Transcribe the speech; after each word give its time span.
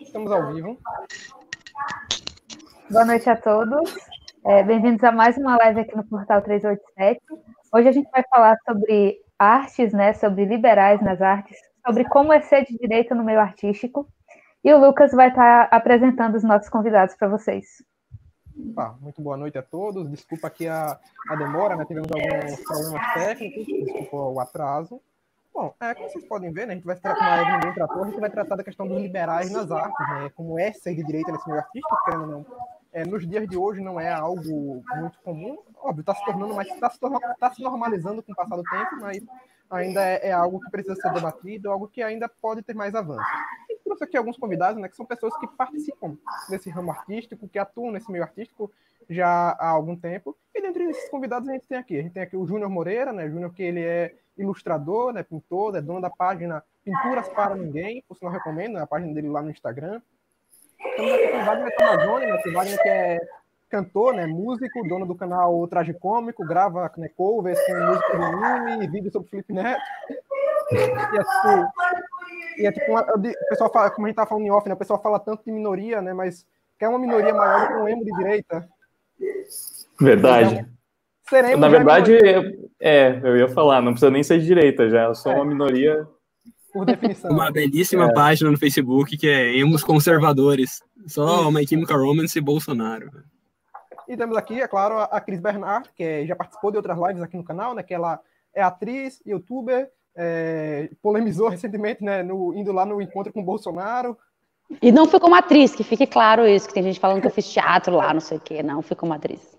Estamos 0.00 0.30
ao 0.32 0.52
vivo. 0.52 0.78
Boa 2.90 3.04
noite 3.04 3.28
a 3.28 3.36
todos. 3.36 3.94
É, 4.44 4.62
Bem-vindos 4.62 5.02
a 5.04 5.12
mais 5.12 5.36
uma 5.36 5.56
live 5.56 5.80
aqui 5.80 5.96
no 5.96 6.04
Portal 6.04 6.40
387. 6.42 7.20
Hoje 7.74 7.88
a 7.88 7.92
gente 7.92 8.10
vai 8.10 8.24
falar 8.30 8.56
sobre 8.64 9.18
artes, 9.38 9.92
né, 9.92 10.14
sobre 10.14 10.44
liberais 10.44 11.02
nas 11.02 11.20
artes, 11.20 11.58
sobre 11.84 12.04
como 12.04 12.32
é 12.32 12.40
ser 12.40 12.64
de 12.64 12.78
direita 12.78 13.14
no 13.14 13.24
meio 13.24 13.40
artístico. 13.40 14.08
E 14.64 14.72
o 14.72 14.78
Lucas 14.78 15.12
vai 15.12 15.28
estar 15.28 15.68
apresentando 15.70 16.36
os 16.36 16.42
nossos 16.42 16.68
convidados 16.68 17.14
para 17.14 17.28
vocês. 17.28 17.84
Ah, 18.76 18.94
muito 19.00 19.20
boa 19.20 19.36
noite 19.36 19.58
a 19.58 19.62
todos. 19.62 20.10
Desculpa 20.10 20.46
aqui 20.46 20.66
a, 20.66 20.98
a 21.28 21.36
demora, 21.36 21.76
né? 21.76 21.84
Tivemos 21.84 22.10
alguns 22.10 22.60
problemas 22.64 23.14
técnicos, 23.14 23.66
desculpa 23.66 24.16
o 24.16 24.40
atraso. 24.40 25.00
Bom, 25.56 25.74
é, 25.80 25.94
como 25.94 26.10
vocês 26.10 26.22
podem 26.26 26.52
ver, 26.52 26.66
né, 26.66 26.74
a 26.74 26.76
gente 26.76 26.84
vai 26.84 26.96
tratar, 26.96 27.18
como 27.18 27.30
a 27.30 27.40
Evelyn 27.40 27.60
bem 27.60 28.02
a 28.02 28.04
gente 28.04 28.20
vai 28.20 28.28
tratar 28.28 28.56
da 28.56 28.62
questão 28.62 28.86
dos 28.86 29.00
liberais 29.00 29.50
nas 29.50 29.70
artes, 29.70 30.06
né, 30.06 30.30
como 30.36 30.58
é 30.58 30.70
ser 30.70 30.94
de 30.94 31.02
direita 31.02 31.32
nesse 31.32 31.48
meio 31.48 31.60
artístico, 31.60 32.04
querendo 32.04 32.20
ou 32.24 32.28
não. 32.28 32.46
É, 32.92 33.06
nos 33.06 33.26
dias 33.26 33.48
de 33.48 33.56
hoje 33.56 33.80
não 33.80 33.98
é 33.98 34.12
algo 34.12 34.82
muito 34.96 35.18
comum, 35.24 35.56
óbvio, 35.76 36.02
está 36.02 36.14
se 36.14 36.22
tornando 36.26 36.54
mais, 36.54 36.68
está 36.68 36.90
se, 36.90 36.98
tá 37.40 37.50
se 37.54 37.62
normalizando 37.62 38.22
com 38.22 38.32
o 38.32 38.36
passar 38.36 38.56
do 38.56 38.62
tempo, 38.64 38.96
mas 39.00 39.24
ainda 39.70 40.04
é, 40.04 40.28
é, 40.28 40.32
algo 40.32 40.60
que 40.60 40.70
precisa 40.70 40.94
ser 40.94 41.10
debatido, 41.14 41.70
algo 41.70 41.88
que 41.88 42.02
ainda 42.02 42.28
pode 42.28 42.60
ter 42.60 42.74
mais 42.74 42.94
avanço. 42.94 43.24
E 43.70 43.78
trouxe 43.78 44.04
aqui 44.04 44.18
alguns 44.18 44.36
convidados, 44.36 44.78
né, 44.78 44.90
que 44.90 44.96
são 44.96 45.06
pessoas 45.06 45.34
que 45.38 45.46
participam 45.46 46.18
desse 46.50 46.68
ramo 46.68 46.90
artístico, 46.90 47.48
que 47.48 47.58
atuam 47.58 47.90
nesse 47.90 48.12
meio 48.12 48.24
artístico 48.24 48.70
já 49.08 49.56
há 49.58 49.70
algum 49.70 49.96
tempo, 49.96 50.36
e 50.54 50.60
dentre 50.60 50.84
esses 50.84 51.08
convidados 51.08 51.48
a 51.48 51.52
gente 51.52 51.66
tem 51.66 51.78
aqui, 51.78 51.98
a 51.98 52.02
gente 52.02 52.12
tem 52.12 52.22
aqui 52.22 52.36
o 52.36 52.46
Júnior 52.46 52.68
Moreira, 52.68 53.10
né, 53.10 53.26
Júnior 53.30 53.54
que 53.54 53.62
ele 53.62 53.80
é 53.82 54.14
ilustrador, 54.36 55.12
né, 55.12 55.22
pintor, 55.22 55.76
é 55.76 55.80
dono 55.80 56.00
da 56.00 56.10
página 56.10 56.62
Pinturas 56.84 57.28
para 57.28 57.54
Ninguém, 57.54 58.04
por 58.06 58.16
sinal 58.16 58.32
recomendo, 58.32 58.74
né, 58.74 58.82
a 58.82 58.86
página 58.86 59.12
dele 59.12 59.28
lá 59.28 59.42
no 59.42 59.50
Instagram. 59.50 60.00
Estamos 60.78 61.12
aqui 61.12 61.28
com 61.28 61.38
o 61.38 61.44
Wagner 61.44 62.28
né, 62.28 62.42
que 62.42 62.50
Wagner 62.50 62.82
que 62.82 62.88
é 62.88 63.18
cantor, 63.68 64.14
né, 64.14 64.26
músico, 64.26 64.86
dono 64.88 65.04
do 65.04 65.14
canal 65.14 65.66
Traje 65.66 65.92
Cômico, 65.94 66.46
grava 66.46 66.90
né, 66.96 67.08
covers 67.16 67.58
com 67.66 67.74
música 67.74 68.16
de 68.16 68.24
anime, 68.44 68.86
vídeos 68.86 69.12
sobre 69.12 69.28
Felipe 69.28 69.52
Neto. 69.52 69.82
E 70.70 70.76
tipo, 70.76 71.72
e 72.58 72.66
é 72.66 72.72
tipo 72.72 72.90
uma, 72.90 73.02
o 73.02 73.48
pessoal 73.48 73.72
fala, 73.72 73.90
como 73.90 74.06
a 74.06 74.08
gente 74.08 74.16
tá 74.16 74.26
falando 74.26 74.44
em 74.44 74.50
off, 74.50 74.68
né, 74.68 74.74
o 74.74 74.78
pessoal 74.78 75.02
fala 75.02 75.18
tanto 75.18 75.44
de 75.44 75.52
minoria, 75.52 76.00
né, 76.00 76.12
mas 76.14 76.46
quer 76.78 76.88
uma 76.88 76.98
minoria 76.98 77.34
maior 77.34 77.62
do 77.62 77.66
que 77.68 77.74
um 77.74 77.88
emo 77.88 78.04
de 78.04 78.12
direita. 78.12 78.68
Verdade. 80.00 80.75
Seremos 81.28 81.60
Na 81.60 81.68
verdade, 81.68 82.16
é, 82.80 83.20
eu 83.22 83.36
ia 83.36 83.48
falar, 83.48 83.82
não 83.82 83.92
precisa 83.92 84.10
nem 84.10 84.22
ser 84.22 84.38
de 84.38 84.46
direita 84.46 84.88
já, 84.88 85.04
eu 85.04 85.14
sou 85.14 85.32
é. 85.32 85.34
uma 85.34 85.44
minoria. 85.44 86.06
Por 86.72 86.84
definição. 86.84 87.30
Uma 87.30 87.50
belíssima 87.50 88.06
é. 88.06 88.12
página 88.12 88.50
no 88.50 88.58
Facebook 88.58 89.16
que 89.16 89.28
é 89.28 89.56
Emos 89.56 89.82
Conservadores. 89.82 90.82
Só 91.06 91.48
uma 91.48 91.64
Chemical 91.66 91.98
Romance 91.98 92.38
e 92.38 92.42
Bolsonaro. 92.42 93.10
E 94.08 94.16
temos 94.16 94.36
aqui, 94.36 94.60
é 94.60 94.68
claro, 94.68 95.00
a 95.00 95.20
Cris 95.20 95.40
Bernard, 95.40 95.88
que 95.94 96.02
é, 96.02 96.26
já 96.26 96.36
participou 96.36 96.70
de 96.70 96.76
outras 96.76 96.96
lives 96.96 97.22
aqui 97.22 97.36
no 97.36 97.44
canal, 97.44 97.74
né? 97.74 97.82
Que 97.82 97.94
ela 97.94 98.20
é 98.54 98.62
atriz, 98.62 99.20
youtuber, 99.26 99.88
é, 100.14 100.90
polemizou 101.02 101.48
recentemente, 101.48 102.04
né? 102.04 102.22
No, 102.22 102.54
indo 102.54 102.72
lá 102.72 102.86
no 102.86 103.00
encontro 103.00 103.32
com 103.32 103.40
o 103.40 103.44
Bolsonaro. 103.44 104.16
E 104.82 104.92
não 104.92 105.06
fui 105.06 105.18
como 105.18 105.34
atriz, 105.34 105.74
que 105.74 105.84
fique 105.84 106.06
claro 106.06 106.46
isso, 106.46 106.68
que 106.68 106.74
tem 106.74 106.82
gente 106.82 107.00
falando 107.00 107.20
que 107.20 107.26
eu 107.26 107.32
fiz 107.32 107.52
teatro 107.52 107.94
lá, 107.94 108.12
não 108.12 108.20
sei 108.20 108.38
o 108.38 108.40
quê. 108.40 108.62
Não, 108.62 108.82
fui 108.82 108.96
como 108.96 109.12
atriz. 109.12 109.55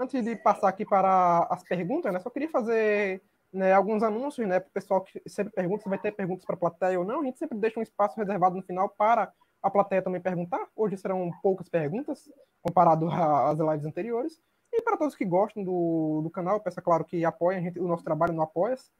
Antes 0.00 0.22
de 0.22 0.36
passar 0.36 0.68
aqui 0.68 0.84
para 0.84 1.46
as 1.50 1.62
perguntas, 1.64 2.12
né, 2.12 2.20
só 2.20 2.30
queria 2.30 2.48
fazer 2.48 3.22
né, 3.52 3.72
alguns 3.72 4.02
anúncios, 4.02 4.46
né, 4.46 4.60
para 4.60 4.68
o 4.68 4.72
pessoal 4.72 5.00
que 5.00 5.20
sempre 5.26 5.52
pergunta 5.52 5.82
se 5.82 5.88
vai 5.88 5.98
ter 5.98 6.12
perguntas 6.12 6.44
para 6.44 6.54
a 6.54 6.58
plateia 6.58 6.98
ou 6.98 7.04
não. 7.04 7.20
A 7.20 7.24
gente 7.24 7.38
sempre 7.38 7.58
deixa 7.58 7.80
um 7.80 7.82
espaço 7.82 8.16
reservado 8.16 8.56
no 8.56 8.62
final 8.62 8.88
para 8.88 9.32
a 9.62 9.70
plateia 9.70 10.02
também 10.02 10.20
perguntar. 10.20 10.68
Hoje 10.76 10.96
serão 10.96 11.30
poucas 11.42 11.68
perguntas, 11.68 12.30
comparado 12.62 13.08
às 13.10 13.58
lives 13.58 13.86
anteriores. 13.86 14.40
E 14.72 14.82
para 14.82 14.96
todos 14.96 15.16
que 15.16 15.24
gostam 15.24 15.64
do, 15.64 16.20
do 16.22 16.30
canal, 16.30 16.60
peço, 16.60 16.78
é 16.78 16.82
claro, 16.82 17.04
que 17.04 17.24
apoiem 17.24 17.62
gente, 17.62 17.80
o 17.80 17.88
nosso 17.88 18.04
trabalho 18.04 18.34
no 18.34 18.42
Apoia-se. 18.42 18.90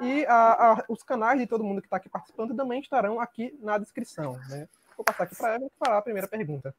E 0.00 0.24
a, 0.26 0.72
a, 0.72 0.84
os 0.88 1.02
canais 1.02 1.40
de 1.40 1.46
todo 1.46 1.64
mundo 1.64 1.80
que 1.80 1.86
está 1.86 1.96
aqui 1.96 2.08
participando 2.08 2.54
também 2.54 2.80
estarão 2.80 3.20
aqui 3.20 3.56
na 3.60 3.78
descrição. 3.78 4.38
Né? 4.48 4.68
Vou 4.96 5.04
passar 5.04 5.24
aqui 5.24 5.36
para 5.36 5.48
a 5.48 5.54
Evelyn 5.54 5.70
para 5.78 5.98
a 5.98 6.02
primeira 6.02 6.28
pergunta. 6.28 6.74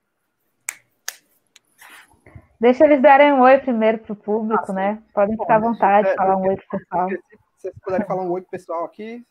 Deixa 2.59 2.85
eles 2.85 3.01
darem 3.01 3.34
um 3.34 3.41
oi 3.41 3.57
primeiro 3.59 4.00
para 4.00 4.13
o 4.13 4.16
público, 4.16 4.72
ah, 4.72 4.73
né? 4.73 5.03
Podem 5.13 5.38
ficar 5.38 5.56
à 5.56 5.59
vontade, 5.59 6.09
é, 6.09 6.16
falar 6.16 6.38
um 6.38 6.47
oi 6.47 6.56
para 6.56 6.66
o 6.66 6.79
pessoal. 6.79 7.09
Se 7.09 7.18
vocês 7.57 7.73
puderem 7.84 8.07
falar 8.07 8.23
um 8.23 8.31
oi 8.31 8.41
para 8.41 8.47
o 8.47 8.51
pessoal 8.51 8.85
aqui, 8.85 9.23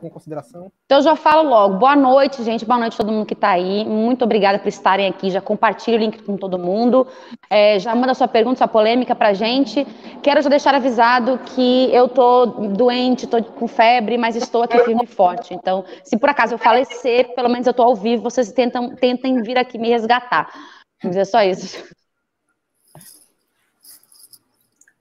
com 0.00 0.10
consideração. 0.10 0.70
Então, 0.84 0.98
eu 0.98 1.02
já 1.02 1.16
falo 1.16 1.48
logo. 1.48 1.76
Boa 1.76 1.96
noite, 1.96 2.42
gente. 2.42 2.64
Boa 2.64 2.78
noite 2.78 2.94
a 2.94 2.96
todo 2.96 3.12
mundo 3.12 3.26
que 3.26 3.34
está 3.34 3.50
aí. 3.50 3.84
Muito 3.84 4.24
obrigada 4.24 4.58
por 4.58 4.68
estarem 4.68 5.08
aqui. 5.08 5.30
Já 5.30 5.40
compartilhe 5.40 5.96
o 5.96 6.00
link 6.00 6.22
com 6.22 6.36
todo 6.36 6.58
mundo. 6.58 7.06
É, 7.48 7.78
já 7.78 7.94
manda 7.94 8.14
sua 8.14 8.28
pergunta, 8.28 8.58
sua 8.58 8.68
polêmica 8.68 9.14
para 9.14 9.28
a 9.28 9.32
gente. 9.32 9.84
Quero 10.22 10.42
já 10.42 10.50
deixar 10.50 10.74
avisado 10.74 11.38
que 11.38 11.94
eu 11.94 12.08
tô 12.08 12.46
doente, 12.46 13.26
tô 13.26 13.42
com 13.42 13.66
febre, 13.66 14.18
mas 14.18 14.36
estou 14.36 14.62
aqui 14.62 14.78
firme 14.80 15.04
e 15.04 15.06
forte. 15.06 15.54
Então, 15.54 15.84
se 16.02 16.18
por 16.18 16.28
acaso 16.28 16.54
eu 16.54 16.58
falecer, 16.58 17.34
pelo 17.34 17.48
menos 17.48 17.66
eu 17.66 17.74
tô 17.74 17.82
ao 17.82 17.94
vivo, 17.94 18.22
vocês 18.22 18.52
tentam, 18.52 18.94
tentem 18.96 19.42
vir 19.42 19.58
aqui 19.58 19.78
me 19.78 19.88
resgatar. 19.88 20.50
Vamos 21.02 21.16
dizer 21.16 21.26
só 21.26 21.42
isso. 21.42 21.94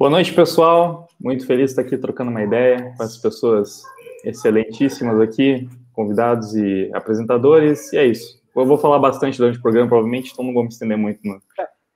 Boa 0.04 0.12
noite, 0.12 0.34
pessoal. 0.34 1.08
Muito 1.18 1.48
feliz 1.48 1.68
de 1.68 1.72
estar 1.72 1.82
aqui 1.84 1.98
trocando 1.98 2.30
uma 2.30 2.44
ideia 2.44 2.94
com 2.98 3.04
as 3.04 3.18
pessoas 3.18 3.84
excelentíssimas 4.26 5.18
aqui, 5.22 5.70
convidados 5.94 6.54
e 6.58 6.92
apresentadores. 6.94 7.94
E 7.94 7.98
é 7.98 8.06
isso. 8.08 8.44
Eu 8.54 8.66
vou 8.66 8.78
falar 8.78 9.00
bastante 9.00 9.38
durante 9.38 9.60
o 9.60 9.62
programa, 9.62 9.88
provavelmente, 9.88 10.34
então 10.34 10.44
não 10.44 10.54
vou 10.54 10.64
me 10.64 10.68
estender 10.68 10.98
muito 10.98 11.22
no, 11.26 11.42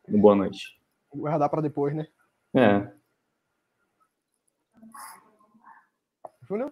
no 0.07 0.19
boa 0.19 0.38
noite. 0.38 0.79
Vai 1.12 1.19
guardar 1.19 1.50
para 1.50 1.62
depois, 1.62 1.94
né? 1.94 2.07
É. 2.56 2.90
Júnior? 6.47 6.72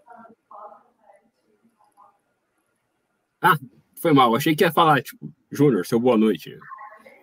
Ah, 3.42 3.58
foi 4.02 4.14
mal. 4.14 4.34
Achei 4.38 4.56
que 4.56 4.64
ia 4.64 4.72
falar, 4.72 5.02
tipo, 5.02 5.30
Júnior, 5.52 5.86
seu 5.86 6.00
boa 6.00 6.16
noite. 6.16 6.58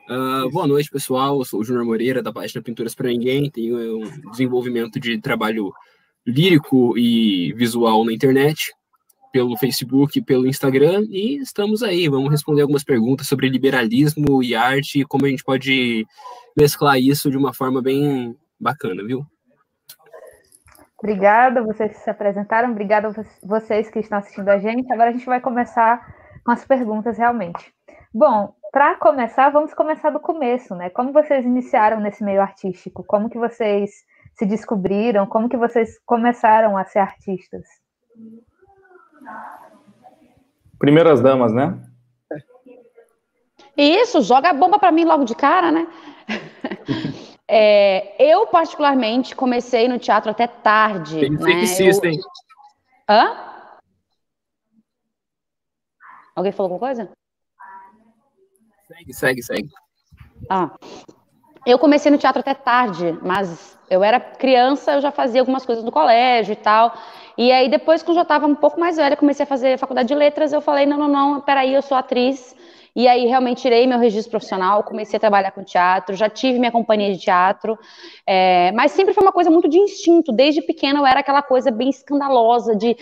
Uh, 0.09 0.51
boa 0.51 0.67
noite, 0.67 0.91
pessoal. 0.91 1.39
Eu 1.39 1.45
sou 1.45 1.61
o 1.61 1.65
Júnior 1.65 1.85
Moreira, 1.85 2.23
da 2.23 2.33
página 2.33 2.63
Pinturas 2.63 2.95
para 2.95 3.09
Ninguém. 3.09 3.51
Tenho 3.51 3.99
um 3.99 4.31
desenvolvimento 4.31 4.99
de 4.99 5.21
trabalho 5.21 5.73
lírico 6.27 6.97
e 6.99 7.53
visual 7.55 8.05
na 8.05 8.13
internet, 8.13 8.73
pelo 9.33 9.57
Facebook 9.57 10.21
pelo 10.23 10.47
Instagram. 10.47 11.07
E 11.09 11.37
estamos 11.39 11.83
aí. 11.83 12.09
Vamos 12.09 12.31
responder 12.31 12.63
algumas 12.63 12.85
perguntas 12.85 13.29
sobre 13.29 13.49
liberalismo 13.49 14.43
e 14.43 14.55
arte 14.55 15.01
e 15.01 15.05
como 15.05 15.25
a 15.25 15.29
gente 15.29 15.45
pode 15.45 16.05
mesclar 16.57 16.99
isso 16.99 17.31
de 17.31 17.37
uma 17.37 17.55
forma 17.55 17.81
bem 17.81 18.37
bacana, 18.61 19.05
viu? 19.05 19.25
Obrigada, 20.99 21.63
vocês 21.63 21.93
que 21.93 21.99
se 21.99 22.11
apresentaram. 22.11 22.71
Obrigada 22.71 23.13
vocês 23.43 23.89
que 23.89 24.01
estão 24.01 24.19
assistindo 24.19 24.49
a 24.49 24.59
gente. 24.59 24.93
Agora 24.93 25.11
a 25.11 25.13
gente 25.13 25.27
vai 25.27 25.41
começar 25.41 26.15
com 26.45 26.53
as 26.53 26.65
perguntas 26.65 27.19
realmente. 27.19 27.73
Bom, 28.15 28.55
para 28.73 28.97
começar, 28.97 29.51
vamos 29.51 29.75
começar 29.75 30.09
do 30.09 30.19
começo, 30.19 30.75
né? 30.75 30.89
Como 30.89 31.13
vocês 31.13 31.45
iniciaram 31.45 32.01
nesse 32.01 32.25
meio 32.25 32.41
artístico? 32.41 33.05
Como 33.05 33.29
que 33.29 33.39
vocês 33.39 33.91
se 34.33 34.47
descobriram? 34.47 35.27
Como 35.27 35.47
que 35.47 35.59
vocês 35.59 35.99
começaram 36.07 36.79
a 36.79 36.85
ser 36.87 37.01
artistas? 37.01 37.67
Primeiras 40.79 41.21
damas, 41.21 41.53
né? 41.53 41.79
Isso, 43.77 44.23
joga 44.23 44.49
a 44.49 44.55
bomba 44.55 44.79
para 44.79 44.91
mim 44.91 45.05
logo 45.05 45.25
de 45.25 45.35
cara, 45.35 45.71
né? 45.71 45.87
é, 47.47 48.17
eu, 48.19 48.47
particularmente, 48.47 49.37
comecei 49.37 49.87
no 49.87 49.99
teatro 49.99 50.31
até 50.31 50.47
tarde. 50.47 51.21
Tem 51.21 51.31
né? 51.31 51.65
hein? 52.05 52.21
Hã? 53.07 53.37
Alguém 56.35 56.53
falou 56.53 56.73
alguma 56.73 56.89
coisa? 56.89 57.13
Segue, 58.93 59.15
segue, 59.15 59.43
segue. 59.43 59.69
Ah, 60.51 60.71
eu 61.67 61.79
comecei 61.79 62.11
no 62.11 62.19
teatro 62.19 62.41
até 62.41 62.53
tarde, 62.53 63.19
mas 63.23 63.79
eu 63.89 64.05
era 64.05 64.21
criança, 64.21 64.93
eu 64.93 65.01
já 65.01 65.11
fazia 65.11 65.41
algumas 65.41 65.65
coisas 65.65 65.83
no 65.83 65.91
colégio 65.91 66.53
e 66.53 66.57
tal. 66.57 66.93
E 67.39 67.51
aí, 67.51 67.71
depois 67.71 68.03
que 68.03 68.11
eu 68.11 68.15
já 68.15 68.23
estava 68.23 68.47
um 68.47 68.55
pouco 68.55 68.79
mais 68.79 68.97
velha, 68.97 69.17
comecei 69.17 69.45
a 69.45 69.47
fazer 69.47 69.79
faculdade 69.79 70.09
de 70.09 70.15
letras, 70.15 70.53
eu 70.53 70.61
falei, 70.61 70.85
não, 70.85 70.99
não, 70.99 71.09
não, 71.09 71.41
peraí, 71.41 71.73
eu 71.73 71.81
sou 71.81 71.97
atriz. 71.97 72.55
E 72.95 73.09
aí, 73.09 73.25
realmente, 73.25 73.63
tirei 73.63 73.87
meu 73.87 73.99
registro 73.99 74.33
profissional, 74.33 74.83
comecei 74.83 75.17
a 75.17 75.21
trabalhar 75.21 75.51
com 75.53 75.65
teatro, 75.65 76.15
já 76.15 76.29
tive 76.29 76.59
minha 76.59 76.71
companhia 76.71 77.11
de 77.11 77.19
teatro, 77.19 77.79
é, 78.27 78.71
mas 78.73 78.93
sempre 78.93 79.15
foi 79.15 79.23
uma 79.23 79.33
coisa 79.33 79.51
muito 79.51 79.67
de 79.67 79.79
instinto. 79.79 80.31
Desde 80.31 80.61
pequena 80.61 80.99
eu 80.99 81.07
era 81.07 81.21
aquela 81.21 81.41
coisa 81.41 81.71
bem 81.71 81.89
escandalosa 81.89 82.77
de 82.77 82.95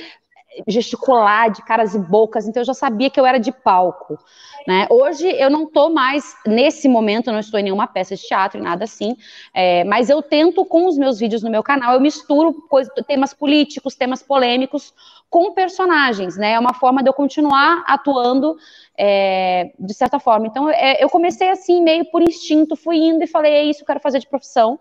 gesticular 0.66 1.50
de 1.50 1.62
caras 1.62 1.94
e 1.94 1.98
bocas, 1.98 2.46
então 2.46 2.60
eu 2.60 2.66
já 2.66 2.74
sabia 2.74 3.08
que 3.08 3.18
eu 3.20 3.26
era 3.26 3.38
de 3.38 3.52
palco. 3.52 4.18
Né? 4.66 4.86
Hoje 4.90 5.26
eu 5.26 5.48
não 5.48 5.64
estou 5.64 5.90
mais, 5.90 6.34
nesse 6.46 6.88
momento, 6.88 7.32
não 7.32 7.38
estou 7.40 7.58
em 7.58 7.62
nenhuma 7.62 7.86
peça 7.86 8.14
de 8.14 8.22
teatro, 8.22 8.62
nada 8.62 8.84
assim, 8.84 9.16
é, 9.54 9.84
mas 9.84 10.10
eu 10.10 10.20
tento, 10.20 10.64
com 10.64 10.86
os 10.86 10.98
meus 10.98 11.18
vídeos 11.18 11.42
no 11.42 11.50
meu 11.50 11.62
canal, 11.62 11.94
eu 11.94 12.00
misturo 12.00 12.52
coisa, 12.68 12.90
temas 13.06 13.32
políticos, 13.32 13.94
temas 13.94 14.22
polêmicos 14.22 14.92
com 15.30 15.52
personagens, 15.52 16.36
né? 16.36 16.52
É 16.52 16.58
uma 16.58 16.74
forma 16.74 17.02
de 17.02 17.08
eu 17.08 17.14
continuar 17.14 17.84
atuando 17.86 18.56
é, 18.98 19.70
de 19.78 19.94
certa 19.94 20.18
forma. 20.18 20.46
Então, 20.46 20.68
é, 20.68 21.02
eu 21.02 21.08
comecei 21.08 21.48
assim, 21.48 21.82
meio 21.82 22.04
por 22.10 22.20
instinto, 22.20 22.74
fui 22.76 22.96
indo 22.96 23.22
e 23.22 23.26
falei, 23.28 23.52
é 23.52 23.64
isso, 23.64 23.82
eu 23.82 23.86
quero 23.86 24.00
fazer 24.00 24.18
de 24.18 24.26
profissão. 24.26 24.78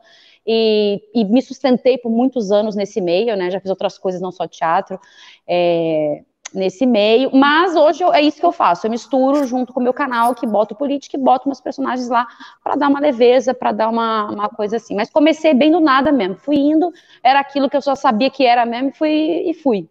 E, 0.51 1.01
e, 1.13 1.25
me 1.25 1.44
sustentei 1.44 1.98
por 2.00 2.10
muitos 2.10 2.51
anos 2.51 2.75
nesse 2.75 3.00
meio, 3.00 3.38
né? 3.38 3.51
Já 3.51 3.60
fiz 3.60 3.69
outras 3.69 4.00
coisas, 4.00 4.19
não 4.19 4.31
só 4.31 4.48
teatro, 4.48 5.00
é, 5.48 6.24
nesse 6.54 6.88
meio. 6.88 7.30
Mas 7.31 7.75
hoje 7.75 8.04
eu, 8.04 8.12
é 8.12 8.19
isso 8.19 8.40
que 8.40 8.46
eu 8.46 8.51
faço. 8.51 8.88
Eu 8.88 8.92
misturo 8.92 9.46
junto 9.46 9.72
com 9.72 9.80
o 9.80 9.84
meu 9.84 9.94
canal, 9.94 10.34
que 10.34 10.48
boto 10.48 10.74
política 10.74 11.16
e 11.16 11.19
boto 11.19 11.48
meus 11.48 11.62
personagens 11.62 12.10
lá 12.10 12.28
para 12.63 12.75
dar 12.75 12.88
uma 12.88 13.00
leveza, 13.00 13.54
para 13.54 13.72
dar 13.72 13.90
uma, 13.90 14.31
uma 14.31 14.50
coisa 14.50 14.78
assim. 14.78 14.96
Mas 14.96 15.12
comecei 15.12 15.54
bem 15.54 15.72
do 15.72 15.80
nada 15.80 16.12
mesmo. 16.12 16.36
Fui 16.36 16.56
indo, 16.56 16.92
era 17.24 17.40
aquilo 17.40 17.69
que 17.69 17.78
eu 17.78 17.81
só 17.81 17.94
sabia 17.94 18.31
que 18.31 18.44
era 18.44 18.66
mesmo, 18.66 18.90
e 18.90 18.94
fui 18.94 19.12
e 19.50 19.54
fui. 19.54 19.88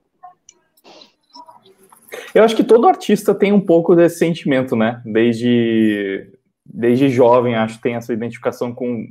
Eu 2.34 2.43
acho 2.43 2.56
que 2.56 2.64
todo 2.64 2.88
artista 2.88 3.34
tem 3.34 3.52
um 3.52 3.60
pouco 3.60 3.94
desse 3.94 4.19
sentimento, 4.19 4.75
né? 4.75 5.00
Desde, 5.05 6.32
desde 6.64 7.08
jovem, 7.08 7.55
acho 7.55 7.76
que 7.76 7.82
tem 7.82 7.94
essa 7.94 8.12
identificação 8.12 8.75
com. 8.75 9.06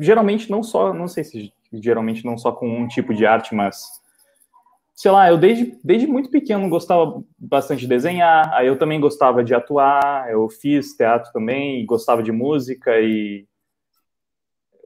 Geralmente 0.00 0.50
não 0.50 0.62
só, 0.62 0.92
não 0.92 1.06
sei 1.06 1.24
se 1.24 1.52
geralmente 1.72 2.24
não 2.24 2.36
só 2.36 2.50
com 2.50 2.68
um 2.68 2.88
tipo 2.88 3.14
de 3.14 3.24
arte, 3.24 3.54
mas 3.54 4.00
sei 4.94 5.10
lá, 5.12 5.28
eu 5.28 5.38
desde, 5.38 5.78
desde 5.84 6.08
muito 6.08 6.28
pequeno 6.30 6.68
gostava 6.68 7.22
bastante 7.38 7.82
de 7.82 7.86
desenhar, 7.86 8.52
aí 8.52 8.66
eu 8.66 8.76
também 8.76 9.00
gostava 9.00 9.44
de 9.44 9.54
atuar, 9.54 10.28
eu 10.30 10.48
fiz 10.48 10.96
teatro 10.96 11.32
também, 11.32 11.86
gostava 11.86 12.22
de 12.22 12.32
música 12.32 12.98
e 13.00 13.46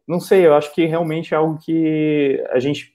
não 0.07 0.21
sei, 0.21 0.47
eu 0.47 0.55
acho 0.55 0.75
que 0.75 0.85
realmente 0.85 1.33
é 1.33 1.37
algo 1.39 1.59
que 1.59 2.45
a 2.51 2.59
gente 2.59 2.95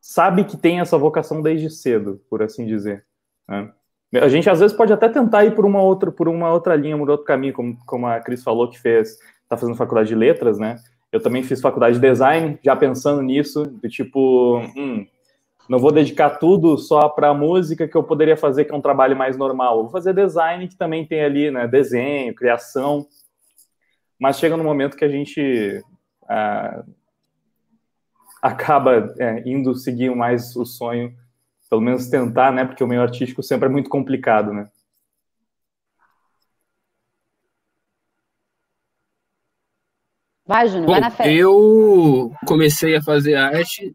sabe 0.00 0.44
que 0.44 0.56
tem 0.56 0.78
essa 0.78 0.96
vocação 0.96 1.42
desde 1.42 1.68
cedo, 1.68 2.22
por 2.30 2.42
assim 2.42 2.64
dizer. 2.64 3.04
Né? 3.48 3.72
A 4.14 4.28
gente 4.28 4.48
às 4.48 4.60
vezes 4.60 4.76
pode 4.76 4.92
até 4.92 5.08
tentar 5.08 5.44
ir 5.44 5.56
por 5.56 5.64
uma 5.64 5.82
outra, 5.82 6.12
por 6.12 6.28
uma 6.28 6.52
outra 6.52 6.76
linha, 6.76 6.96
por 6.96 7.10
outro 7.10 7.26
caminho, 7.26 7.54
como, 7.54 7.76
como 7.84 8.06
a 8.06 8.20
Cris 8.20 8.44
falou 8.44 8.68
que 8.68 8.78
fez, 8.78 9.18
está 9.42 9.56
fazendo 9.56 9.76
faculdade 9.76 10.10
de 10.10 10.14
letras, 10.14 10.58
né? 10.58 10.76
Eu 11.12 11.20
também 11.20 11.42
fiz 11.42 11.60
faculdade 11.60 11.96
de 11.96 12.00
design, 12.00 12.58
já 12.64 12.74
pensando 12.74 13.22
nisso, 13.22 13.64
do 13.64 13.88
tipo, 13.88 14.58
hum, 14.74 15.06
não 15.68 15.78
vou 15.78 15.92
dedicar 15.92 16.30
tudo 16.30 16.78
só 16.78 17.08
para 17.08 17.34
música 17.34 17.86
que 17.86 17.94
eu 17.94 18.02
poderia 18.02 18.36
fazer, 18.36 18.64
que 18.64 18.72
é 18.72 18.74
um 18.74 18.80
trabalho 18.80 19.16
mais 19.16 19.36
normal. 19.36 19.82
Vou 19.82 19.90
fazer 19.90 20.14
design, 20.14 20.66
que 20.66 20.76
também 20.76 21.06
tem 21.06 21.22
ali, 21.22 21.50
né, 21.50 21.68
desenho, 21.68 22.34
criação. 22.34 23.06
Mas 24.18 24.38
chega 24.38 24.56
no 24.56 24.64
momento 24.64 24.96
que 24.96 25.04
a 25.04 25.08
gente 25.08 25.82
ah, 26.26 26.82
acaba 28.40 29.14
é, 29.18 29.42
indo 29.46 29.74
seguir 29.74 30.14
mais 30.14 30.56
o 30.56 30.64
sonho 30.64 31.14
pelo 31.72 31.80
menos 31.80 32.06
tentar, 32.06 32.52
né? 32.52 32.66
Porque 32.66 32.84
o 32.84 32.86
meio 32.86 33.00
artístico 33.00 33.42
sempre 33.42 33.66
é 33.66 33.72
muito 33.72 33.88
complicado, 33.88 34.52
né? 34.52 34.68
Vai, 40.46 40.68
Júnior, 40.68 40.86
vai 40.86 41.00
na 41.00 41.10
fé. 41.10 41.32
Eu 41.32 42.32
comecei 42.46 42.96
a 42.96 43.02
fazer 43.02 43.34
arte. 43.34 43.94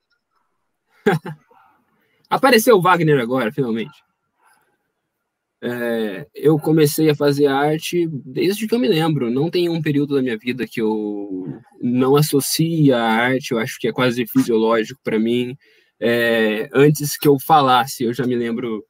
Apareceu 2.29 2.77
o 2.77 2.81
Wagner 2.81 3.19
agora, 3.19 3.51
finalmente. 3.51 4.03
É, 5.61 6.27
eu 6.35 6.57
comecei 6.59 7.09
a 7.09 7.15
fazer 7.15 7.47
arte 7.47 8.07
desde 8.25 8.67
que 8.67 8.75
eu 8.75 8.79
me 8.79 8.87
lembro. 8.87 9.31
Não 9.31 9.49
tem 9.49 9.69
um 9.69 9.81
período 9.81 10.15
da 10.15 10.21
minha 10.21 10.37
vida 10.37 10.67
que 10.67 10.81
eu 10.81 11.61
não 11.81 12.15
associe 12.15 12.91
a 12.93 13.01
arte. 13.01 13.51
Eu 13.51 13.59
acho 13.59 13.77
que 13.79 13.87
é 13.87 13.91
quase 13.91 14.25
fisiológico 14.27 14.99
para 15.03 15.19
mim 15.19 15.55
é, 15.99 16.69
antes 16.73 17.17
que 17.17 17.27
eu 17.27 17.37
falasse, 17.39 18.03
eu 18.03 18.13
já 18.13 18.25
me 18.25 18.35
lembro 18.35 18.83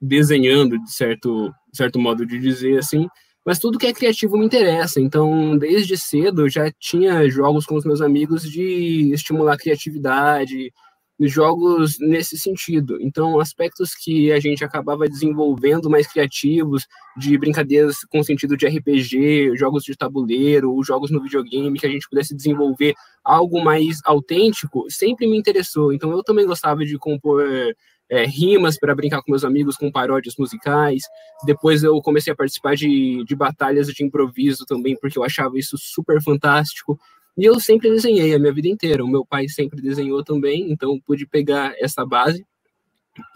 desenhando, 0.00 0.78
de 0.78 0.92
certo, 0.92 1.52
certo 1.72 1.98
modo 1.98 2.24
de 2.24 2.38
dizer 2.38 2.78
assim, 2.78 3.08
mas 3.44 3.58
tudo 3.58 3.78
que 3.78 3.86
é 3.86 3.92
criativo 3.92 4.38
me 4.38 4.46
interessa. 4.46 5.00
Então, 5.00 5.56
desde 5.58 5.96
cedo, 5.96 6.42
eu 6.42 6.48
já 6.48 6.70
tinha 6.78 7.28
jogos 7.28 7.66
com 7.66 7.76
os 7.76 7.84
meus 7.84 8.00
amigos 8.00 8.42
de 8.50 9.12
estimular 9.12 9.54
a 9.54 9.58
criatividade, 9.58 10.72
jogos 11.20 11.96
nesse 12.00 12.36
sentido. 12.36 12.98
Então, 13.00 13.38
aspectos 13.38 13.94
que 13.94 14.32
a 14.32 14.40
gente 14.40 14.64
acabava 14.64 15.08
desenvolvendo 15.08 15.88
mais 15.88 16.06
criativos, 16.06 16.86
de 17.16 17.38
brincadeiras 17.38 17.98
com 18.10 18.22
sentido 18.22 18.56
de 18.56 18.66
RPG, 18.66 19.56
jogos 19.56 19.84
de 19.84 19.94
tabuleiro, 19.94 20.82
jogos 20.82 21.10
no 21.10 21.22
videogame, 21.22 21.78
que 21.78 21.86
a 21.86 21.90
gente 21.90 22.08
pudesse 22.08 22.34
desenvolver 22.34 22.94
algo 23.22 23.62
mais 23.62 24.00
autêntico, 24.04 24.86
sempre 24.90 25.26
me 25.26 25.38
interessou. 25.38 25.92
Então, 25.92 26.10
eu 26.10 26.22
também 26.24 26.46
gostava 26.46 26.84
de 26.84 26.98
compor 26.98 27.44
é, 28.10 28.24
rimas 28.24 28.78
para 28.78 28.94
brincar 28.94 29.22
com 29.22 29.30
meus 29.30 29.44
amigos 29.44 29.76
com 29.76 29.90
paródias 29.90 30.34
musicais. 30.38 31.02
Depois 31.44 31.82
eu 31.82 32.00
comecei 32.02 32.32
a 32.32 32.36
participar 32.36 32.74
de, 32.76 33.24
de 33.24 33.34
batalhas 33.34 33.88
de 33.88 34.04
improviso 34.04 34.64
também, 34.66 34.96
porque 34.96 35.18
eu 35.18 35.24
achava 35.24 35.58
isso 35.58 35.76
super 35.78 36.22
fantástico. 36.22 36.98
E 37.36 37.44
eu 37.44 37.58
sempre 37.58 37.90
desenhei 37.90 38.34
a 38.34 38.38
minha 38.38 38.52
vida 38.52 38.68
inteira. 38.68 39.04
O 39.04 39.08
meu 39.08 39.24
pai 39.24 39.48
sempre 39.48 39.80
desenhou 39.80 40.22
também, 40.22 40.70
então 40.70 41.00
pude 41.00 41.26
pegar 41.26 41.74
essa 41.78 42.04
base. 42.06 42.46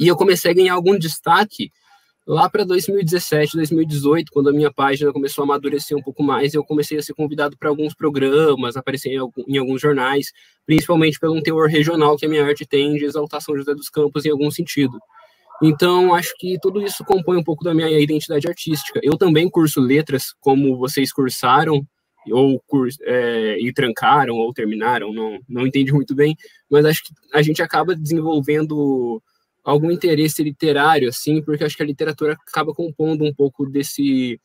E 0.00 0.06
eu 0.06 0.16
comecei 0.16 0.50
a 0.50 0.54
ganhar 0.54 0.74
algum 0.74 0.98
destaque 0.98 1.70
lá 2.28 2.46
para 2.50 2.62
2017, 2.62 3.56
2018, 3.56 4.30
quando 4.30 4.50
a 4.50 4.52
minha 4.52 4.70
página 4.70 5.10
começou 5.10 5.42
a 5.42 5.46
amadurecer 5.46 5.96
um 5.96 6.02
pouco 6.02 6.22
mais, 6.22 6.52
eu 6.52 6.62
comecei 6.62 6.98
a 6.98 7.02
ser 7.02 7.14
convidado 7.14 7.56
para 7.56 7.70
alguns 7.70 7.94
programas, 7.94 8.76
aparecer 8.76 9.08
em, 9.08 9.18
em, 9.48 9.56
alguns 9.56 9.80
jornais, 9.80 10.30
principalmente 10.66 11.18
pelo 11.18 11.34
um 11.34 11.40
teor 11.40 11.68
regional 11.68 12.18
que 12.18 12.26
a 12.26 12.28
minha 12.28 12.44
arte 12.44 12.66
tem 12.66 12.96
de 12.96 13.06
exaltação 13.06 13.56
José 13.56 13.74
dos 13.74 13.88
Campos 13.88 14.26
em 14.26 14.30
algum 14.30 14.50
sentido. 14.50 14.98
Então, 15.62 16.14
acho 16.14 16.34
que 16.38 16.58
tudo 16.60 16.82
isso 16.82 17.02
compõe 17.02 17.38
um 17.38 17.42
pouco 17.42 17.64
da 17.64 17.72
minha 17.72 17.88
identidade 17.98 18.46
artística. 18.46 19.00
Eu 19.02 19.16
também 19.16 19.48
curso 19.48 19.80
letras, 19.80 20.34
como 20.38 20.76
vocês 20.76 21.10
cursaram, 21.10 21.82
ou 22.30 22.62
é, 23.04 23.56
e 23.58 23.72
trancaram 23.72 24.34
ou 24.34 24.52
terminaram, 24.52 25.14
não, 25.14 25.38
não 25.48 25.66
entendi 25.66 25.94
muito 25.94 26.14
bem, 26.14 26.36
mas 26.70 26.84
acho 26.84 27.02
que 27.04 27.14
a 27.32 27.40
gente 27.40 27.62
acaba 27.62 27.94
desenvolvendo 27.94 29.22
algum 29.68 29.90
interesse 29.90 30.42
literário, 30.42 31.10
assim, 31.10 31.42
porque 31.42 31.62
acho 31.62 31.76
que 31.76 31.82
a 31.82 31.86
literatura 31.86 32.32
acaba 32.32 32.72
compondo 32.72 33.22
um 33.24 33.34
pouco 33.34 33.66
desse 33.66 34.40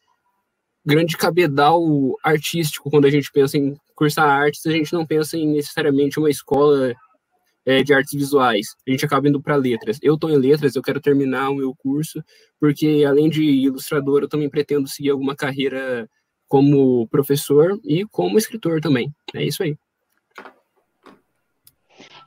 grande 0.86 1.16
cabedal 1.16 1.82
artístico 2.22 2.90
quando 2.90 3.06
a 3.06 3.10
gente 3.10 3.32
pensa 3.32 3.58
em 3.58 3.74
cursar 3.96 4.28
artes, 4.28 4.66
a 4.66 4.72
gente 4.72 4.92
não 4.92 5.06
pensa 5.06 5.38
em 5.38 5.48
necessariamente 5.48 6.20
uma 6.20 6.30
escola 6.30 6.94
é, 7.66 7.82
de 7.82 7.94
artes 7.94 8.12
visuais. 8.14 8.76
A 8.86 8.92
gente 8.92 9.06
acaba 9.06 9.30
indo 9.30 9.42
para 9.42 9.56
letras. 9.56 9.98
Eu 10.02 10.16
estou 10.16 10.30
em 10.30 10.36
letras, 10.36 10.76
eu 10.76 10.82
quero 10.82 11.00
terminar 11.00 11.52
o 11.52 11.56
meu 11.56 11.74
curso, 11.74 12.22
porque 12.60 13.06
além 13.08 13.30
de 13.30 13.44
ilustrador, 13.44 14.24
eu 14.24 14.28
também 14.28 14.50
pretendo 14.50 14.90
seguir 14.90 15.12
alguma 15.12 15.38
carreira 15.38 16.10
como 16.50 17.08
professor 17.08 17.80
e 17.82 18.06
como 18.12 18.38
escritor 18.38 18.82
também. 18.82 19.10
É 19.34 19.42
isso 19.42 19.64
aí. 19.64 19.78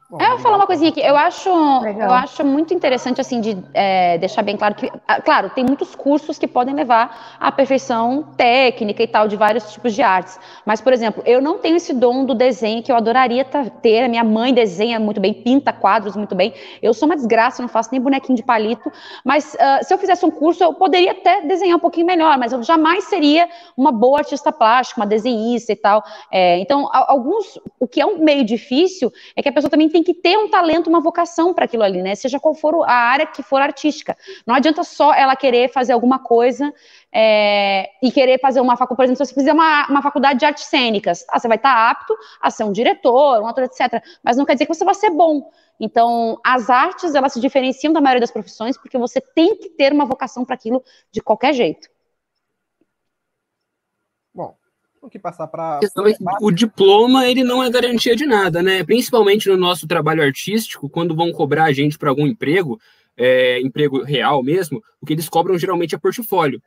Bom, 0.08 0.18
é, 0.20 0.26
eu 0.26 0.30
vou 0.30 0.38
falar 0.38 0.56
uma 0.56 0.68
coisinha 0.68 0.90
aqui. 0.90 1.00
Eu 1.00 1.16
acho, 1.16 1.48
eu 1.48 2.12
acho 2.12 2.44
muito 2.44 2.72
interessante, 2.72 3.20
assim, 3.20 3.40
de 3.40 3.58
é, 3.74 4.16
deixar 4.18 4.42
bem 4.42 4.56
claro 4.56 4.76
que, 4.76 4.88
ah, 5.06 5.20
claro, 5.20 5.50
tem 5.50 5.64
muitos 5.64 5.96
cursos 5.96 6.38
que 6.38 6.46
podem 6.46 6.76
levar 6.76 7.36
à 7.40 7.50
perfeição 7.50 8.22
técnica 8.36 9.02
e 9.02 9.06
tal, 9.08 9.26
de 9.26 9.34
vários 9.34 9.72
tipos 9.72 9.92
de 9.94 10.02
artes. 10.02 10.38
Mas, 10.64 10.80
por 10.80 10.92
exemplo, 10.92 11.24
eu 11.26 11.42
não 11.42 11.58
tenho 11.58 11.74
esse 11.74 11.92
dom 11.92 12.24
do 12.24 12.36
desenho 12.36 12.84
que 12.84 12.92
eu 12.92 12.96
adoraria 12.96 13.44
ter. 13.82 14.04
A 14.04 14.08
minha 14.08 14.22
mãe 14.22 14.54
desenha 14.54 15.00
muito 15.00 15.20
bem, 15.20 15.34
pinta 15.34 15.72
quadros 15.72 16.14
muito 16.14 16.36
bem. 16.36 16.54
Eu 16.80 16.94
sou 16.94 17.08
uma 17.08 17.16
desgraça, 17.16 17.60
não 17.60 17.68
faço 17.68 17.88
nem 17.90 18.00
bonequinho 18.00 18.36
de 18.36 18.44
palito. 18.44 18.92
Mas 19.24 19.54
uh, 19.54 19.84
se 19.84 19.92
eu 19.92 19.98
fizesse 19.98 20.24
um 20.24 20.30
curso, 20.30 20.62
eu 20.62 20.72
poderia 20.72 21.10
até 21.10 21.40
desenhar 21.40 21.78
um 21.78 21.80
pouquinho 21.80 22.06
melhor, 22.06 22.38
mas 22.38 22.52
eu 22.52 22.62
jamais 22.62 23.04
seria 23.04 23.48
uma 23.76 23.90
boa 23.90 24.20
artista 24.20 24.52
plástica, 24.52 25.00
uma 25.00 25.06
desenhista 25.06 25.72
e 25.72 25.76
tal. 25.76 26.04
É, 26.30 26.60
então, 26.60 26.88
alguns, 26.92 27.58
o 27.80 27.88
que 27.88 28.00
é 28.00 28.06
um 28.06 28.18
meio 28.18 28.44
difícil 28.44 29.12
é 29.34 29.42
que 29.42 29.48
a 29.48 29.52
pessoa 29.52 29.68
também 29.68 29.95
tem 29.96 30.02
que 30.02 30.12
ter 30.12 30.36
um 30.36 30.50
talento, 30.50 30.88
uma 30.88 31.00
vocação 31.00 31.54
para 31.54 31.64
aquilo 31.64 31.82
ali, 31.82 32.02
né? 32.02 32.14
Seja 32.14 32.38
qual 32.38 32.54
for 32.54 32.84
a 32.84 32.92
área 32.92 33.26
que 33.26 33.42
for 33.42 33.62
artística. 33.62 34.14
Não 34.46 34.54
adianta 34.54 34.84
só 34.84 35.14
ela 35.14 35.34
querer 35.34 35.72
fazer 35.72 35.94
alguma 35.94 36.18
coisa 36.18 36.70
é, 37.10 37.88
e 38.02 38.12
querer 38.12 38.38
fazer 38.38 38.60
uma 38.60 38.76
faculdade, 38.76 38.96
por 38.96 39.04
exemplo, 39.04 39.24
se 39.24 39.32
você 39.32 39.40
fizer 39.40 39.54
uma, 39.54 39.88
uma 39.88 40.02
faculdade 40.02 40.38
de 40.38 40.44
artes 40.44 40.64
cênicas, 40.64 41.24
ah, 41.30 41.38
você 41.38 41.48
vai 41.48 41.56
estar 41.56 41.74
tá 41.74 41.90
apto 41.90 42.14
a 42.42 42.50
ser 42.50 42.64
um 42.64 42.72
diretor, 42.72 43.40
um 43.40 43.46
ator, 43.46 43.64
etc. 43.64 44.04
Mas 44.22 44.36
não 44.36 44.44
quer 44.44 44.52
dizer 44.52 44.66
que 44.66 44.74
você 44.74 44.84
vai 44.84 44.94
ser 44.94 45.08
bom. 45.08 45.50
Então, 45.80 46.38
as 46.44 46.68
artes, 46.68 47.14
elas 47.14 47.32
se 47.32 47.40
diferenciam 47.40 47.90
da 47.90 48.00
maioria 48.00 48.20
das 48.20 48.30
profissões 48.30 48.76
porque 48.76 48.98
você 48.98 49.18
tem 49.18 49.56
que 49.56 49.70
ter 49.70 49.94
uma 49.94 50.04
vocação 50.04 50.44
para 50.44 50.56
aquilo 50.56 50.84
de 51.10 51.22
qualquer 51.22 51.54
jeito. 51.54 51.88
Que 55.10 55.18
passar 55.18 55.46
para. 55.46 55.80
O 56.40 56.50
diploma 56.50 57.26
ele 57.26 57.44
não 57.44 57.62
é 57.62 57.70
garantia 57.70 58.16
de 58.16 58.26
nada, 58.26 58.62
né? 58.62 58.84
Principalmente 58.84 59.48
no 59.48 59.56
nosso 59.56 59.86
trabalho 59.86 60.22
artístico, 60.22 60.88
quando 60.88 61.14
vão 61.14 61.32
cobrar 61.32 61.64
a 61.64 61.72
gente 61.72 61.98
para 61.98 62.10
algum 62.10 62.26
emprego, 62.26 62.80
é, 63.16 63.60
emprego 63.60 64.02
real 64.02 64.42
mesmo, 64.42 64.82
o 65.00 65.06
que 65.06 65.12
eles 65.12 65.28
cobram 65.28 65.58
geralmente 65.58 65.94
é 65.94 65.98
portfólio. 65.98 66.60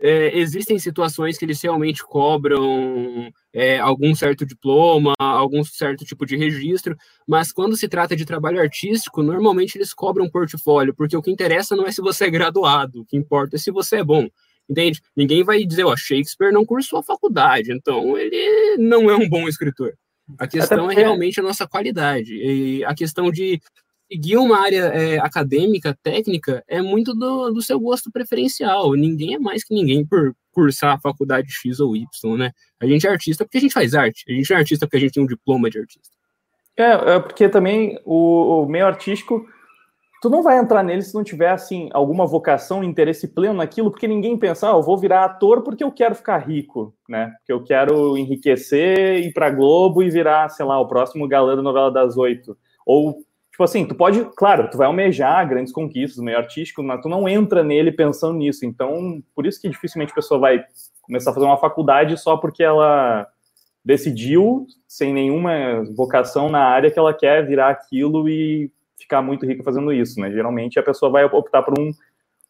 É, 0.00 0.36
existem 0.36 0.78
situações 0.78 1.38
que 1.38 1.44
eles 1.44 1.62
realmente 1.62 2.02
cobram 2.04 3.32
é, 3.52 3.78
algum 3.78 4.14
certo 4.14 4.44
diploma, 4.44 5.14
algum 5.18 5.62
certo 5.62 6.04
tipo 6.04 6.26
de 6.26 6.36
registro, 6.36 6.96
mas 7.26 7.52
quando 7.52 7.76
se 7.76 7.88
trata 7.88 8.16
de 8.16 8.24
trabalho 8.24 8.60
artístico, 8.60 9.22
normalmente 9.22 9.78
eles 9.78 9.94
cobram 9.94 10.28
portfólio, 10.28 10.92
porque 10.94 11.16
o 11.16 11.22
que 11.22 11.30
interessa 11.30 11.76
não 11.76 11.86
é 11.86 11.92
se 11.92 12.02
você 12.02 12.24
é 12.24 12.30
graduado, 12.30 13.02
o 13.02 13.04
que 13.06 13.16
importa 13.16 13.56
é 13.56 13.58
se 13.58 13.70
você 13.70 13.98
é 13.98 14.04
bom. 14.04 14.28
Entende? 14.68 15.00
Ninguém 15.16 15.44
vai 15.44 15.64
dizer, 15.64 15.84
ó, 15.84 15.94
Shakespeare 15.96 16.52
não 16.52 16.64
cursou 16.64 16.98
a 16.98 17.02
faculdade, 17.02 17.72
então 17.72 18.16
ele 18.16 18.76
não 18.78 19.10
é 19.10 19.16
um 19.16 19.28
bom 19.28 19.46
escritor. 19.46 19.94
A 20.38 20.46
questão 20.46 20.90
é 20.90 20.94
realmente 20.94 21.38
a 21.38 21.42
nossa 21.42 21.66
qualidade. 21.66 22.34
E 22.34 22.84
a 22.84 22.94
questão 22.94 23.30
de 23.30 23.60
seguir 24.10 24.36
uma 24.36 24.58
área 24.58 24.84
é, 24.86 25.18
acadêmica, 25.18 25.96
técnica, 26.02 26.64
é 26.66 26.80
muito 26.80 27.14
do, 27.14 27.50
do 27.50 27.62
seu 27.62 27.78
gosto 27.78 28.10
preferencial. 28.10 28.94
Ninguém 28.94 29.34
é 29.34 29.38
mais 29.38 29.62
que 29.64 29.74
ninguém 29.74 30.04
por 30.06 30.34
cursar 30.50 30.94
a 30.94 31.00
faculdade 31.00 31.48
X 31.50 31.80
ou 31.80 31.96
Y, 31.96 32.36
né? 32.36 32.52
A 32.80 32.86
gente 32.86 33.06
é 33.06 33.10
artista 33.10 33.44
porque 33.44 33.58
a 33.58 33.60
gente 33.60 33.74
faz 33.74 33.94
arte. 33.94 34.24
A 34.28 34.32
gente 34.32 34.52
é 34.52 34.56
artista 34.56 34.86
porque 34.86 34.96
a 34.96 35.00
gente 35.00 35.12
tem 35.12 35.22
um 35.22 35.26
diploma 35.26 35.68
de 35.68 35.78
artista. 35.78 36.14
É, 36.76 37.16
é 37.16 37.20
porque 37.20 37.48
também 37.48 37.98
o, 38.04 38.62
o 38.62 38.68
meio 38.68 38.86
artístico 38.86 39.46
tu 40.24 40.30
não 40.30 40.42
vai 40.42 40.58
entrar 40.58 40.82
nele 40.82 41.02
se 41.02 41.14
não 41.14 41.22
tiver 41.22 41.50
assim 41.50 41.90
alguma 41.92 42.24
vocação, 42.26 42.82
interesse 42.82 43.28
pleno 43.28 43.56
naquilo, 43.56 43.90
porque 43.90 44.08
ninguém 44.08 44.38
pensa, 44.38 44.70
ah, 44.70 44.72
eu 44.72 44.82
vou 44.82 44.96
virar 44.96 45.22
ator 45.22 45.62
porque 45.62 45.84
eu 45.84 45.92
quero 45.92 46.14
ficar 46.14 46.38
rico, 46.38 46.94
né? 47.06 47.34
Porque 47.36 47.52
eu 47.52 47.62
quero 47.62 48.16
enriquecer, 48.16 49.18
ir 49.18 49.34
para 49.34 49.50
Globo 49.50 50.02
e 50.02 50.08
virar, 50.08 50.48
sei 50.48 50.64
lá, 50.64 50.80
o 50.80 50.88
próximo 50.88 51.28
galã 51.28 51.54
da 51.54 51.60
novela 51.60 51.90
das 51.90 52.16
oito. 52.16 52.56
Ou 52.86 53.18
tipo 53.50 53.62
assim, 53.62 53.84
tu 53.84 53.94
pode, 53.94 54.24
claro, 54.34 54.70
tu 54.70 54.78
vai 54.78 54.86
almejar 54.86 55.46
grandes 55.46 55.74
conquistas 55.74 56.24
meio 56.24 56.38
artístico, 56.38 56.82
mas 56.82 57.02
tu 57.02 57.08
não 57.10 57.28
entra 57.28 57.62
nele 57.62 57.92
pensando 57.92 58.38
nisso. 58.38 58.64
Então, 58.64 59.22
por 59.34 59.44
isso 59.44 59.60
que 59.60 59.68
dificilmente 59.68 60.12
a 60.12 60.14
pessoa 60.14 60.40
vai 60.40 60.64
começar 61.02 61.32
a 61.32 61.34
fazer 61.34 61.44
uma 61.44 61.58
faculdade 61.58 62.16
só 62.16 62.38
porque 62.38 62.62
ela 62.62 63.26
decidiu, 63.84 64.66
sem 64.88 65.12
nenhuma 65.12 65.84
vocação 65.94 66.48
na 66.48 66.60
área, 66.60 66.90
que 66.90 66.98
ela 66.98 67.12
quer 67.12 67.46
virar 67.46 67.68
aquilo 67.68 68.26
e 68.26 68.72
ficar 68.98 69.22
muito 69.22 69.46
rica 69.46 69.62
fazendo 69.62 69.92
isso, 69.92 70.20
né? 70.20 70.30
Geralmente 70.30 70.78
a 70.78 70.82
pessoa 70.82 71.10
vai 71.10 71.24
optar 71.24 71.62
por 71.62 71.78
um, 71.78 71.90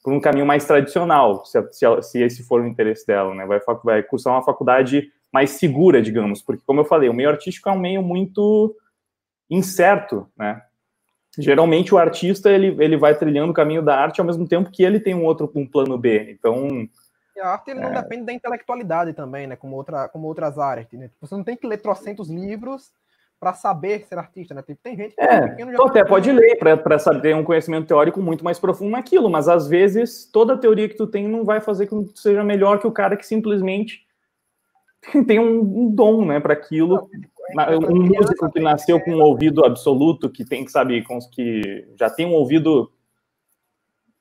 por 0.03 0.13
um 0.13 0.21
caminho 0.21 0.47
mais 0.47 0.65
tradicional, 0.65 1.45
se, 1.45 1.61
se, 1.73 2.03
se 2.03 2.23
esse 2.23 2.43
for 2.45 2.61
o 2.61 2.67
interesse 2.67 3.07
dela, 3.07 3.35
né? 3.35 3.47
Vai, 3.47 3.61
vai 3.83 4.03
cursar 4.03 4.33
uma 4.33 4.45
faculdade 4.45 5.11
mais 5.33 5.51
segura, 5.51 6.01
digamos, 6.01 6.43
porque, 6.43 6.63
como 6.65 6.81
eu 6.81 6.85
falei, 6.85 7.09
o 7.09 7.15
meio 7.15 7.29
artístico 7.29 7.69
é 7.69 7.73
um 7.73 7.79
meio 7.79 8.03
muito 8.03 8.77
incerto, 9.51 10.29
né? 10.37 10.63
Geralmente 11.37 11.93
o 11.93 11.99
artista 11.99 12.49
ele, 12.49 12.77
ele 12.79 12.97
vai 12.97 13.19
trilhando 13.19 13.51
o 13.51 13.55
caminho 13.55 13.83
da 13.83 13.99
arte 13.99 14.21
ao 14.21 14.27
mesmo 14.27 14.47
tempo 14.47 14.71
que 14.71 14.85
ele 14.85 15.01
tem 15.01 15.15
um 15.15 15.25
outro 15.25 15.51
um 15.55 15.67
plano 15.67 15.99
B. 15.99 16.31
Então 16.31 16.89
e 17.37 17.41
a 17.41 17.49
arte 17.49 17.73
ele 17.73 17.81
não 17.81 17.89
é... 17.89 18.01
depende 18.01 18.25
da 18.25 18.33
intelectualidade 18.33 19.13
também, 19.13 19.47
né? 19.47 19.57
Como, 19.57 19.75
outra, 19.75 20.09
como 20.09 20.29
outras 20.29 20.59
áreas. 20.59 20.87
Né? 20.93 21.11
Você 21.21 21.35
não 21.35 21.43
tem 21.43 21.57
que 21.57 21.67
ler 21.67 21.79
trocentos 21.79 22.31
livros 22.31 22.93
para 23.45 23.53
saber 23.53 24.07
ser 24.07 24.17
artista, 24.17 24.55
né? 24.55 24.63
Tem, 24.63 24.75
tem 24.75 24.97
gente 24.97 25.15
que 25.15 25.21
é, 25.21 25.49
pequeno, 25.49 25.73
já 25.73 25.85
até 25.85 26.03
pode 26.03 26.33
ler 26.33 26.57
para 26.57 26.99
saber 26.99 27.37
um 27.37 27.45
conhecimento 27.45 27.87
teórico 27.87 28.23
muito 28.23 28.43
mais 28.43 28.59
profundo 28.59 28.93
naquilo, 28.93 29.29
mas 29.29 29.51
às 29.51 29.69
vezes 29.69 30.25
toda 30.25 30.55
a 30.55 30.57
teoria 30.57 30.89
que 30.89 30.97
tu 30.97 31.07
tem 31.07 31.29
não 31.29 31.45
vai 31.45 31.61
fazer 31.61 31.87
com 31.87 32.07
que 32.07 32.15
tu 32.15 32.21
seja 32.21 32.43
melhor 32.43 32.81
que 32.81 32.87
o 32.87 32.93
cara 32.93 33.19
que 33.19 33.27
simplesmente 33.27 34.07
tem 35.29 35.39
um, 35.39 35.61
um 35.61 35.95
dom, 35.95 36.25
né, 36.25 36.41
para 36.41 36.55
aquilo. 36.55 37.07
Um 37.93 38.07
músico 38.07 38.51
que 38.51 38.61
nasceu 38.61 38.99
com 38.99 39.11
um 39.11 39.21
ouvido 39.21 39.63
absoluto, 39.63 40.31
que 40.31 40.43
tem 40.43 40.65
que 40.65 40.73
sabe 40.73 41.05
que 41.31 41.87
já 41.99 42.09
tem 42.09 42.25
um 42.25 42.33
ouvido 42.33 42.91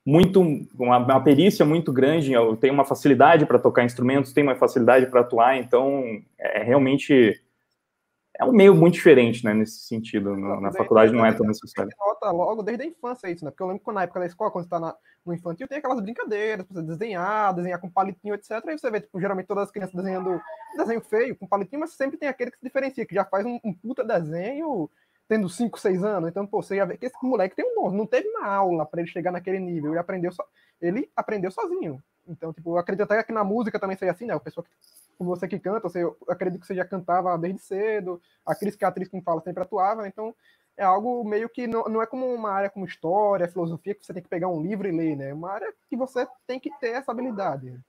muito 0.06 0.42
uma, 0.78 0.98
uma 0.98 1.24
perícia 1.24 1.66
muito 1.66 1.94
grande, 1.94 2.34
tem 2.60 2.70
uma 2.70 2.84
facilidade 2.84 3.46
para 3.46 3.58
tocar 3.58 3.86
instrumentos, 3.86 4.34
tem 4.34 4.44
uma 4.44 4.56
facilidade 4.56 5.06
para 5.06 5.22
atuar, 5.22 5.58
então 5.58 6.04
é 6.38 6.62
realmente 6.62 7.42
é 8.40 8.44
um 8.44 8.52
meio 8.52 8.74
muito 8.74 8.96
diferente, 8.96 9.46
né, 9.46 9.54
nesse 9.54 9.82
sentido. 9.82 10.36
No, 10.36 10.60
na 10.60 10.72
faculdade 10.72 11.14
não 11.14 11.26
é 11.26 11.32
tão 11.32 11.46
necessário. 11.46 11.92
Nota 12.00 12.32
logo 12.32 12.64
desde 12.64 12.84
a 12.84 12.88
infância 12.88 13.30
isso, 13.30 13.46
né? 13.46 13.52
Porque 13.52 13.62
eu 13.62 13.68
lembro 13.68 13.84
que 13.84 13.92
na 13.92 14.04
época 14.04 14.20
da 14.22 14.26
escola, 14.26 14.50
quando 14.50 14.66
você 14.66 14.70
tá 14.70 14.98
no 15.26 15.34
infantil, 15.34 15.68
tem 15.68 15.78
aquelas 15.78 16.02
brincadeiras, 16.02 16.66
você 16.68 16.82
desenhar, 16.82 17.54
desenhar 17.54 17.80
com 17.80 17.90
palitinho, 17.90 18.34
etc. 18.34 18.64
Aí 18.68 18.78
você 18.78 18.90
vê, 18.90 19.02
tipo, 19.02 19.20
geralmente 19.20 19.46
todas 19.46 19.66
as 19.66 19.72
crianças 19.72 19.96
desenhando 19.96 20.42
desenho 20.76 21.02
feio, 21.02 21.36
com 21.36 21.48
palitinho, 21.48 21.82
mas 21.82 21.92
sempre 21.92 22.18
tem 22.18 22.28
aquele 22.28 22.50
que 22.50 22.58
se 22.58 22.66
diferencia, 22.66 23.06
que 23.06 23.14
já 23.14 23.24
faz 23.24 23.46
um, 23.46 23.60
um 23.64 23.74
puta 23.74 24.04
desenho 24.04 24.90
tendo 25.28 25.48
5, 25.48 25.80
6 25.80 26.04
anos. 26.04 26.30
Então, 26.30 26.46
pô, 26.46 26.62
você 26.62 26.76
já 26.76 26.86
vê 26.86 26.98
que 26.98 27.06
esse 27.06 27.16
moleque 27.22 27.56
tem 27.56 27.66
um 27.66 27.76
dom. 27.76 27.92
Não 27.92 28.06
teve 28.06 28.28
uma 28.30 28.48
aula 28.48 28.86
para 28.86 29.02
ele 29.02 29.10
chegar 29.10 29.32
naquele 29.32 29.60
nível. 29.60 29.92
Ele 29.92 30.00
aprendeu, 30.00 30.32
so... 30.32 30.44
ele 30.82 31.10
aprendeu 31.16 31.52
sozinho. 31.52 32.02
Então, 32.28 32.54
tipo, 32.54 32.72
eu 32.72 32.78
acredito 32.78 33.04
até 33.04 33.22
que 33.24 33.34
na 33.34 33.44
música 33.44 33.80
também 33.80 33.98
seja 33.98 34.12
assim, 34.12 34.26
né? 34.26 34.36
O 34.36 34.40
pessoal 34.40 34.64
que 34.64 34.72
como 35.18 35.30
você 35.30 35.48
que 35.48 35.60
canta, 35.60 35.88
você, 35.88 36.04
eu 36.04 36.18
acredito 36.28 36.62
que 36.62 36.68
você 36.68 36.76
já 36.76 36.86
cantava 36.86 37.38
desde 37.38 37.62
cedo, 37.62 38.22
a 38.46 38.56
Cris, 38.56 38.76
que 38.76 38.84
é 38.84 38.88
a 38.88 38.90
atriz 38.90 39.08
que 39.08 39.16
me 39.16 39.22
fala, 39.22 39.42
sempre 39.42 39.64
atuava, 39.64 40.08
então 40.08 40.36
é 40.76 40.84
algo 40.84 41.24
meio 41.24 41.48
que 41.48 41.68
não, 41.68 41.84
não 41.84 42.02
é 42.02 42.06
como 42.06 42.26
uma 42.26 42.50
área 42.50 42.70
como 42.70 42.86
história, 42.86 43.48
filosofia, 43.48 43.94
que 43.94 44.06
você 44.06 44.14
tem 44.14 44.24
que 44.24 44.30
pegar 44.30 44.48
um 44.48 44.62
livro 44.62 44.88
e 44.88 44.92
ler, 44.92 45.16
né? 45.16 45.30
É 45.30 45.34
uma 45.34 45.52
área 45.52 45.72
que 45.90 45.96
você 45.96 46.28
tem 46.48 46.60
que 46.60 46.70
ter 46.80 46.90
essa 46.90 47.12
habilidade. 47.12 47.80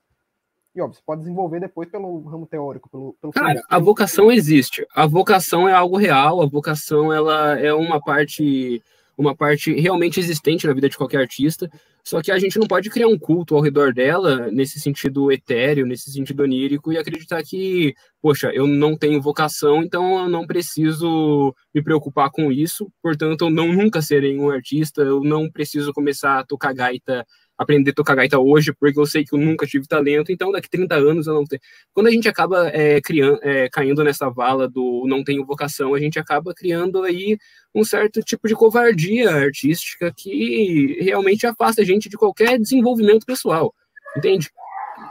E, 0.74 0.80
óbvio, 0.80 0.96
você 0.96 1.02
pode 1.04 1.20
desenvolver 1.20 1.60
depois 1.60 1.88
pelo 1.88 2.20
ramo 2.24 2.46
teórico, 2.46 2.90
pelo... 2.90 3.14
pelo 3.20 3.32
Cara, 3.32 3.62
a 3.70 3.78
vocação 3.78 4.30
existe. 4.30 4.86
A 4.94 5.06
vocação 5.06 5.68
é 5.68 5.72
algo 5.72 5.96
real, 5.96 6.42
a 6.42 6.46
vocação, 6.46 7.12
ela 7.12 7.58
é 7.58 7.72
uma 7.72 8.00
parte 8.02 8.82
uma 9.16 9.34
parte 9.34 9.72
realmente 9.72 10.18
existente 10.20 10.66
na 10.66 10.72
vida 10.72 10.88
de 10.88 10.96
qualquer 10.96 11.18
artista, 11.18 11.70
só 12.04 12.20
que 12.20 12.30
a 12.30 12.38
gente 12.38 12.58
não 12.58 12.66
pode 12.66 12.90
criar 12.90 13.08
um 13.08 13.18
culto 13.18 13.54
ao 13.54 13.62
redor 13.62 13.92
dela 13.94 14.50
nesse 14.50 14.78
sentido 14.78 15.32
etéreo, 15.32 15.86
nesse 15.86 16.12
sentido 16.12 16.42
onírico 16.42 16.92
e 16.92 16.98
acreditar 16.98 17.42
que, 17.42 17.94
poxa, 18.20 18.50
eu 18.52 18.66
não 18.66 18.96
tenho 18.96 19.22
vocação, 19.22 19.82
então 19.82 20.24
eu 20.24 20.28
não 20.28 20.46
preciso 20.46 21.54
me 21.74 21.82
preocupar 21.82 22.30
com 22.30 22.52
isso, 22.52 22.90
portanto 23.02 23.46
eu 23.46 23.50
não 23.50 23.72
nunca 23.72 24.02
serei 24.02 24.38
um 24.38 24.50
artista, 24.50 25.00
eu 25.00 25.22
não 25.22 25.50
preciso 25.50 25.92
começar 25.92 26.40
a 26.40 26.44
tocar 26.44 26.74
gaita 26.74 27.24
aprender 27.56 27.90
a 27.90 27.94
tocar 27.94 28.16
gaita 28.16 28.38
hoje, 28.38 28.72
porque 28.72 28.98
eu 28.98 29.06
sei 29.06 29.24
que 29.24 29.34
eu 29.34 29.38
nunca 29.38 29.66
tive 29.66 29.86
talento, 29.86 30.32
então 30.32 30.50
daqui 30.50 30.68
30 30.68 30.94
anos 30.96 31.26
eu 31.26 31.34
não 31.34 31.44
tenho. 31.44 31.60
Quando 31.92 32.08
a 32.08 32.10
gente 32.10 32.28
acaba 32.28 32.68
é, 32.68 33.00
criando, 33.00 33.38
é, 33.42 33.68
caindo 33.68 34.02
nessa 34.02 34.28
vala 34.28 34.68
do 34.68 35.04
não 35.06 35.22
tenho 35.22 35.44
vocação, 35.44 35.94
a 35.94 36.00
gente 36.00 36.18
acaba 36.18 36.52
criando 36.52 37.02
aí 37.02 37.38
um 37.74 37.84
certo 37.84 38.20
tipo 38.22 38.48
de 38.48 38.54
covardia 38.54 39.30
artística 39.30 40.12
que 40.16 40.98
realmente 41.00 41.46
afasta 41.46 41.82
a 41.82 41.84
gente 41.84 42.08
de 42.08 42.16
qualquer 42.16 42.58
desenvolvimento 42.58 43.24
pessoal, 43.24 43.72
entende? 44.16 44.50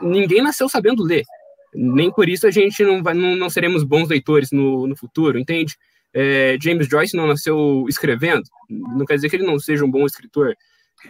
Ninguém 0.02 0.42
nasceu 0.42 0.68
sabendo 0.68 1.04
ler, 1.04 1.24
nem 1.74 2.12
por 2.12 2.28
isso 2.28 2.46
a 2.46 2.52
gente 2.52 2.84
não, 2.84 3.02
vai, 3.02 3.14
não, 3.14 3.36
não 3.36 3.50
seremos 3.50 3.84
bons 3.84 4.10
leitores 4.10 4.52
no, 4.52 4.86
no 4.86 4.96
futuro, 4.96 5.40
entende? 5.40 5.76
É, 6.14 6.58
James 6.62 6.88
Joyce 6.88 7.18
não 7.18 7.26
nasceu 7.26 7.86
escrevendo, 7.90 8.44
não 8.70 9.06
quer 9.06 9.16
dizer 9.16 9.30
que 9.30 9.36
ele 9.36 9.46
não 9.46 9.58
seja 9.58 9.84
um 9.84 9.90
bom 9.90 10.06
escritor, 10.06 10.56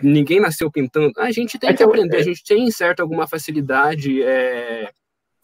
ninguém 0.01 0.39
nasceu 0.39 0.71
pintando. 0.71 1.13
A 1.17 1.31
gente 1.31 1.59
tem 1.59 1.69
é 1.69 1.73
que 1.73 1.83
aprender, 1.83 2.17
a 2.17 2.23
gente 2.23 2.43
tem 2.43 2.69
certa 2.71 3.03
alguma 3.03 3.27
facilidade 3.27 4.21
é, 4.23 4.91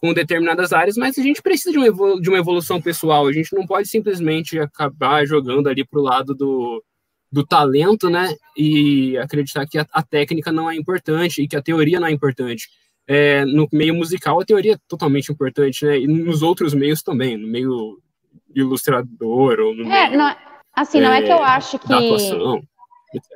com 0.00 0.14
determinadas 0.14 0.72
áreas, 0.72 0.96
mas 0.96 1.18
a 1.18 1.22
gente 1.22 1.42
precisa 1.42 1.72
de 1.72 1.78
uma, 1.78 2.20
de 2.20 2.28
uma 2.28 2.38
evolução 2.38 2.80
pessoal. 2.80 3.26
A 3.26 3.32
gente 3.32 3.54
não 3.54 3.66
pode 3.66 3.88
simplesmente 3.88 4.58
acabar 4.58 5.26
jogando 5.26 5.68
ali 5.68 5.84
para 5.84 6.00
o 6.00 6.02
lado 6.02 6.34
do, 6.34 6.82
do 7.30 7.46
talento, 7.46 8.08
né? 8.08 8.34
E 8.56 9.16
acreditar 9.18 9.66
que 9.66 9.78
a, 9.78 9.86
a, 9.92 10.02
técnica 10.02 10.50
não 10.50 10.70
é 10.70 10.74
importante 10.74 11.42
e 11.42 11.48
que 11.48 11.56
a 11.56 11.62
teoria 11.62 12.00
não 12.00 12.08
é 12.08 12.12
importante. 12.12 12.68
É, 13.06 13.44
no 13.44 13.68
meio 13.72 13.94
musical, 13.94 14.40
a 14.40 14.44
teoria 14.44 14.74
é 14.74 14.78
totalmente 14.88 15.30
importante, 15.30 15.84
né? 15.84 15.98
E 15.98 16.06
nos 16.06 16.42
outros 16.42 16.72
meios 16.72 17.02
também, 17.02 17.36
no 17.36 17.46
meio 17.46 17.98
ilustrador 18.54 19.60
ou 19.60 19.74
no 19.74 19.82
é, 19.84 20.08
meio, 20.08 20.18
não, 20.18 20.36
assim, 20.72 21.00
não 21.00 21.12
é, 21.12 21.18
é 21.18 21.22
que 21.22 21.32
eu 21.32 21.42
acho 21.42 21.78
que 21.78 21.88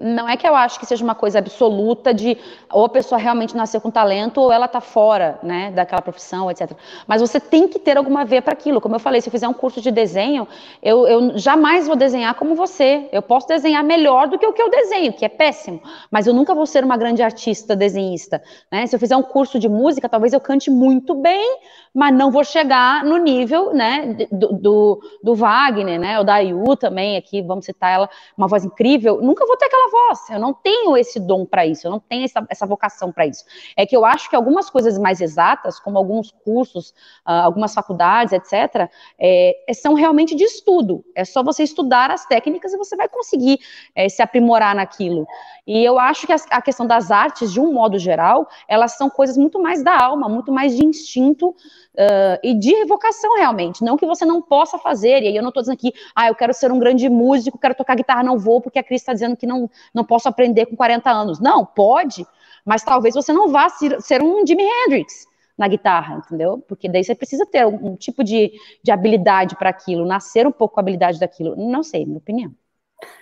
não 0.01 0.29
é 0.29 0.37
que 0.37 0.47
eu 0.47 0.55
acho 0.55 0.79
que 0.79 0.87
seja 0.87 1.03
uma 1.03 1.15
coisa 1.15 1.41
absoluta 1.41 2.15
de 2.15 2.39
ou 2.73 2.85
a 2.85 2.89
pessoa 2.89 3.19
realmente 3.19 3.57
nasceu 3.57 3.81
com 3.81 3.91
talento 3.91 4.41
ou 4.41 4.53
ela 4.53 4.67
está 4.67 4.81
fora 4.81 5.39
né, 5.43 5.73
daquela 5.73 6.01
profissão, 6.01 6.49
etc. 6.51 6.73
Mas 7.07 7.21
você 7.21 7.41
tem 7.41 7.67
que 7.67 7.79
ter 7.79 7.97
alguma 7.97 8.25
veia 8.25 8.41
para 8.41 8.53
aquilo. 8.53 8.81
Como 8.81 8.95
eu 8.95 9.01
falei, 9.01 9.21
se 9.21 9.29
eu 9.29 9.33
fizer 9.33 9.49
um 9.49 9.53
curso 9.53 9.81
de 9.81 9.91
desenho, 9.91 10.47
eu, 10.83 11.07
eu, 11.09 11.39
jamais 11.39 11.89
vou 11.89 11.97
desenhar 11.97 12.35
como 12.35 12.55
você. 12.55 13.09
Eu 13.11 13.23
posso 13.23 13.49
desenhar 13.49 13.83
melhor 13.83 14.29
do 14.29 14.39
que 14.39 14.47
o 14.47 14.53
que 14.53 14.63
eu 14.63 14.71
desenho, 14.71 15.13
que 15.13 15.25
é 15.25 15.29
péssimo. 15.29 15.83
Mas 16.11 16.27
eu 16.27 16.35
nunca 16.35 16.55
vou 16.55 16.67
ser 16.67 16.85
uma 16.85 16.97
grande 16.97 17.23
artista 17.23 17.75
desenhista. 17.75 18.43
Né? 18.71 18.87
Se 18.87 18.95
eu 18.95 19.01
fizer 19.01 19.17
um 19.17 19.23
curso 19.23 19.59
de 19.59 19.69
música, 19.69 20.09
talvez 20.09 20.33
eu 20.33 20.41
cante 20.41 20.71
muito 20.71 21.15
bem, 21.15 21.59
mas 21.93 22.15
não 22.15 22.31
vou 22.31 22.45
chegar 22.45 23.05
no 23.05 23.17
nível 23.17 23.73
né, 23.73 24.17
do, 24.31 24.53
do, 24.53 25.01
do 25.23 25.35
Wagner, 25.35 25.99
né, 25.99 26.19
ou 26.19 26.25
da 26.25 26.35
Ayu 26.35 26.77
também, 26.77 27.17
aqui, 27.17 27.41
vamos 27.41 27.65
citar 27.65 27.93
ela, 27.93 28.11
uma 28.37 28.49
voz 28.49 28.65
incrível. 28.65 29.21
Nunca 29.23 29.47
vou 29.47 29.57
ter 29.57 29.64
ter 29.65 29.67
aquela 29.67 29.91
voz. 29.91 30.31
Eu 30.31 30.39
não 30.39 30.53
tenho 30.53 30.97
esse 30.97 31.19
dom 31.19 31.45
para 31.45 31.67
isso, 31.67 31.87
eu 31.87 31.91
não 31.91 32.01
tenho 32.01 32.25
essa, 32.25 32.45
essa 32.49 32.67
vocação 32.67 33.11
para 33.13 33.27
isso. 33.27 33.45
É 33.77 33.87
que 33.87 33.97
eu 33.97 34.05
acho 34.05 34.29
que 34.29 34.37
algumas 34.37 34.71
coisas 34.71 34.99
mais 34.99 35.21
exatas, 35.21 35.79
como 35.79 35.99
alguns 35.99 36.31
cursos, 36.31 36.91
uh, 37.27 37.45
algumas 37.45 37.75
faculdades, 37.75 38.33
etc., 38.33 38.91
é, 39.19 39.55
são 39.75 39.95
realmente 39.95 40.35
de 40.35 40.45
estudo. 40.45 41.05
É 41.15 41.25
só 41.25 41.43
você 41.43 41.63
estudar 41.63 42.11
as 42.11 42.27
técnicas 42.27 42.73
e 42.73 42.77
você 42.77 42.97
vai 42.97 43.09
conseguir 43.09 43.59
é, 43.95 44.09
se 44.09 44.23
aprimorar 44.23 44.75
naquilo. 44.75 45.27
E 45.67 45.83
eu 45.83 45.99
acho 45.99 46.27
que 46.27 46.33
a, 46.33 46.63
questão 46.63 46.87
das 46.87 47.11
artes, 47.11 47.53
de 47.53 47.61
um 47.61 47.73
modo 47.73 47.99
geral, 47.99 48.47
elas 48.69 48.93
são 48.97 49.09
coisas 49.09 49.37
muito 49.37 49.61
mais 49.61 49.83
da 49.83 49.99
alma, 49.99 50.29
muito 50.29 50.53
mais 50.53 50.77
de 50.77 50.85
instinto 50.85 51.55
uh, 51.95 52.39
e 52.43 52.55
de 52.55 52.75
revocação, 52.75 53.37
realmente. 53.37 53.83
Não 53.83 53.97
que 53.97 54.07
você 54.07 54.25
não 54.25 54.43
possa 54.43 54.79
fazer, 54.79 55.23
e 55.23 55.29
aí 55.29 55.37
eu 55.37 55.43
não 55.43 55.49
estou 55.51 55.63
dizendo 55.63 55.77
aqui, 55.77 55.93
ah, 56.15 56.29
eu 56.29 56.35
quero 56.35 56.53
ser 56.53 56.71
um 56.73 56.79
grande 56.79 57.09
músico, 57.09 57.59
quero 57.59 57.75
tocar 57.75 57.97
guitarra, 57.97 58.23
não 58.23 58.39
vou, 58.39 58.61
porque 58.61 58.79
a 58.79 58.83
Cris 58.83 59.01
está 59.01 59.13
dizendo 59.13 59.37
que 59.37 59.47
não, 59.47 59.71
não 59.93 60.05
posso 60.05 60.29
aprender 60.29 60.67
com 60.67 60.77
40 60.77 61.11
anos. 61.11 61.41
Não, 61.41 61.65
pode, 61.65 62.27
mas 62.65 62.83
talvez 62.83 63.15
você 63.15 63.33
não 63.33 63.49
vá 63.49 63.69
ser, 63.69 64.23
um 64.23 64.47
Jimi 64.47 64.65
Hendrix 64.65 65.27
na 65.57 65.69
guitarra, 65.69 66.17
entendeu? 66.17 66.63
Porque 66.67 66.89
daí 66.89 67.05
você 67.05 67.15
precisa 67.15 67.47
ter 67.47 67.65
um, 67.65 67.93
um 67.93 67.97
tipo 67.97 68.25
de, 68.25 68.53
de 68.83 68.91
habilidade 68.91 69.57
para 69.57 69.71
aquilo, 69.71 70.05
nascer 70.05 70.47
um 70.47 70.53
pouco 70.53 70.75
com 70.75 70.81
a 70.81 70.83
habilidade 70.83 71.21
daquilo. 71.21 71.55
Não 71.57 71.83
sei, 71.83 72.05
minha 72.05 72.19
opinião. 72.19 72.53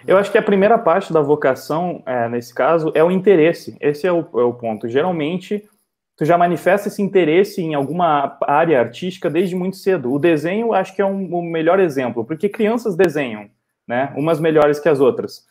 Eu 0.06 0.16
acho 0.16 0.30
que 0.30 0.38
a 0.38 0.42
primeira 0.42 0.78
parte 0.78 1.12
da 1.12 1.20
vocação, 1.20 2.02
é, 2.06 2.28
nesse 2.28 2.54
caso, 2.54 2.92
é 2.94 3.02
o 3.02 3.10
interesse. 3.10 3.76
Esse 3.80 4.06
é 4.06 4.12
o, 4.12 4.20
é 4.34 4.44
o, 4.44 4.52
ponto. 4.52 4.88
Geralmente, 4.88 5.68
tu 6.16 6.24
já 6.24 6.36
manifesta 6.36 6.88
esse 6.88 7.02
interesse 7.02 7.60
em 7.60 7.74
alguma 7.74 8.38
área 8.42 8.80
artística 8.80 9.30
desde 9.30 9.56
muito 9.56 9.76
cedo. 9.76 10.12
O 10.12 10.18
desenho, 10.18 10.72
acho 10.72 10.94
que 10.94 11.02
é 11.02 11.06
um, 11.06 11.34
o 11.34 11.42
melhor 11.42 11.80
exemplo, 11.80 12.24
porque 12.24 12.48
crianças 12.48 12.96
desenham, 12.96 13.50
né? 13.86 14.12
Umas 14.16 14.38
melhores 14.38 14.78
que 14.78 14.88
as 14.88 15.00
outras. 15.00 15.46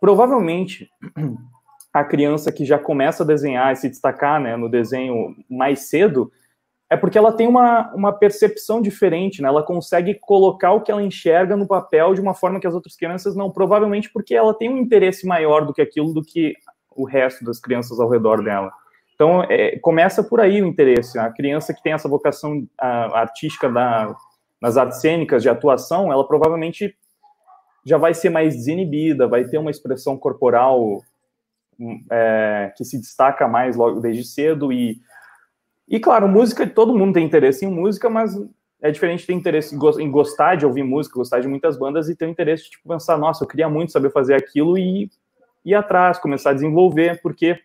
Provavelmente, 0.00 0.88
a 1.92 2.04
criança 2.04 2.52
que 2.52 2.64
já 2.64 2.78
começa 2.78 3.22
a 3.22 3.26
desenhar 3.26 3.72
e 3.72 3.76
se 3.76 3.88
destacar 3.88 4.40
né, 4.40 4.56
no 4.56 4.68
desenho 4.68 5.34
mais 5.48 5.88
cedo, 5.88 6.30
é 6.90 6.96
porque 6.96 7.18
ela 7.18 7.32
tem 7.32 7.46
uma, 7.46 7.92
uma 7.94 8.12
percepção 8.12 8.80
diferente, 8.80 9.42
né? 9.42 9.48
Ela 9.48 9.62
consegue 9.62 10.14
colocar 10.14 10.72
o 10.72 10.80
que 10.80 10.90
ela 10.90 11.02
enxerga 11.02 11.54
no 11.54 11.66
papel 11.66 12.14
de 12.14 12.20
uma 12.20 12.32
forma 12.32 12.58
que 12.58 12.66
as 12.66 12.74
outras 12.74 12.96
crianças 12.96 13.36
não, 13.36 13.50
provavelmente 13.50 14.10
porque 14.10 14.34
ela 14.34 14.54
tem 14.54 14.70
um 14.70 14.78
interesse 14.78 15.26
maior 15.26 15.66
do 15.66 15.74
que 15.74 15.82
aquilo 15.82 16.14
do 16.14 16.22
que 16.22 16.54
o 16.90 17.04
resto 17.04 17.44
das 17.44 17.60
crianças 17.60 18.00
ao 18.00 18.08
redor 18.08 18.42
dela. 18.42 18.72
Então, 19.18 19.42
é, 19.42 19.76
começa 19.80 20.22
por 20.22 20.40
aí 20.40 20.62
o 20.62 20.66
interesse. 20.66 21.18
A 21.18 21.28
criança 21.28 21.74
que 21.74 21.82
tem 21.82 21.92
essa 21.92 22.08
vocação 22.08 22.64
a, 22.78 23.18
artística 23.18 23.68
da, 23.68 24.14
nas 24.62 24.76
artes 24.76 25.00
cênicas 25.00 25.42
de 25.42 25.48
atuação, 25.48 26.12
ela 26.12 26.24
provavelmente 26.24 26.96
já 27.84 27.98
vai 27.98 28.14
ser 28.14 28.30
mais 28.30 28.54
desinibida, 28.54 29.26
vai 29.26 29.44
ter 29.44 29.58
uma 29.58 29.72
expressão 29.72 30.16
corporal 30.16 31.02
hum, 31.80 32.00
é, 32.08 32.72
que 32.76 32.84
se 32.84 32.96
destaca 32.96 33.48
mais 33.48 33.74
logo 33.74 33.98
desde 33.98 34.24
cedo 34.24 34.72
e 34.72 35.00
e 35.90 35.98
claro, 35.98 36.28
música, 36.28 36.66
todo 36.66 36.94
mundo 36.94 37.14
tem 37.14 37.24
interesse 37.24 37.64
em 37.64 37.70
música, 37.70 38.10
mas 38.10 38.38
é 38.82 38.90
diferente 38.90 39.26
ter 39.26 39.32
interesse 39.32 39.74
em 39.74 40.10
gostar 40.10 40.54
de 40.54 40.66
ouvir 40.66 40.82
música, 40.82 41.16
gostar 41.16 41.40
de 41.40 41.48
muitas 41.48 41.78
bandas 41.78 42.10
e 42.10 42.14
ter 42.14 42.28
interesse 42.28 42.64
de 42.64 42.70
tipo, 42.72 42.86
pensar, 42.86 43.16
nossa, 43.16 43.42
eu 43.42 43.48
queria 43.48 43.70
muito 43.70 43.90
saber 43.90 44.12
fazer 44.12 44.34
aquilo 44.34 44.76
e 44.76 45.10
ir 45.64 45.74
atrás, 45.74 46.18
começar 46.18 46.50
a 46.50 46.52
desenvolver, 46.52 47.22
porque 47.22 47.58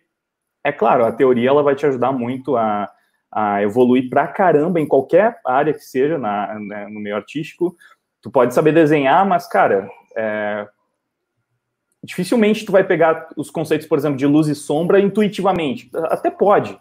é 0.64 0.72
claro, 0.72 1.04
a 1.04 1.12
teoria 1.12 1.50
ela 1.50 1.62
vai 1.62 1.76
te 1.76 1.84
ajudar 1.84 2.10
muito 2.10 2.56
a, 2.56 2.90
a 3.30 3.62
evoluir 3.62 4.08
pra 4.08 4.26
caramba 4.26 4.80
em 4.80 4.88
qualquer 4.88 5.38
área 5.46 5.74
que 5.74 5.84
seja 5.84 6.16
na, 6.16 6.58
né, 6.58 6.88
no 6.88 6.98
meio 6.98 7.14
artístico. 7.14 7.76
Tu 8.22 8.30
pode 8.30 8.54
saber 8.54 8.72
desenhar, 8.72 9.26
mas, 9.26 9.46
cara, 9.46 9.86
é, 10.16 10.66
dificilmente 12.02 12.64
tu 12.64 12.72
vai 12.72 12.82
pegar 12.82 13.28
os 13.36 13.50
conceitos, 13.50 13.86
por 13.86 13.98
exemplo, 13.98 14.16
de 14.16 14.26
luz 14.26 14.48
e 14.48 14.54
sombra 14.54 14.98
intuitivamente. 14.98 15.90
Até 15.94 16.30
pode, 16.30 16.78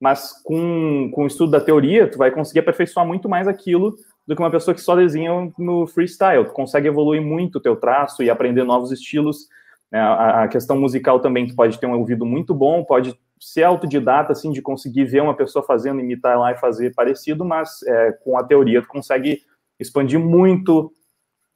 mas 0.00 0.40
com, 0.44 1.10
com 1.12 1.24
o 1.24 1.26
estudo 1.26 1.50
da 1.50 1.60
teoria, 1.60 2.08
tu 2.08 2.18
vai 2.18 2.30
conseguir 2.30 2.60
aperfeiçoar 2.60 3.04
muito 3.04 3.28
mais 3.28 3.48
aquilo 3.48 3.96
do 4.26 4.36
que 4.36 4.42
uma 4.42 4.50
pessoa 4.50 4.74
que 4.74 4.80
só 4.80 4.94
desenha 4.94 5.50
no 5.58 5.86
freestyle. 5.86 6.44
Tu 6.44 6.52
consegue 6.52 6.86
evoluir 6.86 7.20
muito 7.20 7.56
o 7.56 7.60
teu 7.60 7.74
traço 7.74 8.22
e 8.22 8.30
aprender 8.30 8.62
novos 8.62 8.92
estilos. 8.92 9.48
Né? 9.90 10.00
A, 10.00 10.44
a, 10.44 10.48
questão 10.48 10.78
musical 10.78 11.20
também, 11.20 11.46
tu 11.46 11.54
pode 11.54 11.78
ter 11.78 11.86
um 11.86 11.98
ouvido 11.98 12.26
muito 12.26 12.54
bom, 12.54 12.84
pode 12.84 13.18
ser 13.40 13.62
autodidata, 13.62 14.32
assim, 14.32 14.50
de 14.50 14.60
conseguir 14.60 15.04
ver 15.04 15.22
uma 15.22 15.34
pessoa 15.34 15.64
fazendo, 15.64 16.00
imitar 16.00 16.38
lá 16.38 16.52
e 16.52 16.58
fazer 16.58 16.94
parecido, 16.94 17.44
mas 17.44 17.82
é, 17.84 18.12
com 18.12 18.36
a 18.36 18.44
teoria 18.44 18.82
tu 18.82 18.88
consegue 18.88 19.42
expandir 19.78 20.18
muito 20.18 20.92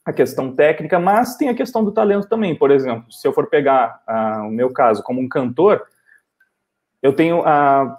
a 0.05 0.13
questão 0.13 0.55
técnica, 0.55 0.99
mas 0.99 1.37
tem 1.37 1.49
a 1.49 1.55
questão 1.55 1.85
do 1.85 1.93
talento 1.93 2.29
também. 2.29 2.57
Por 2.57 2.71
exemplo, 2.71 3.11
se 3.11 3.27
eu 3.27 3.33
for 3.33 3.49
pegar 3.49 4.03
uh, 4.09 4.49
o 4.49 4.51
meu 4.51 4.73
caso 4.73 5.03
como 5.03 5.21
um 5.21 5.29
cantor, 5.29 5.83
eu 7.01 7.13
tenho 7.13 7.43
a 7.45 7.99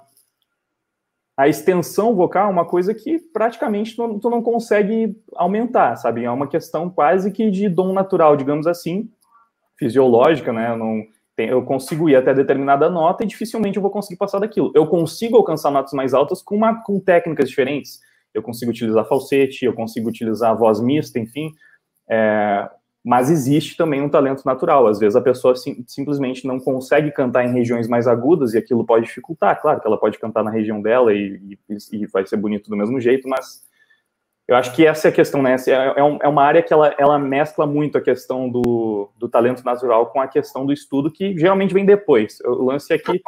a 1.35 1.47
extensão 1.47 2.15
vocal 2.15 2.49
uma 2.49 2.65
coisa 2.65 2.93
que 2.93 3.17
praticamente 3.17 3.95
tu, 3.95 4.19
tu, 4.19 4.29
não 4.29 4.41
consegue 4.41 5.19
aumentar, 5.35 5.95
sabe? 5.95 6.23
É 6.23 6.29
uma 6.29 6.47
questão 6.47 6.89
quase 6.89 7.31
que 7.31 7.49
de 7.49 7.67
dom 7.67 7.91
natural, 7.91 8.37
digamos 8.37 8.67
assim, 8.67 9.09
fisiológica, 9.77 10.51
né? 10.53 10.71
Eu, 10.71 10.77
não, 10.77 11.03
eu 11.37 11.63
consigo 11.63 12.09
ir 12.09 12.15
até 12.15 12.33
determinada 12.33 12.89
nota 12.89 13.23
e 13.23 13.27
dificilmente 13.27 13.77
eu 13.77 13.81
vou 13.81 13.91
conseguir 13.91 14.17
passar 14.17 14.39
daquilo. 14.39 14.71
Eu 14.75 14.87
consigo 14.87 15.37
alcançar 15.37 15.71
notas 15.71 15.93
mais 15.93 16.13
altas 16.13 16.41
com, 16.41 16.55
uma, 16.55 16.83
com 16.83 16.99
técnicas 16.99 17.49
diferentes. 17.49 17.99
Eu 18.33 18.41
consigo 18.41 18.71
utilizar 18.71 19.05
falsete, 19.07 19.65
eu 19.65 19.73
consigo 19.73 20.09
utilizar 20.09 20.57
voz 20.57 20.79
mista, 20.79 21.19
enfim. 21.19 21.51
É, 22.09 22.69
mas 23.03 23.29
existe 23.29 23.75
também 23.75 24.01
um 24.01 24.09
talento 24.09 24.43
natural. 24.45 24.87
Às 24.87 24.97
vezes 24.97 25.15
a 25.15 25.21
pessoa 25.21 25.55
sim, 25.55 25.83
simplesmente 25.87 26.47
não 26.47 26.59
consegue 26.59 27.11
cantar 27.11 27.45
em 27.45 27.53
regiões 27.53 27.87
mais 27.87 28.07
agudas 28.07 28.53
e 28.53 28.57
aquilo 28.57 28.85
pode 28.85 29.05
dificultar. 29.05 29.61
Claro 29.61 29.81
que 29.81 29.87
ela 29.87 29.99
pode 29.99 30.17
cantar 30.17 30.43
na 30.43 30.51
região 30.51 30.81
dela 30.81 31.13
e, 31.13 31.57
e, 31.69 31.77
e 31.91 32.05
vai 32.07 32.25
ser 32.25 32.37
bonito 32.37 32.69
do 32.69 32.77
mesmo 32.77 32.99
jeito, 33.01 33.27
mas 33.27 33.61
eu 34.47 34.55
acho 34.57 34.75
que 34.75 34.85
essa 34.85 35.07
é 35.07 35.09
a 35.09 35.13
questão, 35.13 35.41
né? 35.41 35.55
É, 35.67 35.71
é, 35.71 35.99
é 35.99 36.27
uma 36.27 36.43
área 36.43 36.61
que 36.61 36.73
ela, 36.73 36.93
ela 36.97 37.17
mescla 37.17 37.65
muito 37.65 37.97
a 37.97 38.01
questão 38.01 38.49
do, 38.49 39.09
do 39.17 39.29
talento 39.29 39.63
natural 39.63 40.07
com 40.07 40.19
a 40.19 40.27
questão 40.27 40.65
do 40.65 40.73
estudo, 40.73 41.09
que 41.09 41.37
geralmente 41.37 41.73
vem 41.73 41.85
depois. 41.85 42.39
O 42.41 42.65
lance 42.65 42.93
é 42.93 42.97
que 42.97 43.21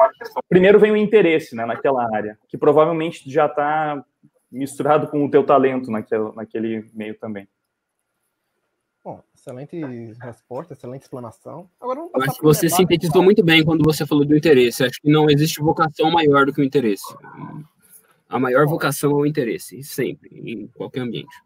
primeiro 0.49 0.77
vem 0.77 0.91
o 0.91 0.97
interesse 0.97 1.55
né, 1.55 1.65
naquela 1.65 2.05
área, 2.13 2.37
que 2.49 2.57
provavelmente 2.57 3.29
já 3.31 3.45
está 3.45 4.03
misturado 4.51 5.07
com 5.07 5.25
o 5.25 5.31
teu 5.31 5.43
talento 5.43 5.89
naquele, 5.89 6.31
naquele 6.33 6.85
meio 6.93 7.17
também. 7.17 7.47
Bom, 9.03 9.21
excelente 9.33 9.79
resposta, 10.19 10.73
excelente 10.73 11.03
explanação. 11.03 11.69
Agora 11.79 11.99
vamos 11.99 12.11
passar 12.11 12.25
Acho 12.25 12.39
que 12.39 12.43
você 12.43 12.69
sintetizou 12.69 13.23
muito 13.23 13.43
bem 13.43 13.63
quando 13.63 13.83
você 13.83 14.05
falou 14.05 14.25
do 14.25 14.35
interesse. 14.35 14.83
Acho 14.83 14.99
que 15.01 15.09
não 15.09 15.29
existe 15.29 15.61
vocação 15.61 16.11
maior 16.11 16.45
do 16.45 16.51
que 16.53 16.59
o 16.59 16.63
interesse. 16.63 17.05
A 18.35 18.39
maior 18.39 18.67
vocação 18.67 19.11
é 19.11 19.13
o 19.13 19.25
interesse, 19.25 19.81
sempre, 19.81 20.29
em 20.29 20.67
qualquer 20.67 20.99
ambiente. 20.99 21.41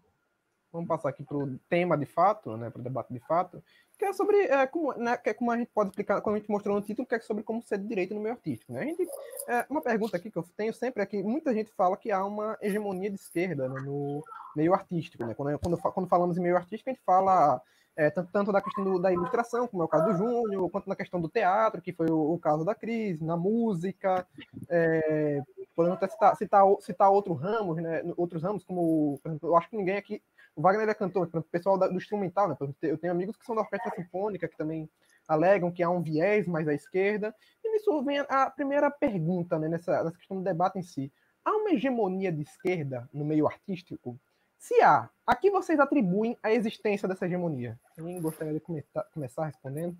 Vamos 0.73 0.88
passar 0.88 1.10
aqui 1.10 1.23
para 1.23 1.38
o 1.38 1.60
tema 1.69 1.95
de 1.95 2.08
fato, 2.08 2.58
né, 2.58 2.71
para 2.71 2.80
o 2.80 2.84
debate 2.84 3.13
de 3.13 3.19
fato, 3.19 3.63
que 3.95 4.06
é 4.06 4.12
sobre 4.12 4.38
é, 4.38 4.65
como, 4.65 4.91
né, 4.93 5.15
que 5.15 5.30
é 5.30 5.34
como 5.36 5.52
a 5.52 5.58
gente 5.58 5.69
pode 5.71 5.91
explicar, 5.91 6.19
como 6.19 6.36
a 6.36 6.39
gente 6.39 6.49
mostrou 6.49 6.75
no 6.75 6.82
título, 6.82 7.08
que 7.08 7.13
é 7.13 7.19
sobre 7.19 7.43
como 7.43 7.62
ser 7.62 7.78
de 7.78 7.88
direito 7.88 8.15
no 8.15 8.21
meio 8.21 8.34
artístico. 8.34 8.73
Né? 8.73 8.82
A 8.82 8.86
gente, 8.86 9.08
é, 9.47 9.67
uma 9.69 9.84
pergunta 9.84 10.17
aqui 10.17 10.32
que 10.32 10.38
eu 10.39 10.43
tenho 10.58 10.73
sempre 10.73 11.04
é 11.04 11.06
que 11.06 11.21
muita 11.21 11.54
gente 11.54 11.71
fala 11.73 11.95
que 11.95 12.12
há 12.12 12.25
uma 12.25 12.58
hegemonia 12.60 13.12
de 13.12 13.17
esquerda 13.17 13.69
né, 13.69 13.82
no 13.82 14.23
meio 14.56 14.73
artístico. 14.73 15.23
Né? 15.23 15.36
Quando, 15.36 15.60
quando, 15.60 15.78
quando 15.78 16.10
falamos 16.10 16.39
em 16.39 16.41
meio 16.41 16.58
artístico, 16.58 16.89
a 16.89 16.93
gente 16.93 17.06
fala 17.06 17.62
é, 17.95 18.10
tanto, 18.10 18.32
tanto, 18.32 18.52
da 18.52 18.63
questão 18.63 18.84
do, 18.84 18.97
da 18.97 19.13
ilustração, 19.13 19.67
como 19.67 19.84
é 19.84 19.86
o 19.86 19.89
caso 19.89 20.06
do 20.08 20.17
Júnior, 20.17 20.71
quanto 20.71 20.89
na 20.89 20.95
questão 20.95 21.21
do 21.21 21.30
teatro, 21.30 21.84
que 21.84 21.93
foi 21.93 22.10
o, 22.10 22.34
o 22.34 22.39
caso 22.39 22.65
da 22.65 22.73
crise, 22.73 23.23
na 23.23 23.38
música, 23.38 24.25
é, 24.69 25.43
podemos 25.75 25.97
até 25.97 26.08
citar, 26.08 26.36
citar, 26.36 26.63
citar 26.82 27.12
outros 27.12 27.39
ramos, 27.39 27.77
né, 27.77 28.01
outros 28.17 28.43
ramos, 28.43 28.63
como, 28.63 29.19
exemplo, 29.25 29.49
eu 29.49 29.55
acho 29.55 29.69
que 29.69 29.77
ninguém 29.77 29.97
aqui 29.97 30.21
o 30.60 30.62
Wagner 30.62 30.89
é 30.89 30.93
cantor, 30.93 31.29
o 31.34 31.41
pessoal 31.43 31.77
do 31.77 31.95
instrumental, 31.95 32.49
né? 32.49 32.58
Eu 32.82 32.97
tenho 32.97 33.13
amigos 33.13 33.38
que 33.38 33.45
são 33.45 33.55
da 33.55 33.62
orquestra 33.62 33.93
sinfônica 33.95 34.45
que 34.45 34.58
também 34.58 34.89
alegam 35.25 35.71
que 35.71 35.82
há 35.82 35.89
um 35.89 36.01
viés 36.01 36.45
mais 36.47 36.67
à 36.67 36.73
esquerda. 36.73 37.34
E 37.63 37.71
nisso 37.71 38.03
vem 38.03 38.19
a 38.19 38.49
primeira 38.49 38.91
pergunta, 38.91 39.58
né, 39.58 39.69
nessa, 39.69 40.03
nessa 40.03 40.17
questão 40.17 40.36
do 40.36 40.43
debate 40.43 40.77
em 40.77 40.84
si. 40.84 41.13
Há 41.45 41.51
uma 41.51 41.71
hegemonia 41.71 42.29
de 42.29 42.41
esquerda 42.41 43.08
no 43.13 43.23
meio 43.23 43.47
artístico? 43.47 44.19
Se 44.58 44.82
há, 44.82 45.10
a 45.25 45.36
que 45.36 45.49
vocês 45.49 45.79
atribuem 45.79 46.38
a 46.43 46.51
existência 46.51 47.08
dessa 47.08 47.25
hegemonia? 47.25 47.79
Alguém 47.97 48.21
gostaria 48.21 48.53
de 48.53 48.60
começar, 48.60 49.45
respondendo? 49.45 49.97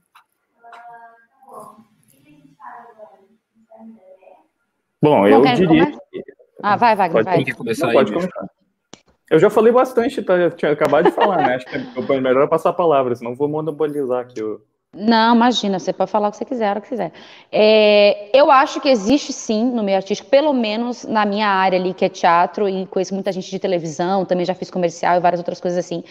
Bom, 1.46 1.86
eu 5.02 5.42
diria. 5.56 5.92
Ah, 6.62 6.76
vai, 6.76 6.96
Wagner, 6.96 7.24
pode, 7.24 7.44
vai. 7.44 7.54
Começar 7.54 7.88
Não, 7.88 7.94
pode 7.94 8.12
começar. 8.12 8.50
Eu 9.30 9.40
já 9.40 9.50
falei 9.50 9.72
bastante, 9.72 10.22
tá? 10.24 10.36
Eu 10.36 10.52
tinha 10.52 10.72
acabado 10.72 11.06
de 11.06 11.12
falar, 11.12 11.38
né? 11.38 11.56
Acho 11.56 11.66
que 11.66 12.14
é 12.14 12.20
melhor 12.20 12.48
passar 12.48 12.72
a 12.72 12.74
palavra, 12.74 13.16
senão 13.16 13.36
vou 13.36 13.48
monopolizar 13.48 14.22
aqui 14.22 14.42
o. 14.42 14.60
Não, 14.92 15.36
imagina, 15.36 15.78
você 15.78 15.94
pode 15.94 16.10
falar 16.10 16.30
o 16.30 16.32
que 16.32 16.38
você 16.38 16.46
quiser, 16.46 16.66
a 16.66 16.70
hora 16.72 16.82
que 16.82 16.90
quiser. 16.90 17.12
É, 17.52 18.36
eu 18.36 18.50
acho 18.50 18.82
que 18.82 18.90
existe 18.90 19.32
sim 19.32 19.66
no 19.66 19.84
meio 19.84 19.98
artístico, 19.98 20.32
pelo 20.32 20.52
menos 20.52 21.06
na 21.06 21.28
minha 21.28 21.48
área 21.48 21.78
ali, 21.78 21.94
que 21.94 22.06
é 22.06 22.10
teatro, 22.10 22.68
e 22.68 22.88
conheço 22.88 23.14
muita 23.14 23.32
gente 23.32 23.52
de 23.52 23.60
televisão, 23.60 24.26
também 24.26 24.44
já 24.44 24.56
fiz 24.56 24.72
comercial 24.72 25.16
e 25.16 25.20
várias 25.20 25.40
outras 25.40 25.62
coisas 25.62 25.78
assim. 25.78 26.04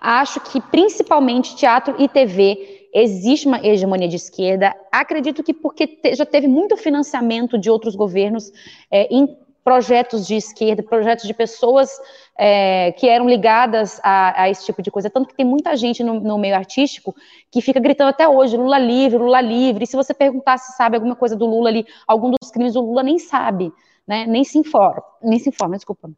Acho 0.00 0.40
que 0.40 0.62
principalmente 0.62 1.54
teatro 1.56 1.94
e 1.98 2.08
TV 2.08 2.81
existe 2.92 3.46
uma 3.46 3.64
hegemonia 3.64 4.08
de 4.08 4.16
esquerda. 4.16 4.74
Acredito 4.90 5.42
que 5.42 5.54
porque 5.54 5.86
te, 5.86 6.14
já 6.14 6.26
teve 6.26 6.46
muito 6.46 6.76
financiamento 6.76 7.58
de 7.58 7.70
outros 7.70 7.96
governos 7.96 8.52
é, 8.90 9.06
em 9.14 9.36
projetos 9.64 10.26
de 10.26 10.34
esquerda, 10.34 10.82
projetos 10.82 11.26
de 11.26 11.32
pessoas 11.32 11.90
é, 12.36 12.92
que 12.92 13.08
eram 13.08 13.28
ligadas 13.28 14.00
a, 14.02 14.42
a, 14.42 14.50
esse 14.50 14.66
tipo 14.66 14.82
de 14.82 14.90
coisa. 14.90 15.08
Tanto 15.08 15.28
que 15.28 15.36
tem 15.36 15.46
muita 15.46 15.76
gente 15.76 16.02
no, 16.02 16.20
no, 16.20 16.36
meio 16.36 16.56
artístico 16.56 17.14
que 17.50 17.60
fica 17.60 17.78
gritando 17.78 18.08
até 18.08 18.28
hoje, 18.28 18.56
Lula 18.56 18.78
livre, 18.78 19.18
Lula 19.18 19.40
livre. 19.40 19.84
E 19.84 19.86
se 19.86 19.96
você 19.96 20.12
perguntar 20.12 20.58
se 20.58 20.76
sabe 20.76 20.96
alguma 20.96 21.14
coisa 21.14 21.36
do 21.36 21.46
Lula 21.46 21.68
ali, 21.68 21.86
algum 22.06 22.30
dos 22.30 22.50
crimes, 22.50 22.74
o 22.74 22.80
Lula 22.80 23.02
nem 23.02 23.18
sabe, 23.18 23.72
né? 24.06 24.26
Nem 24.26 24.42
se 24.44 24.58
informa, 24.58 25.02
nem 25.22 25.38
se 25.38 25.48
informa, 25.48 25.76
desculpa. 25.76 26.10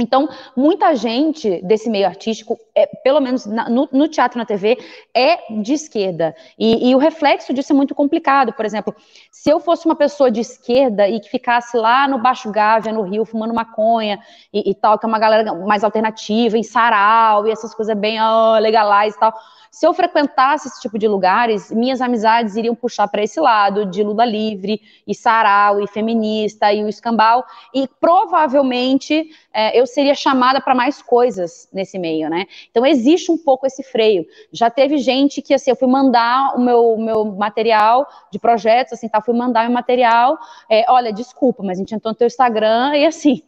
Então, 0.00 0.28
muita 0.56 0.94
gente 0.94 1.60
desse 1.62 1.88
meio 1.90 2.06
artístico, 2.06 2.58
é, 2.74 2.86
pelo 2.86 3.20
menos 3.20 3.46
na, 3.46 3.68
no, 3.68 3.88
no, 3.92 4.08
teatro 4.08 4.38
na 4.38 4.44
TV, 4.44 4.78
é 5.14 5.52
de 5.62 5.74
esquerda. 5.74 6.34
E, 6.58 6.90
e, 6.90 6.94
o 6.94 6.98
reflexo 6.98 7.52
disso 7.52 7.72
é 7.72 7.76
muito 7.76 7.94
complicado. 7.94 8.52
Por 8.52 8.64
exemplo, 8.64 8.94
se 9.30 9.50
eu 9.50 9.60
fosse 9.60 9.86
uma 9.86 9.96
pessoa 9.96 10.30
de 10.30 10.40
esquerda 10.40 11.08
e 11.08 11.20
que 11.20 11.28
ficasse 11.28 11.76
lá 11.76 12.08
no 12.08 12.18
Baixo 12.18 12.50
Gávea, 12.50 12.92
no 12.92 13.02
Rio, 13.02 13.24
fumando 13.24 13.54
maconha 13.54 14.18
e, 14.52 14.70
e 14.70 14.74
tal, 14.74 14.98
que 14.98 15.06
é 15.06 15.08
uma 15.08 15.18
galera 15.18 15.54
mais 15.54 15.84
alternativa, 15.84 16.56
em 16.56 16.62
sarau 16.62 17.46
e 17.46 17.50
essas 17.50 17.74
coisas 17.74 17.96
bem 17.96 18.18
oh, 18.20 18.56
e 18.58 19.12
tal 19.18 19.34
se 19.70 19.86
eu 19.86 19.94
frequentasse 19.94 20.66
esse 20.66 20.80
tipo 20.80 20.98
de 20.98 21.06
lugares, 21.06 21.70
minhas 21.70 22.00
amizades 22.00 22.56
iriam 22.56 22.74
puxar 22.74 23.06
para 23.06 23.22
esse 23.22 23.38
lado 23.38 23.86
de 23.86 24.02
Lula 24.02 24.24
livre, 24.24 24.82
e 25.06 25.14
sarau, 25.14 25.80
e 25.80 25.86
feminista, 25.86 26.72
e 26.72 26.82
o 26.82 26.88
escambau, 26.88 27.44
e 27.72 27.86
provavelmente 28.00 29.30
é, 29.52 29.78
eu 29.78 29.86
seria 29.92 30.14
chamada 30.14 30.60
para 30.60 30.74
mais 30.74 31.02
coisas 31.02 31.68
nesse 31.72 31.98
meio, 31.98 32.28
né? 32.28 32.46
Então 32.70 32.84
existe 32.84 33.30
um 33.30 33.38
pouco 33.38 33.66
esse 33.66 33.82
freio. 33.82 34.26
Já 34.52 34.70
teve 34.70 34.98
gente 34.98 35.42
que, 35.42 35.54
assim, 35.54 35.70
eu 35.70 35.76
fui 35.76 35.88
mandar 35.88 36.54
o 36.56 36.60
meu, 36.60 36.96
meu 36.98 37.24
material 37.24 38.06
de 38.30 38.38
projetos, 38.38 38.94
assim, 38.94 39.08
tá, 39.08 39.20
fui 39.20 39.34
mandar 39.34 39.64
meu 39.64 39.72
material, 39.72 40.38
é, 40.68 40.84
olha, 40.88 41.12
desculpa, 41.12 41.62
mas 41.62 41.78
a 41.78 41.80
gente 41.80 41.94
entrou 41.94 42.12
no 42.12 42.16
teu 42.16 42.26
Instagram 42.26 42.96
e 42.96 43.06
assim, 43.06 43.42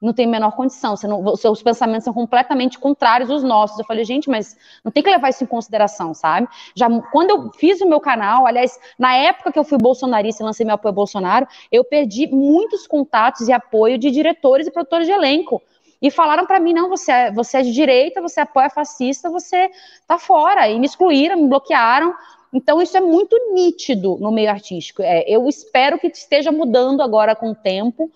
não 0.00 0.12
tem 0.12 0.26
a 0.26 0.28
menor 0.28 0.52
condição, 0.52 0.94
não, 1.04 1.36
seus 1.36 1.62
pensamentos 1.62 2.04
são 2.04 2.12
completamente 2.12 2.78
contrários 2.78 3.30
aos 3.30 3.42
nossos. 3.42 3.78
Eu 3.78 3.84
falei, 3.84 4.04
gente, 4.04 4.28
mas 4.28 4.56
não 4.84 4.92
tem 4.92 5.02
que 5.02 5.10
levar 5.10 5.30
isso 5.30 5.42
em 5.42 5.46
consideração, 5.46 6.12
sabe? 6.12 6.48
Já 6.74 6.86
quando 7.10 7.30
eu 7.30 7.50
fiz 7.52 7.80
o 7.80 7.88
meu 7.88 7.98
canal, 7.98 8.46
aliás, 8.46 8.78
na 8.98 9.14
época 9.16 9.52
que 9.52 9.58
eu 9.58 9.64
fui 9.64 9.78
bolsonarista 9.78 10.42
e 10.42 10.46
lancei 10.46 10.66
meu 10.66 10.74
apoio 10.74 10.92
a 10.92 10.94
Bolsonaro, 10.94 11.46
eu 11.72 11.82
perdi 11.82 12.26
muitos 12.26 12.86
contatos 12.86 13.48
e 13.48 13.52
apoio 13.52 13.96
de 13.96 14.10
diretores 14.10 14.66
e 14.66 14.70
produtores 14.70 15.06
de 15.06 15.12
elenco. 15.12 15.62
E 16.00 16.10
falaram 16.10 16.46
para 16.46 16.60
mim, 16.60 16.72
não, 16.72 16.88
você 16.88 17.10
é, 17.10 17.30
você 17.32 17.58
é 17.58 17.62
de 17.62 17.72
direita, 17.72 18.20
você 18.20 18.40
apoia 18.40 18.68
fascista, 18.70 19.30
você 19.30 19.70
tá 20.06 20.18
fora. 20.18 20.68
E 20.68 20.78
me 20.78 20.86
excluíram, 20.86 21.36
me 21.36 21.48
bloquearam. 21.48 22.14
Então, 22.52 22.80
isso 22.80 22.96
é 22.96 23.00
muito 23.00 23.36
nítido 23.52 24.16
no 24.20 24.30
meio 24.30 24.50
artístico. 24.50 25.02
É, 25.02 25.24
eu 25.28 25.48
espero 25.48 25.98
que 25.98 26.06
esteja 26.06 26.52
mudando 26.52 27.02
agora 27.02 27.34
com 27.34 27.50
o 27.50 27.54
tempo, 27.54 28.10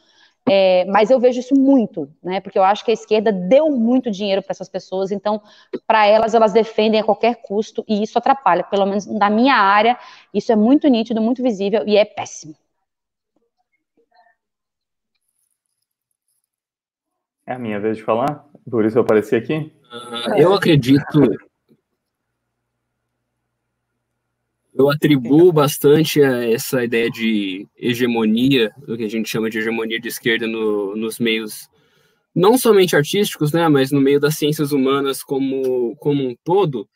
é, 0.48 0.84
mas 0.86 1.10
eu 1.10 1.20
vejo 1.20 1.40
isso 1.40 1.54
muito, 1.54 2.08
né? 2.22 2.40
Porque 2.40 2.58
eu 2.58 2.64
acho 2.64 2.84
que 2.84 2.90
a 2.90 2.94
esquerda 2.94 3.30
deu 3.30 3.70
muito 3.70 4.10
dinheiro 4.10 4.42
para 4.42 4.52
essas 4.52 4.68
pessoas, 4.68 5.10
então, 5.10 5.40
para 5.86 6.06
elas, 6.06 6.34
elas 6.34 6.52
defendem 6.52 7.00
a 7.00 7.04
qualquer 7.04 7.36
custo, 7.42 7.84
e 7.86 8.02
isso 8.02 8.18
atrapalha. 8.18 8.64
Pelo 8.64 8.86
menos 8.86 9.06
na 9.06 9.28
minha 9.28 9.54
área, 9.54 9.98
isso 10.32 10.50
é 10.50 10.56
muito 10.56 10.88
nítido, 10.88 11.20
muito 11.20 11.42
visível 11.42 11.82
e 11.86 11.96
é 11.96 12.04
péssimo. 12.04 12.54
É 17.50 17.54
a 17.54 17.58
minha 17.58 17.80
vez 17.80 17.96
de 17.96 18.04
falar? 18.04 18.48
Por 18.70 18.84
isso 18.84 18.96
eu 18.96 19.02
apareci 19.02 19.34
aqui? 19.34 19.72
Uh, 19.92 20.38
eu 20.38 20.54
acredito 20.54 21.20
Eu 24.72 24.88
atribuo 24.88 25.52
bastante 25.52 26.22
a 26.22 26.48
essa 26.48 26.84
ideia 26.84 27.10
de 27.10 27.66
hegemonia, 27.76 28.70
o 28.86 28.96
que 28.96 29.02
a 29.02 29.08
gente 29.08 29.28
chama 29.28 29.50
de 29.50 29.58
hegemonia 29.58 29.98
de 29.98 30.06
esquerda 30.06 30.46
no, 30.46 30.94
nos 30.94 31.18
meios, 31.18 31.68
não 32.32 32.56
somente 32.56 32.94
artísticos, 32.94 33.52
né, 33.52 33.66
mas 33.68 33.90
no 33.90 34.00
meio 34.00 34.20
das 34.20 34.36
ciências 34.36 34.70
humanas 34.70 35.20
como, 35.20 35.96
como 35.96 36.22
um 36.22 36.36
todo. 36.44 36.88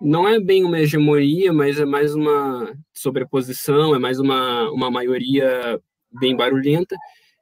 Não 0.00 0.26
é 0.26 0.40
bem 0.40 0.64
uma 0.64 0.80
hegemonia, 0.80 1.52
mas 1.52 1.78
é 1.78 1.84
mais 1.84 2.14
uma 2.14 2.74
sobreposição, 2.94 3.94
é 3.94 3.98
mais 3.98 4.18
uma, 4.18 4.70
uma 4.70 4.90
maioria 4.90 5.78
bem 6.18 6.34
barulhenta. 6.34 6.96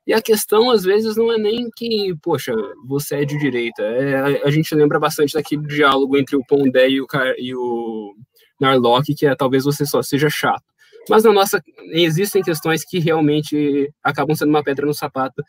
E 0.06 0.14
a 0.14 0.22
questão, 0.22 0.70
às 0.70 0.84
vezes, 0.84 1.16
não 1.16 1.32
é 1.32 1.36
nem 1.36 1.68
que, 1.74 2.14
poxa, 2.22 2.54
você 2.86 3.16
é 3.16 3.24
de 3.24 3.36
direita. 3.38 3.82
É, 3.82 4.14
a, 4.14 4.46
a 4.46 4.50
gente 4.50 4.72
lembra 4.74 5.00
bastante 5.00 5.34
daquele 5.34 5.66
diálogo 5.66 6.16
entre 6.16 6.36
o 6.36 6.44
Pondé 6.46 6.88
e 6.88 7.00
o, 7.00 7.06
e 7.38 7.54
o 7.54 8.14
Narlock, 8.60 9.14
que 9.14 9.26
é 9.26 9.34
talvez 9.34 9.64
você 9.64 9.84
só 9.84 10.02
seja 10.02 10.28
chato. 10.30 10.64
Mas 11.08 11.24
na 11.24 11.32
nossa, 11.32 11.62
existem 11.92 12.42
questões 12.42 12.84
que 12.84 12.98
realmente 12.98 13.92
acabam 14.02 14.36
sendo 14.36 14.50
uma 14.50 14.62
pedra 14.62 14.86
no 14.86 14.94
sapato. 14.94 15.42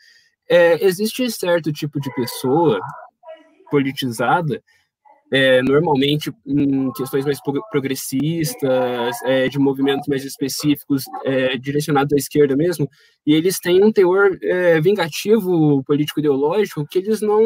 É, 0.48 0.84
existe 0.84 1.30
certo 1.30 1.72
tipo 1.72 2.00
de 2.00 2.12
pessoa 2.14 2.80
politizada 3.70 4.62
é, 5.32 5.62
normalmente 5.62 6.32
em 6.46 6.90
questões 6.92 7.24
mais 7.24 7.38
progressistas, 7.70 9.16
é, 9.24 9.48
de 9.48 9.58
movimentos 9.58 10.06
mais 10.08 10.24
específicos, 10.24 11.04
é, 11.24 11.56
direcionados 11.56 12.12
à 12.12 12.16
esquerda 12.16 12.56
mesmo, 12.56 12.88
e 13.26 13.34
eles 13.34 13.58
têm 13.58 13.82
um 13.84 13.92
teor 13.92 14.36
é, 14.42 14.80
vingativo 14.80 15.82
político-ideológico 15.84 16.86
que 16.90 16.98
eles 16.98 17.20
não 17.20 17.42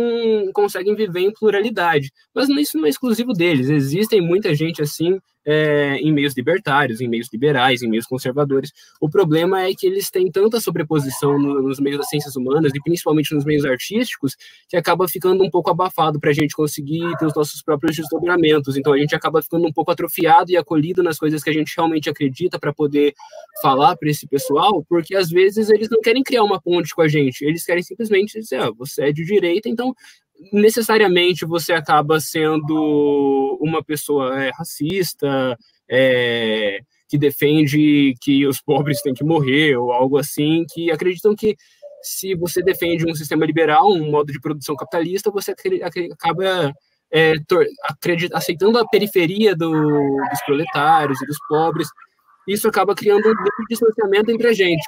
conseguem 0.53 0.95
viver 0.95 1.21
em 1.21 1.33
pluralidade. 1.33 2.11
Mas 2.35 2.49
isso 2.49 2.79
não 2.79 2.87
é 2.87 2.89
exclusivo 2.89 3.33
deles, 3.33 3.69
existem 3.69 4.21
muita 4.21 4.55
gente 4.55 4.83
assim 4.83 5.19
é, 5.45 5.97
em 5.97 6.13
meios 6.13 6.35
libertários, 6.37 7.01
em 7.01 7.09
meios 7.09 7.29
liberais, 7.33 7.83
em 7.83 7.89
meios 7.89 8.07
conservadores. 8.07 8.73
O 9.01 9.09
problema 9.09 9.63
é 9.63 9.75
que 9.75 9.87
eles 9.87 10.11
têm 10.11 10.31
tanta 10.31 10.61
sobreposição 10.61 11.39
no, 11.39 11.63
nos 11.63 11.81
meios 11.81 11.99
das 11.99 12.09
ciências 12.09 12.37
humanas 12.37 12.73
e 12.75 12.81
principalmente 12.81 13.35
nos 13.35 13.45
meios 13.45 13.65
artísticos 13.65 14.37
que 14.69 14.77
acaba 14.77 15.09
ficando 15.09 15.43
um 15.43 15.51
pouco 15.51 15.71
abafado 15.71 16.21
para 16.21 16.31
a 16.31 16.35
gente 16.35 16.55
conseguir 16.55 17.17
ter 17.19 17.27
os 17.27 17.35
nossos 17.35 17.63
próprios 17.63 17.97
desdobramentos. 17.97 18.77
Então 18.77 18.93
a 18.93 18.99
gente 18.99 19.15
acaba 19.15 19.43
ficando 19.43 19.67
um 19.67 19.73
pouco 19.73 19.91
atrofiado 19.91 20.51
e 20.51 20.57
acolhido 20.57 21.03
nas 21.03 21.19
coisas 21.19 21.43
que 21.43 21.51
a 21.51 21.53
gente 21.53 21.75
realmente 21.77 22.09
acredita 22.09 22.59
para 22.59 22.73
poder 22.73 23.15
falar 23.61 23.97
para 23.97 24.11
esse 24.11 24.27
pessoal, 24.27 24.85
porque 24.89 25.15
às 25.15 25.31
vezes 25.31 25.69
eles 25.69 25.89
não 25.91 26.01
querem 26.01 26.23
criar 26.23 26.43
uma 26.43 26.61
ponte 26.61 26.95
com 26.95 27.03
a 27.03 27.09
gente, 27.09 27.45
eles 27.45 27.65
querem 27.65 27.83
simplesmente 27.83 28.39
dizer, 28.39 28.61
ah, 28.61 28.71
você 28.71 29.05
é 29.05 29.13
de 29.13 29.25
direita, 29.25 29.69
então 29.69 29.95
necessariamente 30.53 31.45
você 31.45 31.73
acaba 31.73 32.19
sendo 32.21 33.59
uma 33.61 33.83
pessoa 33.83 34.43
é, 34.43 34.51
racista, 34.57 35.57
é, 35.91 36.81
que 37.09 37.19
defende 37.19 38.15
que 38.21 38.47
os 38.47 38.61
pobres 38.61 39.03
têm 39.03 39.13
que 39.13 39.25
morrer, 39.25 39.77
ou 39.77 39.93
algo 39.93 40.17
assim, 40.17 40.65
que 40.73 40.91
acreditam 40.91 41.35
que 41.37 41.55
se 42.03 42.35
você 42.35 42.63
defende 42.63 43.09
um 43.09 43.15
sistema 43.15 43.45
liberal, 43.45 43.93
um 43.93 44.11
modo 44.11 44.33
de 44.33 44.41
produção 44.41 44.75
capitalista, 44.75 45.31
você 45.31 45.55
acaba 46.11 46.73
é, 47.13 47.35
aceitando 48.33 48.79
a 48.79 48.89
periferia 48.89 49.55
do, 49.55 49.71
dos 49.71 50.43
proletários 50.45 51.21
e 51.23 51.27
dos 51.27 51.39
pobres. 51.49 51.89
Isso 52.49 52.67
acaba 52.67 52.95
criando 52.95 53.29
um 53.29 53.65
distanciamento 53.69 54.31
entre 54.31 54.49
a 54.49 54.53
gente. 54.53 54.83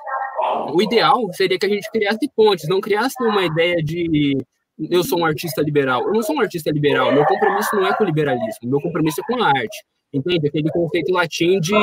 O 0.73 0.83
ideal 0.83 1.21
seria 1.33 1.59
que 1.59 1.67
a 1.67 1.69
gente 1.69 1.88
criasse 1.90 2.29
pontes, 2.35 2.69
não 2.69 2.81
criasse 2.81 3.14
uma 3.23 3.45
ideia 3.45 3.77
de 3.77 4.37
eu 4.78 5.04
sou 5.04 5.20
um 5.20 5.24
artista 5.24 5.62
liberal. 5.62 6.02
Eu 6.06 6.12
não 6.12 6.22
sou 6.22 6.37
um 6.37 6.40
artista 6.40 6.70
liberal, 6.70 7.12
meu 7.12 7.24
compromisso 7.24 7.74
não 7.74 7.87
é 7.87 7.94
com 7.94 8.04
o 8.04 8.06
liberalismo, 8.06 8.68
meu 8.68 8.80
compromisso 8.80 9.20
é 9.20 9.24
com 9.24 9.42
a 9.42 9.48
arte. 9.48 9.84
Entende? 10.12 10.46
Aquele 10.46 10.70
conceito 10.70 11.12
latim 11.12 11.58
de 11.58 11.74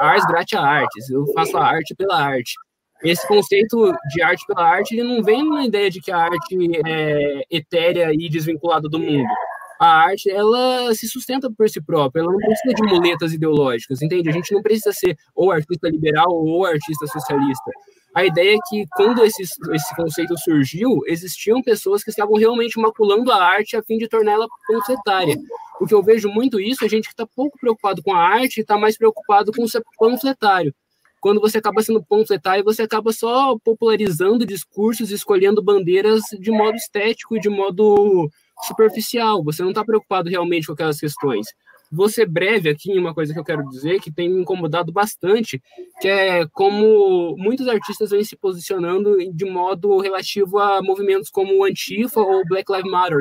ars 0.00 0.24
gratia 0.26 0.60
artes, 0.60 1.10
eu 1.10 1.26
faço 1.34 1.56
a 1.56 1.64
arte 1.64 1.94
pela 1.94 2.18
arte. 2.18 2.54
Esse 3.02 3.26
conceito 3.28 3.92
de 4.14 4.22
arte 4.22 4.42
pela 4.46 4.66
arte, 4.66 4.94
ele 4.94 5.02
não 5.02 5.22
vem 5.22 5.46
na 5.46 5.66
ideia 5.66 5.90
de 5.90 6.00
que 6.00 6.10
a 6.10 6.16
arte 6.16 6.56
é 6.86 7.42
etérea 7.50 8.10
e 8.12 8.28
desvinculada 8.30 8.88
do 8.88 8.98
mundo. 8.98 9.28
A 9.78 9.88
arte, 9.88 10.30
ela 10.30 10.94
se 10.94 11.06
sustenta 11.06 11.50
por 11.54 11.68
si 11.68 11.82
própria, 11.82 12.22
ela 12.22 12.32
não 12.32 12.38
precisa 12.38 12.74
de 12.74 12.82
muletas 12.82 13.34
ideológicas, 13.34 14.00
entende? 14.00 14.30
A 14.30 14.32
gente 14.32 14.54
não 14.54 14.62
precisa 14.62 14.90
ser 14.92 15.14
ou 15.34 15.52
artista 15.52 15.90
liberal 15.90 16.30
ou 16.30 16.64
artista 16.64 17.06
socialista 17.06 17.70
a 18.16 18.24
ideia 18.24 18.56
é 18.56 18.58
que 18.66 18.86
quando 18.96 19.22
esse, 19.26 19.42
esse 19.42 19.94
conceito 19.94 20.34
surgiu, 20.38 21.02
existiam 21.06 21.62
pessoas 21.62 22.02
que 22.02 22.08
estavam 22.08 22.34
realmente 22.36 22.80
maculando 22.80 23.30
a 23.30 23.44
arte 23.44 23.76
a 23.76 23.82
fim 23.82 23.98
de 23.98 24.08
torná-la 24.08 24.46
panfletária. 24.66 25.36
Porque 25.78 25.92
eu 25.92 26.02
vejo 26.02 26.26
muito 26.30 26.58
isso, 26.58 26.82
a 26.82 26.88
gente 26.88 27.04
que 27.04 27.12
está 27.12 27.26
pouco 27.26 27.58
preocupado 27.58 28.02
com 28.02 28.14
a 28.14 28.18
arte 28.18 28.62
está 28.62 28.78
mais 28.78 28.96
preocupado 28.96 29.52
com 29.52 29.68
ser 29.68 29.82
panfletário. 29.98 30.74
Quando 31.20 31.42
você 31.42 31.58
acaba 31.58 31.82
sendo 31.82 32.02
panfletário, 32.02 32.64
você 32.64 32.84
acaba 32.84 33.12
só 33.12 33.54
popularizando 33.62 34.46
discursos, 34.46 35.10
escolhendo 35.10 35.62
bandeiras 35.62 36.22
de 36.40 36.50
modo 36.50 36.74
estético 36.74 37.36
e 37.36 37.40
de 37.40 37.50
modo 37.50 38.30
superficial. 38.62 39.44
Você 39.44 39.60
não 39.62 39.72
está 39.72 39.84
preocupado 39.84 40.30
realmente 40.30 40.66
com 40.68 40.72
aquelas 40.72 40.98
questões 40.98 41.46
vou 41.96 42.08
ser 42.08 42.26
breve 42.26 42.68
aqui 42.68 42.92
em 42.92 42.98
uma 42.98 43.14
coisa 43.14 43.32
que 43.32 43.38
eu 43.38 43.44
quero 43.44 43.66
dizer 43.70 44.00
que 44.00 44.12
tem 44.12 44.28
me 44.28 44.40
incomodado 44.40 44.92
bastante, 44.92 45.60
que 46.00 46.06
é 46.06 46.46
como 46.48 47.34
muitos 47.38 47.66
artistas 47.66 48.10
vêm 48.10 48.22
se 48.22 48.36
posicionando 48.36 49.16
de 49.32 49.44
modo 49.46 49.98
relativo 49.98 50.58
a 50.58 50.82
movimentos 50.82 51.30
como 51.30 51.58
o 51.58 51.64
Antifa 51.64 52.20
ou 52.20 52.46
Black 52.46 52.70
Lives 52.70 52.90
Matter, 52.90 53.20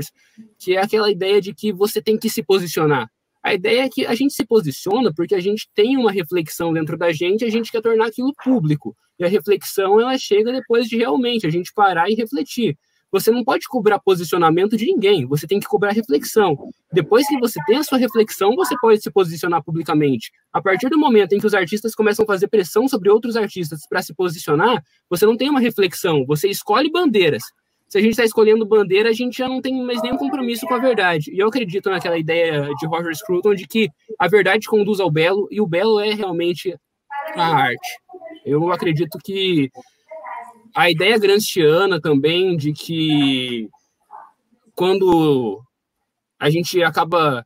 que 0.60 0.76
é 0.76 0.82
aquela 0.82 1.10
ideia 1.10 1.42
de 1.42 1.54
que 1.54 1.72
você 1.72 2.02
tem 2.02 2.18
que 2.18 2.30
se 2.30 2.44
posicionar. 2.44 3.10
A 3.42 3.54
ideia 3.54 3.86
é 3.86 3.90
que 3.90 4.06
a 4.06 4.16
gente 4.16 4.34
se 4.34 4.44
posiciona 4.44 5.14
porque 5.16 5.36
a 5.36 5.40
gente 5.40 5.70
tem 5.74 5.96
uma 5.98 6.12
reflexão 6.12 6.74
dentro 6.74 6.98
da 6.98 7.12
gente, 7.12 7.46
a 7.46 7.50
gente 7.50 7.72
quer 7.72 7.82
tornar 7.82 8.08
aquilo 8.08 8.34
público. 8.44 8.96
E 9.20 9.24
a 9.24 9.28
reflexão 9.28 10.00
ela 10.00 10.18
chega 10.18 10.52
depois 10.52 10.88
de 10.88 10.98
realmente 10.98 11.46
a 11.46 11.50
gente 11.50 11.72
parar 11.74 12.10
e 12.10 12.16
refletir. 12.16 12.78
Você 13.16 13.32
não 13.32 13.46
pode 13.46 13.66
cobrar 13.70 13.98
posicionamento 13.98 14.76
de 14.76 14.86
ninguém, 14.86 15.26
você 15.26 15.48
tem 15.48 15.58
que 15.58 15.66
cobrar 15.66 15.92
reflexão. 15.92 16.58
Depois 16.92 17.26
que 17.26 17.40
você 17.40 17.62
tem 17.66 17.78
a 17.78 17.84
sua 17.84 17.98
reflexão, 17.98 18.54
você 18.58 18.76
pode 18.82 19.02
se 19.02 19.10
posicionar 19.10 19.64
publicamente. 19.64 20.34
A 20.52 20.62
partir 20.62 20.90
do 20.90 21.00
momento 21.00 21.32
em 21.32 21.40
que 21.40 21.48
os 21.48 21.54
artistas 21.54 21.96
começam 21.96 22.24
a 22.24 22.26
fazer 22.26 22.50
pressão 22.50 22.90
sobre 22.90 23.10
outros 23.10 23.38
artistas 23.38 23.88
para 23.88 24.02
se 24.02 24.14
posicionar, 24.14 24.84
você 25.10 25.26
não 25.26 25.38
tem 25.38 25.50
uma 25.50 25.62
reflexão, 25.62 26.26
você 26.26 26.50
escolhe 26.50 26.92
bandeiras 26.92 27.42
se 27.88 28.00
a 28.00 28.02
gente 28.02 28.12
está 28.12 28.26
escolhendo 28.26 28.66
bandeira, 28.66 29.10
a 29.10 29.14
gente 29.14 29.38
já 29.38 29.48
não 29.48 29.62
tem 29.62 29.82
mais 29.82 30.02
nenhum 30.02 30.18
compromisso 30.18 30.66
com 30.66 30.74
a 30.74 30.80
verdade. 30.80 31.32
E 31.32 31.40
eu 31.40 31.48
acredito 31.48 31.90
naquela 31.90 32.18
ideia 32.18 32.68
de 32.78 32.88
Roger 32.88 33.16
Scruton 33.16 33.54
de 33.54 33.66
que 33.66 33.88
a 34.20 34.28
verdade 34.28 34.68
conduz 34.68 35.00
ao 35.00 35.10
belo 35.10 35.48
e 35.50 35.62
o 35.62 35.68
belo 35.68 36.02
é 36.02 36.14
realmente 36.14 36.76
a 37.36 37.46
arte. 37.46 38.00
Eu 38.46 38.72
acredito 38.72 39.18
que 39.24 39.70
a 40.76 40.92
ideia 40.92 41.18
gramsciana 41.18 42.02
também 42.02 42.58
de 42.58 42.74
que 42.74 43.70
quando 44.76 45.62
a 46.38 46.50
gente 46.50 46.84
acaba 46.84 47.46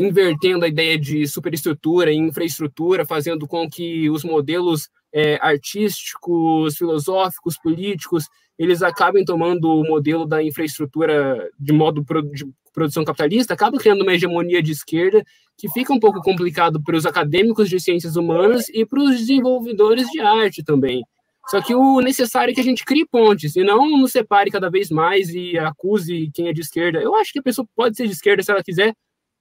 invertendo 0.00 0.64
a 0.64 0.68
ideia 0.68 0.98
de 0.98 1.26
superestrutura 1.26 2.10
e 2.10 2.16
infraestrutura, 2.16 3.04
fazendo 3.04 3.46
com 3.46 3.68
que 3.68 4.08
os 4.08 4.24
modelos 4.24 4.88
é, 5.12 5.38
artísticos, 5.42 6.76
filosóficos, 6.76 7.58
políticos, 7.58 8.26
eles 8.58 8.82
acabem 8.82 9.24
tomando 9.24 9.68
o 9.68 9.84
modelo 9.84 10.26
da 10.26 10.42
infraestrutura 10.42 11.50
de 11.60 11.72
modo 11.72 12.02
de 12.32 12.46
produção 12.72 13.04
capitalista, 13.04 13.52
acaba 13.52 13.78
criando 13.78 14.02
uma 14.02 14.14
hegemonia 14.14 14.62
de 14.62 14.72
esquerda 14.72 15.22
que 15.58 15.68
fica 15.70 15.92
um 15.92 16.00
pouco 16.00 16.20
complicado 16.22 16.82
para 16.82 16.96
os 16.96 17.04
acadêmicos 17.04 17.68
de 17.68 17.78
ciências 17.78 18.16
humanas 18.16 18.70
e 18.70 18.86
para 18.86 19.02
os 19.02 19.18
desenvolvedores 19.18 20.08
de 20.08 20.20
arte 20.20 20.64
também. 20.64 21.04
Só 21.48 21.60
que 21.60 21.74
o 21.74 22.00
necessário 22.00 22.52
é 22.52 22.54
que 22.54 22.60
a 22.60 22.64
gente 22.64 22.84
crie 22.84 23.06
pontes 23.06 23.56
e 23.56 23.64
não 23.64 23.98
nos 23.98 24.12
separe 24.12 24.50
cada 24.50 24.70
vez 24.70 24.90
mais 24.90 25.30
e 25.34 25.58
acuse 25.58 26.30
quem 26.32 26.48
é 26.48 26.52
de 26.52 26.60
esquerda. 26.60 27.00
Eu 27.00 27.14
acho 27.16 27.32
que 27.32 27.40
a 27.40 27.42
pessoa 27.42 27.66
pode 27.74 27.96
ser 27.96 28.06
de 28.06 28.12
esquerda 28.12 28.42
se 28.42 28.50
ela 28.50 28.62
quiser, 28.62 28.94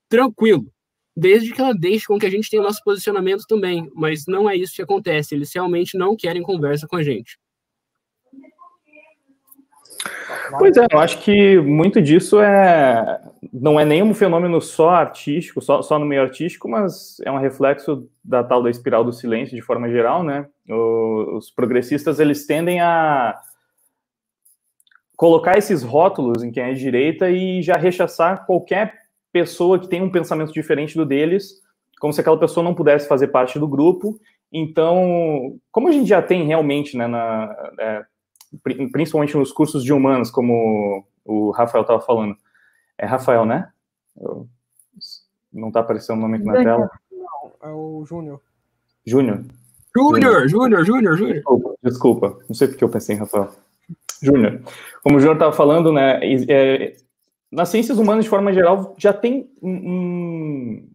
tranquilo 0.09 0.71
desde 1.15 1.53
que 1.53 1.61
ela 1.61 1.73
deixe 1.73 2.05
com 2.05 2.17
que 2.17 2.25
a 2.25 2.29
gente 2.29 2.49
tenha 2.49 2.61
o 2.61 2.65
nosso 2.65 2.81
posicionamento 2.83 3.45
também. 3.47 3.89
Mas 3.93 4.25
não 4.27 4.49
é 4.49 4.55
isso 4.55 4.73
que 4.73 4.81
acontece. 4.81 5.35
Eles 5.35 5.51
realmente 5.53 5.97
não 5.97 6.15
querem 6.15 6.41
conversa 6.41 6.87
com 6.87 6.95
a 6.95 7.03
gente. 7.03 7.37
Pois 10.57 10.75
é, 10.75 10.85
eu 10.91 10.99
acho 10.99 11.19
que 11.19 11.59
muito 11.59 12.01
disso 12.01 12.39
é 12.39 13.21
não 13.51 13.79
é 13.79 13.85
nenhum 13.85 14.13
fenômeno 14.13 14.61
só 14.61 14.89
artístico, 14.89 15.61
só, 15.61 15.81
só 15.81 15.97
no 15.97 16.05
meio 16.05 16.21
artístico, 16.21 16.69
mas 16.69 17.17
é 17.25 17.31
um 17.31 17.39
reflexo 17.39 18.07
da 18.23 18.43
tal 18.43 18.61
da 18.61 18.69
espiral 18.69 19.03
do 19.03 19.13
silêncio 19.13 19.55
de 19.55 19.61
forma 19.61 19.89
geral, 19.89 20.23
né? 20.23 20.47
Os 20.67 21.49
progressistas 21.49 22.19
eles 22.19 22.45
tendem 22.45 22.79
a 22.79 23.37
colocar 25.15 25.57
esses 25.57 25.83
rótulos 25.83 26.43
em 26.43 26.51
quem 26.51 26.63
é 26.63 26.73
direita 26.73 27.29
e 27.29 27.61
já 27.61 27.75
rechaçar 27.75 28.45
qualquer 28.45 28.93
pessoa 29.31 29.79
que 29.79 29.87
tem 29.87 30.01
um 30.01 30.11
pensamento 30.11 30.51
diferente 30.51 30.95
do 30.95 31.05
deles, 31.05 31.61
como 31.99 32.11
se 32.11 32.21
aquela 32.21 32.39
pessoa 32.39 32.63
não 32.63 32.73
pudesse 32.73 33.07
fazer 33.07 33.27
parte 33.27 33.59
do 33.59 33.67
grupo. 33.67 34.19
Então, 34.51 35.57
como 35.71 35.87
a 35.87 35.91
gente 35.91 36.09
já 36.09 36.21
tem 36.21 36.45
realmente, 36.45 36.97
né, 36.97 37.07
na, 37.07 37.55
é, 37.79 38.05
principalmente 38.91 39.37
nos 39.37 39.51
cursos 39.51 39.83
de 39.83 39.93
humanos, 39.93 40.29
como 40.29 41.05
o 41.25 41.51
Rafael 41.51 41.81
estava 41.81 42.01
falando, 42.01 42.35
é 42.97 43.05
Rafael, 43.05 43.45
né? 43.45 43.69
Eu, 44.19 44.47
não 45.51 45.67
está 45.69 45.81
aparecendo 45.81 46.17
o 46.17 46.21
nome 46.21 46.37
aqui 46.37 46.45
na 46.45 46.63
tela. 46.63 46.89
Não, 47.11 47.69
é 47.69 47.73
o 47.73 48.05
Júnior. 48.05 48.41
Júnior. 49.05 49.43
Júnior, 49.95 50.47
Júnior, 50.47 50.85
Júnior, 50.85 51.17
Júnior. 51.17 51.35
Desculpa, 51.35 51.75
desculpa, 51.83 52.39
não 52.47 52.55
sei 52.55 52.67
porque 52.67 52.83
eu 52.83 52.89
pensei 52.89 53.15
em 53.15 53.19
Rafael. 53.19 53.49
Júnior. 54.21 54.61
Como 55.03 55.17
o 55.17 55.19
Júnior 55.19 55.35
estava 55.35 55.53
falando, 55.53 55.91
né, 55.91 56.19
é, 56.47 56.95
nas 57.51 57.69
ciências 57.69 57.97
humanas, 57.97 58.23
de 58.23 58.29
forma 58.29 58.53
geral, 58.53 58.95
já 58.97 59.11
tem 59.11 59.51
um, 59.61 60.87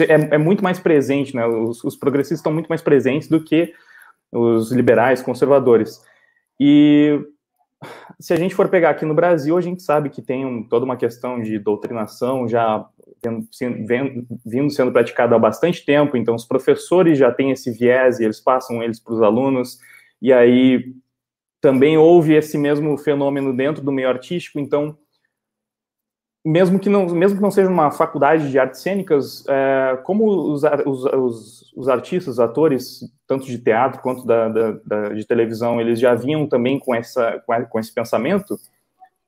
é, 0.00 0.34
é, 0.34 0.38
muito 0.38 0.62
mais 0.62 0.78
presente, 0.78 1.34
né? 1.34 1.44
Os, 1.46 1.82
os, 1.82 1.96
progressistas 1.96 2.38
estão 2.38 2.52
muito 2.52 2.68
mais 2.68 2.80
presentes 2.80 3.28
do 3.28 3.42
que 3.42 3.74
os 4.30 4.70
liberais, 4.70 5.20
conservadores. 5.20 6.00
E 6.58 7.20
se 8.18 8.32
a 8.32 8.36
gente 8.36 8.54
for 8.54 8.68
pegar 8.68 8.90
aqui 8.90 9.04
no 9.04 9.14
Brasil, 9.14 9.56
a 9.56 9.60
gente 9.60 9.82
sabe 9.82 10.10
que 10.10 10.20
tem 10.20 10.44
um, 10.44 10.62
toda 10.62 10.84
uma 10.84 10.96
questão 10.96 11.40
de 11.40 11.58
doutrinação 11.58 12.48
já 12.48 12.84
vindo, 13.60 14.26
vindo 14.44 14.70
sendo 14.70 14.92
praticada 14.92 15.36
há 15.36 15.38
bastante 15.38 15.84
tempo, 15.84 16.16
então 16.16 16.34
os 16.34 16.44
professores 16.44 17.18
já 17.18 17.32
têm 17.32 17.50
esse 17.50 17.70
viés 17.70 18.18
e 18.18 18.24
eles 18.24 18.40
passam 18.40 18.82
eles 18.82 19.00
para 19.00 19.14
os 19.14 19.22
alunos, 19.22 19.78
e 20.20 20.32
aí 20.32 20.92
também 21.60 21.96
houve 21.96 22.34
esse 22.34 22.56
mesmo 22.56 22.96
fenômeno 22.96 23.56
dentro 23.56 23.82
do 23.82 23.92
meio 23.92 24.08
artístico, 24.08 24.58
então 24.60 24.96
mesmo 26.44 26.78
que 26.78 26.88
não, 26.88 27.06
mesmo 27.06 27.36
que 27.36 27.42
não 27.42 27.50
seja 27.50 27.68
uma 27.68 27.90
faculdade 27.90 28.50
de 28.50 28.58
artes 28.58 28.80
cênicas, 28.80 29.44
é, 29.48 29.98
como 30.04 30.52
os, 30.52 30.62
os, 30.86 31.04
os, 31.04 31.72
os, 31.76 31.88
artistas, 31.88 32.38
atores, 32.38 33.00
tanto 33.26 33.46
de 33.46 33.58
teatro 33.58 34.00
quanto 34.00 34.24
da, 34.24 34.48
da, 34.48 34.72
da, 34.84 35.08
de 35.10 35.26
televisão, 35.26 35.80
eles 35.80 35.98
já 35.98 36.14
vinham 36.14 36.46
também 36.46 36.78
com, 36.78 36.94
essa, 36.94 37.42
com 37.68 37.78
esse 37.78 37.92
pensamento, 37.92 38.58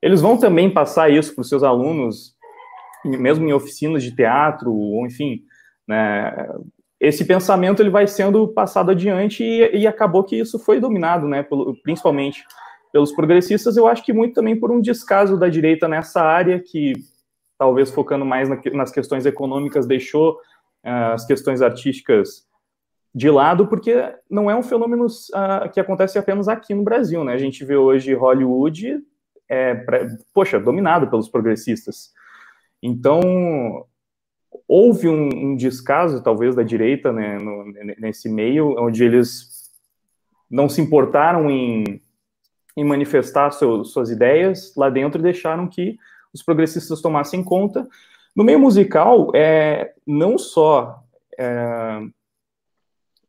eles 0.01 0.21
vão 0.21 0.37
também 0.37 0.69
passar 0.69 1.11
isso 1.11 1.35
para 1.35 1.41
os 1.41 1.49
seus 1.49 1.63
alunos, 1.63 2.35
mesmo 3.05 3.47
em 3.47 3.53
oficinas 3.53 4.03
de 4.03 4.15
teatro, 4.15 4.73
ou 4.73 5.05
enfim, 5.05 5.43
né, 5.87 6.49
esse 6.99 7.25
pensamento 7.25 7.81
ele 7.81 7.89
vai 7.89 8.07
sendo 8.07 8.47
passado 8.47 8.91
adiante 8.91 9.43
e, 9.43 9.79
e 9.79 9.87
acabou 9.87 10.23
que 10.23 10.37
isso 10.37 10.57
foi 10.57 10.79
dominado, 10.79 11.27
né, 11.27 11.43
pelo, 11.43 11.75
principalmente 11.83 12.43
pelos 12.91 13.11
progressistas, 13.11 13.77
eu 13.77 13.87
acho 13.87 14.03
que 14.03 14.13
muito 14.13 14.33
também 14.33 14.59
por 14.59 14.71
um 14.71 14.81
descaso 14.81 15.37
da 15.37 15.47
direita 15.47 15.87
nessa 15.87 16.21
área, 16.21 16.59
que 16.59 16.93
talvez 17.57 17.91
focando 17.91 18.25
mais 18.25 18.49
na, 18.49 18.59
nas 18.73 18.91
questões 18.91 19.25
econômicas, 19.25 19.85
deixou 19.85 20.33
uh, 20.83 21.13
as 21.13 21.25
questões 21.25 21.61
artísticas 21.61 22.47
de 23.13 23.29
lado, 23.29 23.67
porque 23.67 24.13
não 24.29 24.49
é 24.49 24.55
um 24.55 24.63
fenômeno 24.63 25.05
uh, 25.05 25.69
que 25.71 25.79
acontece 25.79 26.17
apenas 26.17 26.47
aqui 26.47 26.73
no 26.73 26.83
Brasil, 26.83 27.23
né? 27.23 27.33
A 27.33 27.37
gente 27.37 27.63
vê 27.63 27.75
hoje 27.75 28.13
Hollywood, 28.13 29.01
é, 29.47 29.75
pra, 29.75 30.07
poxa, 30.33 30.59
dominado 30.59 31.09
pelos 31.09 31.29
progressistas. 31.29 32.11
Então, 32.81 33.85
houve 34.67 35.07
um, 35.07 35.51
um 35.51 35.55
descaso, 35.55 36.23
talvez, 36.23 36.55
da 36.55 36.63
direita 36.63 37.11
né, 37.11 37.37
no, 37.37 37.65
nesse 37.99 38.29
meio, 38.29 38.75
onde 38.79 39.03
eles 39.03 39.69
não 40.49 40.67
se 40.67 40.81
importaram 40.81 41.49
em 41.49 42.01
em 42.75 42.83
manifestar 42.83 43.51
seu, 43.51 43.83
suas 43.83 44.09
ideias 44.09 44.73
lá 44.75 44.89
dentro 44.89 45.21
deixaram 45.21 45.67
que 45.67 45.97
os 46.33 46.41
progressistas 46.41 47.01
tomassem 47.01 47.43
conta. 47.43 47.87
No 48.35 48.43
meio 48.43 48.59
musical, 48.59 49.31
é, 49.35 49.93
não 50.07 50.37
só 50.37 51.03
é, 51.37 52.01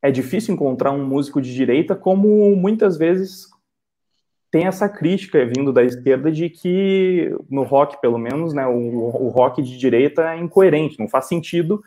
é 0.01 0.11
difícil 0.11 0.55
encontrar 0.55 0.93
um 0.93 1.05
músico 1.05 1.41
de 1.41 1.53
direita, 1.53 1.97
como 1.97 2.55
muitas 2.57 2.97
vezes 2.97 3.49
tem 4.51 4.67
essa 4.67 4.89
crítica 4.89 5.47
vindo 5.47 5.73
da 5.73 5.83
esquerda 5.83 6.31
de 6.31 6.51
que 6.51 7.35
no 7.49 7.63
rock, 7.63 8.01
pelo 8.01 8.19
menos, 8.19 8.53
né, 8.53 8.67
o, 8.67 8.99
o 8.99 9.29
rock 9.29 9.63
de 9.63 9.79
direita 9.79 10.35
é 10.35 10.39
incoerente, 10.39 10.99
não 10.99 11.09
faz 11.09 11.27
sentido, 11.27 11.83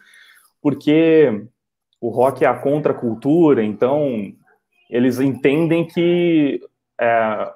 porque 0.62 1.46
o 2.02 2.10
rock 2.10 2.44
é 2.44 2.48
a 2.48 2.58
contracultura, 2.58 3.64
então 3.64 4.34
eles 4.90 5.20
entendem 5.20 5.86
que 5.86 6.60
é, 7.00 7.54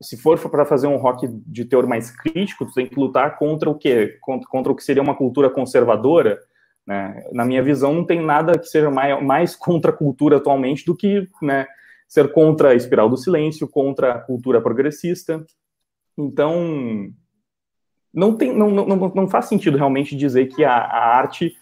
se 0.00 0.16
for 0.16 0.38
para 0.50 0.64
fazer 0.64 0.86
um 0.86 0.96
rock 0.96 1.28
de 1.46 1.64
teor 1.64 1.86
mais 1.86 2.10
crítico, 2.10 2.66
tu 2.66 2.72
tem 2.72 2.86
que 2.86 2.98
lutar 2.98 3.38
contra 3.38 3.68
o 3.68 3.74
quê? 3.74 4.18
Contra, 4.20 4.48
contra 4.48 4.72
o 4.72 4.76
que 4.76 4.84
seria 4.84 5.02
uma 5.02 5.16
cultura 5.16 5.50
conservadora. 5.50 6.40
Né? 6.86 7.22
Na 7.32 7.44
minha 7.44 7.62
visão, 7.62 7.92
não 7.92 8.04
tem 8.04 8.20
nada 8.24 8.58
que 8.58 8.66
seja 8.66 8.90
mais, 8.90 9.22
mais 9.22 9.56
contra 9.56 9.90
a 9.90 9.94
cultura 9.96 10.38
atualmente 10.38 10.84
do 10.84 10.96
que 10.96 11.28
né, 11.42 11.66
ser 12.08 12.32
contra 12.32 12.70
a 12.70 12.74
espiral 12.74 13.08
do 13.08 13.16
silêncio, 13.16 13.68
contra 13.68 14.14
a 14.14 14.18
cultura 14.18 14.60
progressista. 14.60 15.44
Então, 16.16 17.12
não, 18.12 18.34
tem, 18.36 18.52
não, 18.52 18.70
não, 18.70 18.86
não 18.86 19.28
faz 19.28 19.46
sentido 19.46 19.76
realmente 19.76 20.16
dizer 20.16 20.46
que 20.46 20.64
a, 20.64 20.74
a 20.74 21.16
arte, 21.16 21.54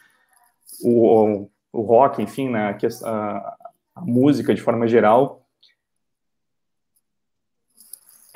o, 0.83 1.49
o 1.73 1.81
rock, 1.83 2.23
enfim, 2.23 2.49
né, 2.49 2.79
a, 3.05 3.57
a 3.97 4.01
música 4.01 4.55
de 4.55 4.63
forma 4.63 4.87
geral, 4.87 5.46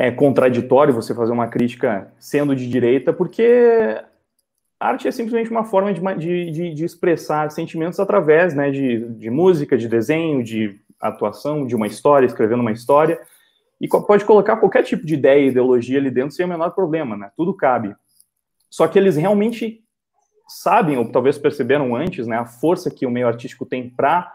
é 0.01 0.11
contraditório 0.11 0.95
você 0.95 1.15
fazer 1.15 1.31
uma 1.31 1.49
crítica 1.49 2.11
sendo 2.19 2.57
de 2.57 2.67
direita, 2.67 3.13
porque 3.13 4.03
arte 4.81 5.07
é 5.07 5.11
simplesmente 5.11 5.51
uma 5.51 5.63
forma 5.63 5.93
de, 5.93 6.51
de, 6.51 6.73
de 6.73 6.85
expressar 6.87 7.51
sentimentos 7.51 8.01
através 8.01 8.55
né, 8.55 8.71
de, 8.71 9.01
de, 9.11 9.29
música, 9.29 9.77
de 9.77 9.87
desenho, 9.87 10.43
de 10.43 10.81
atuação, 10.99 11.67
de 11.67 11.77
uma 11.77 11.87
história, 11.87 12.25
escrevendo 12.25 12.63
uma 12.63 12.73
história, 12.73 13.21
e 13.79 13.87
pode 13.87 14.25
colocar 14.25 14.57
qualquer 14.57 14.85
tipo 14.85 15.05
de 15.05 15.13
ideia, 15.13 15.49
ideologia 15.49 15.99
ali 15.99 16.11
dentro 16.11 16.35
sem 16.35 16.47
o 16.47 16.49
menor 16.49 16.71
problema, 16.71 17.15
né? 17.15 17.31
Tudo 17.37 17.53
cabe. 17.53 17.95
Só 18.71 18.89
que 18.89 18.99
eles 18.99 19.17
realmente 19.17 19.85
sabem, 20.49 20.97
ou 20.97 21.13
talvez 21.13 21.37
perceberam 21.37 21.95
antes, 21.95 22.27
né, 22.27 22.39
a 22.39 22.47
força 22.47 22.91
que 22.91 23.05
o 23.05 23.11
meio 23.11 23.29
artístico 23.29 23.67
tem 23.67 23.91
para 23.91 24.33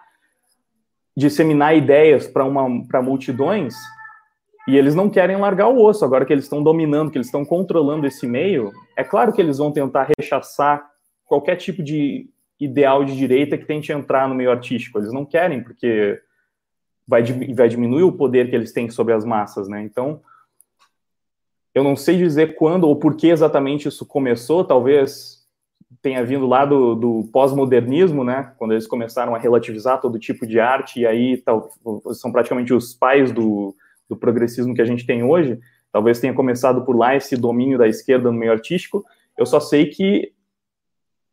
disseminar 1.18 1.76
ideias 1.76 2.28
para 2.28 3.02
multidões, 3.02 3.74
e 4.68 4.78
eles 4.78 4.96
não 4.96 5.10
querem 5.10 5.38
largar 5.38 5.68
o 5.68 5.84
osso, 5.84 6.04
agora 6.04 6.26
que 6.26 6.34
eles 6.34 6.46
estão 6.46 6.64
dominando, 6.64 7.12
que 7.12 7.18
eles 7.18 7.28
estão 7.28 7.46
controlando 7.46 8.08
esse 8.08 8.26
meio, 8.26 8.72
é 8.98 9.04
claro 9.04 9.32
que 9.32 9.42
eles 9.42 9.58
vão 9.60 9.72
tentar 9.72 10.10
rechaçar 10.18 10.90
qualquer 11.26 11.56
tipo 11.56 11.84
de 11.84 12.30
ideal 12.60 13.04
de 13.04 13.16
direita 13.16 13.58
que 13.58 13.66
tente 13.66 13.92
entrar 13.92 14.28
no 14.28 14.36
meio 14.36 14.52
artístico. 14.52 14.98
Eles 14.98 15.12
não 15.12 15.26
querem, 15.26 15.62
porque 15.62 16.20
vai, 17.08 17.24
vai 17.54 17.68
diminuir 17.68 18.04
o 18.04 18.12
poder 18.12 18.50
que 18.50 18.56
eles 18.56 18.72
têm 18.72 18.90
sobre 18.90 19.14
as 19.14 19.24
massas, 19.24 19.68
né? 19.68 19.84
Então, 19.84 20.22
eu 21.74 21.84
não 21.84 21.96
sei 21.96 22.18
dizer 22.18 22.56
quando 22.56 22.86
ou 22.86 22.96
por 22.96 23.16
que 23.16 23.28
exatamente 23.28 23.88
isso 23.88 24.06
começou, 24.06 24.64
talvez 24.64 25.44
tenha 26.02 26.24
vindo 26.24 26.48
lá 26.48 26.66
do, 26.66 26.96
do 26.96 27.30
pós-modernismo, 27.32 28.24
né? 28.24 28.54
Quando 28.58 28.72
eles 28.72 28.88
começaram 28.88 29.36
a 29.36 29.38
relativizar 29.38 30.00
todo 30.00 30.20
tipo 30.20 30.48
de 30.48 30.60
arte, 30.60 31.02
e 31.02 31.06
aí 31.06 31.38
tal, 31.38 31.70
são 32.14 32.32
praticamente 32.32 32.74
os 32.74 32.94
pais 32.94 33.32
do, 33.32 33.76
do 34.10 34.16
progressismo 34.16 34.74
que 34.74 34.82
a 34.82 34.86
gente 34.86 35.06
tem 35.06 35.24
hoje. 35.24 35.60
Talvez 35.92 36.20
tenha 36.20 36.34
começado 36.34 36.84
por 36.84 36.96
lá 36.96 37.16
esse 37.16 37.36
domínio 37.38 37.78
da 37.78 37.88
esquerda 37.88 38.32
no 38.32 38.38
meio 38.38 38.52
artístico. 38.52 39.04
Eu 39.38 39.46
só 39.46 39.60
sei 39.60 39.88
que 39.88 40.34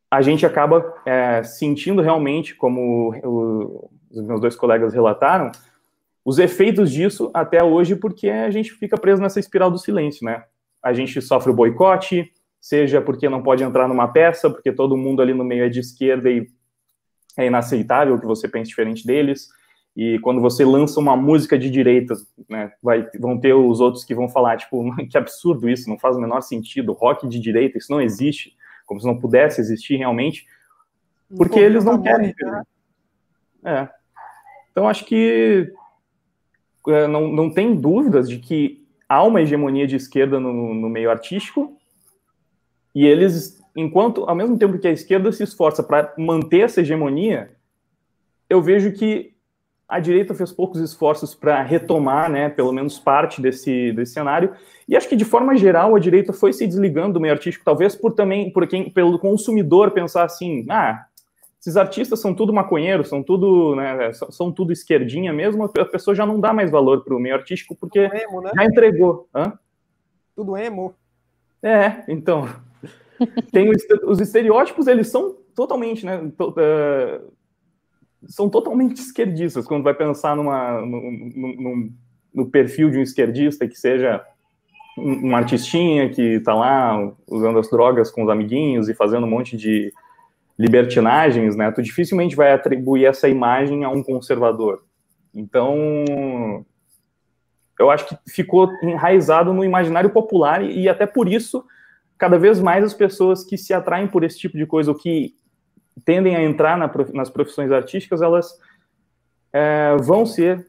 a 0.09 0.21
gente 0.21 0.45
acaba 0.45 0.93
é, 1.05 1.41
sentindo 1.43 2.01
realmente, 2.01 2.55
como 2.55 3.15
o, 3.23 3.89
os 4.11 4.21
meus 4.21 4.39
dois 4.39 4.55
colegas 4.55 4.93
relataram, 4.93 5.51
os 6.23 6.39
efeitos 6.39 6.91
disso 6.91 7.31
até 7.33 7.63
hoje, 7.63 7.95
porque 7.95 8.29
a 8.29 8.49
gente 8.49 8.71
fica 8.71 8.97
preso 8.97 9.21
nessa 9.21 9.39
espiral 9.39 9.69
do 9.69 9.77
silêncio, 9.77 10.23
né? 10.23 10.43
A 10.81 10.93
gente 10.93 11.21
sofre 11.21 11.51
o 11.51 11.55
boicote, 11.55 12.31
seja 12.61 13.01
porque 13.01 13.27
não 13.27 13.43
pode 13.43 13.63
entrar 13.63 13.87
numa 13.87 14.07
peça, 14.07 14.49
porque 14.49 14.71
todo 14.71 14.95
mundo 14.95 15.21
ali 15.21 15.33
no 15.33 15.43
meio 15.43 15.65
é 15.65 15.69
de 15.69 15.79
esquerda 15.79 16.29
e 16.29 16.47
é 17.37 17.47
inaceitável 17.47 18.19
que 18.19 18.25
você 18.25 18.47
pense 18.47 18.69
diferente 18.69 19.05
deles. 19.05 19.49
E 19.95 20.17
quando 20.19 20.41
você 20.41 20.65
lança 20.65 20.99
uma 20.99 21.15
música 21.15 21.57
de 21.57 21.69
direita, 21.69 22.15
né, 22.49 22.71
vai, 22.81 23.07
vão 23.19 23.37
ter 23.37 23.53
os 23.53 23.79
outros 23.79 24.03
que 24.03 24.15
vão 24.15 24.27
falar, 24.27 24.57
tipo, 24.57 24.83
que 25.07 25.17
absurdo 25.17 25.69
isso, 25.69 25.89
não 25.89 25.99
faz 25.99 26.15
o 26.15 26.21
menor 26.21 26.41
sentido, 26.41 26.93
rock 26.93 27.27
de 27.27 27.39
direita, 27.39 27.77
isso 27.77 27.91
não 27.91 28.01
existe 28.01 28.55
como 28.85 28.99
se 28.99 29.07
não 29.07 29.17
pudesse 29.17 29.61
existir 29.61 29.95
realmente, 29.95 30.45
porque 31.35 31.59
eles 31.59 31.83
não 31.83 32.01
querem. 32.01 32.33
Né? 32.39 32.63
É. 33.63 33.89
Então, 34.71 34.87
acho 34.87 35.05
que 35.05 35.71
é, 36.87 37.07
não, 37.07 37.27
não 37.29 37.49
tem 37.49 37.75
dúvidas 37.75 38.29
de 38.29 38.39
que 38.39 38.85
há 39.07 39.23
uma 39.23 39.41
hegemonia 39.41 39.87
de 39.87 39.95
esquerda 39.95 40.39
no, 40.39 40.73
no 40.73 40.89
meio 40.89 41.09
artístico, 41.09 41.77
e 42.93 43.05
eles, 43.05 43.59
enquanto, 43.75 44.25
ao 44.25 44.35
mesmo 44.35 44.57
tempo 44.57 44.77
que 44.77 44.87
a 44.87 44.91
esquerda 44.91 45.31
se 45.31 45.43
esforça 45.43 45.81
para 45.81 46.13
manter 46.17 46.61
essa 46.61 46.81
hegemonia, 46.81 47.55
eu 48.49 48.61
vejo 48.61 48.91
que 48.91 49.32
a 49.93 49.99
direita 49.99 50.33
fez 50.33 50.51
poucos 50.51 50.81
esforços 50.81 51.35
para 51.35 51.61
retomar, 51.61 52.27
né, 52.29 52.49
pelo 52.49 52.71
menos 52.71 52.97
parte 52.97 53.39
desse, 53.39 53.91
desse 53.91 54.13
cenário. 54.13 54.51
E 54.87 54.97
acho 54.97 55.07
que 55.07 55.15
de 55.15 55.23
forma 55.23 55.55
geral 55.55 55.95
a 55.95 55.99
direita 55.99 56.33
foi 56.33 56.51
se 56.51 56.65
desligando 56.65 57.13
do 57.13 57.19
meio 57.19 57.33
artístico, 57.33 57.63
talvez 57.63 57.95
por 57.95 58.13
também 58.13 58.51
por 58.51 58.67
quem, 58.67 58.89
pelo 58.89 59.19
consumidor 59.19 59.91
pensar 59.91 60.23
assim, 60.23 60.65
ah, 60.67 61.05
esses 61.61 61.77
artistas 61.77 62.19
são 62.19 62.33
tudo 62.33 62.51
maconheiros, 62.51 63.07
são 63.07 63.21
tudo, 63.21 63.75
né, 63.75 64.11
são 64.31 64.51
tudo 64.51 64.73
esquerdinha 64.73 65.31
mesmo. 65.31 65.63
A 65.65 65.85
pessoa 65.85 66.15
já 66.15 66.25
não 66.25 66.39
dá 66.39 66.51
mais 66.51 66.71
valor 66.71 67.03
para 67.03 67.15
o 67.15 67.19
meio 67.19 67.35
artístico 67.35 67.75
porque 67.75 67.99
emo, 67.99 68.41
né? 68.41 68.51
já 68.55 68.65
entregou. 68.65 69.29
Hã? 69.33 69.53
Tudo 70.35 70.57
emo. 70.57 70.95
É, 71.61 72.03
então 72.07 72.49
tem 73.53 73.69
os 74.05 74.19
estereótipos, 74.19 74.87
eles 74.87 75.07
são 75.07 75.37
totalmente, 75.55 76.03
né? 76.03 76.17
Uh, 76.17 77.31
são 78.27 78.49
totalmente 78.49 78.97
esquerdistas 78.97 79.65
quando 79.65 79.83
vai 79.83 79.93
pensar 79.93 80.35
numa, 80.35 80.81
no, 82.33 82.49
perfil 82.49 82.89
de 82.89 82.97
um 82.97 83.01
esquerdista 83.01 83.67
que 83.67 83.75
seja 83.75 84.23
um, 84.97 85.35
artistinha 85.35 86.09
que 86.09 86.35
está 86.35 86.53
lá 86.53 87.13
usando 87.27 87.59
as 87.59 87.69
drogas 87.69 88.11
com 88.11 88.23
os 88.23 88.29
amiguinhos 88.29 88.89
e 88.89 88.93
fazendo 88.93 89.25
um 89.25 89.29
monte 89.29 89.57
de 89.57 89.91
libertinagens, 90.57 91.55
né? 91.55 91.71
Tu 91.71 91.81
dificilmente 91.81 92.35
vai 92.35 92.51
atribuir 92.51 93.05
essa 93.05 93.27
imagem 93.27 93.83
a 93.83 93.89
um 93.89 94.03
conservador. 94.03 94.83
Então, 95.33 95.85
eu 97.79 97.89
acho 97.89 98.07
que 98.07 98.17
ficou 98.27 98.69
enraizado 98.83 99.51
no 99.51 99.63
imaginário 99.63 100.11
popular 100.11 100.63
e, 100.63 100.83
e 100.83 100.89
até 100.89 101.07
por 101.07 101.27
isso 101.27 101.65
cada 102.17 102.37
vez 102.37 102.59
mais 102.59 102.83
as 102.83 102.93
pessoas 102.93 103.43
que 103.43 103.57
se 103.57 103.73
atraem 103.73 104.07
por 104.07 104.23
esse 104.23 104.37
tipo 104.37 104.57
de 104.57 104.65
coisa, 104.65 104.91
ou 104.91 104.97
que 104.97 105.35
tendem 106.05 106.35
a 106.35 106.43
entrar 106.43 106.77
na, 106.77 106.91
nas 107.13 107.29
profissões 107.29 107.71
artísticas, 107.71 108.21
elas 108.21 108.59
é, 109.51 109.95
vão 109.97 110.25
ser 110.25 110.67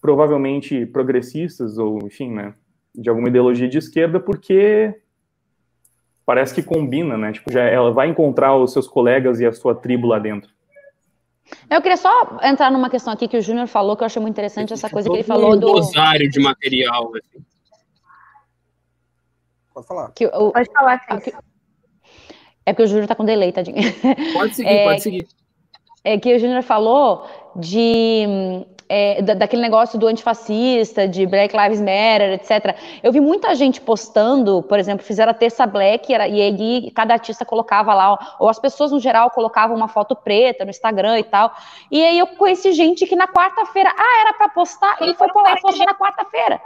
provavelmente 0.00 0.86
progressistas 0.86 1.78
ou, 1.78 1.98
enfim, 2.06 2.30
né, 2.30 2.54
de 2.94 3.08
alguma 3.08 3.28
ideologia 3.28 3.68
de 3.68 3.78
esquerda, 3.78 4.20
porque 4.20 4.94
parece 6.24 6.54
que 6.54 6.62
combina, 6.62 7.16
né? 7.16 7.32
Tipo, 7.32 7.50
já 7.50 7.62
ela 7.62 7.90
vai 7.90 8.08
encontrar 8.08 8.54
os 8.56 8.72
seus 8.72 8.86
colegas 8.86 9.40
e 9.40 9.46
a 9.46 9.52
sua 9.52 9.74
tribo 9.74 10.06
lá 10.06 10.18
dentro. 10.18 10.50
Eu 11.70 11.80
queria 11.80 11.96
só 11.96 12.38
entrar 12.42 12.70
numa 12.70 12.90
questão 12.90 13.12
aqui 13.12 13.26
que 13.26 13.38
o 13.38 13.40
Júnior 13.40 13.66
falou, 13.66 13.96
que 13.96 14.02
eu 14.02 14.06
achei 14.06 14.20
muito 14.20 14.34
interessante 14.34 14.72
essa 14.72 14.90
coisa 14.90 15.08
que 15.08 15.16
ele 15.16 15.22
falou 15.22 15.54
um 15.54 15.58
do 15.58 15.72
rosário 15.72 16.28
de 16.28 16.38
material. 16.38 17.10
Assim. 17.14 17.44
Pode 19.72 19.86
falar. 19.86 20.12
Que, 20.12 20.26
o, 20.26 20.52
Pode 20.52 20.70
falar, 20.70 20.98
que, 20.98 21.32
é 22.68 22.72
porque 22.72 22.82
o 22.82 22.86
Júnior 22.86 23.06
tá 23.06 23.14
com 23.14 23.24
delay, 23.24 23.50
tadinho. 23.50 23.76
Pode 24.34 24.54
seguir, 24.54 24.68
é, 24.68 24.84
pode 24.84 25.02
seguir. 25.02 25.26
É 26.04 26.18
que 26.18 26.34
o 26.34 26.38
Júnior 26.38 26.62
falou 26.62 27.26
de 27.56 28.26
é, 28.88 29.22
daquele 29.22 29.62
negócio 29.62 29.98
do 29.98 30.06
antifascista, 30.06 31.08
de 31.08 31.26
Black 31.26 31.56
Lives 31.56 31.80
Matter, 31.80 32.34
etc. 32.34 32.76
Eu 33.02 33.10
vi 33.10 33.20
muita 33.20 33.54
gente 33.54 33.80
postando, 33.80 34.62
por 34.62 34.78
exemplo, 34.78 35.02
fizeram 35.02 35.30
a 35.30 35.34
terça 35.34 35.66
black 35.66 36.12
era, 36.12 36.28
e 36.28 36.42
aí 36.42 36.90
cada 36.90 37.14
artista 37.14 37.42
colocava 37.42 37.94
lá, 37.94 38.36
ou 38.38 38.50
as 38.50 38.58
pessoas 38.58 38.92
no 38.92 39.00
geral 39.00 39.30
colocavam 39.30 39.74
uma 39.74 39.88
foto 39.88 40.14
preta 40.14 40.64
no 40.64 40.70
Instagram 40.70 41.20
e 41.20 41.24
tal. 41.24 41.50
E 41.90 42.04
aí 42.04 42.18
eu 42.18 42.26
conheci 42.26 42.72
gente 42.72 43.06
que 43.06 43.16
na 43.16 43.26
quarta-feira, 43.26 43.94
ah, 43.96 44.20
era 44.20 44.34
para 44.34 44.50
postar, 44.50 44.98
ele 45.00 45.14
foi 45.14 45.26
a 45.26 45.56
foto 45.56 45.78
na 45.78 45.94
quarta-feira. 45.94 46.60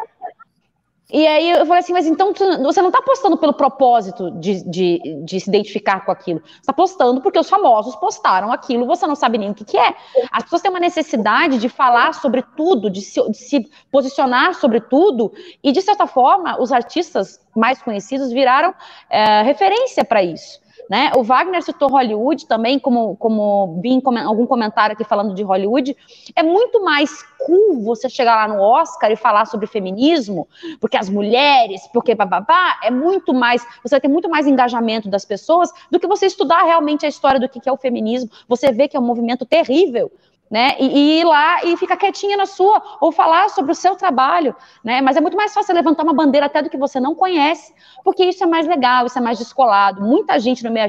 E 1.12 1.26
aí 1.26 1.50
eu 1.50 1.66
falei 1.66 1.80
assim, 1.80 1.92
mas 1.92 2.06
então 2.06 2.32
você 2.32 2.80
não 2.80 2.88
está 2.88 3.02
postando 3.02 3.36
pelo 3.36 3.52
propósito 3.52 4.30
de, 4.30 4.62
de, 4.68 5.22
de, 5.22 5.40
se 5.40 5.50
identificar 5.50 6.04
com 6.06 6.10
aquilo. 6.10 6.40
Você 6.40 6.60
está 6.60 6.72
postando 6.72 7.20
porque 7.20 7.38
os 7.38 7.50
famosos 7.50 7.94
postaram 7.96 8.50
aquilo, 8.50 8.86
você 8.86 9.06
não 9.06 9.14
sabe 9.14 9.36
nem 9.36 9.50
o 9.50 9.54
que, 9.54 9.64
que 9.64 9.76
é. 9.76 9.94
As 10.30 10.44
pessoas 10.44 10.62
têm 10.62 10.70
uma 10.70 10.80
necessidade 10.80 11.58
de 11.58 11.68
falar 11.68 12.14
sobre 12.14 12.42
tudo, 12.56 12.88
de 12.88 13.02
se, 13.02 13.20
de 13.30 13.36
se 13.36 13.70
posicionar 13.90 14.54
sobre 14.54 14.80
tudo, 14.80 15.30
e 15.62 15.70
de 15.70 15.82
certa 15.82 16.06
forma, 16.06 16.58
os 16.58 16.72
artistas 16.72 17.38
mais 17.54 17.82
conhecidos 17.82 18.32
viraram 18.32 18.74
é, 19.10 19.42
referência 19.42 20.04
para 20.06 20.22
isso. 20.22 20.62
Né? 20.90 21.10
O 21.16 21.22
Wagner 21.22 21.62
citou 21.62 21.88
Hollywood 21.88 22.46
também, 22.46 22.78
como, 22.78 23.16
como 23.16 23.80
algum 24.24 24.46
comentário 24.46 24.94
aqui 24.94 25.04
falando 25.04 25.34
de 25.34 25.42
Hollywood. 25.42 25.96
É 26.34 26.42
muito 26.42 26.84
mais 26.84 27.22
cool 27.46 27.82
você 27.82 28.08
chegar 28.08 28.34
lá 28.34 28.54
no 28.54 28.60
Oscar 28.60 29.10
e 29.10 29.16
falar 29.16 29.46
sobre 29.46 29.66
feminismo, 29.66 30.46
porque 30.80 30.96
as 30.96 31.08
mulheres, 31.08 31.88
porque 31.92 32.14
bababá, 32.14 32.78
é 32.82 32.90
muito 32.90 33.32
mais. 33.32 33.66
Você 33.82 33.94
vai 33.94 34.00
ter 34.00 34.08
muito 34.08 34.28
mais 34.28 34.46
engajamento 34.46 35.08
das 35.08 35.24
pessoas 35.24 35.70
do 35.90 35.98
que 35.98 36.06
você 36.06 36.26
estudar 36.26 36.62
realmente 36.64 37.06
a 37.06 37.08
história 37.08 37.40
do 37.40 37.48
que 37.48 37.68
é 37.68 37.72
o 37.72 37.76
feminismo. 37.76 38.30
Você 38.48 38.70
vê 38.72 38.88
que 38.88 38.96
é 38.96 39.00
um 39.00 39.04
movimento 39.04 39.46
terrível, 39.46 40.10
né? 40.52 40.76
E, 40.78 40.86
e, 40.86 41.20
ir 41.20 41.24
lá 41.24 41.64
e 41.64 41.78
ficar 41.78 41.96
quietinha 41.96 42.36
na 42.36 42.44
sua, 42.44 42.82
ou 43.00 43.10
falar 43.10 43.48
sobre 43.48 43.72
o 43.72 43.74
seu 43.74 43.96
trabalho, 43.96 44.54
né? 44.84 45.00
Mas 45.00 45.16
é 45.16 45.20
muito 45.22 45.34
mais 45.34 45.54
fácil 45.54 45.74
levantar 45.74 46.02
uma 46.02 46.12
bandeira 46.12 46.44
até 46.44 46.60
do 46.60 46.68
que 46.68 46.76
você 46.76 47.00
não 47.00 47.14
conhece, 47.14 47.72
porque 48.04 48.22
isso 48.22 48.44
é 48.44 48.46
mais 48.46 48.66
legal, 48.66 49.06
isso 49.06 49.18
é 49.18 49.22
mais 49.22 49.38
descolado. 49.38 50.02
Muita 50.02 50.38
gente 50.38 50.62
no 50.62 50.70
meio 50.70 50.84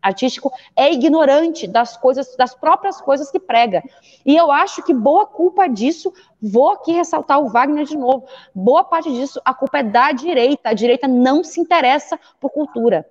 artístico, 0.00 0.52
é 0.76 0.92
ignorante 0.92 1.66
das 1.66 1.96
coisas, 1.96 2.36
das 2.36 2.54
próprias 2.54 3.00
coisas 3.00 3.28
que 3.28 3.40
prega. 3.40 3.82
E 4.24 4.36
eu 4.36 4.52
acho 4.52 4.84
que 4.84 4.94
boa 4.94 5.26
culpa 5.26 5.68
disso, 5.68 6.12
vou 6.40 6.70
aqui 6.70 6.92
ressaltar 6.92 7.40
o 7.40 7.48
Wagner 7.48 7.84
de 7.84 7.96
novo, 7.96 8.24
boa 8.54 8.84
parte 8.84 9.10
disso, 9.10 9.40
a 9.44 9.52
culpa 9.52 9.78
é 9.78 9.82
da 9.82 10.12
direita. 10.12 10.68
A 10.68 10.74
direita 10.74 11.08
não 11.08 11.42
se 11.42 11.60
interessa 11.60 12.16
por 12.40 12.50
cultura 12.50 13.04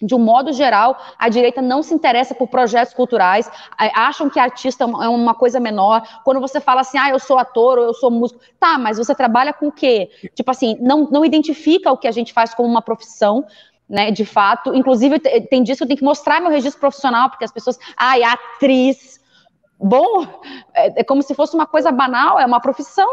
de 0.00 0.14
um 0.14 0.18
modo 0.18 0.52
geral, 0.52 0.96
a 1.18 1.28
direita 1.28 1.60
não 1.60 1.82
se 1.82 1.92
interessa 1.92 2.34
por 2.34 2.48
projetos 2.48 2.94
culturais, 2.94 3.50
acham 3.94 4.30
que 4.30 4.40
artista 4.40 4.84
é 4.84 5.08
uma 5.08 5.34
coisa 5.34 5.60
menor. 5.60 6.02
Quando 6.24 6.40
você 6.40 6.60
fala 6.60 6.80
assim, 6.80 6.98
ah, 6.98 7.10
eu 7.10 7.18
sou 7.18 7.38
ator 7.38 7.78
ou 7.78 7.84
eu 7.84 7.94
sou 7.94 8.10
músico, 8.10 8.40
tá, 8.58 8.78
mas 8.78 8.96
você 8.96 9.14
trabalha 9.14 9.52
com 9.52 9.68
o 9.68 9.72
quê? 9.72 10.10
Tipo 10.34 10.50
assim, 10.50 10.76
não, 10.80 11.08
não 11.10 11.24
identifica 11.24 11.92
o 11.92 11.98
que 11.98 12.08
a 12.08 12.12
gente 12.12 12.32
faz 12.32 12.54
como 12.54 12.68
uma 12.68 12.80
profissão, 12.80 13.44
né, 13.88 14.10
de 14.10 14.24
fato. 14.24 14.74
Inclusive, 14.74 15.18
tem 15.18 15.62
dias 15.62 15.76
que 15.76 15.84
eu 15.84 15.88
tenho 15.88 15.98
que 15.98 16.04
mostrar 16.04 16.40
meu 16.40 16.50
registro 16.50 16.80
profissional, 16.80 17.28
porque 17.28 17.44
as 17.44 17.52
pessoas, 17.52 17.78
ai, 17.96 18.22
atriz. 18.22 19.20
Bom, 19.78 20.26
é, 20.74 21.00
é 21.00 21.04
como 21.04 21.22
se 21.22 21.34
fosse 21.34 21.54
uma 21.54 21.66
coisa 21.66 21.90
banal, 21.90 22.38
é 22.38 22.46
uma 22.46 22.60
profissão. 22.60 23.08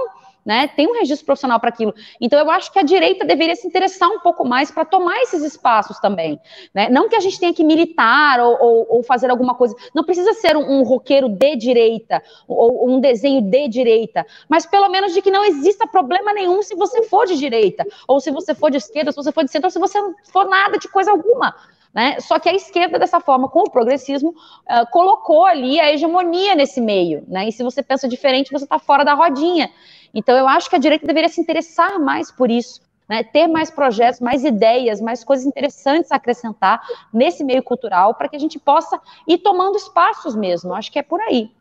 Né? 0.48 0.70
Tem 0.70 0.88
um 0.88 0.94
registro 0.94 1.26
profissional 1.26 1.60
para 1.60 1.68
aquilo. 1.68 1.94
Então, 2.22 2.40
eu 2.40 2.50
acho 2.50 2.72
que 2.72 2.80
a 2.80 2.82
direita 2.82 3.26
deveria 3.26 3.54
se 3.54 3.68
interessar 3.68 4.08
um 4.08 4.22
pouco 4.22 4.48
mais 4.48 4.72
para 4.72 4.86
tomar 4.86 5.22
esses 5.24 5.44
espaços 5.44 6.00
também. 6.00 6.40
Né? 6.74 6.88
Não 6.88 7.10
que 7.10 7.18
a 7.18 7.20
gente 7.20 7.38
tenha 7.38 7.54
que 7.54 7.66
militar 7.66 8.40
ou, 8.40 8.58
ou, 8.58 8.88
ou 8.90 9.04
fazer 9.04 9.30
alguma 9.30 9.56
coisa. 9.56 9.76
Não 9.94 10.06
precisa 10.06 10.32
ser 10.36 10.56
um, 10.56 10.80
um 10.80 10.84
roqueiro 10.84 11.28
de 11.28 11.58
direita 11.58 12.24
ou, 12.48 12.90
um 12.90 13.02
desenho 13.02 13.42
de 13.42 13.68
direita, 13.68 14.26
mas 14.48 14.66
pelo 14.66 14.88
menos 14.88 15.14
de 15.14 15.22
que 15.22 15.30
não 15.30 15.44
exista 15.44 15.86
problema 15.86 16.32
nenhum 16.32 16.64
se 16.64 16.76
você 16.76 17.04
for 17.04 17.26
de 17.28 17.38
direita, 17.38 17.86
ou 18.08 18.22
se 18.22 18.32
você 18.32 18.56
for 18.56 18.72
de 18.72 18.78
esquerda, 18.78 19.12
se 19.12 19.18
você 19.18 19.34
for 19.34 19.44
de 19.44 19.52
centro, 19.52 19.68
ou 19.68 19.72
se 19.72 19.80
você 19.80 20.00
for 20.32 20.48
nada 20.48 20.78
de 20.78 20.88
coisa 20.88 21.12
alguma. 21.12 21.54
Né? 21.94 22.20
Só 22.20 22.38
que 22.40 22.48
a 22.48 22.54
esquerda, 22.54 23.00
dessa 23.00 23.20
forma, 23.20 23.50
com 23.50 23.62
o 23.62 23.72
progressismo, 23.72 24.30
uh, 24.30 24.90
colocou 24.92 25.46
ali 25.46 25.80
a 25.80 25.92
hegemonia 25.92 26.54
nesse 26.54 26.80
meio. 26.80 27.24
Né? 27.28 27.48
E 27.48 27.52
se 27.52 27.64
você 27.64 27.82
pensa 27.82 28.08
diferente, 28.08 28.52
você 28.52 28.66
está 28.66 28.78
fora 28.78 29.04
da 29.04 29.14
rodinha. 29.14 29.72
Então, 30.18 30.36
eu 30.36 30.48
acho 30.48 30.68
que 30.68 30.76
a 30.76 30.80
direita 30.80 31.06
deveria 31.06 31.30
se 31.30 31.40
interessar 31.40 32.00
mais 32.00 32.32
por 32.32 32.50
isso, 32.50 32.82
né? 33.08 33.24
ter 33.24 33.46
mais 33.46 33.70
projetos, 33.70 34.20
mais 34.20 34.44
ideias, 34.44 35.00
mais 35.00 35.24
coisas 35.24 35.46
interessantes 35.46 36.12
a 36.12 36.16
acrescentar 36.16 36.82
nesse 37.14 37.44
meio 37.44 37.62
cultural, 37.62 38.16
para 38.16 38.28
que 38.28 38.36
a 38.36 38.40
gente 38.40 38.58
possa 38.58 39.00
ir 39.28 39.38
tomando 39.38 39.78
espaços 39.78 40.36
mesmo. 40.36 40.74
Acho 40.74 40.92
que 40.92 40.98
é 40.98 41.04
por 41.04 41.22
aí. 41.22 41.52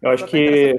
Eu 0.00 0.10
acho 0.10 0.24
que 0.28 0.76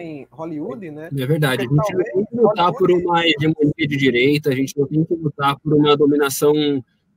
em 0.00 0.26
Hollywood, 0.32 0.90
né? 0.90 1.08
É 1.16 1.26
verdade. 1.26 1.62
A 1.62 1.68
gente 1.68 1.94
não 1.94 2.04
tem 2.04 2.24
que 2.24 2.36
lutar 2.36 2.72
por 2.72 2.90
uma 2.90 3.24
hegemonia 3.24 3.72
de 3.78 3.96
direita, 3.96 4.50
a 4.50 4.54
gente 4.54 4.76
não 4.76 4.88
tem 4.88 5.04
que 5.04 5.14
lutar 5.14 5.56
por 5.60 5.72
uma 5.72 5.96
dominação 5.96 6.52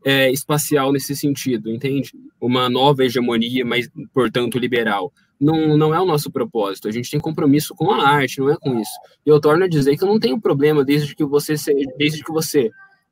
é, 0.06 0.30
espacial 0.30 0.92
nesse 0.92 1.16
sentido, 1.16 1.72
entende? 1.72 2.12
Uma 2.40 2.70
nova 2.70 3.04
hegemonia, 3.04 3.66
mas, 3.66 3.90
portanto, 4.14 4.60
liberal 4.60 5.12
não, 5.40 5.78
não 5.78 5.94
é 5.94 6.00
o 6.00 6.06
nosso 6.06 6.32
propósito. 6.32 6.88
A 6.88 6.92
gente 6.92 7.12
tem 7.12 7.20
compromisso 7.20 7.76
com 7.76 7.92
a 7.92 8.08
arte, 8.08 8.40
não 8.40 8.50
é 8.50 8.58
com 8.58 8.80
isso. 8.80 8.92
E 9.26 9.30
eu 9.30 9.40
torno 9.40 9.64
a 9.64 9.68
dizer 9.68 9.98
que 9.98 10.04
eu 10.04 10.08
não 10.08 10.20
tenho 10.20 10.40
problema 10.40 10.84
desde 10.84 11.16
que 11.16 11.24
você 11.24 11.58
seja, 11.58 11.86
desde 11.98 12.24
que 12.24 12.32
você, 12.32 12.70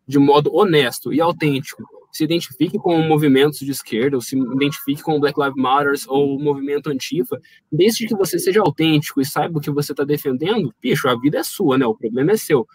de 0.08 0.20
modo 0.20 0.54
honesto 0.56 1.14
e 1.14 1.22
autêntico, 1.22 1.84
se 2.12 2.24
identifique 2.24 2.78
com 2.78 2.98
movimentos 3.02 3.60
de 3.60 3.70
esquerda, 3.70 4.16
ou 4.16 4.22
se 4.22 4.38
identifique 4.38 5.04
com 5.04 5.18
o 5.18 5.20
Black 5.20 5.38
Lives 5.38 5.62
Matter 5.62 5.94
ou 6.08 6.38
o 6.38 6.42
movimento 6.42 6.90
antifa, 6.90 7.38
desde 7.70 8.08
que 8.08 8.16
você 8.16 8.40
seja 8.40 8.62
autêntico 8.62 9.20
e 9.20 9.26
saiba 9.26 9.58
o 9.58 9.62
que 9.62 9.70
você 9.70 9.92
está 9.92 10.06
defendendo, 10.06 10.74
bicho, 10.82 11.10
a 11.10 11.20
vida 11.20 11.40
é 11.40 11.44
sua, 11.44 11.78
né? 11.78 11.86
O 11.86 11.94
problema 11.94 12.32
é 12.32 12.38
seu. 12.38 12.66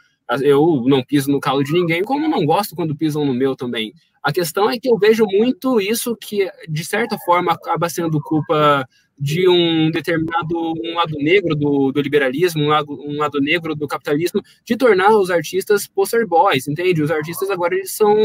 Eu 0.43 0.85
não 0.87 1.03
piso 1.03 1.31
no 1.31 1.41
calo 1.41 1.65
de 1.65 1.73
ninguém, 1.73 2.05
como 2.05 2.29
não 2.29 2.45
gosto 2.45 2.77
quando 2.77 2.95
pisam 2.95 3.25
no 3.25 3.33
meu 3.33 3.57
também. 3.57 3.95
A 4.23 4.31
questão 4.31 4.69
é 4.69 4.79
que 4.79 4.89
eu 4.89 4.99
vejo 4.99 5.25
muito 5.25 5.81
isso 5.81 6.15
que, 6.15 6.49
de 6.69 6.85
certa 6.85 7.17
forma, 7.19 7.53
acaba 7.53 7.89
sendo 7.89 8.21
culpa 8.21 8.87
de 9.21 9.47
um 9.47 9.91
determinado 9.91 10.57
um 10.57 10.95
lado 10.95 11.15
negro 11.19 11.55
do, 11.55 11.93
do 11.93 12.01
liberalismo, 12.01 12.63
um 12.65 12.69
lado, 12.69 12.91
um 12.91 13.19
lado 13.19 13.39
negro 13.39 13.75
do 13.75 13.87
capitalismo, 13.87 14.41
de 14.65 14.77
tornar 14.77 15.11
os 15.11 15.31
artistas 15.31 15.87
poster 15.87 16.27
boys, 16.27 16.67
entende? 16.67 17.03
Os 17.03 17.11
artistas 17.11 17.51
agora 17.51 17.75
eles 17.75 17.93
são 17.93 18.17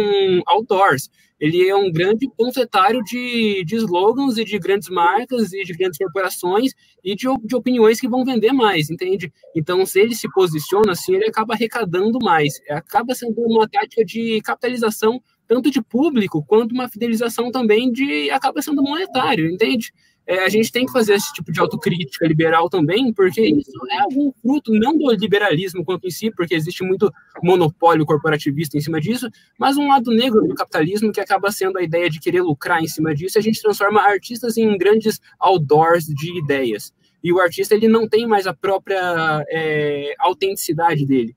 outdoors. 0.47 1.09
Ele 1.37 1.67
é 1.67 1.75
um 1.75 1.91
grande 1.91 2.29
panfletário 2.37 3.03
de, 3.03 3.61
de 3.65 3.75
slogans 3.75 4.37
e 4.37 4.45
de 4.45 4.57
grandes 4.57 4.87
marcas 4.87 5.51
e 5.51 5.65
de 5.65 5.73
grandes 5.73 5.97
corporações 5.97 6.71
e 7.03 7.13
de, 7.13 7.27
de 7.43 7.55
opiniões 7.57 7.99
que 7.99 8.07
vão 8.07 8.23
vender 8.23 8.53
mais, 8.53 8.89
entende? 8.89 9.33
Então, 9.53 9.85
se 9.85 9.99
ele 9.99 10.15
se 10.15 10.31
posiciona 10.31 10.93
assim, 10.93 11.13
ele 11.13 11.25
acaba 11.25 11.53
arrecadando 11.53 12.19
mais. 12.21 12.53
Acaba 12.69 13.13
sendo 13.13 13.41
uma 13.41 13.67
tática 13.67 14.05
de 14.05 14.39
capitalização 14.41 15.21
tanto 15.47 15.69
de 15.69 15.81
público 15.81 16.43
quanto 16.43 16.71
uma 16.71 16.89
fidelização 16.89 17.51
também 17.51 17.91
de 17.91 18.29
acaba 18.31 18.61
sendo 18.61 18.81
monetário, 18.81 19.49
entende? 19.49 19.93
É, 20.28 20.43
a 20.43 20.49
gente 20.49 20.71
tem 20.71 20.86
que 20.86 20.91
fazer 20.91 21.13
esse 21.13 21.32
tipo 21.34 21.51
de 21.51 21.59
autocrítica 21.59 22.28
liberal 22.28 22.69
também, 22.69 23.13
porque 23.13 23.41
isso 23.41 23.80
é 23.91 23.99
algum 23.99 24.32
fruto 24.41 24.73
não 24.73 24.97
do 24.97 25.11
liberalismo 25.11 25.86
quanto 25.86 26.07
em 26.07 26.11
si, 26.11 26.32
porque 26.32 26.55
existe 26.55 26.84
muito 26.84 27.11
monopólio 27.43 28.05
corporativista 28.05 28.78
em 28.78 28.82
cima 28.82 28.99
disso, 28.99 29.30
mas 29.57 29.78
um 29.78 29.88
lado 29.88 30.11
negro 30.11 30.47
do 30.47 30.55
capitalismo 30.55 31.11
que 31.11 31.21
acaba 31.21 31.51
sendo 31.51 31.78
a 31.78 31.84
ideia 31.84 32.09
de 32.09 32.19
querer 32.19 32.41
lucrar 32.41 32.82
em 32.82 32.88
cima 32.88 33.13
disso, 33.13 33.38
e 33.38 33.39
a 33.39 33.43
gente 33.43 33.61
transforma 33.61 34.01
artistas 34.01 34.57
em 34.57 34.78
grandes 34.78 35.19
outdoors 35.39 36.05
de 36.05 36.38
ideias. 36.39 36.93
E 37.23 37.34
o 37.34 37.39
artista 37.39 37.73
ele 37.73 37.88
não 37.88 38.07
tem 38.07 38.28
mais 38.28 38.45
a 38.45 38.53
própria 38.53 39.43
é, 39.49 40.13
autenticidade 40.19 41.05
dele 41.05 41.36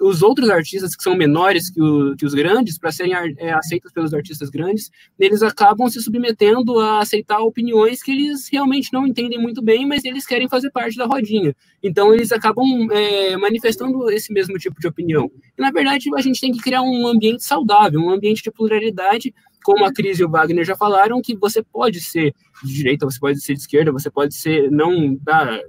os 0.00 0.22
outros 0.22 0.50
artistas 0.50 0.94
que 0.94 1.02
são 1.02 1.16
menores 1.16 1.70
que, 1.70 1.80
o, 1.80 2.14
que 2.16 2.26
os 2.26 2.34
grandes, 2.34 2.78
para 2.78 2.92
serem 2.92 3.14
é, 3.38 3.52
aceitos 3.52 3.90
pelos 3.92 4.12
artistas 4.12 4.50
grandes, 4.50 4.90
eles 5.18 5.42
acabam 5.42 5.88
se 5.88 6.00
submetendo 6.00 6.78
a 6.78 7.00
aceitar 7.00 7.40
opiniões 7.40 8.02
que 8.02 8.12
eles 8.12 8.48
realmente 8.48 8.92
não 8.92 9.06
entendem 9.06 9.40
muito 9.40 9.62
bem, 9.62 9.86
mas 9.86 10.04
eles 10.04 10.26
querem 10.26 10.48
fazer 10.48 10.70
parte 10.70 10.96
da 10.96 11.06
rodinha. 11.06 11.54
Então, 11.82 12.12
eles 12.12 12.32
acabam 12.32 12.90
é, 12.90 13.36
manifestando 13.36 14.10
esse 14.10 14.32
mesmo 14.32 14.58
tipo 14.58 14.78
de 14.80 14.86
opinião. 14.86 15.30
E, 15.56 15.60
na 15.60 15.70
verdade, 15.70 16.10
a 16.14 16.20
gente 16.20 16.40
tem 16.40 16.52
que 16.52 16.60
criar 16.60 16.82
um 16.82 17.06
ambiente 17.06 17.42
saudável, 17.42 18.00
um 18.00 18.10
ambiente 18.10 18.42
de 18.42 18.50
pluralidade, 18.50 19.34
como 19.64 19.84
a 19.84 19.92
Cris 19.92 20.18
e 20.18 20.24
o 20.24 20.28
Wagner 20.28 20.64
já 20.64 20.76
falaram, 20.76 21.22
que 21.22 21.36
você 21.36 21.62
pode 21.62 22.00
ser 22.00 22.34
de 22.62 22.74
direita, 22.74 23.06
você 23.06 23.18
pode 23.18 23.40
ser 23.40 23.54
de 23.54 23.60
esquerda, 23.60 23.92
você 23.92 24.10
pode 24.10 24.34
ser 24.34 24.70
não 24.70 25.16
da 25.16 25.60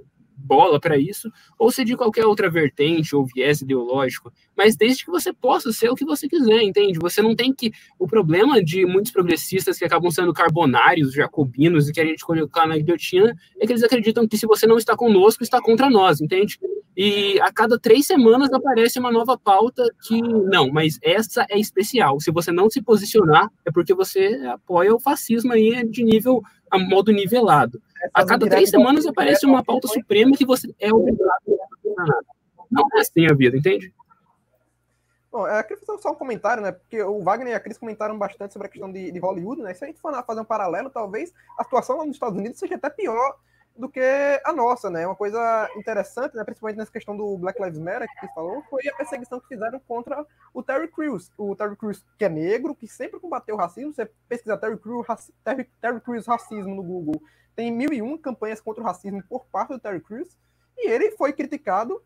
bola 0.44 0.78
para 0.78 0.98
isso, 0.98 1.32
ou 1.58 1.70
ser 1.70 1.84
de 1.84 1.96
qualquer 1.96 2.26
outra 2.26 2.50
vertente 2.50 3.16
ou 3.16 3.24
viés 3.24 3.62
ideológico, 3.62 4.32
mas 4.56 4.76
desde 4.76 5.04
que 5.04 5.10
você 5.10 5.32
possa 5.32 5.72
ser 5.72 5.90
o 5.90 5.94
que 5.94 6.04
você 6.04 6.28
quiser, 6.28 6.62
entende? 6.62 6.98
Você 7.00 7.22
não 7.22 7.34
tem 7.34 7.52
que. 7.52 7.72
O 7.98 8.06
problema 8.06 8.62
de 8.62 8.84
muitos 8.84 9.10
progressistas 9.10 9.78
que 9.78 9.84
acabam 9.84 10.10
sendo 10.10 10.32
carbonários, 10.32 11.12
jacobinos 11.12 11.88
e 11.88 11.92
que 11.92 12.00
a 12.00 12.04
gente 12.04 12.24
colocar 12.24 12.66
na 12.66 12.76
guilhotina 12.76 13.36
é 13.58 13.66
que 13.66 13.72
eles 13.72 13.82
acreditam 13.82 14.28
que 14.28 14.36
se 14.36 14.46
você 14.46 14.66
não 14.66 14.76
está 14.76 14.96
conosco, 14.96 15.42
está 15.42 15.60
contra 15.60 15.88
nós, 15.88 16.20
entende? 16.20 16.58
E 16.96 17.40
a 17.40 17.52
cada 17.52 17.78
três 17.78 18.06
semanas 18.06 18.52
aparece 18.52 18.98
uma 18.98 19.10
nova 19.10 19.36
pauta 19.36 19.84
que, 20.06 20.20
não, 20.22 20.70
mas 20.70 20.98
essa 21.02 21.44
é 21.50 21.58
especial. 21.58 22.20
Se 22.20 22.30
você 22.30 22.52
não 22.52 22.70
se 22.70 22.80
posicionar, 22.80 23.50
é 23.64 23.72
porque 23.72 23.92
você 23.92 24.40
apoia 24.46 24.94
o 24.94 25.00
fascismo 25.00 25.52
aí 25.52 25.84
de 25.88 26.04
nível, 26.04 26.40
a 26.70 26.78
modo 26.78 27.10
nivelado. 27.12 27.82
A 28.12 28.24
cada 28.24 28.48
três 28.48 28.70
semanas 28.70 29.06
aparece 29.06 29.44
uma 29.44 29.64
pauta 29.64 29.88
suprema 29.88 30.36
que 30.36 30.46
você 30.46 30.72
é 30.78 30.92
obrigado 30.92 31.58
a. 31.98 32.20
Não 32.70 32.86
é 32.94 33.00
assim 33.00 33.26
a 33.26 33.34
vida, 33.34 33.56
entende? 33.56 33.92
Bom, 35.30 35.48
eu 35.48 35.64
queria 35.64 35.84
fazer 35.84 36.00
só 36.00 36.12
um 36.12 36.14
comentário, 36.14 36.62
né? 36.62 36.70
Porque 36.70 37.02
o 37.02 37.20
Wagner 37.20 37.52
e 37.52 37.54
a 37.54 37.60
Cris 37.60 37.76
comentaram 37.76 38.16
bastante 38.16 38.52
sobre 38.52 38.68
a 38.68 38.70
questão 38.70 38.92
de, 38.92 39.10
de 39.10 39.18
Hollywood, 39.18 39.62
né? 39.62 39.74
Se 39.74 39.84
a 39.84 39.88
gente 39.88 40.00
for 40.00 40.14
fazer 40.24 40.40
um 40.40 40.44
paralelo, 40.44 40.90
talvez 40.90 41.32
a 41.58 41.64
situação 41.64 41.98
lá 41.98 42.04
nos 42.04 42.14
Estados 42.14 42.38
Unidos 42.38 42.58
seja 42.58 42.76
até 42.76 42.88
pior 42.88 43.36
do 43.76 43.88
que 43.88 44.00
a 44.44 44.52
nossa, 44.52 44.88
né? 44.88 45.04
Uma 45.06 45.16
coisa 45.16 45.68
interessante, 45.76 46.36
né? 46.36 46.44
principalmente 46.44 46.78
nessa 46.78 46.92
questão 46.92 47.16
do 47.16 47.36
Black 47.36 47.60
Lives 47.60 47.78
Matter 47.78 48.08
que 48.08 48.20
você 48.20 48.32
falou, 48.32 48.62
foi 48.70 48.86
a 48.88 48.94
perseguição 48.94 49.40
que 49.40 49.48
fizeram 49.48 49.80
contra 49.80 50.24
o 50.52 50.62
Terry 50.62 50.88
Crews. 50.88 51.32
O 51.36 51.56
Terry 51.56 51.76
Crews, 51.76 52.04
que 52.16 52.24
é 52.24 52.28
negro, 52.28 52.74
que 52.74 52.86
sempre 52.86 53.18
combateu 53.18 53.56
o 53.56 53.58
racismo. 53.58 53.92
Você 53.92 54.08
pesquisar 54.28 54.58
Terry 54.58 54.78
Crews, 54.78 55.06
Terry, 55.42 55.68
Terry 55.80 56.00
Crews 56.00 56.26
racismo 56.26 56.74
no 56.74 56.82
Google, 56.82 57.20
tem 57.56 57.72
mil 57.72 57.92
e 57.92 58.18
campanhas 58.18 58.60
contra 58.60 58.82
o 58.82 58.86
racismo 58.86 59.22
por 59.28 59.44
parte 59.46 59.70
do 59.70 59.80
Terry 59.80 60.00
Crews. 60.00 60.36
E 60.78 60.88
ele 60.88 61.10
foi 61.12 61.32
criticado, 61.32 62.00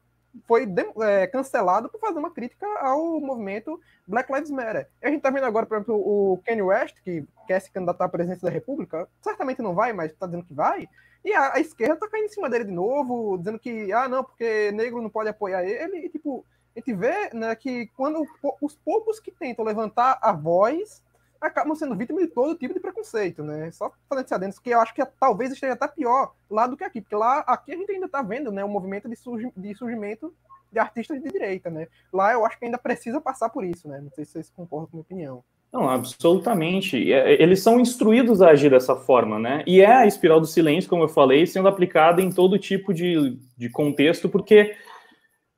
foi 0.47 0.67
é, 1.03 1.27
cancelado 1.27 1.91
por 1.91 2.01
fazer 2.01 2.19
uma 2.19 2.31
crítica 2.31 2.67
ao 2.81 3.21
movimento 3.21 3.79
Black 4.07 4.33
Lives 4.33 4.51
Matter. 4.51 4.89
E 5.03 5.07
a 5.07 5.11
gente 5.11 5.21
tá 5.21 5.31
vendo 5.31 5.45
agora, 5.45 5.67
por 5.67 5.77
exemplo, 5.77 5.97
o 5.97 6.41
Kanye 6.47 6.63
West, 6.63 6.97
que 7.03 7.27
quer 7.47 7.61
se 7.61 7.71
candidatar 7.71 8.07
à 8.07 8.09
presidência 8.09 8.47
da 8.47 8.53
República, 8.53 9.07
certamente 9.21 9.61
não 9.61 9.75
vai, 9.75 9.93
mas 9.93 10.13
está 10.13 10.25
dizendo 10.25 10.45
que 10.45 10.55
vai. 10.55 10.89
E 11.25 11.33
a, 11.33 11.55
a 11.55 11.61
esquerda 11.61 11.97
tá 11.97 12.09
caindo 12.09 12.27
em 12.27 12.31
cima 12.31 12.49
dele 12.49 12.65
de 12.65 12.71
novo, 12.71 13.37
dizendo 13.39 13.59
que, 13.59 13.93
ah, 13.93 14.09
não, 14.09 14.23
porque 14.25 14.73
negro 14.73 15.03
não 15.03 15.11
pode 15.11 15.29
apoiar 15.29 15.65
ele. 15.65 16.07
E, 16.07 16.09
tipo, 16.09 16.45
a 16.75 16.79
gente 16.79 16.95
vê 16.95 17.31
né, 17.35 17.55
que 17.55 17.89
quando 17.97 18.25
os 18.61 18.77
poucos 18.77 19.19
que 19.19 19.33
tentam 19.33 19.65
levantar 19.65 20.19
a 20.23 20.33
voz 20.33 21.03
acabam 21.41 21.75
sendo 21.75 21.97
vítimas 21.97 22.25
de 22.25 22.31
todo 22.31 22.57
tipo 22.57 22.75
de 22.75 22.81
preconceito, 22.81 23.43
né? 23.43 23.71
Só 23.71 23.93
fazendo 24.09 24.25
esse 24.25 24.35
adendo, 24.35 24.61
que 24.61 24.71
eu 24.71 24.81
acho 24.81 24.95
que 24.95 25.05
talvez 25.21 25.53
esteja 25.53 25.75
até 25.75 25.87
pior 25.87 26.35
lá 26.51 26.67
do 26.67 26.77
que 26.77 26.85
aqui, 26.85 27.01
porque 27.01 27.15
lá 27.15 27.41
aqui 27.41 27.73
a 27.73 27.77
gente 27.77 27.93
ainda 27.93 28.07
está 28.07 28.23
vendo 28.23 28.51
né, 28.51 28.65
um 28.65 28.69
movimento 28.69 29.09
de, 29.09 29.17
surgi, 29.17 29.53
de 29.57 29.75
surgimento 29.75 30.35
de 30.71 30.79
artistas 30.79 31.23
de 31.23 31.31
direita, 31.31 31.71
né? 31.71 31.89
Lá 32.13 32.33
eu 32.33 32.45
acho 32.45 32.59
que 32.59 32.65
ainda 32.65 32.79
precisa 32.79 33.21
passar 33.21 33.49
por 33.51 33.65
isso, 33.65 33.89
né? 33.89 34.01
Não 34.01 34.11
sei 34.11 34.25
se 34.25 34.33
vocês 34.33 34.51
concordam 34.51 34.87
com 34.89 34.97
a 34.97 34.97
minha 34.97 35.03
opinião. 35.03 35.45
Não, 35.73 35.89
absolutamente. 35.89 37.13
É, 37.13 37.41
eles 37.43 37.63
são 37.63 37.79
instruídos 37.79 38.41
a 38.41 38.51
agir 38.51 38.71
dessa 38.71 38.97
forma, 38.97 39.39
né? 39.39 39.63
E 39.67 39.81
é 39.81 39.93
a 39.93 40.07
espiral 40.07 40.41
do 40.41 40.47
silêncio, 40.47 40.89
como 40.89 41.05
eu 41.05 41.09
falei, 41.09 41.47
sendo 41.47 41.69
aplicada 41.69 42.23
em 42.23 42.31
todo 42.33 42.59
tipo 42.59 42.95
de, 42.95 43.39
de 43.57 43.69
contexto, 43.69 44.29
porque, 44.29 44.75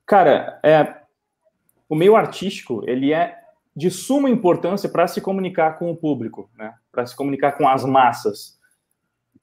cara, 0.05 0.59
é, 0.63 1.01
o 1.87 1.95
meio 1.95 2.15
artístico, 2.15 2.83
ele 2.87 3.13
é 3.13 3.37
de 3.75 3.89
suma 3.89 4.29
importância 4.29 4.89
para 4.89 5.07
se 5.07 5.21
comunicar 5.21 5.77
com 5.79 5.89
o 5.89 5.95
público, 5.95 6.49
né? 6.57 6.73
Para 6.91 7.05
se 7.05 7.15
comunicar 7.15 7.53
com 7.53 7.67
as 7.67 7.85
massas. 7.85 8.59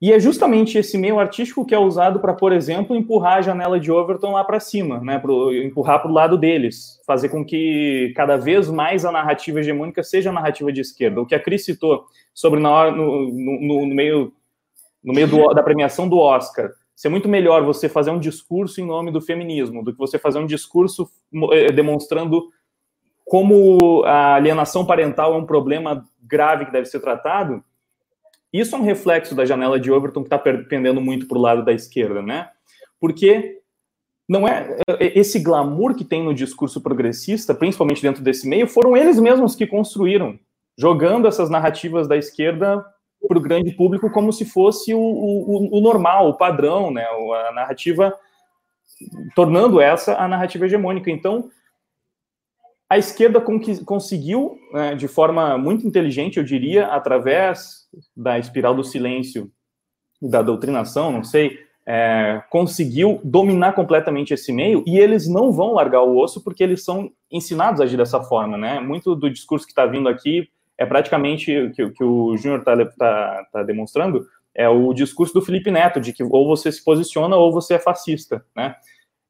E 0.00 0.12
é 0.12 0.20
justamente 0.20 0.78
esse 0.78 0.96
meio 0.96 1.18
artístico 1.18 1.66
que 1.66 1.74
é 1.74 1.78
usado 1.78 2.20
para, 2.20 2.32
por 2.32 2.52
exemplo, 2.52 2.94
empurrar 2.94 3.38
a 3.38 3.42
janela 3.42 3.80
de 3.80 3.90
Overton 3.90 4.32
lá 4.32 4.44
para 4.44 4.60
cima, 4.60 5.00
né? 5.00 5.18
Pro, 5.18 5.52
empurrar 5.52 6.00
para 6.00 6.10
o 6.10 6.14
lado 6.14 6.38
deles, 6.38 7.00
fazer 7.04 7.28
com 7.30 7.44
que 7.44 8.12
cada 8.14 8.36
vez 8.36 8.70
mais 8.70 9.04
a 9.04 9.10
narrativa 9.10 9.58
hegemônica 9.58 10.04
seja 10.04 10.30
a 10.30 10.32
narrativa 10.32 10.72
de 10.72 10.80
esquerda. 10.80 11.20
O 11.20 11.26
que 11.26 11.34
a 11.34 11.40
Cris 11.40 11.64
citou 11.64 12.04
sobre 12.32 12.60
na 12.60 12.92
no, 12.92 13.28
no, 13.28 13.86
no 13.86 13.94
meio, 13.94 14.32
no 15.02 15.12
meio 15.12 15.26
do, 15.26 15.52
da 15.52 15.64
premiação 15.64 16.08
do 16.08 16.18
Oscar, 16.18 16.70
ser 16.94 17.08
muito 17.08 17.28
melhor 17.28 17.64
você 17.64 17.88
fazer 17.88 18.10
um 18.10 18.20
discurso 18.20 18.80
em 18.80 18.84
nome 18.84 19.10
do 19.10 19.20
feminismo 19.20 19.84
do 19.84 19.92
que 19.92 19.98
você 19.98 20.18
fazer 20.18 20.38
um 20.38 20.46
discurso 20.46 21.08
eh, 21.52 21.72
demonstrando 21.72 22.48
como 23.24 24.04
a 24.04 24.34
alienação 24.36 24.86
parental 24.86 25.34
é 25.34 25.36
um 25.36 25.44
problema 25.44 26.04
grave 26.20 26.66
que 26.66 26.72
deve 26.72 26.86
ser 26.86 26.98
tratado. 26.98 27.62
Isso 28.52 28.74
é 28.74 28.78
um 28.78 28.82
reflexo 28.82 29.34
da 29.34 29.44
janela 29.44 29.78
de 29.78 29.90
Overton 29.90 30.22
que 30.22 30.34
está 30.34 30.38
pendendo 30.38 31.00
muito 31.00 31.26
para 31.26 31.38
o 31.38 31.40
lado 31.40 31.64
da 31.64 31.72
esquerda, 31.72 32.22
né? 32.22 32.48
Porque 33.00 33.58
não 34.28 34.46
é 34.46 34.76
esse 34.98 35.38
glamour 35.38 35.94
que 35.94 36.04
tem 36.04 36.22
no 36.22 36.34
discurso 36.34 36.80
progressista, 36.80 37.54
principalmente 37.54 38.02
dentro 38.02 38.22
desse 38.22 38.48
meio, 38.48 38.66
foram 38.66 38.96
eles 38.96 39.18
mesmos 39.18 39.54
que 39.54 39.66
construíram, 39.66 40.38
jogando 40.76 41.26
essas 41.26 41.48
narrativas 41.48 42.06
da 42.08 42.16
esquerda 42.16 42.84
para 43.26 43.38
o 43.38 43.40
grande 43.40 43.72
público 43.72 44.10
como 44.10 44.32
se 44.32 44.44
fosse 44.44 44.94
o, 44.94 45.00
o, 45.00 45.78
o, 45.78 45.80
normal, 45.80 46.28
o 46.28 46.36
padrão, 46.36 46.90
né? 46.90 47.04
A 47.48 47.52
narrativa 47.52 48.14
tornando 49.34 49.80
essa 49.80 50.16
a 50.16 50.26
narrativa 50.26 50.66
hegemônica. 50.66 51.10
Então, 51.10 51.50
a 52.88 52.96
esquerda 52.96 53.40
conseguiu, 53.84 54.58
né, 54.72 54.94
de 54.94 55.06
forma 55.06 55.58
muito 55.58 55.86
inteligente, 55.86 56.38
eu 56.38 56.44
diria, 56.44 56.86
através 56.86 57.77
da 58.16 58.38
espiral 58.38 58.74
do 58.74 58.84
silêncio 58.84 59.50
e 60.20 60.28
da 60.28 60.42
doutrinação, 60.42 61.12
não 61.12 61.24
sei, 61.24 61.58
é, 61.90 62.42
conseguiu 62.50 63.18
dominar 63.24 63.72
completamente 63.72 64.34
esse 64.34 64.52
meio 64.52 64.84
e 64.86 64.98
eles 64.98 65.26
não 65.26 65.50
vão 65.50 65.72
largar 65.72 66.02
o 66.02 66.18
osso 66.18 66.44
porque 66.44 66.62
eles 66.62 66.84
são 66.84 67.10
ensinados 67.32 67.80
a 67.80 67.84
agir 67.84 67.96
dessa 67.96 68.22
forma, 68.22 68.58
né? 68.58 68.78
Muito 68.78 69.14
do 69.14 69.30
discurso 69.30 69.64
que 69.64 69.72
está 69.72 69.86
vindo 69.86 70.06
aqui 70.06 70.50
é 70.76 70.84
praticamente 70.84 71.72
que, 71.74 71.90
que 71.90 72.04
o 72.04 72.36
Júnior 72.36 72.60
está 72.60 72.76
tá, 72.84 73.46
tá 73.50 73.62
demonstrando 73.62 74.26
é 74.54 74.68
o 74.68 74.92
discurso 74.92 75.32
do 75.32 75.40
Felipe 75.40 75.70
Neto 75.70 75.98
de 75.98 76.12
que 76.12 76.22
ou 76.22 76.46
você 76.46 76.70
se 76.70 76.84
posiciona 76.84 77.36
ou 77.36 77.52
você 77.52 77.74
é 77.74 77.78
fascista, 77.78 78.44
né? 78.54 78.76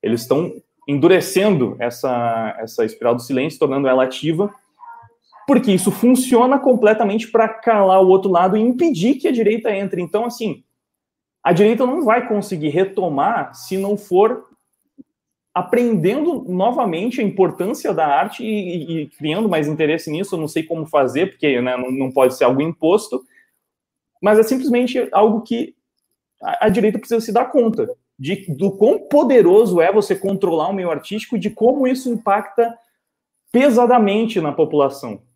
Eles 0.03 0.23
estão 0.23 0.53
endurecendo 0.89 1.77
essa 1.79 2.57
essa 2.59 2.85
espiral 2.85 3.15
do 3.15 3.23
silêncio, 3.23 3.59
tornando 3.59 3.87
ela 3.87 4.03
ativa, 4.03 4.53
porque 5.49 5.73
isso 5.73 5.91
funciona 5.91 6.59
completamente 6.59 7.27
para 7.27 7.49
calar 7.49 8.03
o 8.03 8.09
outro 8.09 8.31
lado 8.31 8.55
e 8.55 8.61
impedir 8.61 9.15
que 9.15 9.27
a 9.27 9.33
direita 9.33 9.75
entre. 9.75 10.03
Então, 10.03 10.27
assim, 10.27 10.63
a 11.43 11.55
direita 11.55 11.87
não 11.87 12.05
vai 12.05 12.29
conseguir 12.29 12.69
retomar 12.69 13.55
se 13.55 13.79
não 13.79 13.97
for 13.97 14.47
aprendendo 15.55 16.45
novamente 16.47 17.23
a 17.23 17.25
importância 17.25 17.95
da 17.95 18.07
arte 18.07 18.45
e, 18.45 18.49
e, 18.49 19.01
e 19.01 19.07
criando 19.07 19.49
mais 19.49 19.67
interesse 19.67 20.11
nisso. 20.11 20.35
Eu 20.35 20.41
não 20.41 20.49
sei 20.49 20.65
como 20.65 20.85
fazer, 20.85 21.31
porque 21.31 21.63
né, 21.63 21.79
não, 21.79 21.91
não, 21.91 22.13
pode 22.13 22.37
ser 22.37 22.45
algo 22.45 22.61
imposto, 22.61 23.25
mas 24.21 24.39
é 24.39 24.43
simplesmente 24.43 25.09
algo 25.13 25.41
que 25.41 25.75
a, 26.43 26.67
a, 26.67 26.69
direita 26.69 26.99
precisa 26.99 27.23
se 27.23 27.33
dar 27.33 27.47
conta 27.47 27.89
de, 28.19 28.45
do 28.55 28.71
quão 28.73 28.99
poderoso 29.09 29.81
é 29.81 29.91
você 29.91 30.15
controlar 30.15 30.69
o 30.69 30.75
meio 30.75 30.91
artístico 30.91 31.37
e 31.37 31.41
de 31.41 31.49
como 31.49 31.87
isso 31.87 32.11
impacta 32.11 32.79
pesadamente 33.51 34.43
na 34.43 34.53
população. 34.53 35.27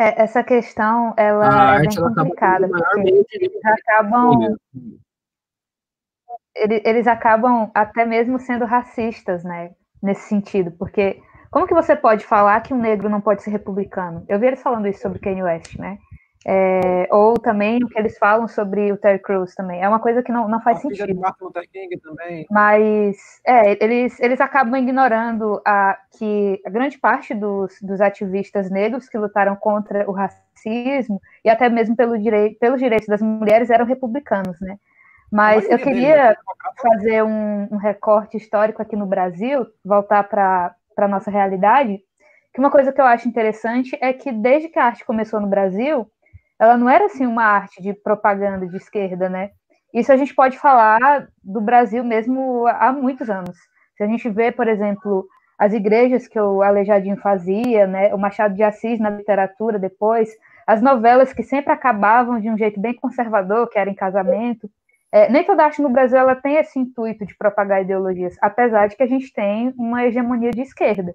É, 0.00 0.22
essa 0.22 0.42
questão 0.42 1.12
ela 1.14 1.76
é 1.76 1.80
bem 1.80 1.94
complicada, 1.94 2.66
porque 2.66 3.26
eles 3.32 3.64
acabam, 3.66 4.56
eles, 6.56 6.82
eles 6.86 7.06
acabam 7.06 7.70
até 7.74 8.06
mesmo 8.06 8.38
sendo 8.38 8.64
racistas, 8.64 9.44
né? 9.44 9.72
Nesse 10.02 10.22
sentido, 10.22 10.70
porque 10.78 11.20
como 11.50 11.66
que 11.66 11.74
você 11.74 11.94
pode 11.94 12.24
falar 12.24 12.62
que 12.62 12.72
um 12.72 12.80
negro 12.80 13.10
não 13.10 13.20
pode 13.20 13.42
ser 13.42 13.50
republicano? 13.50 14.24
Eu 14.26 14.40
vi 14.40 14.46
eles 14.46 14.62
falando 14.62 14.88
isso 14.88 15.02
sobre 15.02 15.18
Kanye 15.18 15.42
West, 15.42 15.78
né? 15.78 15.98
É, 16.46 17.06
ou 17.10 17.34
também 17.34 17.84
o 17.84 17.86
que 17.86 17.98
eles 17.98 18.16
falam 18.16 18.48
sobre 18.48 18.90
o 18.90 18.96
Terry 18.96 19.18
Crews 19.18 19.54
também. 19.54 19.82
É 19.82 19.88
uma 19.88 20.00
coisa 20.00 20.22
que 20.22 20.32
não, 20.32 20.48
não 20.48 20.60
faz 20.60 20.78
a 20.78 20.80
sentido. 20.80 21.20
Martin 21.20 21.44
Luther 21.44 21.68
King 21.70 21.94
também. 21.98 22.46
Mas 22.50 23.18
é, 23.46 23.82
eles, 23.84 24.18
eles 24.20 24.40
acabam 24.40 24.80
ignorando 24.80 25.60
a, 25.66 25.98
que 26.16 26.60
a 26.64 26.70
grande 26.70 26.98
parte 26.98 27.34
dos, 27.34 27.76
dos 27.82 28.00
ativistas 28.00 28.70
negros 28.70 29.08
que 29.08 29.18
lutaram 29.18 29.54
contra 29.54 30.08
o 30.08 30.12
racismo 30.12 31.20
e 31.44 31.50
até 31.50 31.68
mesmo 31.68 31.94
pelo 31.94 32.18
direi 32.18 32.54
pelos 32.54 32.80
direitos 32.80 33.06
das 33.06 33.20
mulheres 33.20 33.68
eram 33.68 33.84
republicanos, 33.84 34.58
né? 34.60 34.78
Mas 35.30 35.68
eu 35.70 35.78
queria 35.78 36.36
fazer 36.82 37.22
um, 37.22 37.68
um 37.70 37.76
recorte 37.76 38.36
histórico 38.36 38.82
aqui 38.82 38.96
no 38.96 39.06
Brasil, 39.06 39.64
voltar 39.84 40.24
para 40.24 40.74
a 40.96 41.08
nossa 41.08 41.30
realidade, 41.30 42.00
que 42.52 42.58
uma 42.58 42.70
coisa 42.70 42.92
que 42.92 43.00
eu 43.00 43.04
acho 43.04 43.28
interessante 43.28 43.96
é 44.00 44.12
que 44.12 44.32
desde 44.32 44.68
que 44.68 44.78
a 44.78 44.86
arte 44.86 45.04
começou 45.04 45.40
no 45.40 45.46
Brasil, 45.46 46.10
ela 46.60 46.76
não 46.76 46.90
era 46.90 47.06
assim 47.06 47.26
uma 47.26 47.44
arte 47.44 47.82
de 47.82 47.94
propaganda 47.94 48.66
de 48.66 48.76
esquerda, 48.76 49.30
né? 49.30 49.50
Isso 49.94 50.12
a 50.12 50.16
gente 50.16 50.34
pode 50.34 50.58
falar 50.58 51.26
do 51.42 51.60
Brasil 51.60 52.04
mesmo 52.04 52.66
há 52.68 52.92
muitos 52.92 53.30
anos. 53.30 53.56
Se 53.96 54.04
a 54.04 54.06
gente 54.06 54.28
vê, 54.28 54.52
por 54.52 54.68
exemplo, 54.68 55.26
as 55.58 55.72
igrejas 55.72 56.28
que 56.28 56.38
o 56.38 56.62
Aleijadinho 56.62 57.16
fazia, 57.16 57.86
né, 57.86 58.14
o 58.14 58.18
Machado 58.18 58.54
de 58.54 58.62
Assis 58.62 59.00
na 59.00 59.10
literatura 59.10 59.78
depois, 59.78 60.30
as 60.66 60.82
novelas 60.82 61.32
que 61.32 61.42
sempre 61.42 61.72
acabavam 61.72 62.38
de 62.38 62.50
um 62.50 62.56
jeito 62.56 62.78
bem 62.78 62.94
conservador, 62.94 63.68
que 63.68 63.78
era 63.78 63.90
em 63.90 63.94
casamento. 63.94 64.70
É, 65.10 65.28
nem 65.28 65.44
toda 65.44 65.64
arte 65.64 65.82
no 65.82 65.88
Brasil 65.88 66.18
ela 66.18 66.36
tem 66.36 66.56
esse 66.56 66.78
intuito 66.78 67.26
de 67.26 67.36
propagar 67.36 67.82
ideologias, 67.82 68.36
apesar 68.40 68.86
de 68.86 68.96
que 68.96 69.02
a 69.02 69.08
gente 69.08 69.32
tem 69.32 69.74
uma 69.76 70.04
hegemonia 70.04 70.50
de 70.50 70.60
esquerda. 70.60 71.14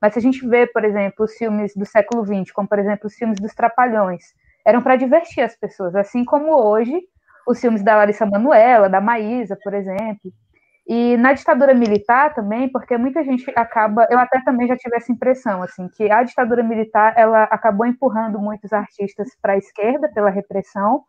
Mas 0.00 0.14
se 0.14 0.18
a 0.18 0.22
gente 0.22 0.46
vê, 0.48 0.66
por 0.66 0.84
exemplo, 0.84 1.24
os 1.24 1.34
filmes 1.34 1.74
do 1.76 1.86
século 1.86 2.24
XX, 2.24 2.50
como 2.50 2.66
por 2.66 2.78
exemplo 2.78 3.06
os 3.06 3.14
filmes 3.14 3.38
dos 3.38 3.54
Trapalhões, 3.54 4.34
eram 4.66 4.82
para 4.82 4.96
divertir 4.96 5.42
as 5.42 5.56
pessoas, 5.56 5.94
assim 5.94 6.24
como 6.24 6.52
hoje 6.52 7.00
os 7.46 7.60
filmes 7.60 7.84
da 7.84 7.96
Larissa 7.96 8.26
Manoela, 8.26 8.88
da 8.88 9.00
Maísa, 9.00 9.56
por 9.62 9.72
exemplo. 9.72 10.32
E 10.88 11.16
na 11.16 11.32
ditadura 11.32 11.74
militar 11.74 12.34
também, 12.34 12.68
porque 12.68 12.96
muita 12.96 13.22
gente 13.24 13.50
acaba, 13.56 14.06
eu 14.10 14.18
até 14.18 14.40
também 14.44 14.66
já 14.68 14.76
tive 14.76 14.96
essa 14.96 15.12
impressão, 15.12 15.62
assim, 15.62 15.88
que 15.88 16.10
a 16.10 16.22
ditadura 16.22 16.62
militar 16.62 17.14
ela 17.16 17.44
acabou 17.44 17.86
empurrando 17.86 18.38
muitos 18.38 18.72
artistas 18.72 19.28
para 19.40 19.54
a 19.54 19.56
esquerda 19.56 20.08
pela 20.12 20.30
repressão, 20.30 21.02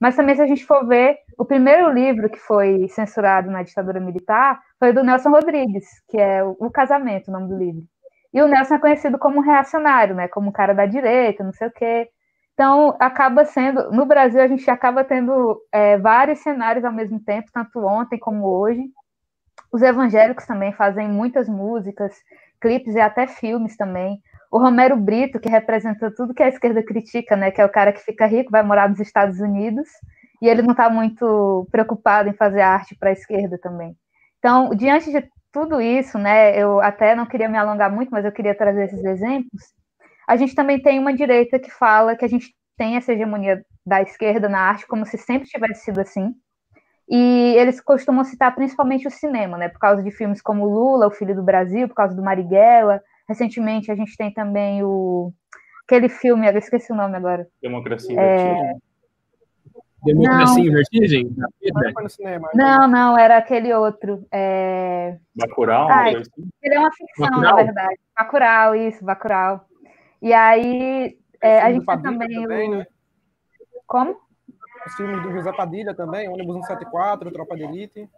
mas 0.00 0.16
também 0.16 0.34
se 0.34 0.42
a 0.42 0.46
gente 0.46 0.64
for 0.64 0.86
ver, 0.86 1.18
o 1.38 1.44
primeiro 1.44 1.90
livro 1.92 2.30
que 2.30 2.38
foi 2.38 2.88
censurado 2.88 3.50
na 3.50 3.62
ditadura 3.62 4.00
militar 4.00 4.58
foi 4.78 4.92
do 4.92 5.02
Nelson 5.02 5.30
Rodrigues, 5.30 5.86
que 6.08 6.18
é 6.18 6.42
o 6.42 6.70
Casamento, 6.70 7.28
o 7.28 7.32
nome 7.32 7.48
do 7.48 7.58
livro. 7.58 7.82
E 8.32 8.40
o 8.40 8.48
Nelson 8.48 8.76
é 8.76 8.78
conhecido 8.78 9.18
como 9.18 9.38
um 9.38 9.42
reacionário, 9.42 10.14
né, 10.14 10.28
como 10.28 10.48
um 10.48 10.52
cara 10.52 10.74
da 10.74 10.86
direita, 10.86 11.44
não 11.44 11.52
sei 11.52 11.68
o 11.68 11.72
quê. 11.72 12.08
Então, 12.60 12.94
acaba 13.00 13.46
sendo, 13.46 13.90
no 13.90 14.04
Brasil, 14.04 14.38
a 14.38 14.46
gente 14.46 14.70
acaba 14.70 15.02
tendo 15.02 15.58
é, 15.72 15.96
vários 15.96 16.40
cenários 16.40 16.84
ao 16.84 16.92
mesmo 16.92 17.18
tempo, 17.18 17.48
tanto 17.50 17.78
ontem 17.78 18.18
como 18.18 18.46
hoje. 18.46 18.82
Os 19.72 19.80
evangélicos 19.80 20.44
também 20.44 20.70
fazem 20.74 21.08
muitas 21.08 21.48
músicas, 21.48 22.14
clipes 22.60 22.94
e 22.94 23.00
até 23.00 23.26
filmes 23.26 23.78
também. 23.78 24.20
O 24.52 24.58
Romero 24.58 24.94
Brito, 24.94 25.40
que 25.40 25.48
representa 25.48 26.12
tudo 26.14 26.34
que 26.34 26.42
a 26.42 26.50
esquerda 26.50 26.82
critica, 26.82 27.34
né? 27.34 27.50
Que 27.50 27.62
é 27.62 27.64
o 27.64 27.72
cara 27.72 27.94
que 27.94 28.00
fica 28.00 28.26
rico, 28.26 28.50
vai 28.50 28.62
morar 28.62 28.90
nos 28.90 29.00
Estados 29.00 29.40
Unidos, 29.40 29.88
e 30.42 30.46
ele 30.46 30.60
não 30.60 30.72
está 30.72 30.90
muito 30.90 31.66
preocupado 31.72 32.28
em 32.28 32.34
fazer 32.34 32.60
arte 32.60 32.94
para 32.94 33.08
a 33.08 33.14
esquerda 33.14 33.56
também. 33.56 33.96
Então, 34.38 34.68
diante 34.74 35.10
de 35.10 35.26
tudo 35.50 35.80
isso, 35.80 36.18
né? 36.18 36.54
Eu 36.62 36.78
até 36.82 37.14
não 37.14 37.24
queria 37.24 37.48
me 37.48 37.56
alongar 37.56 37.90
muito, 37.90 38.10
mas 38.10 38.26
eu 38.26 38.32
queria 38.32 38.54
trazer 38.54 38.84
esses 38.84 39.02
exemplos 39.02 39.79
a 40.30 40.36
gente 40.36 40.54
também 40.54 40.80
tem 40.80 40.96
uma 41.00 41.12
direita 41.12 41.58
que 41.58 41.72
fala 41.72 42.14
que 42.14 42.24
a 42.24 42.28
gente 42.28 42.54
tem 42.78 42.94
essa 42.94 43.12
hegemonia 43.12 43.64
da 43.84 44.00
esquerda 44.00 44.48
na 44.48 44.60
arte 44.60 44.86
como 44.86 45.04
se 45.04 45.18
sempre 45.18 45.48
tivesse 45.48 45.86
sido 45.86 46.00
assim. 46.00 46.32
E 47.08 47.56
eles 47.56 47.80
costumam 47.80 48.22
citar 48.22 48.54
principalmente 48.54 49.08
o 49.08 49.10
cinema, 49.10 49.58
né? 49.58 49.68
Por 49.68 49.80
causa 49.80 50.04
de 50.04 50.12
filmes 50.12 50.40
como 50.40 50.66
Lula, 50.66 51.08
O 51.08 51.10
Filho 51.10 51.34
do 51.34 51.42
Brasil, 51.42 51.88
por 51.88 51.96
causa 51.96 52.14
do 52.14 52.22
Marighella. 52.22 53.02
Recentemente 53.28 53.90
a 53.90 53.96
gente 53.96 54.16
tem 54.16 54.32
também 54.32 54.84
o 54.84 55.32
aquele 55.84 56.08
filme, 56.08 56.48
eu 56.48 56.56
esqueci 56.56 56.92
o 56.92 56.96
nome 56.96 57.16
agora. 57.16 57.48
Democracia 57.60 58.20
é... 58.20 58.74
Democracia 60.04 60.64
em 60.64 60.70
Vertigem? 60.70 61.36
Não, 62.54 62.86
não, 62.86 63.18
era 63.18 63.36
aquele 63.36 63.74
outro. 63.74 64.24
É... 64.30 65.18
Bacurau? 65.34 65.88
Ah, 65.90 66.08
ele 66.08 66.74
é 66.74 66.78
uma 66.78 66.92
ficção, 66.92 67.26
Bacurau? 67.26 67.56
na 67.56 67.62
verdade. 67.64 68.00
Bacurau, 68.16 68.76
isso, 68.76 69.04
Bacurau. 69.04 69.68
E 70.20 70.32
aí, 70.32 71.18
é, 71.40 71.60
a 71.60 71.72
gente 71.72 71.86
tem 71.86 72.02
também, 72.02 72.42
também 72.42 72.68
o... 72.68 72.78
né? 72.78 72.86
Como? 73.86 74.16
Os 74.86 74.94
filmes 74.94 75.22
do 75.22 75.32
José 75.32 75.52
Padilha 75.52 75.94
também, 75.94 76.28
ônibus 76.28 76.66
174, 76.66 77.30
Tropa 77.32 77.56
de 77.56 77.64
Elite. 77.64 78.08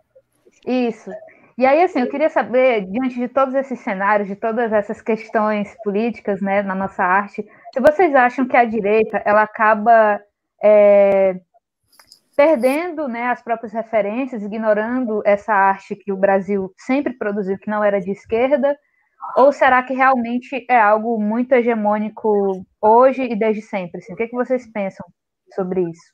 Isso. 0.66 1.10
E 1.56 1.66
aí, 1.66 1.82
assim, 1.82 2.00
eu 2.00 2.08
queria 2.08 2.30
saber, 2.30 2.86
diante 2.86 3.14
de 3.14 3.28
todos 3.28 3.54
esses 3.54 3.78
cenários, 3.80 4.28
de 4.28 4.36
todas 4.36 4.72
essas 4.72 5.02
questões 5.02 5.74
políticas, 5.84 6.40
né, 6.40 6.62
na 6.62 6.74
nossa 6.74 7.04
arte, 7.04 7.46
se 7.74 7.80
vocês 7.80 8.14
acham 8.14 8.46
que 8.46 8.56
a 8.56 8.64
direita, 8.64 9.22
ela 9.24 9.42
acaba 9.42 10.20
é, 10.62 11.40
perdendo, 12.36 13.06
né, 13.06 13.26
as 13.26 13.42
próprias 13.42 13.72
referências, 13.72 14.42
ignorando 14.42 15.22
essa 15.24 15.52
arte 15.52 15.94
que 15.94 16.12
o 16.12 16.16
Brasil 16.16 16.72
sempre 16.76 17.12
produziu, 17.12 17.58
que 17.58 17.70
não 17.70 17.84
era 17.84 18.00
de 18.00 18.10
esquerda, 18.10 18.76
ou 19.36 19.52
será 19.52 19.82
que 19.82 19.94
realmente 19.94 20.66
é 20.68 20.78
algo 20.78 21.20
muito 21.20 21.52
hegemônico 21.52 22.64
hoje 22.80 23.22
e 23.22 23.36
desde 23.36 23.62
sempre? 23.62 23.98
Assim? 23.98 24.12
O 24.12 24.16
que, 24.16 24.24
é 24.24 24.28
que 24.28 24.36
vocês 24.36 24.70
pensam 24.70 25.06
sobre 25.54 25.82
isso? 25.82 26.12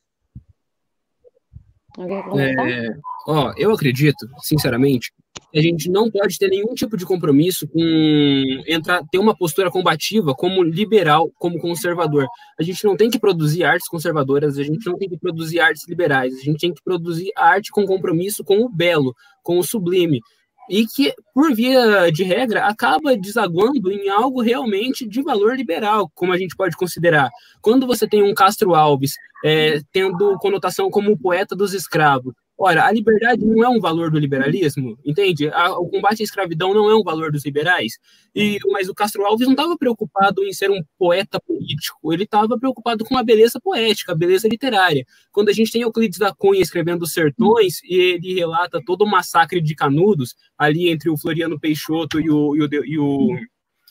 É, 2.06 2.96
ó, 3.26 3.52
eu 3.56 3.72
acredito, 3.72 4.28
sinceramente, 4.40 5.12
que 5.50 5.58
a 5.58 5.62
gente 5.62 5.90
não 5.90 6.08
pode 6.08 6.38
ter 6.38 6.48
nenhum 6.48 6.72
tipo 6.74 6.96
de 6.96 7.04
compromisso 7.04 7.66
com 7.66 8.62
entrar, 8.68 9.02
ter 9.10 9.18
uma 9.18 9.36
postura 9.36 9.68
combativa 9.68 10.32
como 10.32 10.62
liberal, 10.62 11.28
como 11.36 11.58
conservador. 11.58 12.26
A 12.58 12.62
gente 12.62 12.84
não 12.84 12.96
tem 12.96 13.10
que 13.10 13.18
produzir 13.18 13.64
artes 13.64 13.88
conservadoras, 13.88 14.58
a 14.58 14.62
gente 14.62 14.86
não 14.86 14.96
tem 14.96 15.08
que 15.08 15.18
produzir 15.18 15.58
artes 15.58 15.88
liberais, 15.88 16.34
a 16.34 16.42
gente 16.42 16.60
tem 16.60 16.72
que 16.72 16.82
produzir 16.84 17.32
arte 17.34 17.72
com 17.72 17.84
compromisso 17.84 18.44
com 18.44 18.60
o 18.60 18.68
belo, 18.68 19.12
com 19.42 19.58
o 19.58 19.64
sublime 19.64 20.20
e 20.68 20.86
que, 20.86 21.14
por 21.34 21.54
via 21.54 22.10
de 22.10 22.22
regra, 22.24 22.66
acaba 22.66 23.16
desaguando 23.16 23.90
em 23.90 24.08
algo 24.08 24.42
realmente 24.42 25.08
de 25.08 25.22
valor 25.22 25.56
liberal, 25.56 26.10
como 26.14 26.32
a 26.32 26.38
gente 26.38 26.56
pode 26.56 26.76
considerar. 26.76 27.30
Quando 27.60 27.86
você 27.86 28.06
tem 28.06 28.22
um 28.22 28.34
Castro 28.34 28.74
Alves 28.74 29.14
é, 29.44 29.80
tendo 29.92 30.36
conotação 30.38 30.90
como 30.90 31.18
poeta 31.18 31.56
dos 31.56 31.72
escravos, 31.72 32.34
Ora, 32.60 32.86
a 32.86 32.90
liberdade 32.90 33.46
não 33.46 33.62
é 33.62 33.68
um 33.68 33.78
valor 33.78 34.10
do 34.10 34.18
liberalismo, 34.18 34.98
entende? 35.04 35.48
A, 35.48 35.78
o 35.78 35.88
combate 35.88 36.22
à 36.22 36.24
escravidão 36.24 36.74
não 36.74 36.90
é 36.90 36.96
um 36.96 37.04
valor 37.04 37.30
dos 37.30 37.44
liberais. 37.44 37.98
E, 38.34 38.58
mas 38.72 38.88
o 38.88 38.94
Castro 38.94 39.24
Alves 39.24 39.46
não 39.46 39.54
estava 39.54 39.78
preocupado 39.78 40.42
em 40.42 40.52
ser 40.52 40.68
um 40.68 40.82
poeta 40.98 41.40
político, 41.40 42.12
ele 42.12 42.24
estava 42.24 42.58
preocupado 42.58 43.04
com 43.04 43.16
a 43.16 43.22
beleza 43.22 43.60
poética, 43.62 44.10
a 44.10 44.16
beleza 44.16 44.48
literária. 44.48 45.06
Quando 45.30 45.50
a 45.50 45.52
gente 45.52 45.70
tem 45.70 45.82
Euclides 45.82 46.18
da 46.18 46.34
Cunha 46.34 46.60
escrevendo 46.60 47.06
Sertões, 47.06 47.80
e 47.84 47.94
ele 47.94 48.34
relata 48.34 48.82
todo 48.84 49.02
o 49.02 49.10
massacre 49.10 49.60
de 49.60 49.76
Canudos, 49.76 50.34
ali 50.58 50.88
entre 50.88 51.08
o 51.08 51.16
Floriano 51.16 51.60
Peixoto 51.60 52.20
e 52.20 52.28
o, 52.28 52.56
e 52.56 52.62
o, 52.62 52.84
e 52.84 52.98
o 52.98 53.38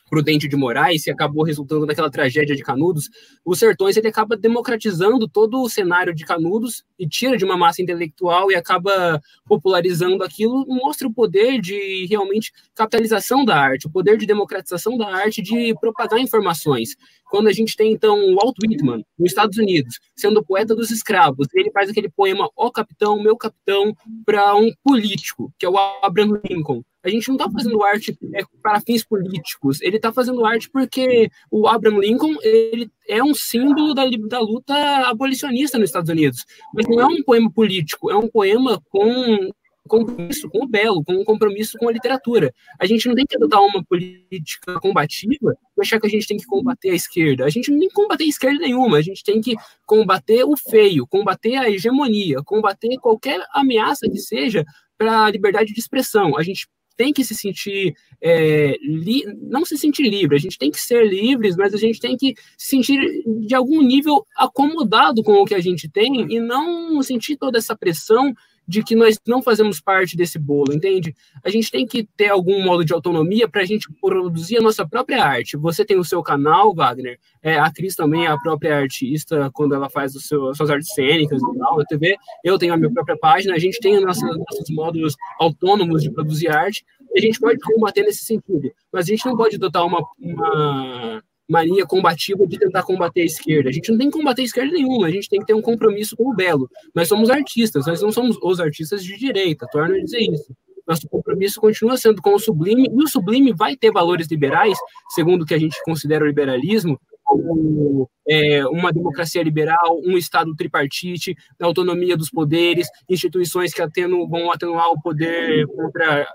Prudente 0.10 0.48
de 0.48 0.56
Moraes, 0.56 1.04
que 1.04 1.12
acabou 1.12 1.44
resultando 1.44 1.86
naquela 1.86 2.10
tragédia 2.10 2.56
de 2.56 2.64
Canudos, 2.64 3.10
o 3.44 3.56
Sertões 3.56 3.98
ele 3.98 4.08
acaba 4.08 4.38
democratizando 4.38 5.28
todo 5.28 5.62
o 5.62 5.70
cenário 5.70 6.14
de 6.14 6.26
Canudos 6.26 6.84
e 6.98 7.08
tira 7.08 7.38
de 7.38 7.44
uma 7.44 7.58
massa 7.58 7.82
intelectual 7.82 8.52
e 8.52 8.56
acaba 8.56 9.22
popularizando 9.46 10.24
aquilo, 10.24 10.66
mostra 10.68 11.08
o 11.08 11.14
poder 11.14 11.60
de 11.60 12.06
realmente 12.10 12.52
capitalização 12.74 13.44
da 13.44 13.58
arte, 13.58 13.88
o 13.88 13.92
poder 13.92 14.18
de 14.18 14.26
democratização 14.26 14.98
da 14.98 15.08
arte, 15.08 15.42
de 15.42 15.74
propagar 15.80 16.20
informações. 16.20 16.96
Quando 17.30 17.48
a 17.48 17.52
gente 17.52 17.76
tem, 17.76 17.92
então, 17.92 18.18
o 18.18 18.36
Walt 18.36 18.56
Whitman, 18.64 19.04
nos 19.20 19.32
Estados 19.32 19.58
Unidos, 19.58 20.00
sendo 20.16 20.40
o 20.40 20.46
poeta 20.46 20.74
dos 20.74 20.92
escravos, 20.92 21.48
ele 21.54 21.72
faz 21.72 21.90
aquele 21.90 22.10
poema 22.10 22.50
Ó 22.56 22.70
Capitão, 22.72 23.22
Meu 23.22 23.36
Capitão, 23.36 23.94
para 24.26 24.56
um 24.56 24.72
político, 24.84 25.54
que 25.60 25.66
é 25.66 25.70
o 25.70 25.78
Abraham 26.02 26.40
Lincoln. 26.50 26.82
A 27.08 27.10
gente 27.10 27.30
não 27.30 27.36
está 27.36 27.50
fazendo 27.50 27.82
arte 27.84 28.18
é, 28.34 28.44
para 28.62 28.82
fins 28.82 29.02
políticos, 29.04 29.82
ele 29.82 29.96
está 29.96 30.12
fazendo 30.12 30.46
arte 30.46 30.70
porque 30.70 31.30
o 31.50 31.66
Abraham 31.66 32.00
Lincoln 32.00 32.36
ele 32.44 32.92
é 33.08 33.24
um 33.24 33.34
símbolo 33.34 33.94
da, 33.94 34.04
da 34.28 34.40
luta 34.42 34.76
abolicionista 35.08 35.78
nos 35.80 35.88
Estados 35.88 36.10
Unidos. 36.10 36.46
Mas 36.74 36.86
não 36.86 37.00
é 37.00 37.06
um 37.06 37.24
poema 37.24 37.50
político, 37.50 38.12
é 38.12 38.16
um 38.16 38.28
poema 38.28 38.82
com 38.90 39.50
compromisso 39.88 40.50
com 40.50 40.66
o 40.66 40.68
belo, 40.68 41.02
com 41.02 41.14
um 41.14 41.24
compromisso 41.24 41.78
com 41.78 41.88
a 41.88 41.92
literatura. 41.94 42.54
A 42.78 42.86
gente 42.86 43.08
não 43.08 43.16
tem 43.16 43.26
que 43.26 43.38
adotar 43.38 43.62
uma 43.62 43.82
política 43.86 44.78
combativa 44.82 45.56
e 45.78 45.82
achar 45.82 45.98
que 45.98 46.08
a 46.08 46.10
gente 46.10 46.28
tem 46.28 46.36
que 46.36 46.46
combater 46.46 46.90
a 46.90 46.96
esquerda. 46.96 47.46
A 47.46 47.50
gente 47.50 47.72
não 47.72 47.80
tem 47.80 47.88
que 47.88 47.94
combater 47.94 48.26
a 48.26 48.28
esquerda 48.28 48.60
nenhuma, 48.60 48.98
a 48.98 49.02
gente 49.02 49.24
tem 49.24 49.40
que 49.40 49.56
combater 49.86 50.44
o 50.44 50.58
feio, 50.58 51.08
combater 51.08 51.56
a 51.56 51.70
hegemonia, 51.70 52.44
combater 52.44 52.98
qualquer 52.98 53.42
ameaça 53.54 54.10
que 54.10 54.18
seja 54.18 54.66
para 54.98 55.26
a 55.26 55.32
liberdade 55.32 55.74
de 55.74 55.80
expressão. 55.80 56.38
A 56.38 56.44
gente 56.44 56.68
tem 56.98 57.14
que 57.14 57.24
se 57.24 57.36
sentir, 57.36 57.96
é, 58.20 58.76
li, 58.82 59.24
não 59.40 59.64
se 59.64 59.78
sentir 59.78 60.10
livre, 60.10 60.36
a 60.36 60.40
gente 60.40 60.58
tem 60.58 60.72
que 60.72 60.82
ser 60.82 61.08
livres, 61.08 61.56
mas 61.56 61.74
a 61.74 61.78
gente 61.78 62.00
tem 62.00 62.18
que 62.18 62.34
se 62.58 62.72
sentir 62.72 63.00
de 63.46 63.56
algum 63.56 63.82
nível 63.82 64.26
acomodado 64.36 65.24
com 65.24 65.34
o 65.34 65.46
que 65.46 65.56
a 65.56 65.62
gente 65.62 65.88
tem 65.88 66.26
e 66.30 66.40
não 66.40 67.02
sentir 67.04 67.38
toda 67.38 67.60
essa 67.60 67.78
pressão 67.78 68.34
de 68.68 68.84
que 68.84 68.96
nós 68.96 69.18
não 69.26 69.42
fazemos 69.42 69.80
parte 69.80 70.18
desse 70.18 70.38
bolo, 70.38 70.74
entende? 70.74 71.16
A 71.44 71.50
gente 71.50 71.72
tem 71.72 71.86
que 71.86 72.04
ter 72.18 72.28
algum 72.28 72.64
modo 72.64 72.84
de 72.84 72.94
autonomia 72.94 73.48
para 73.48 73.62
a 73.62 73.66
gente 73.66 73.88
produzir 74.02 74.58
a 74.58 74.62
nossa 74.62 74.88
própria 74.88 75.24
arte. 75.24 75.56
Você 75.56 75.86
tem 75.86 75.98
o 75.98 76.04
seu 76.04 76.22
canal, 76.22 76.76
Wagner, 76.76 77.18
é, 77.42 77.58
a 77.58 77.72
Cris 77.72 77.96
também 77.96 78.26
é 78.26 78.28
a 78.28 78.38
própria 78.38 78.78
artista 78.78 79.50
quando 79.54 79.74
ela 79.74 79.90
faz 79.90 80.16
o 80.16 80.20
seu, 80.20 80.50
as 80.50 80.58
suas 80.58 80.70
artes 80.70 80.94
cênicas 80.94 81.42
e 81.42 81.58
tal, 81.58 81.78
na 81.78 81.86
TV. 81.86 82.18
Eu 82.44 82.58
tenho 82.58 82.74
a 82.74 82.78
minha 82.78 82.92
própria 82.92 83.18
página, 83.18 83.56
a 83.56 83.60
gente 83.60 83.80
tem 83.80 84.00
nossos 84.02 84.24
módulos 84.70 85.16
autônomos 85.40 86.04
de 86.04 86.12
produzir 86.12 86.50
arte, 86.50 86.84
e 87.14 87.20
a 87.20 87.22
gente 87.22 87.40
pode 87.40 87.60
combater 87.60 88.04
nesse 88.04 88.26
sentido. 88.26 88.72
Mas 88.92 89.06
a 89.06 89.08
gente 89.08 89.26
não 89.26 89.38
pode 89.38 89.56
adotar 89.56 89.86
uma, 89.86 90.04
uma 90.20 91.24
mania 91.48 91.86
combativa 91.86 92.46
de 92.46 92.60
tentar 92.60 92.84
combater 92.84 93.22
a 93.22 93.26
esquerda. 93.26 93.70
A 93.70 93.72
gente 93.72 93.90
não 93.92 93.98
tem 93.98 94.10
que 94.10 94.18
combater 94.18 94.42
a 94.42 94.46
esquerda 94.46 94.72
nenhuma, 94.72 95.08
a 95.08 95.12
gente 95.12 95.30
tem 95.30 95.40
que 95.40 95.46
ter 95.46 95.54
um 95.54 95.62
compromisso 95.62 96.16
com 96.16 96.30
o 96.30 96.36
belo. 96.36 96.70
Nós 96.94 97.08
somos 97.08 97.30
artistas, 97.30 97.86
nós 97.88 98.02
não 98.02 98.12
somos 98.12 98.38
os 98.42 98.60
artistas 98.60 99.04
de 99.04 99.18
direita, 99.18 99.68
torno 99.72 99.96
a 99.96 100.00
dizer 100.00 100.20
isso. 100.20 100.54
Nosso 100.86 101.08
compromisso 101.10 101.60
continua 101.60 101.98
sendo 101.98 102.22
com 102.22 102.34
o 102.34 102.40
sublime, 102.40 102.88
e 102.90 103.04
o 103.04 103.08
sublime 103.08 103.54
vai 103.54 103.76
ter 103.76 103.92
valores 103.92 104.28
liberais, 104.28 104.78
segundo 105.10 105.42
o 105.42 105.46
que 105.46 105.54
a 105.54 105.60
gente 105.60 105.82
considera 105.84 106.24
o 106.24 106.28
liberalismo, 106.28 107.00
como 107.24 108.10
é, 108.28 108.66
uma 108.68 108.92
democracia 108.92 109.44
liberal, 109.44 110.00
um 110.06 110.18
Estado 110.18 110.56
tripartite, 110.56 111.36
autonomia 111.60 112.16
dos 112.16 112.30
poderes, 112.30 112.88
instituições 113.10 113.74
que 113.74 113.82
atenu, 113.82 114.28
vão 114.30 114.50
atenuar 114.50 114.90
o 114.92 115.02
poder 115.02 115.68
contra 115.68 116.26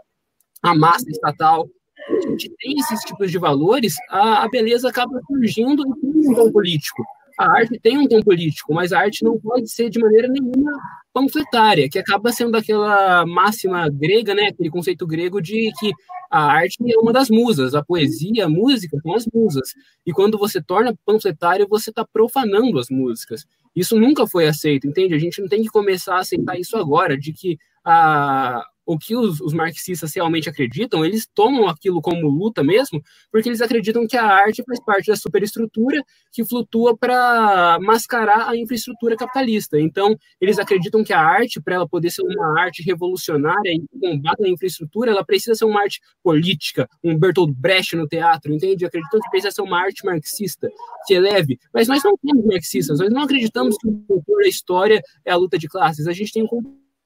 a 0.63 0.75
massa 0.75 1.09
estatal 1.09 1.67
a 2.09 2.29
gente 2.29 2.51
tem 2.59 2.75
esses 2.79 3.01
tipos 3.01 3.31
de 3.31 3.39
valores, 3.39 3.95
a, 4.11 4.45
a 4.45 4.49
beleza 4.49 4.89
acaba 4.89 5.21
surgindo 5.27 5.83
e 5.83 6.01
tem 6.01 6.31
um 6.31 6.35
tom 6.35 6.53
político. 6.53 7.03
A 7.39 7.51
arte 7.51 7.81
tem 7.81 7.99
um 7.99 8.07
tom 8.07 8.21
político, 8.23 8.75
mas 8.75 8.93
a 8.93 9.01
arte 9.01 9.25
não 9.25 9.39
pode 9.39 9.71
ser 9.71 9.89
de 9.89 9.99
maneira 9.99 10.29
nenhuma 10.29 10.73
panfletária, 11.13 11.89
que 11.91 11.99
acaba 11.99 12.33
sendo 12.33 12.57
aquela 12.57 13.27
máxima 13.27 13.89
grega, 13.89 14.35
né, 14.35 14.49
aquele 14.49 14.71
conceito 14.71 15.07
grego 15.07 15.41
de 15.41 15.71
que 15.79 15.93
a 16.31 16.45
arte 16.45 16.77
é 16.81 16.99
uma 16.99 17.13
das 17.13 17.29
musas, 17.29 17.75
a 17.75 17.85
poesia, 17.85 18.47
a 18.47 18.49
música 18.49 18.99
são 19.03 19.15
as 19.15 19.27
musas. 19.33 19.75
E 20.07 20.13
quando 20.13 20.39
você 20.39 20.63
torna 20.63 20.95
panfletário, 21.05 21.67
você 21.69 21.91
está 21.91 22.07
profanando 22.11 22.79
as 22.79 22.89
músicas. 22.91 23.45
Isso 23.75 23.99
nunca 23.99 24.27
foi 24.27 24.47
aceito, 24.47 24.87
entende? 24.87 25.15
A 25.15 25.19
gente 25.19 25.41
não 25.41 25.49
tem 25.49 25.63
que 25.63 25.69
começar 25.69 26.17
a 26.17 26.21
aceitar 26.21 26.59
isso 26.59 26.77
agora, 26.77 27.19
de 27.19 27.33
que 27.33 27.59
a, 27.85 28.65
o 28.85 28.99
que 28.99 29.17
os, 29.17 29.41
os, 29.41 29.53
marxistas 29.53 30.15
realmente 30.15 30.49
acreditam, 30.49 31.05
eles 31.05 31.27
tomam 31.35 31.69
aquilo 31.69 32.01
como 32.01 32.29
luta 32.29 32.63
mesmo, 32.65 33.03
porque 33.31 33.49
eles 33.49 33.61
acreditam 33.61 34.07
que 34.07 34.17
a 34.17 34.25
arte 34.25 34.63
faz 34.67 34.83
parte 34.85 35.07
da 35.07 35.17
superestrutura 35.17 36.03
que 36.33 36.45
flutua 36.45 36.97
para 36.97 37.79
mascarar 37.81 38.49
a 38.49 38.57
infraestrutura 38.57 39.17
capitalista. 39.17 39.79
Então, 39.79 40.17
eles 40.41 40.59
acreditam 40.59 41.05
que 41.05 41.13
a 41.13 41.21
arte, 41.21 41.61
para 41.61 41.77
ela 41.77 41.89
poder 41.89 42.11
ser 42.11 42.23
uma 42.23 42.61
arte 42.61 42.83
revolucionária 42.83 43.71
e 43.71 44.01
combate 44.01 44.45
a 44.45 44.49
infraestrutura, 44.49 45.11
ela 45.11 45.25
precisa 45.25 45.55
ser 45.55 45.65
uma 45.65 45.83
arte 45.83 46.01
política, 46.23 46.89
um 47.05 47.19
Bertolt 47.19 47.53
Brecht 47.57 47.97
no 47.97 48.07
teatro, 48.07 48.53
entende? 48.53 48.85
Acreditam 48.85 49.21
que 49.21 49.31
precisa 49.31 49.51
ser 49.51 49.63
uma 49.63 49.81
arte 49.81 50.05
marxista, 50.05 50.69
que 51.07 51.15
eleve. 51.15 51.59
Mas 51.73 51.89
nós 51.89 52.03
não 52.03 52.17
temos 52.17 52.45
marxistas, 52.45 52.99
nós 52.99 53.11
não 53.11 53.23
acreditamos 53.23 53.77
que 53.77 53.89
o 53.89 54.23
cultura, 54.33 54.47
a 54.47 54.49
história 54.49 55.03
é 55.25 55.31
a 55.31 55.37
luta 55.37 55.59
de 55.59 55.69
classes. 55.69 56.07
A 56.07 56.13
gente 56.13 56.33
tem 56.33 56.43
um 56.43 56.47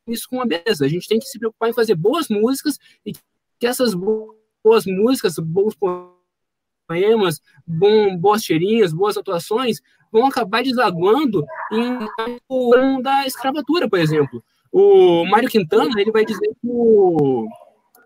isso 0.06 0.28
com 0.28 0.40
a 0.40 0.46
beleza. 0.46 0.84
A 0.84 0.88
gente 0.88 1.08
tem 1.08 1.18
que 1.18 1.26
se 1.26 1.38
preocupar 1.38 1.70
em 1.70 1.74
fazer 1.74 1.94
boas 1.94 2.28
músicas 2.28 2.78
e 3.04 3.12
que 3.58 3.66
essas 3.66 3.94
boas 3.94 4.84
músicas, 4.86 5.34
bons 5.38 5.74
poemas, 5.74 7.40
bom, 7.66 8.16
boas 8.16 8.42
cheirinhas, 8.42 8.92
boas 8.92 9.16
atuações 9.16 9.80
vão 10.12 10.26
acabar 10.26 10.62
desaguando 10.62 11.44
em 11.72 13.02
da 13.02 13.26
escravatura, 13.26 13.88
por 13.88 13.98
exemplo. 13.98 14.42
O 14.72 15.24
Mário 15.26 15.48
Quintana 15.48 16.00
ele 16.00 16.12
vai 16.12 16.24
dizer 16.24 16.48
que 16.60 16.68
o 16.68 17.46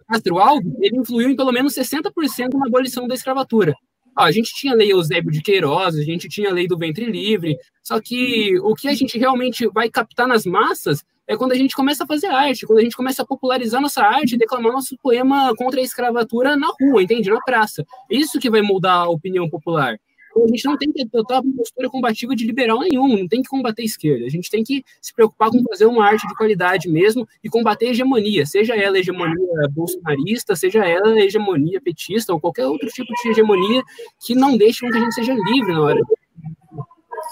Castro 0.09 0.39
Alves 0.39 0.73
ele 0.81 0.99
influiu 0.99 1.31
em 1.31 1.37
pelo 1.37 1.53
menos 1.53 1.75
60% 1.75 2.55
na 2.55 2.67
abolição 2.67 3.07
da 3.07 3.15
escravatura. 3.15 3.75
A 4.17 4.31
gente 4.33 4.53
tinha 4.55 4.73
a 4.73 4.77
lei 4.77 4.93
Eusébio 4.93 5.31
de 5.31 5.41
Queiroz, 5.41 5.97
a 5.97 6.03
gente 6.03 6.29
tinha 6.29 6.51
a 6.51 6.53
lei 6.53 6.67
do 6.67 6.77
ventre 6.77 7.07
livre, 7.07 7.57
só 7.83 8.01
que 8.01 8.59
o 8.61 8.75
que 8.75 8.89
a 8.89 8.95
gente 8.95 9.19
realmente 9.19 9.67
vai 9.69 9.89
captar 9.89 10.27
nas 10.27 10.45
massas 10.45 11.05
é 11.31 11.37
quando 11.37 11.53
a 11.53 11.57
gente 11.57 11.77
começa 11.77 12.03
a 12.03 12.07
fazer 12.09 12.27
arte, 12.27 12.67
quando 12.67 12.81
a 12.81 12.83
gente 12.83 12.97
começa 12.97 13.23
a 13.23 13.25
popularizar 13.25 13.81
nossa 13.81 14.03
arte, 14.03 14.37
declamar 14.37 14.73
nosso 14.73 14.99
poema 15.01 15.55
contra 15.57 15.79
a 15.79 15.83
escravatura 15.85 16.57
na 16.57 16.67
rua, 16.81 17.05
entende? 17.05 17.31
Na 17.31 17.39
praça. 17.41 17.87
Isso 18.11 18.41
que 18.41 18.51
vai 18.51 18.63
mudar 18.63 18.95
a 18.95 19.09
opinião 19.09 19.49
popular. 19.49 19.97
A 20.37 20.49
gente 20.49 20.65
não 20.65 20.77
tem 20.77 20.91
que 20.91 21.03
adotar 21.03 21.41
uma 21.41 21.55
postura 21.55 21.89
combativa 21.89 22.35
de 22.35 22.45
liberal 22.45 22.81
nenhum, 22.81 23.17
não 23.17 23.29
tem 23.29 23.43
que 23.43 23.49
combater 23.49 23.83
a 23.83 23.85
esquerda. 23.85 24.27
A 24.27 24.29
gente 24.29 24.51
tem 24.51 24.65
que 24.65 24.83
se 25.01 25.15
preocupar 25.15 25.51
com 25.51 25.63
fazer 25.71 25.87
uma 25.87 26.05
arte 26.05 26.27
de 26.27 26.35
qualidade 26.35 26.89
mesmo 26.89 27.25
e 27.45 27.49
combater 27.49 27.87
a 27.87 27.91
hegemonia, 27.91 28.45
seja 28.45 28.75
ela 28.75 28.99
hegemonia 28.99 29.69
bolsonarista, 29.71 30.57
seja 30.57 30.85
ela 30.85 31.17
hegemonia 31.21 31.81
petista 31.81 32.33
ou 32.33 32.41
qualquer 32.41 32.67
outro 32.67 32.89
tipo 32.89 33.13
de 33.23 33.29
hegemonia 33.29 33.83
que 34.19 34.35
não 34.35 34.57
deixe 34.57 34.81
com 34.81 34.91
que 34.91 34.99
a 34.99 35.01
gente 35.01 35.15
seja 35.15 35.33
livre 35.33 35.73
na 35.73 35.81
hora 35.81 36.01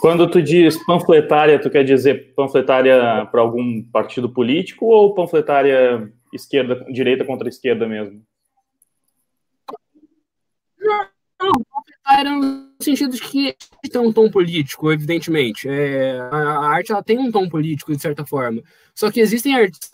quando 0.01 0.30
tu 0.30 0.40
diz 0.40 0.76
panfletária, 0.84 1.61
tu 1.61 1.70
quer 1.70 1.84
dizer 1.84 2.34
panfletária 2.34 3.26
para 3.30 3.40
algum 3.40 3.82
partido 3.82 4.28
político 4.28 4.86
ou 4.86 5.14
panfletária 5.14 6.12
esquerda, 6.32 6.84
direita 6.90 7.24
contra 7.24 7.49
esquerda 7.49 7.86
mesmo? 7.86 8.22
Não, 11.40 11.53
no 12.24 12.68
sentido 12.80 13.14
de 13.14 13.20
que 13.20 13.56
tem 13.90 14.00
um 14.00 14.12
tom 14.12 14.30
político, 14.30 14.90
evidentemente. 14.90 15.68
É, 15.68 16.18
a 16.18 16.61
arte 16.61 16.92
ela 16.92 17.02
tem 17.02 17.18
um 17.18 17.30
tom 17.30 17.48
político, 17.48 17.94
de 17.94 18.00
certa 18.00 18.24
forma. 18.24 18.62
Só 18.94 19.11
que 19.11 19.20
existem 19.20 19.54
artistas 19.54 19.90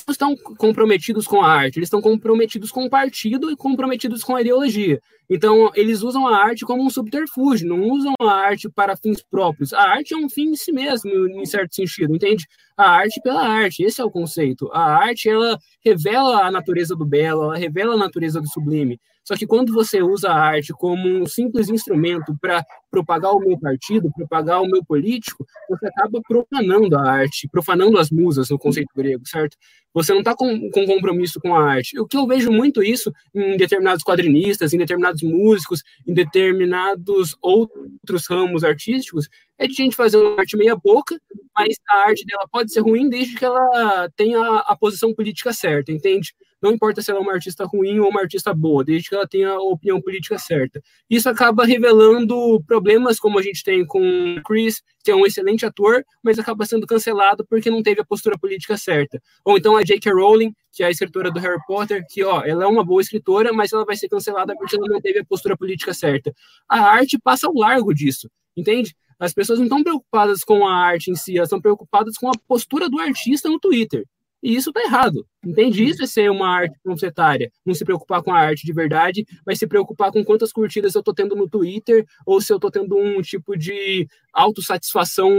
que 0.00 0.04
não 0.06 0.12
estão 0.12 0.36
comprometidos 0.56 1.26
com 1.26 1.42
a 1.42 1.52
arte, 1.52 1.78
eles 1.78 1.88
estão 1.88 2.00
comprometidos 2.00 2.70
com 2.70 2.86
o 2.86 2.90
partido 2.90 3.50
e 3.50 3.56
comprometidos 3.56 4.22
com 4.22 4.34
a 4.34 4.40
ideologia. 4.40 5.00
Então, 5.28 5.70
eles 5.74 6.02
usam 6.02 6.26
a 6.26 6.36
arte 6.38 6.64
como 6.64 6.84
um 6.84 6.88
subterfúgio, 6.88 7.68
não 7.68 7.82
usam 7.90 8.14
a 8.20 8.32
arte 8.32 8.68
para 8.70 8.96
fins 8.96 9.22
próprios. 9.22 9.72
A 9.72 9.82
arte 9.82 10.14
é 10.14 10.16
um 10.16 10.28
fim 10.28 10.50
em 10.50 10.56
si 10.56 10.72
mesmo, 10.72 11.10
em 11.10 11.44
certo 11.44 11.74
sentido, 11.74 12.14
entende? 12.14 12.46
A 12.76 12.90
arte 12.90 13.20
pela 13.22 13.46
arte, 13.46 13.82
esse 13.82 14.00
é 14.00 14.04
o 14.04 14.10
conceito. 14.10 14.70
A 14.72 14.96
arte, 15.04 15.28
ela 15.28 15.58
revela 15.84 16.46
a 16.46 16.50
natureza 16.50 16.94
do 16.94 17.04
belo, 17.04 17.42
ela 17.44 17.56
revela 17.56 17.94
a 17.94 17.98
natureza 17.98 18.40
do 18.40 18.48
sublime. 18.48 19.00
Só 19.26 19.34
que 19.34 19.46
quando 19.46 19.72
você 19.72 20.00
usa 20.02 20.30
a 20.30 20.38
arte 20.38 20.72
como 20.72 21.08
um 21.08 21.26
simples 21.26 21.68
instrumento 21.68 22.36
para 22.40 22.64
propagar 22.88 23.32
o 23.32 23.40
meu 23.40 23.58
partido, 23.58 24.12
propagar 24.14 24.62
o 24.62 24.68
meu 24.68 24.84
político, 24.84 25.44
você 25.68 25.86
acaba 25.88 26.20
profanando 26.26 26.96
a 26.96 27.10
arte, 27.10 27.48
profanando 27.50 27.98
as 27.98 28.08
musas 28.08 28.50
no 28.50 28.58
conceito 28.58 28.90
grego, 28.94 29.26
certo? 29.26 29.56
Você 29.92 30.12
não 30.12 30.20
está 30.20 30.32
com, 30.36 30.70
com 30.70 30.86
compromisso 30.86 31.40
com 31.40 31.56
a 31.56 31.72
arte. 31.72 31.98
O 31.98 32.06
que 32.06 32.16
eu 32.16 32.24
vejo 32.26 32.52
muito 32.52 32.84
isso 32.84 33.12
em 33.34 33.56
determinados 33.56 34.04
quadrinistas, 34.04 34.72
em 34.72 34.78
determinados 34.78 35.22
músicos, 35.22 35.82
em 36.06 36.14
determinados 36.14 37.34
outros 37.42 38.28
ramos 38.30 38.62
artísticos, 38.62 39.28
é 39.58 39.66
de 39.66 39.74
gente 39.74 39.96
fazer 39.96 40.18
uma 40.18 40.38
arte 40.38 40.56
meia 40.56 40.76
boca, 40.76 41.20
mas 41.56 41.76
a 41.90 41.96
arte 42.08 42.24
dela 42.24 42.46
pode 42.52 42.72
ser 42.72 42.80
ruim 42.80 43.08
desde 43.08 43.34
que 43.34 43.44
ela 43.44 44.08
tenha 44.14 44.40
a 44.40 44.76
posição 44.76 45.12
política 45.12 45.52
certa, 45.52 45.90
entende? 45.90 46.32
Não 46.66 46.72
importa 46.72 47.00
se 47.00 47.12
ela 47.12 47.20
é 47.20 47.22
uma 47.22 47.32
artista 47.32 47.64
ruim 47.64 48.00
ou 48.00 48.08
uma 48.08 48.20
artista 48.20 48.52
boa, 48.52 48.82
desde 48.82 49.08
que 49.08 49.14
ela 49.14 49.26
tenha 49.26 49.50
a 49.50 49.62
opinião 49.62 50.00
política 50.00 50.36
certa. 50.36 50.82
Isso 51.08 51.28
acaba 51.28 51.64
revelando 51.64 52.60
problemas 52.66 53.20
como 53.20 53.38
a 53.38 53.42
gente 53.42 53.62
tem 53.62 53.86
com 53.86 54.42
Chris, 54.44 54.82
que 55.04 55.12
é 55.12 55.14
um 55.14 55.24
excelente 55.24 55.64
ator, 55.64 56.04
mas 56.20 56.40
acaba 56.40 56.66
sendo 56.66 56.84
cancelado 56.84 57.46
porque 57.48 57.70
não 57.70 57.84
teve 57.84 58.00
a 58.00 58.04
postura 58.04 58.36
política 58.36 58.76
certa. 58.76 59.22
Ou 59.44 59.56
então 59.56 59.76
a 59.76 59.84
J.K. 59.84 60.12
Rowling, 60.12 60.52
que 60.72 60.82
é 60.82 60.86
a 60.86 60.90
escritora 60.90 61.30
do 61.30 61.38
Harry 61.38 61.60
Potter, 61.68 62.04
que 62.10 62.24
ó, 62.24 62.42
ela 62.44 62.64
é 62.64 62.66
uma 62.66 62.84
boa 62.84 63.00
escritora, 63.00 63.52
mas 63.52 63.72
ela 63.72 63.84
vai 63.84 63.94
ser 63.94 64.08
cancelada 64.08 64.52
porque 64.58 64.74
ela 64.74 64.88
não 64.88 65.00
teve 65.00 65.20
a 65.20 65.24
postura 65.24 65.56
política 65.56 65.94
certa. 65.94 66.34
A 66.68 66.80
arte 66.80 67.16
passa 67.16 67.46
ao 67.46 67.54
largo 67.54 67.94
disso, 67.94 68.28
entende? 68.56 68.92
As 69.20 69.32
pessoas 69.32 69.60
não 69.60 69.66
estão 69.66 69.84
preocupadas 69.84 70.42
com 70.42 70.66
a 70.66 70.74
arte 70.74 71.12
em 71.12 71.14
si, 71.14 71.36
elas 71.36 71.46
estão 71.46 71.60
preocupadas 71.60 72.16
com 72.16 72.28
a 72.28 72.32
postura 72.48 72.90
do 72.90 72.98
artista 72.98 73.48
no 73.48 73.60
Twitter. 73.60 74.04
E 74.46 74.54
isso 74.54 74.72
tá 74.72 74.80
errado. 74.80 75.26
Entende? 75.44 75.84
Isso 75.84 76.04
é 76.04 76.06
ser 76.06 76.30
uma 76.30 76.48
arte 76.48 76.78
panfletária. 76.84 77.50
Não 77.66 77.74
se 77.74 77.84
preocupar 77.84 78.22
com 78.22 78.32
a 78.32 78.38
arte 78.38 78.64
de 78.64 78.72
verdade, 78.72 79.26
mas 79.44 79.58
se 79.58 79.66
preocupar 79.66 80.12
com 80.12 80.24
quantas 80.24 80.52
curtidas 80.52 80.94
eu 80.94 81.02
tô 81.02 81.12
tendo 81.12 81.34
no 81.34 81.48
Twitter, 81.48 82.06
ou 82.24 82.40
se 82.40 82.52
eu 82.52 82.60
tô 82.60 82.70
tendo 82.70 82.96
um 82.96 83.20
tipo 83.20 83.58
de 83.58 84.06
autossatisfação 84.32 85.32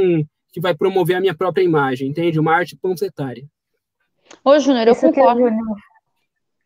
que 0.51 0.59
vai 0.59 0.75
promover 0.75 1.15
a 1.15 1.21
minha 1.21 1.33
própria 1.33 1.63
imagem, 1.63 2.09
entende? 2.09 2.37
Uma 2.37 2.53
arte 2.53 2.75
panfletária. 2.75 3.45
Ô, 4.43 4.59
Júnior, 4.59 4.87
eu 4.87 4.91
isso 4.91 4.99
concordo. 4.99 5.55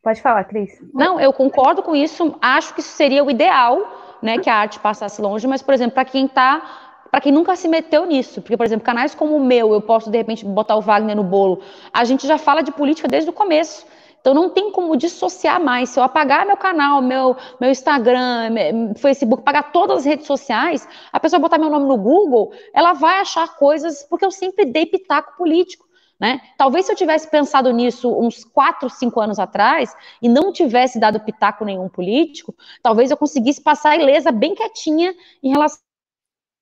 Pode 0.02 0.20
falar, 0.20 0.44
Cris. 0.46 0.82
Não, 0.96 1.20
eu 1.20 1.32
concordo 1.32 1.84
com 1.84 1.96
isso. 1.96 2.36
Acho 2.42 2.74
que 2.74 2.80
isso 2.80 2.96
seria 2.96 3.24
o 3.24 3.30
ideal, 3.30 4.18
né? 4.20 4.40
Que 4.40 4.50
a 4.50 4.56
arte 4.56 4.80
passasse 4.80 5.22
longe, 5.22 5.46
mas, 5.46 5.62
por 5.62 5.76
exemplo, 5.76 5.94
para 5.94 6.06
quem 6.06 6.26
está 6.26 6.91
para 7.12 7.20
quem 7.20 7.32
nunca 7.32 7.56
se 7.58 7.68
meteu 7.68 8.06
nisso, 8.06 8.42
porque, 8.42 8.56
por 8.56 8.66
exemplo, 8.66 8.86
canais 8.86 9.14
como 9.14 9.36
o 9.36 9.44
meu, 9.44 9.74
eu 9.74 9.82
posso, 9.82 10.10
de 10.10 10.18
repente, 10.18 10.46
botar 10.46 10.78
o 10.78 10.82
Wagner 10.82 11.16
no 11.16 11.24
bolo, 11.24 11.62
a 11.92 12.06
gente 12.06 12.26
já 12.26 12.38
fala 12.38 12.62
de 12.62 12.72
política 12.72 13.08
desde 13.08 13.30
o 13.30 13.34
começo. 13.34 13.86
Então 14.22 14.36
não 14.36 14.50
tem 14.50 14.72
como 14.72 14.96
dissociar 14.96 15.60
mais. 15.60 15.90
Se 15.90 16.00
eu 16.00 16.04
apagar 16.04 16.46
meu 16.46 16.56
canal, 16.56 17.02
meu, 17.02 17.36
meu 17.60 17.72
Instagram, 17.72 18.52
meu 18.52 18.96
Facebook, 18.96 19.44
pagar 19.44 19.72
todas 19.72 19.98
as 19.98 20.06
redes 20.06 20.28
sociais, 20.28 20.88
a 21.12 21.20
pessoa 21.20 21.40
botar 21.40 21.58
meu 21.58 21.72
nome 21.72 21.88
no 21.88 21.98
Google, 21.98 22.54
ela 22.72 22.94
vai 22.94 23.20
achar 23.20 23.56
coisas, 23.56 24.04
porque 24.04 24.24
eu 24.24 24.32
sempre 24.32 24.64
dei 24.64 24.86
pitaco 24.86 25.36
político. 25.36 25.86
Né? 26.20 26.40
Talvez 26.56 26.86
se 26.86 26.92
eu 26.92 26.96
tivesse 26.96 27.28
pensado 27.32 27.74
nisso 27.74 28.16
uns 28.16 28.46
4, 28.46 28.88
5 28.88 29.20
anos 29.20 29.40
atrás 29.40 29.92
e 30.22 30.30
não 30.30 30.54
tivesse 30.54 31.00
dado 31.00 31.20
pitaco 31.20 31.66
nenhum 31.66 31.90
político, 31.90 32.54
talvez 32.84 33.10
eu 33.10 33.18
conseguisse 33.18 33.60
passar 33.60 34.00
ilesa 34.00 34.32
bem 34.32 34.54
quietinha 34.54 35.16
em 35.42 35.50
relação 35.50 35.80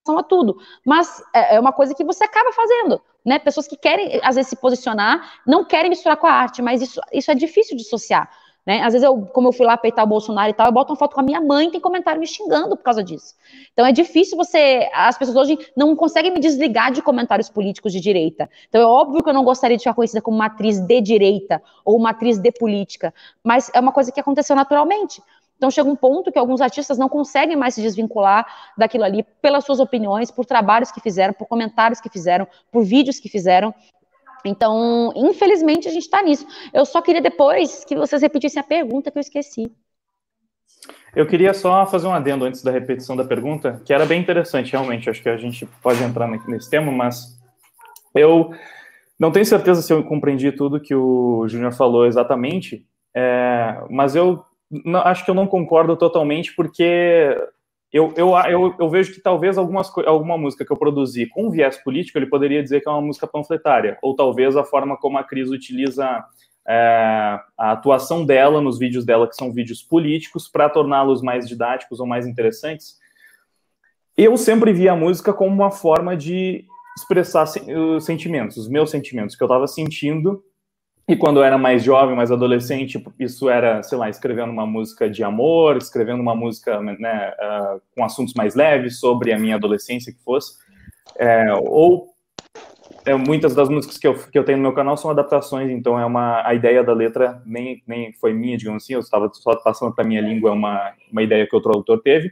a 0.07 0.23
tudo. 0.23 0.57
Mas 0.85 1.21
é, 1.33 1.55
é 1.55 1.59
uma 1.59 1.71
coisa 1.71 1.93
que 1.93 2.03
você 2.03 2.23
acaba 2.23 2.51
fazendo, 2.51 3.01
né? 3.25 3.39
Pessoas 3.39 3.67
que 3.67 3.77
querem, 3.77 4.19
às 4.23 4.35
vezes, 4.35 4.49
se 4.49 4.55
posicionar, 4.55 5.39
não 5.45 5.63
querem 5.63 5.89
misturar 5.89 6.17
com 6.17 6.27
a 6.27 6.31
arte, 6.31 6.61
mas 6.61 6.81
isso, 6.81 6.99
isso 7.11 7.31
é 7.31 7.35
difícil 7.35 7.75
de 7.75 7.83
associar. 7.83 8.29
Né? 8.65 8.81
Às 8.83 8.93
vezes, 8.93 9.03
eu, 9.03 9.25
como 9.33 9.47
eu 9.47 9.51
fui 9.51 9.65
lá 9.65 9.75
peitar 9.75 10.05
o 10.05 10.07
Bolsonaro 10.07 10.49
e 10.51 10.53
tal, 10.53 10.67
eu 10.67 10.71
boto 10.71 10.91
uma 10.91 10.97
foto 10.97 11.15
com 11.15 11.21
a 11.21 11.23
minha 11.23 11.41
mãe, 11.41 11.71
tem 11.71 11.79
comentário 11.79 12.19
me 12.19 12.27
xingando 12.27 12.77
por 12.77 12.83
causa 12.83 13.03
disso. 13.03 13.33
Então 13.73 13.83
é 13.83 13.91
difícil 13.91 14.37
você. 14.37 14.87
As 14.93 15.17
pessoas 15.17 15.37
hoje 15.37 15.57
não 15.75 15.95
conseguem 15.95 16.31
me 16.31 16.39
desligar 16.39 16.91
de 16.91 17.01
comentários 17.01 17.49
políticos 17.49 17.91
de 17.91 17.99
direita. 17.99 18.47
Então 18.67 18.79
é 18.81 18.85
óbvio 18.85 19.23
que 19.23 19.29
eu 19.29 19.33
não 19.33 19.43
gostaria 19.43 19.75
de 19.75 19.81
ser 19.81 19.93
conhecida 19.93 20.21
como 20.21 20.37
uma 20.37 20.45
atriz 20.45 20.79
de 20.79 21.01
direita 21.01 21.61
ou 21.83 21.97
uma 21.97 22.11
atriz 22.11 22.37
de 22.37 22.51
política, 22.51 23.11
mas 23.43 23.71
é 23.73 23.79
uma 23.79 23.91
coisa 23.91 24.11
que 24.11 24.19
aconteceu 24.19 24.55
naturalmente. 24.55 25.19
Então 25.59 25.69
chega 25.69 25.89
um 25.89 25.95
ponto 25.95 26.31
que 26.31 26.39
alguns 26.39 26.61
artistas 26.61 26.97
não 26.97 27.09
conseguem 27.09 27.57
mais 27.57 27.73
se 27.73 27.81
desvincular 27.81 28.47
daquilo 28.77 29.03
ali 29.03 29.23
pelas 29.41 29.65
suas 29.65 29.81
opiniões, 29.81 30.31
por 30.31 30.45
trabalhos 30.45 30.89
que 30.89 31.01
fizeram, 31.01 31.33
por 31.33 31.47
comentários 31.47 31.99
que 31.99 32.09
fizeram, 32.09 32.47
por 32.71 32.81
vídeos 32.81 33.19
que 33.19 33.27
fizeram. 33.27 33.75
Então, 34.45 35.11
infelizmente, 35.13 35.89
a 35.89 35.91
gente 35.91 36.03
está 36.03 36.23
nisso. 36.23 36.47
Eu 36.73 36.85
só 36.85 37.01
queria 37.01 37.21
depois 37.21 37.83
que 37.83 37.93
vocês 37.93 38.21
repetissem 38.21 38.61
a 38.61 38.63
pergunta 38.63 39.11
que 39.11 39.17
eu 39.17 39.21
esqueci. 39.21 39.69
Eu 41.13 41.27
queria 41.27 41.53
só 41.53 41.85
fazer 41.85 42.07
um 42.07 42.13
adendo 42.13 42.45
antes 42.45 42.63
da 42.63 42.71
repetição 42.71 43.17
da 43.17 43.25
pergunta, 43.25 43.81
que 43.83 43.93
era 43.93 44.05
bem 44.05 44.21
interessante, 44.21 44.71
realmente. 44.71 45.09
Acho 45.09 45.21
que 45.21 45.27
a 45.27 45.35
gente 45.35 45.65
pode 45.83 46.01
entrar 46.01 46.25
nesse 46.47 46.69
tema, 46.69 46.89
mas 46.89 47.37
eu 48.15 48.51
não 49.19 49.29
tenho 49.29 49.45
certeza 49.45 49.81
se 49.81 49.91
eu 49.91 50.05
compreendi 50.05 50.53
tudo 50.53 50.79
que 50.79 50.95
o 50.95 51.45
Júnior 51.49 51.73
falou 51.73 52.05
exatamente, 52.05 52.85
é, 53.13 53.83
mas 53.89 54.15
eu 54.15 54.45
não, 54.69 54.99
acho 55.01 55.25
que 55.25 55.31
eu 55.31 55.35
não 55.35 55.47
concordo 55.47 55.95
totalmente, 55.95 56.53
porque 56.55 57.35
eu, 57.91 58.13
eu, 58.15 58.37
eu, 58.47 58.75
eu, 58.79 58.89
vejo 58.89 59.13
que 59.13 59.21
talvez 59.21 59.57
algumas, 59.57 59.91
alguma 60.05 60.37
música 60.37 60.63
que 60.63 60.71
eu 60.71 60.77
produzi 60.77 61.25
com 61.25 61.49
viés 61.49 61.77
político, 61.77 62.17
ele 62.17 62.27
poderia 62.27 62.61
dizer 62.61 62.81
que 62.81 62.87
é 62.87 62.91
uma 62.91 63.01
música 63.01 63.25
panfletária, 63.25 63.97
ou 64.01 64.15
talvez 64.15 64.55
a 64.55 64.63
forma 64.63 64.95
como 64.95 65.17
a 65.17 65.23
Cris 65.23 65.49
utiliza 65.49 66.23
é, 66.67 67.39
a 67.57 67.71
atuação 67.71 68.23
dela 68.23 68.61
nos 68.61 68.77
vídeos 68.77 69.05
dela, 69.05 69.27
que 69.27 69.35
são 69.35 69.51
vídeos 69.51 69.81
políticos, 69.81 70.47
para 70.47 70.69
torná-los 70.69 71.23
mais 71.23 71.47
didáticos 71.47 71.99
ou 71.99 72.05
mais 72.05 72.27
interessantes. 72.27 72.99
Eu 74.15 74.37
sempre 74.37 74.71
vi 74.71 74.87
a 74.87 74.95
música 74.95 75.33
como 75.33 75.51
uma 75.51 75.71
forma 75.71 76.15
de 76.15 76.65
expressar 76.95 77.47
sentimentos, 78.01 78.57
os 78.57 78.67
meus 78.67 78.91
sentimentos, 78.91 79.35
que 79.35 79.41
eu 79.41 79.47
estava 79.47 79.65
sentindo 79.65 80.43
e 81.09 81.17
quando 81.17 81.37
eu 81.37 81.43
era 81.43 81.57
mais 81.57 81.83
jovem, 81.83 82.15
mais 82.15 82.31
adolescente, 82.31 83.03
isso 83.17 83.49
era, 83.49 83.81
sei 83.81 83.97
lá, 83.97 84.09
escrevendo 84.09 84.51
uma 84.51 84.67
música 84.67 85.09
de 85.09 85.23
amor, 85.23 85.75
escrevendo 85.77 86.21
uma 86.21 86.35
música 86.35 86.79
né, 86.79 87.33
uh, 87.39 87.81
com 87.95 88.03
assuntos 88.03 88.35
mais 88.35 88.53
leves 88.53 88.99
sobre 88.99 89.33
a 89.33 89.39
minha 89.39 89.55
adolescência, 89.55 90.13
que 90.13 90.23
fosse. 90.23 90.53
É, 91.17 91.51
ou 91.53 92.13
é, 93.07 93.15
muitas 93.15 93.55
das 93.55 93.69
músicas 93.69 93.97
que 93.97 94.07
eu, 94.07 94.13
que 94.13 94.37
eu 94.37 94.43
tenho 94.43 94.59
no 94.59 94.61
meu 94.61 94.73
canal 94.73 94.95
são 94.95 95.09
adaptações, 95.09 95.71
então 95.71 95.99
é 95.99 96.05
uma 96.05 96.47
a 96.47 96.53
ideia 96.53 96.83
da 96.83 96.93
letra 96.93 97.41
nem, 97.43 97.81
nem 97.87 98.13
foi 98.13 98.31
minha, 98.31 98.55
digamos 98.55 98.83
assim, 98.83 98.93
eu 98.93 98.99
estava 98.99 99.31
só 99.33 99.55
passando 99.55 99.91
para 99.91 100.05
minha 100.05 100.21
língua 100.21 100.51
uma, 100.51 100.93
uma 101.11 101.23
ideia 101.23 101.47
que 101.47 101.55
outro 101.55 101.71
autor 101.73 102.03
teve. 102.03 102.31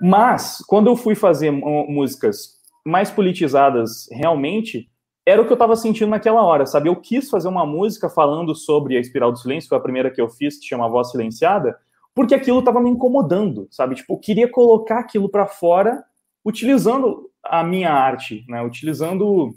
Mas, 0.00 0.64
quando 0.66 0.88
eu 0.88 0.96
fui 0.96 1.14
fazer 1.14 1.52
músicas 1.52 2.58
mais 2.84 3.08
politizadas 3.08 4.08
realmente, 4.10 4.90
era 5.28 5.42
o 5.42 5.44
que 5.44 5.52
eu 5.52 5.56
estava 5.56 5.76
sentindo 5.76 6.08
naquela 6.08 6.42
hora, 6.42 6.64
sabe? 6.64 6.88
Eu 6.88 6.96
quis 6.96 7.28
fazer 7.28 7.48
uma 7.48 7.66
música 7.66 8.08
falando 8.08 8.54
sobre 8.54 8.96
a 8.96 9.00
espiral 9.00 9.30
do 9.30 9.38
silêncio, 9.38 9.68
foi 9.68 9.76
a 9.76 9.82
primeira 9.82 10.10
que 10.10 10.20
eu 10.20 10.28
fiz, 10.30 10.58
que 10.58 10.66
chama 10.66 10.88
Voz 10.88 11.10
Silenciada, 11.10 11.78
porque 12.14 12.34
aquilo 12.34 12.60
estava 12.60 12.80
me 12.80 12.88
incomodando, 12.88 13.68
sabe? 13.70 13.94
Tipo, 13.94 14.14
eu 14.14 14.18
queria 14.18 14.48
colocar 14.48 15.00
aquilo 15.00 15.28
para 15.28 15.46
fora 15.46 16.02
utilizando 16.42 17.30
a 17.44 17.62
minha 17.62 17.92
arte, 17.92 18.44
né? 18.48 18.62
Utilizando 18.62 19.54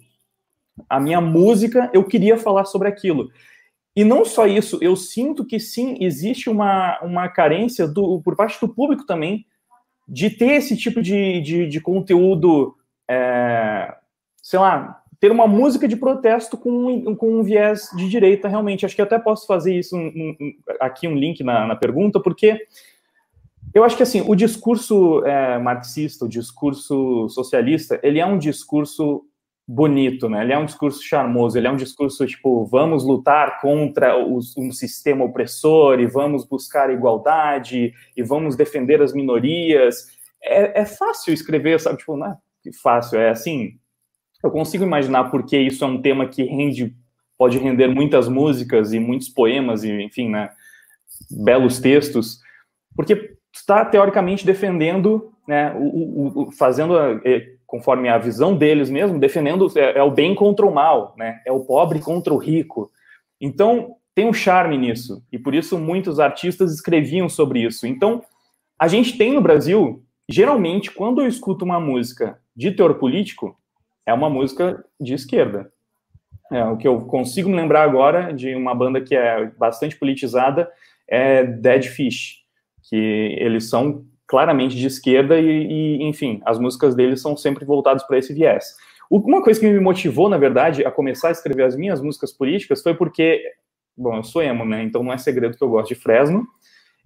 a 0.90 1.00
minha 1.00 1.22
música, 1.22 1.90
eu 1.94 2.04
queria 2.04 2.38
falar 2.38 2.66
sobre 2.66 2.90
aquilo. 2.90 3.30
E 3.96 4.04
não 4.04 4.26
só 4.26 4.46
isso, 4.46 4.78
eu 4.82 4.96
sinto 4.98 5.46
que 5.46 5.60
sim, 5.60 5.98
existe 6.02 6.50
uma, 6.50 7.00
uma 7.02 7.30
carência 7.30 7.88
do, 7.88 8.22
por 8.22 8.36
parte 8.36 8.60
do 8.60 8.68
público 8.68 9.06
também 9.06 9.46
de 10.06 10.30
ter 10.30 10.52
esse 10.54 10.76
tipo 10.76 11.02
de, 11.02 11.40
de, 11.40 11.68
de 11.68 11.80
conteúdo, 11.80 12.76
é, 13.10 13.96
sei 14.42 14.60
lá, 14.60 15.01
ter 15.22 15.32
uma 15.32 15.46
música 15.46 15.88
de 15.88 15.96
protesto 15.96 16.58
com, 16.58 17.16
com 17.16 17.40
um 17.40 17.44
viés 17.44 17.92
de 17.96 18.10
direita, 18.10 18.48
realmente. 18.48 18.88
Acho 18.88 18.96
que 18.96 19.04
até 19.04 19.20
posso 19.20 19.46
fazer 19.46 19.78
isso 19.78 19.96
um, 19.96 20.08
um, 20.08 20.54
aqui, 20.80 21.08
um 21.08 21.14
link 21.14 21.44
na, 21.44 21.68
na, 21.68 21.76
pergunta, 21.76 22.20
porque 22.20 22.66
eu 23.72 23.84
acho 23.84 23.96
que 23.96 24.02
assim, 24.02 24.24
o 24.28 24.34
discurso 24.34 25.24
é, 25.24 25.60
marxista, 25.60 26.26
o 26.26 26.28
discurso 26.28 27.30
socialista, 27.30 28.00
ele 28.02 28.20
é 28.20 28.26
um 28.26 28.40
discurso 28.40 29.24
bonito, 29.68 30.28
né? 30.28 30.42
Ele 30.42 30.54
é 30.54 30.58
um 30.58 30.66
discurso 30.66 31.04
charmoso, 31.04 31.56
ele 31.56 31.68
é 31.68 31.72
um 31.72 31.78
discurso 31.78 32.26
tipo, 32.26 32.66
vamos 32.66 33.04
lutar 33.04 33.62
contra 33.62 34.18
os, 34.18 34.58
um 34.58 34.72
sistema 34.72 35.24
opressor 35.24 36.00
e 36.00 36.08
vamos 36.08 36.46
buscar 36.46 36.90
igualdade 36.90 37.94
e 38.18 38.24
vamos 38.24 38.56
defender 38.56 39.04
as 39.04 39.14
minorias. 39.14 40.08
É, 40.44 40.82
é 40.82 40.86
fácil 40.86 41.32
escrever, 41.32 41.80
sabe? 41.80 42.00
Tipo, 42.00 42.18
não 42.18 42.26
é 42.26 42.38
fácil, 42.82 43.20
é 43.20 43.30
assim. 43.30 43.80
Eu 44.44 44.52
consigo 44.52 44.84
imaginar 44.84 45.26
porque 45.26 45.58
isso 45.58 45.84
é 45.84 45.88
um 45.88 46.02
tema 46.02 46.28
que 46.28 46.44
rende, 46.44 46.96
pode 47.38 47.58
render 47.58 47.88
muitas 47.88 48.28
músicas 48.28 48.94
e 48.94 49.00
muitos 49.00 49.30
poemas 49.30 49.84
e, 49.84 49.92
enfim, 50.02 50.30
né? 50.30 50.50
Belos 51.30 51.80
textos, 51.80 52.40
porque 52.96 53.36
está 53.54 53.86
teoricamente 53.86 54.46
defendendo, 54.46 55.32
né? 55.48 55.74
O, 55.78 56.48
o, 56.48 56.52
fazendo 56.52 56.98
é, 56.98 57.48
conforme 57.72 58.10
a 58.10 58.18
visão 58.18 58.56
deles 58.56 58.90
mesmo, 58.90 59.20
defendendo 59.20 59.72
é, 59.78 60.00
é, 60.00 60.04
o 60.04 60.12
bem 60.12 60.36
contra 60.36 60.66
o 60.66 60.74
mal, 60.74 61.14
né? 61.18 61.42
É 61.46 61.52
o 61.52 61.62
pobre 61.62 62.00
contra 62.00 62.34
o 62.34 62.38
rico. 62.38 62.92
Então, 63.40 63.96
tem 64.14 64.28
um 64.28 64.34
charme 64.34 64.78
nisso, 64.78 65.24
e 65.32 65.40
por 65.40 65.56
isso 65.56 65.78
muitos 65.80 66.20
artistas 66.20 66.74
escreviam 66.74 67.30
sobre 67.30 67.64
isso. 67.64 67.88
Então, 67.88 68.22
a 68.78 68.88
gente 68.88 69.18
tem 69.18 69.34
no 69.34 69.42
Brasil, 69.42 70.04
geralmente, 70.28 70.92
quando 70.92 71.22
eu 71.22 71.28
escuto 71.28 71.64
uma 71.64 71.80
música 71.80 72.38
de 72.54 72.72
teor 72.72 72.96
político, 72.96 73.56
é 74.06 74.14
uma 74.14 74.30
música 74.30 74.84
de 75.00 75.14
esquerda. 75.14 75.72
É, 76.52 76.64
o 76.66 76.76
que 76.76 76.88
eu 76.88 77.02
consigo 77.02 77.50
me 77.50 77.56
lembrar 77.56 77.84
agora 77.84 78.34
de 78.34 78.54
uma 78.56 78.76
banda 78.76 79.00
que 79.00 79.16
é 79.16 79.46
bastante 79.58 79.98
politizada 79.98 80.70
é 81.08 81.44
Dead 81.44 81.86
Fish, 81.86 82.40
que 82.90 83.36
eles 83.40 83.70
são 83.70 84.06
claramente 84.28 84.76
de 84.76 84.88
esquerda 84.88 85.40
e, 85.40 85.46
e 85.48 86.04
enfim, 86.04 86.42
as 86.46 86.58
músicas 86.58 86.96
dele 86.96 87.18
são 87.18 87.36
sempre 87.36 87.66
voltadas 87.66 88.04
para 88.04 88.18
esse 88.18 88.34
viés. 88.34 88.76
Uma 89.10 89.44
coisa 89.44 89.60
que 89.60 89.68
me 89.68 89.78
motivou, 89.80 90.30
na 90.30 90.38
verdade, 90.38 90.86
a 90.86 90.92
começar 90.92 91.28
a 91.28 91.32
escrever 91.32 91.64
as 91.64 91.76
minhas 91.76 92.02
músicas 92.02 92.32
políticas 92.32 92.82
foi 92.82 92.94
porque, 92.94 93.44
bom, 93.98 94.16
eu 94.16 94.24
sou 94.24 94.42
emo, 94.42 94.64
né? 94.64 94.84
Então 94.84 95.04
não 95.04 95.12
é 95.12 95.18
segredo 95.18 95.58
que 95.58 95.62
eu 95.62 95.70
gosto 95.70 95.90
de 95.90 95.96
Fresno. 95.96 96.48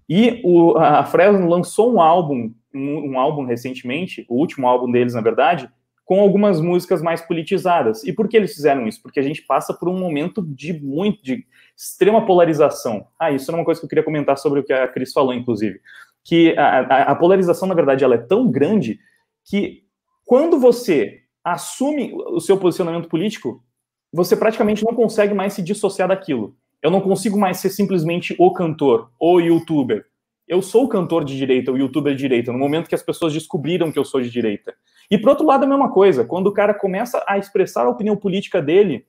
E 0.07 0.39
o, 0.43 0.77
a 0.77 1.03
Fresno 1.03 1.49
lançou 1.49 1.91
um 1.91 1.99
álbum, 1.99 2.53
um, 2.71 3.11
um 3.11 3.19
álbum 3.19 3.43
recentemente, 3.43 4.23
o 4.29 4.35
último 4.35 4.67
álbum 4.67 4.91
deles, 4.91 5.15
na 5.15 5.21
verdade, 5.21 5.67
com 6.05 6.19
algumas 6.21 6.61
músicas 6.61 7.01
mais 7.01 7.21
politizadas. 7.21 8.03
E 8.03 8.13
por 8.13 8.29
que 8.29 8.37
eles 8.37 8.53
fizeram 8.53 8.87
isso? 8.87 9.01
Porque 9.01 9.19
a 9.19 9.23
gente 9.23 9.41
passa 9.41 9.73
por 9.73 9.89
um 9.89 9.99
momento 9.99 10.41
de 10.41 10.71
muito, 10.71 11.21
de 11.23 11.45
extrema 11.75 12.25
polarização. 12.25 13.07
Ah, 13.19 13.31
isso 13.31 13.51
é 13.51 13.55
uma 13.55 13.65
coisa 13.65 13.81
que 13.81 13.85
eu 13.85 13.89
queria 13.89 14.03
comentar 14.03 14.37
sobre 14.37 14.59
o 14.59 14.63
que 14.63 14.71
a 14.71 14.87
Cris 14.87 15.11
falou, 15.11 15.33
inclusive 15.33 15.81
que 16.25 16.57
a, 16.57 16.79
a, 16.79 17.01
a 17.11 17.15
polarização, 17.15 17.67
na 17.67 17.75
verdade, 17.75 18.03
ela 18.03 18.15
é 18.15 18.17
tão 18.17 18.51
grande 18.51 18.99
que 19.45 19.83
quando 20.25 20.59
você 20.59 21.21
assume 21.43 22.11
o 22.15 22.39
seu 22.39 22.57
posicionamento 22.57 23.07
político, 23.07 23.63
você 24.11 24.35
praticamente 24.35 24.83
não 24.83 24.95
consegue 24.95 25.35
mais 25.35 25.53
se 25.53 25.61
dissociar 25.61 26.09
daquilo. 26.09 26.57
Eu 26.81 26.89
não 26.89 26.99
consigo 26.99 27.37
mais 27.37 27.57
ser 27.57 27.69
simplesmente 27.69 28.35
o 28.39 28.51
cantor, 28.51 29.11
o 29.19 29.39
youtuber. 29.39 30.05
Eu 30.47 30.61
sou 30.61 30.85
o 30.85 30.87
cantor 30.87 31.25
de 31.25 31.35
direita, 31.35 31.71
o 31.71 31.77
youtuber 31.77 32.13
de 32.13 32.19
direita, 32.19 32.51
no 32.51 32.59
momento 32.59 32.87
que 32.87 32.95
as 32.95 33.01
pessoas 33.01 33.33
descobriram 33.33 33.91
que 33.91 33.97
eu 33.97 34.05
sou 34.05 34.21
de 34.21 34.29
direita. 34.29 34.75
E 35.09 35.17
por 35.17 35.29
outro 35.29 35.45
lado, 35.45 35.63
a 35.63 35.67
mesma 35.67 35.91
coisa, 35.91 36.23
quando 36.23 36.47
o 36.47 36.53
cara 36.53 36.73
começa 36.73 37.23
a 37.27 37.37
expressar 37.37 37.85
a 37.85 37.89
opinião 37.89 38.15
política 38.15 38.61
dele, 38.61 39.05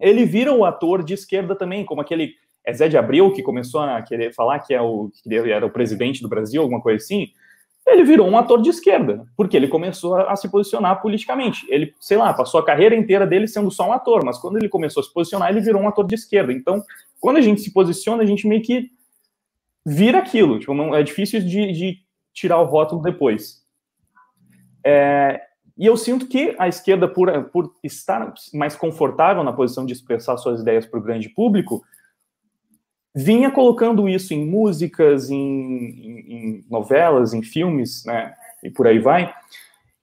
ele 0.00 0.24
vira 0.24 0.52
o 0.52 0.64
ator 0.64 1.02
de 1.02 1.14
esquerda 1.14 1.54
também, 1.54 1.84
como 1.84 2.00
aquele 2.00 2.34
é 2.64 2.72
Zé 2.72 2.88
de 2.88 2.96
Abril 2.96 3.30
que 3.32 3.42
começou 3.42 3.82
a 3.82 4.00
querer 4.00 4.32
falar 4.32 4.58
que, 4.60 4.72
é 4.72 4.80
o, 4.80 5.10
que 5.22 5.34
era 5.34 5.66
o 5.66 5.70
presidente 5.70 6.22
do 6.22 6.28
Brasil, 6.28 6.62
alguma 6.62 6.80
coisa 6.80 7.02
assim, 7.02 7.28
ele 7.86 8.02
virou 8.02 8.26
um 8.26 8.38
ator 8.38 8.62
de 8.62 8.70
esquerda, 8.70 9.26
porque 9.36 9.54
ele 9.54 9.68
começou 9.68 10.14
a, 10.16 10.34
se 10.34 10.48
posicionar 10.48 11.02
politicamente. 11.02 11.66
Ele, 11.68 11.92
sei 12.00 12.16
lá, 12.16 12.32
passou 12.32 12.58
a 12.58 12.64
carreira 12.64 12.96
inteira 12.96 13.26
dele 13.26 13.46
sendo 13.46 13.70
só 13.70 13.86
um 13.86 13.92
ator, 13.92 14.24
mas 14.24 14.38
quando 14.38 14.56
ele 14.56 14.70
começou 14.70 15.02
a 15.02 15.04
se 15.04 15.12
posicionar, 15.12 15.50
ele 15.50 15.60
virou 15.60 15.82
um 15.82 15.88
ator 15.88 16.06
de 16.06 16.14
esquerda. 16.14 16.50
Então, 16.50 16.82
quando 17.20 17.36
a 17.36 17.42
gente 17.42 17.60
se 17.60 17.70
posiciona, 17.72 18.22
a 18.22 18.26
gente 18.26 18.48
meio 18.48 18.62
que 18.62 18.90
vira 19.84 20.18
aquilo. 20.18 20.58
Tipo, 20.58 20.74
não, 20.74 20.94
é 20.94 21.02
difícil 21.02 21.40
de, 21.40 21.72
de 21.72 21.98
tirar 22.32 22.60
o 22.60 22.64
rótulo 22.64 23.02
depois. 23.02 23.62
É, 24.84 25.40
e 25.76 25.86
eu 25.86 25.96
sinto 25.96 26.26
que 26.28 26.54
a 26.58 26.68
esquerda, 26.68 27.08
por, 27.08 27.30
por 27.50 27.72
estar 27.82 28.32
mais 28.52 28.76
confortável 28.76 29.42
na 29.42 29.52
posição 29.52 29.84
de 29.84 29.92
expressar 29.92 30.36
suas 30.36 30.60
ideias 30.60 30.86
para 30.86 31.00
o 31.00 31.02
grande 31.02 31.28
público, 31.28 31.82
vinha 33.14 33.50
colocando 33.50 34.08
isso 34.08 34.34
em 34.34 34.44
músicas, 34.44 35.30
em, 35.30 35.36
em, 35.36 36.32
em, 36.32 36.64
novelas, 36.70 37.32
em 37.32 37.42
filmes, 37.42 38.04
né, 38.04 38.34
e 38.62 38.70
por 38.70 38.86
aí 38.86 38.98
vai, 38.98 39.32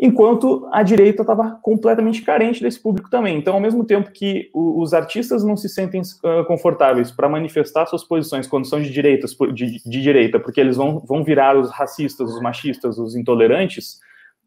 enquanto 0.02 0.68
a 0.72 0.82
direita 0.82 1.22
estava 1.22 1.60
completamente 1.62 2.24
carente 2.24 2.60
desse 2.60 2.80
público 2.80 3.08
também. 3.08 3.38
Então, 3.38 3.54
ao 3.54 3.60
mesmo 3.60 3.86
tempo 3.86 4.12
que 4.12 4.49
os 4.52 4.95
artistas 4.95 5.43
não 5.43 5.56
se 5.56 5.70
sentem 5.70 6.02
uh, 6.02 6.43
confortáveis 6.45 7.12
para 7.12 7.30
manifestar 7.30 7.86
suas 7.86 8.04
posições 8.04 8.47
quando 8.47 8.66
são 8.66 8.82
de, 8.82 8.89
direitas, 8.89 9.38
de, 9.54 9.80
de 9.88 10.02
direita, 10.02 10.39
porque 10.39 10.60
eles 10.60 10.76
vão, 10.76 10.99
vão 10.99 11.24
virar 11.24 11.56
os 11.56 11.70
racistas, 11.70 12.34
os 12.34 12.41
machistas, 12.41 12.97
os 12.97 13.16
intolerantes, 13.16 13.99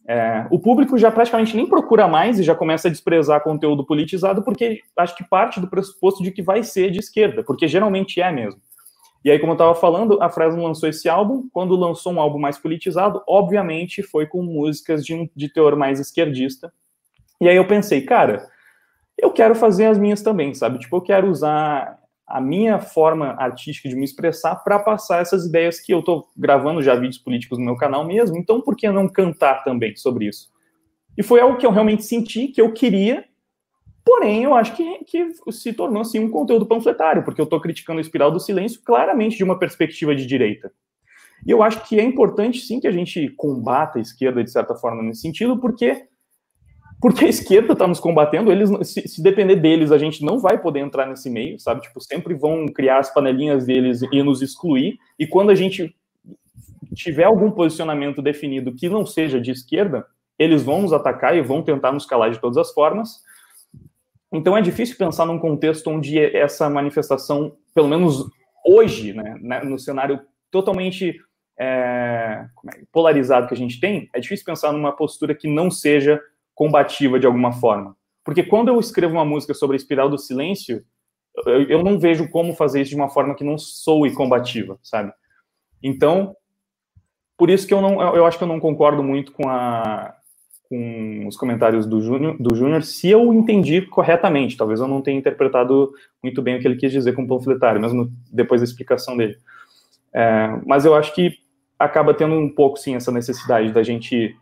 é, 0.07 0.47
o 0.51 0.59
público 0.59 0.99
já 0.99 1.11
praticamente 1.11 1.57
nem 1.57 1.67
procura 1.67 2.07
mais 2.09 2.39
e 2.39 2.43
já 2.43 2.55
começa 2.55 2.89
a 2.89 2.91
desprezar 2.91 3.43
conteúdo 3.43 3.87
politizado, 3.87 4.43
porque 4.43 4.81
acho 4.99 5.17
que 5.17 5.25
parte 5.25 5.61
do 5.61 5.69
pressuposto 5.69 6.23
de 6.23 6.33
que 6.33 6.43
vai 6.43 6.63
ser 6.65 6.91
de 6.91 6.99
esquerda, 6.99 7.43
porque 7.45 7.69
geralmente 7.69 8.21
é 8.21 8.31
mesmo. 8.31 8.61
E 9.25 9.31
aí, 9.31 9.39
como 9.39 9.53
eu 9.53 9.55
estava 9.55 9.75
falando, 9.75 10.23
a 10.23 10.29
Fresno 10.29 10.63
lançou 10.63 10.89
esse 10.89 11.09
álbum. 11.09 11.49
Quando 11.51 11.75
lançou 11.75 12.13
um 12.13 12.21
álbum 12.21 12.39
mais 12.39 12.59
politizado, 12.59 13.23
obviamente 13.27 14.03
foi 14.03 14.27
com 14.27 14.43
músicas 14.43 15.05
de, 15.05 15.15
um, 15.15 15.29
de 15.35 15.49
teor 15.49 15.77
mais 15.77 15.99
esquerdista. 15.99 16.73
E 17.41 17.49
aí 17.49 17.57
eu 17.57 17.67
pensei, 17.67 18.03
cara, 18.03 18.47
eu 19.17 19.31
quero 19.31 19.55
fazer 19.55 19.87
as 19.87 19.99
minhas 19.99 20.21
também, 20.23 20.55
sabe? 20.55 20.79
Tipo, 20.79 20.97
eu 20.97 21.01
quero 21.01 21.31
usar 21.31 21.99
a 22.27 22.41
minha 22.41 22.79
forma 22.79 23.35
artística 23.39 23.89
de 23.89 23.95
me 23.95 24.05
expressar 24.05 24.57
para 24.57 24.79
passar 24.79 25.21
essas 25.21 25.47
ideias 25.47 25.79
que 25.79 25.93
eu 25.93 26.01
estou 26.01 26.29
gravando 26.37 26.83
já 26.83 26.95
vídeos 26.95 27.19
políticos 27.19 27.59
no 27.59 27.65
meu 27.65 27.77
canal 27.77 28.05
mesmo, 28.05 28.37
então 28.37 28.61
por 28.61 28.77
que 28.77 28.91
não 28.91 29.09
cantar 29.09 29.63
também 29.63 29.95
sobre 29.95 30.27
isso? 30.27 30.51
E 31.17 31.23
foi 31.23 31.41
algo 31.41 31.59
que 31.59 31.67
eu 31.67 31.71
realmente 31.71 32.03
senti 32.03 32.49
que 32.49 32.61
eu 32.61 32.73
queria, 32.73 33.25
porém 34.05 34.45
eu 34.45 34.55
acho 34.55 34.77
que, 34.77 35.05
que 35.05 35.53
se 35.53 35.73
tornou 35.73 36.03
assim 36.03 36.19
um 36.19 36.31
conteúdo 36.31 36.67
panfletário, 36.67 37.25
porque 37.25 37.41
eu 37.41 37.45
estou 37.45 37.61
criticando 37.61 37.99
a 37.99 38.03
espiral 38.03 38.31
do 38.31 38.41
silêncio 38.41 38.81
claramente 38.85 39.37
de 39.37 39.45
uma 39.45 39.59
perspectiva 39.59 40.15
de 40.15 40.27
direita. 40.27 40.73
E 41.47 41.51
eu 41.51 41.63
acho 41.63 41.87
que 41.87 41.99
é 41.99 42.03
importante 42.03 42.61
sim 42.61 42.81
que 42.81 42.87
a 42.87 42.93
gente 42.93 43.29
combata 43.31 43.99
a 43.99 44.03
esquerda 44.03 44.43
de 44.43 44.51
certa 44.51 44.75
forma 44.75 45.03
nesse 45.03 45.21
sentido, 45.21 45.59
porque 45.59 46.07
porque 47.01 47.27
a 47.27 47.29
esquerda 47.29 47.75
está 47.75 47.87
nos 47.87 48.01
combatendo, 48.01 48.51
eles, 48.51 48.71
se, 48.89 49.07
se, 49.07 49.23
depender 49.23 49.57
deles, 49.57 49.93
a 49.93 49.99
gente 49.99 50.25
não 50.25 50.39
vai 50.39 50.57
poder 50.57 50.81
entrar 50.81 51.07
nesse 51.07 51.29
meio, 51.29 51.61
sabe? 51.61 51.83
Tipo, 51.83 52.01
sempre 52.01 52.33
vão 52.33 52.67
criar 52.67 52.99
as 52.99 53.13
panelinhas 53.13 53.67
deles 53.67 54.01
e 54.11 54.23
nos 54.23 54.41
excluir, 54.41 54.97
e 55.19 55.27
quando 55.27 55.51
a 55.51 55.55
gente 55.55 55.95
tiver 56.95 57.25
algum 57.25 57.51
posicionamento 57.51 58.23
definido 58.23 58.73
que 58.73 58.89
não 58.89 59.05
seja 59.05 59.39
de 59.39 59.51
esquerda, 59.51 60.07
eles 60.39 60.63
vão 60.63 60.81
nos 60.81 60.95
atacar 60.95 61.37
e 61.37 61.43
vão 61.43 61.63
tentar 61.63 61.93
nos 61.93 62.07
calar 62.07 62.31
de 62.31 62.41
todas 62.41 62.57
as 62.57 62.73
formas. 62.73 63.23
Então 64.35 64.57
é 64.57 64.61
difícil 64.61 64.97
pensar 64.97 65.25
num 65.25 65.39
contexto 65.39 65.89
onde 65.89 66.19
essa 66.19 66.69
manifestação, 66.69 67.57
pelo 67.73 67.89
menos 67.89 68.29
hoje, 68.67 69.13
né, 69.13 69.37
né 69.41 69.61
no 69.61 69.79
cenário 69.79 70.21
totalmente 70.51 71.17
é, 71.59 72.45
é, 72.75 72.83
polarizado 72.91 73.47
que 73.47 73.55
a 73.55 73.57
gente 73.57 73.79
tem, 73.79 74.11
é 74.13 74.19
difícil 74.19 74.45
pensar 74.45 74.73
numa 74.73 74.91
postura 74.91 75.35
que 75.35 75.49
não 75.49 75.71
seja 75.71 76.21
combativa 76.53 77.19
de 77.19 77.27
alguma 77.27 77.53
forma. 77.53 77.97
Porque 78.25 78.43
quando 78.43 78.69
eu 78.69 78.81
escrevo 78.81 79.15
uma 79.15 79.25
música 79.25 79.55
sobre 79.55 79.77
a 79.77 79.79
espiral 79.79 80.09
do 80.09 80.19
silêncio, 80.19 80.85
eu, 81.47 81.63
eu 81.69 81.85
não 81.85 81.99
vejo 81.99 82.29
como 82.29 82.55
fazer 82.55 82.81
isso 82.81 82.91
de 82.91 82.97
uma 82.97 83.11
forma 83.11 83.35
que 83.37 83.45
não 83.45 83.57
soe 83.57 84.13
combativa, 84.15 84.79
sabe? 84.83 85.13
Então, 85.81 86.37
por 87.37 87.51
isso 87.51 87.67
que 87.67 87.75
eu 87.75 87.81
não, 87.81 88.01
eu 88.17 88.27
acho 88.27 88.39
que 88.39 88.45
eu 88.45 88.49
não 88.49 88.59
concordo 88.59 89.03
muito 89.03 89.31
com 89.33 89.49
a 89.49 90.17
com 90.69 91.27
os 91.27 91.37
comentários 91.37 91.87
do 91.87 92.01
Júnior, 92.01 92.37
do 92.41 92.83
se 92.83 93.11
eu 93.11 93.33
entendi 93.33 93.83
corretamente. 93.83 94.57
Talvez 94.57 94.81
eu 94.81 94.89
não 94.89 95.03
tenha 95.03 95.19
interpretado 95.19 95.93
muito 96.23 96.41
bem 96.41 96.57
o 96.57 96.61
que 96.61 96.67
ele 96.67 96.77
quis 96.77 96.91
dizer 96.91 97.13
com 97.13 97.27
panfletário, 97.27 97.81
mesmo 97.81 98.11
depois 98.33 98.61
da 98.61 98.65
explicação 98.65 99.17
dele. 99.17 99.37
É, 100.13 100.59
mas 100.65 100.85
eu 100.85 100.95
acho 100.95 101.15
que 101.15 101.39
acaba 101.79 102.15
tendo 102.15 102.35
um 102.35 102.49
pouco, 102.49 102.79
sim, 102.79 102.95
essa 102.95 103.13
necessidade 103.13 103.73
da 103.73 103.83
gente 103.83 104.35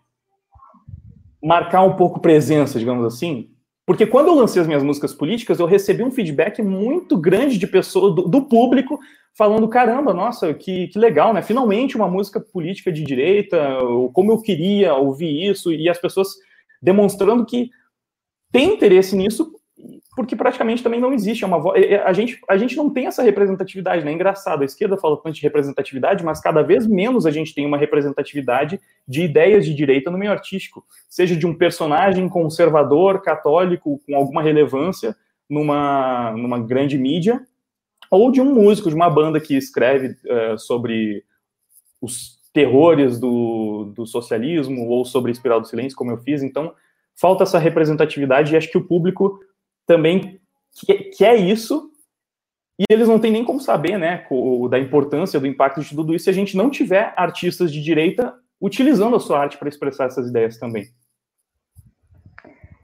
marcar 1.42 1.82
um 1.82 1.96
pouco 1.96 2.20
presença, 2.20 2.78
digamos 2.78 3.04
assim, 3.04 3.50
porque 3.84 4.06
quando 4.06 4.28
eu 4.28 4.34
lancei 4.34 4.62
as 4.62 4.68
minhas 4.68 4.82
músicas 4.82 5.12
políticas, 5.12 5.58
eu 5.58 5.66
recebi 5.66 6.04
um 6.04 6.10
feedback 6.10 6.62
muito 6.62 7.16
grande 7.16 7.58
de 7.58 7.66
pessoas, 7.66 8.14
do, 8.14 8.28
do 8.28 8.42
público, 8.42 8.98
falando: 9.34 9.68
caramba, 9.68 10.12
nossa, 10.12 10.52
que, 10.54 10.88
que 10.88 10.98
legal, 10.98 11.32
né? 11.32 11.42
Finalmente 11.42 11.96
uma 11.96 12.08
música 12.08 12.40
política 12.40 12.92
de 12.92 13.02
direita, 13.02 13.78
como 14.12 14.32
eu 14.32 14.40
queria 14.40 14.94
ouvir 14.94 15.50
isso, 15.50 15.72
e 15.72 15.88
as 15.88 15.98
pessoas 15.98 16.28
demonstrando 16.80 17.44
que 17.46 17.70
tem 18.50 18.74
interesse 18.74 19.16
nisso, 19.16 19.52
porque 20.14 20.36
praticamente 20.36 20.82
também 20.82 21.00
não 21.00 21.12
existe 21.12 21.44
uma 21.44 21.58
voz. 21.58 21.82
A 22.04 22.12
gente, 22.12 22.38
a 22.48 22.56
gente 22.56 22.76
não 22.76 22.90
tem 22.90 23.06
essa 23.06 23.22
representatividade, 23.22 24.04
né? 24.04 24.10
É 24.10 24.14
engraçado, 24.14 24.62
a 24.62 24.64
esquerda 24.64 24.98
fala 24.98 25.16
tanto 25.16 25.36
de 25.36 25.42
representatividade, 25.42 26.24
mas 26.24 26.40
cada 26.40 26.62
vez 26.62 26.86
menos 26.86 27.24
a 27.24 27.30
gente 27.30 27.54
tem 27.54 27.64
uma 27.64 27.78
representatividade 27.78 28.78
de 29.08 29.22
ideias 29.22 29.64
de 29.64 29.74
direita 29.74 30.10
no 30.10 30.18
meio 30.18 30.30
artístico, 30.30 30.84
seja 31.08 31.34
de 31.34 31.46
um 31.46 31.54
personagem 31.54 32.28
conservador, 32.28 33.22
católico, 33.22 34.00
com 34.06 34.14
alguma 34.14 34.42
relevância 34.42 35.16
numa, 35.48 36.32
numa 36.32 36.58
grande 36.58 36.98
mídia, 36.98 37.40
ou 38.12 38.30
de 38.30 38.42
um 38.42 38.54
músico, 38.54 38.90
de 38.90 38.94
uma 38.94 39.08
banda 39.08 39.40
que 39.40 39.56
escreve 39.56 40.08
uh, 40.26 40.58
sobre 40.58 41.24
os 41.98 42.38
terrores 42.52 43.18
do, 43.18 43.90
do 43.96 44.06
socialismo, 44.06 44.86
ou 44.86 45.02
sobre 45.02 45.30
a 45.30 45.32
espiral 45.32 45.62
do 45.62 45.66
silêncio, 45.66 45.96
como 45.96 46.10
eu 46.10 46.18
fiz. 46.18 46.42
Então, 46.42 46.74
falta 47.18 47.44
essa 47.44 47.58
representatividade 47.58 48.52
e 48.52 48.56
acho 48.56 48.70
que 48.70 48.76
o 48.76 48.86
público 48.86 49.40
também 49.86 50.38
quer 51.16 51.36
isso 51.36 51.90
e 52.78 52.84
eles 52.90 53.08
não 53.08 53.18
têm 53.18 53.32
nem 53.32 53.44
como 53.44 53.60
saber, 53.60 53.98
né, 53.98 54.26
da 54.68 54.78
importância, 54.78 55.40
do 55.40 55.46
impacto 55.46 55.80
de 55.80 55.94
tudo 55.94 56.14
isso 56.14 56.24
se 56.24 56.30
a 56.30 56.34
gente 56.34 56.54
não 56.54 56.68
tiver 56.68 57.14
artistas 57.16 57.72
de 57.72 57.82
direita 57.82 58.34
utilizando 58.60 59.16
a 59.16 59.20
sua 59.20 59.38
arte 59.38 59.56
para 59.56 59.70
expressar 59.70 60.06
essas 60.06 60.28
ideias 60.28 60.58
também. 60.58 60.84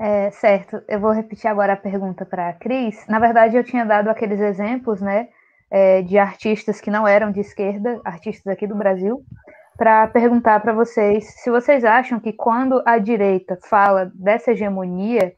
É, 0.00 0.30
certo, 0.30 0.80
eu 0.86 1.00
vou 1.00 1.10
repetir 1.10 1.50
agora 1.50 1.72
a 1.72 1.76
pergunta 1.76 2.24
para 2.24 2.50
a 2.50 2.52
Cris. 2.52 3.04
Na 3.08 3.18
verdade, 3.18 3.56
eu 3.56 3.64
tinha 3.64 3.84
dado 3.84 4.08
aqueles 4.08 4.38
exemplos, 4.38 5.00
né, 5.00 5.28
é, 5.70 6.02
de 6.02 6.16
artistas 6.16 6.80
que 6.80 6.90
não 6.90 7.06
eram 7.06 7.32
de 7.32 7.40
esquerda, 7.40 8.00
artistas 8.04 8.46
aqui 8.46 8.66
do 8.66 8.76
Brasil, 8.76 9.24
para 9.76 10.06
perguntar 10.06 10.60
para 10.60 10.72
vocês 10.72 11.24
se 11.42 11.50
vocês 11.50 11.84
acham 11.84 12.20
que 12.20 12.32
quando 12.32 12.82
a 12.86 12.98
direita 12.98 13.58
fala 13.68 14.10
dessa 14.14 14.52
hegemonia, 14.52 15.34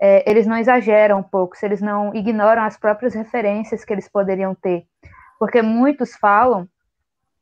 é, 0.00 0.28
eles 0.30 0.46
não 0.46 0.58
exageram 0.58 1.20
um 1.20 1.22
pouco, 1.22 1.56
se 1.56 1.64
eles 1.64 1.80
não 1.80 2.14
ignoram 2.14 2.62
as 2.62 2.76
próprias 2.76 3.14
referências 3.14 3.84
que 3.84 3.92
eles 3.92 4.08
poderiam 4.08 4.54
ter. 4.54 4.84
Porque 5.38 5.62
muitos 5.62 6.14
falam 6.16 6.68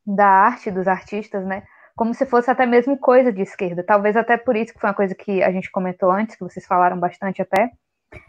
da 0.05 0.27
arte 0.27 0.71
dos 0.71 0.87
artistas, 0.87 1.45
né? 1.45 1.63
Como 2.01 2.15
se 2.15 2.25
fosse 2.25 2.49
até 2.49 2.65
mesmo 2.65 2.97
coisa 2.97 3.31
de 3.31 3.43
esquerda. 3.43 3.83
Talvez 3.83 4.17
até 4.17 4.35
por 4.35 4.55
isso 4.55 4.73
que 4.73 4.79
foi 4.79 4.89
uma 4.89 4.95
coisa 4.95 5.13
que 5.13 5.43
a 5.43 5.51
gente 5.51 5.69
comentou 5.69 6.09
antes, 6.09 6.35
que 6.35 6.43
vocês 6.43 6.65
falaram 6.65 6.99
bastante 6.99 7.43
até, 7.43 7.69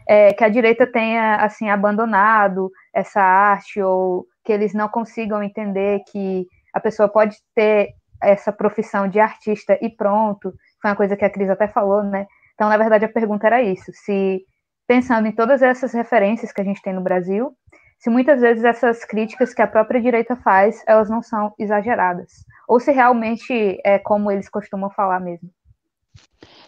é, 0.07 0.31
que 0.31 0.43
a 0.43 0.47
direita 0.47 0.85
tenha 0.85 1.37
assim 1.37 1.71
abandonado 1.71 2.69
essa 2.93 3.19
arte 3.19 3.81
ou 3.81 4.27
que 4.45 4.53
eles 4.53 4.75
não 4.75 4.87
consigam 4.87 5.41
entender 5.41 6.03
que 6.11 6.45
a 6.71 6.79
pessoa 6.79 7.09
pode 7.09 7.35
ter 7.55 7.95
essa 8.21 8.51
profissão 8.51 9.07
de 9.07 9.19
artista 9.19 9.75
e 9.81 9.89
pronto. 9.89 10.53
Foi 10.79 10.91
uma 10.91 10.95
coisa 10.95 11.17
que 11.17 11.25
a 11.25 11.29
Cris 11.31 11.49
até 11.49 11.67
falou, 11.67 12.03
né? 12.03 12.27
Então, 12.53 12.69
na 12.69 12.77
verdade, 12.77 13.05
a 13.05 13.09
pergunta 13.09 13.47
era 13.47 13.63
isso: 13.63 13.91
se, 13.91 14.45
pensando 14.87 15.27
em 15.27 15.31
todas 15.31 15.63
essas 15.63 15.93
referências 15.93 16.51
que 16.51 16.61
a 16.61 16.63
gente 16.63 16.83
tem 16.83 16.93
no 16.93 17.01
Brasil, 17.01 17.51
se 17.97 18.11
muitas 18.11 18.39
vezes 18.39 18.63
essas 18.63 19.03
críticas 19.03 19.51
que 19.51 19.63
a 19.63 19.67
própria 19.67 19.99
direita 19.99 20.35
faz, 20.35 20.83
elas 20.85 21.09
não 21.09 21.23
são 21.23 21.55
exageradas, 21.57 22.45
ou 22.67 22.79
se 22.79 22.91
realmente 22.91 23.79
é 23.83 23.99
como 23.99 24.31
eles 24.31 24.49
costumam 24.49 24.89
falar 24.89 25.19
mesmo. 25.19 25.49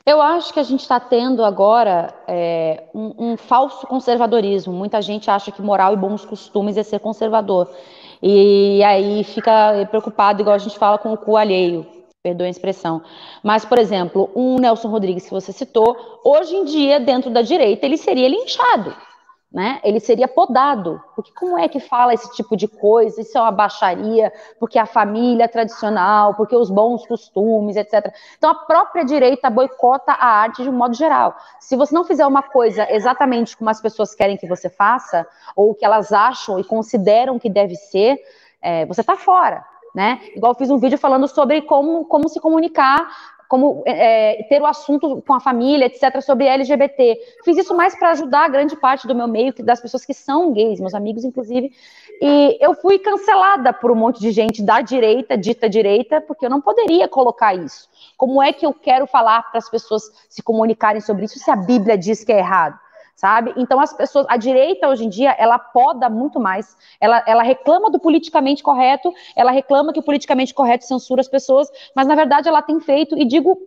Eu 0.05 0.21
acho 0.21 0.53
que 0.53 0.59
a 0.59 0.63
gente 0.63 0.81
está 0.81 0.99
tendo 0.99 1.43
agora 1.43 2.13
é, 2.27 2.83
um, 2.93 3.31
um, 3.31 3.37
falso 3.37 3.87
conservadorismo. 3.87 4.71
Muita 4.71 5.01
gente 5.01 5.31
acha 5.31 5.51
que 5.51 5.61
moral 5.61 5.93
e 5.93 5.97
bons 5.97 6.23
costumes 6.23 6.77
é 6.77 6.83
ser 6.83 6.99
conservador. 6.99 7.69
E 8.21 8.83
aí 8.83 9.23
fica 9.23 9.87
preocupado, 9.89 10.41
igual 10.41 10.55
a 10.55 10.59
gente 10.59 10.77
fala, 10.77 10.99
com 10.99 11.11
o 11.11 11.17
cu 11.17 11.35
alheio 11.35 11.87
perdoe 12.25 12.47
a 12.47 12.49
expressão. 12.49 13.03
Mas, 13.43 13.63
por 13.63 13.77
exemplo, 13.77 14.31
um 14.35 14.57
Nelson 14.57 14.89
Rodrigues 14.89 15.25
que 15.25 15.31
você 15.31 15.51
citou, 15.51 15.95
hoje 16.25 16.55
em 16.55 16.65
dia, 16.65 16.99
dentro 16.99 17.29
da 17.29 17.43
direita, 17.43 17.85
ele 17.85 17.97
seria 17.97 18.27
linchado, 18.27 18.95
né? 19.55 19.79
Ele 19.85 20.01
seria 20.01 20.27
podado. 20.27 21.01
Porque 21.15 21.31
como 21.31 21.57
é 21.57 21.69
que 21.69 21.79
fala 21.79 22.13
esse 22.13 22.29
tipo 22.33 22.57
de 22.57 22.67
coisa? 22.67 23.21
Isso 23.21 23.37
é 23.37 23.41
uma 23.41 23.51
baixaria, 23.51 24.33
porque 24.59 24.77
a 24.77 24.85
família 24.85 25.47
tradicional, 25.47 26.33
porque 26.33 26.53
os 26.53 26.69
bons 26.69 27.07
costumes, 27.07 27.77
etc. 27.77 28.13
Então, 28.37 28.49
a 28.49 28.55
própria 28.55 29.05
direita 29.05 29.49
boicota 29.49 30.11
a 30.11 30.27
arte 30.27 30.61
de 30.61 30.69
um 30.69 30.73
modo 30.73 30.93
geral. 30.93 31.37
Se 31.57 31.77
você 31.77 31.95
não 31.95 32.03
fizer 32.03 32.27
uma 32.27 32.43
coisa 32.43 32.85
exatamente 32.93 33.55
como 33.55 33.69
as 33.69 33.79
pessoas 33.79 34.13
querem 34.13 34.35
que 34.35 34.45
você 34.45 34.69
faça, 34.69 35.25
ou 35.55 35.73
que 35.73 35.85
elas 35.85 36.11
acham 36.11 36.59
e 36.59 36.63
consideram 36.65 37.39
que 37.39 37.49
deve 37.49 37.75
ser, 37.77 38.19
é, 38.61 38.85
você 38.85 38.99
está 38.99 39.15
fora 39.15 39.63
né? 39.95 40.19
Igual 40.35 40.51
eu 40.51 40.57
fiz 40.57 40.69
um 40.69 40.77
vídeo 40.77 40.97
falando 40.97 41.25
sobre 41.25 41.61
como, 41.61 42.03
como 42.03 42.27
se 42.27 42.41
comunicar, 42.41 43.07
como 43.47 43.83
é, 43.85 44.43
ter 44.49 44.61
o 44.61 44.65
assunto 44.65 45.23
com 45.25 45.33
a 45.33 45.39
família, 45.39 45.85
etc., 45.85 46.21
sobre 46.21 46.45
LGBT. 46.45 47.17
Fiz 47.43 47.57
isso 47.57 47.75
mais 47.75 47.97
para 47.97 48.11
ajudar 48.11 48.45
a 48.45 48.47
grande 48.47 48.75
parte 48.75 49.07
do 49.07 49.15
meu 49.15 49.27
meio, 49.27 49.53
das 49.63 49.79
pessoas 49.79 50.05
que 50.05 50.13
são 50.13 50.53
gays, 50.53 50.79
meus 50.79 50.93
amigos, 50.93 51.23
inclusive. 51.23 51.71
E 52.21 52.57
eu 52.59 52.73
fui 52.73 52.99
cancelada 52.99 53.73
por 53.73 53.91
um 53.91 53.95
monte 53.95 54.19
de 54.19 54.31
gente 54.31 54.63
da 54.63 54.81
direita, 54.81 55.37
dita 55.37 55.69
direita, 55.69 56.21
porque 56.21 56.45
eu 56.45 56.49
não 56.49 56.61
poderia 56.61 57.07
colocar 57.07 57.53
isso. 57.53 57.89
Como 58.17 58.41
é 58.41 58.53
que 58.53 58.65
eu 58.65 58.73
quero 58.73 59.05
falar 59.05 59.43
para 59.49 59.57
as 59.57 59.69
pessoas 59.69 60.03
se 60.29 60.41
comunicarem 60.41 61.01
sobre 61.01 61.25
isso 61.25 61.39
se 61.39 61.51
a 61.51 61.55
Bíblia 61.55 61.97
diz 61.97 62.23
que 62.23 62.31
é 62.31 62.39
errado? 62.39 62.79
Sabe? 63.15 63.53
Então 63.55 63.79
as 63.79 63.93
pessoas, 63.93 64.25
a 64.29 64.37
direita 64.37 64.87
hoje 64.87 65.05
em 65.05 65.09
dia, 65.09 65.31
ela 65.37 65.57
poda 65.57 66.09
muito 66.09 66.39
mais, 66.39 66.77
ela, 66.99 67.23
ela 67.25 67.43
reclama 67.43 67.89
do 67.89 67.99
politicamente 67.99 68.61
correto, 68.61 69.11
ela 69.35 69.51
reclama 69.51 69.93
que 69.93 69.99
o 69.99 70.03
politicamente 70.03 70.53
correto 70.53 70.85
censura 70.85 71.21
as 71.21 71.27
pessoas, 71.27 71.69
mas 71.95 72.07
na 72.07 72.15
verdade 72.15 72.49
ela 72.49 72.61
tem 72.61 72.79
feito, 72.79 73.17
e 73.17 73.25
digo 73.25 73.57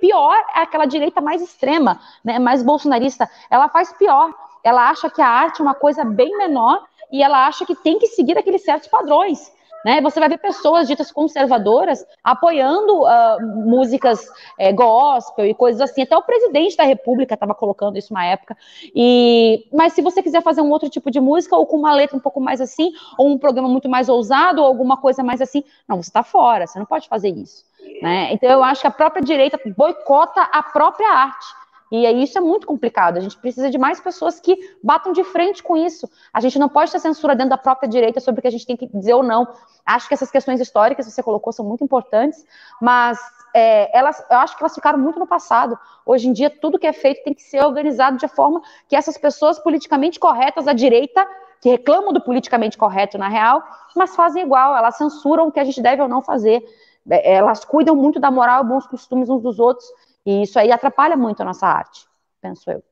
pior, 0.00 0.34
é 0.54 0.60
aquela 0.60 0.86
direita 0.86 1.20
mais 1.20 1.42
extrema, 1.42 2.00
né, 2.24 2.38
mais 2.38 2.62
bolsonarista, 2.62 3.28
ela 3.50 3.68
faz 3.68 3.92
pior, 3.92 4.32
ela 4.62 4.88
acha 4.88 5.10
que 5.10 5.20
a 5.20 5.28
arte 5.28 5.60
é 5.60 5.62
uma 5.62 5.74
coisa 5.74 6.04
bem 6.04 6.36
menor 6.38 6.82
e 7.12 7.22
ela 7.22 7.46
acha 7.46 7.66
que 7.66 7.74
tem 7.74 7.98
que 7.98 8.06
seguir 8.08 8.38
aqueles 8.38 8.64
certos 8.64 8.88
padrões. 8.88 9.52
Né? 9.84 10.00
Você 10.00 10.18
vai 10.18 10.28
ver 10.28 10.38
pessoas 10.38 10.88
ditas 10.88 11.12
conservadoras 11.12 12.04
apoiando 12.22 13.02
uh, 13.02 13.66
músicas 13.66 14.26
é, 14.58 14.72
gospel 14.72 15.46
e 15.46 15.54
coisas 15.54 15.80
assim. 15.80 16.02
Até 16.02 16.16
o 16.16 16.22
presidente 16.22 16.76
da 16.76 16.84
República 16.84 17.34
estava 17.34 17.54
colocando 17.54 17.98
isso 17.98 18.14
uma 18.14 18.24
época. 18.24 18.56
E, 18.94 19.66
mas 19.72 19.92
se 19.92 20.00
você 20.00 20.22
quiser 20.22 20.42
fazer 20.42 20.62
um 20.62 20.70
outro 20.70 20.88
tipo 20.88 21.10
de 21.10 21.20
música, 21.20 21.56
ou 21.56 21.66
com 21.66 21.76
uma 21.76 21.94
letra 21.94 22.16
um 22.16 22.20
pouco 22.20 22.40
mais 22.40 22.60
assim, 22.60 22.92
ou 23.18 23.28
um 23.28 23.38
programa 23.38 23.68
muito 23.68 23.88
mais 23.88 24.08
ousado, 24.08 24.62
ou 24.62 24.66
alguma 24.66 24.96
coisa 24.96 25.22
mais 25.22 25.40
assim, 25.40 25.62
não, 25.86 26.02
você 26.02 26.08
está 26.08 26.22
fora, 26.22 26.66
você 26.66 26.78
não 26.78 26.86
pode 26.86 27.06
fazer 27.06 27.28
isso. 27.28 27.64
Né? 28.00 28.32
Então 28.32 28.50
eu 28.50 28.64
acho 28.64 28.80
que 28.80 28.86
a 28.86 28.90
própria 28.90 29.22
direita 29.22 29.60
boicota 29.76 30.40
a 30.40 30.62
própria 30.62 31.08
arte. 31.10 31.63
E 31.96 32.24
isso 32.24 32.36
é 32.36 32.40
muito 32.40 32.66
complicado. 32.66 33.18
A 33.18 33.20
gente 33.20 33.38
precisa 33.38 33.70
de 33.70 33.78
mais 33.78 34.00
pessoas 34.00 34.40
que 34.40 34.58
batam 34.82 35.12
de 35.12 35.22
frente 35.22 35.62
com 35.62 35.76
isso. 35.76 36.10
A 36.32 36.40
gente 36.40 36.58
não 36.58 36.68
pode 36.68 36.90
ter 36.90 36.98
censura 36.98 37.36
dentro 37.36 37.50
da 37.50 37.56
própria 37.56 37.88
direita 37.88 38.18
sobre 38.18 38.40
o 38.40 38.42
que 38.42 38.48
a 38.48 38.50
gente 38.50 38.66
tem 38.66 38.76
que 38.76 38.88
dizer 38.88 39.14
ou 39.14 39.22
não. 39.22 39.46
Acho 39.86 40.08
que 40.08 40.14
essas 40.14 40.28
questões 40.28 40.60
históricas 40.60 41.06
que 41.06 41.12
você 41.12 41.22
colocou 41.22 41.52
são 41.52 41.64
muito 41.64 41.84
importantes, 41.84 42.44
mas 42.82 43.20
é, 43.54 43.96
elas, 43.96 44.24
eu 44.28 44.38
acho 44.38 44.56
que 44.56 44.64
elas 44.64 44.74
ficaram 44.74 44.98
muito 44.98 45.20
no 45.20 45.26
passado. 45.26 45.78
Hoje 46.04 46.26
em 46.26 46.32
dia, 46.32 46.50
tudo 46.50 46.80
que 46.80 46.86
é 46.88 46.92
feito 46.92 47.22
tem 47.22 47.32
que 47.32 47.44
ser 47.44 47.64
organizado 47.64 48.16
de 48.16 48.26
forma 48.26 48.60
que 48.88 48.96
essas 48.96 49.16
pessoas 49.16 49.60
politicamente 49.60 50.18
corretas 50.18 50.64
da 50.64 50.72
direita, 50.72 51.24
que 51.60 51.68
reclamam 51.68 52.12
do 52.12 52.20
politicamente 52.20 52.76
correto 52.76 53.16
na 53.16 53.28
real, 53.28 53.62
mas 53.94 54.16
fazem 54.16 54.42
igual, 54.42 54.76
elas 54.76 54.96
censuram 54.96 55.46
o 55.46 55.52
que 55.52 55.60
a 55.60 55.64
gente 55.64 55.80
deve 55.80 56.02
ou 56.02 56.08
não 56.08 56.22
fazer. 56.22 56.60
É, 57.08 57.34
elas 57.34 57.64
cuidam 57.64 57.94
muito 57.94 58.18
da 58.18 58.32
moral 58.32 58.64
e 58.64 58.66
bons 58.66 58.84
costumes 58.84 59.28
uns 59.28 59.42
dos 59.42 59.60
outros 59.60 59.86
e 60.26 60.42
isso 60.42 60.58
aí 60.58 60.72
atrapalha 60.72 61.16
muito 61.16 61.40
a 61.42 61.44
nossa 61.44 61.66
arte, 61.66 62.06
penso 62.40 62.70
eu. 62.70 62.82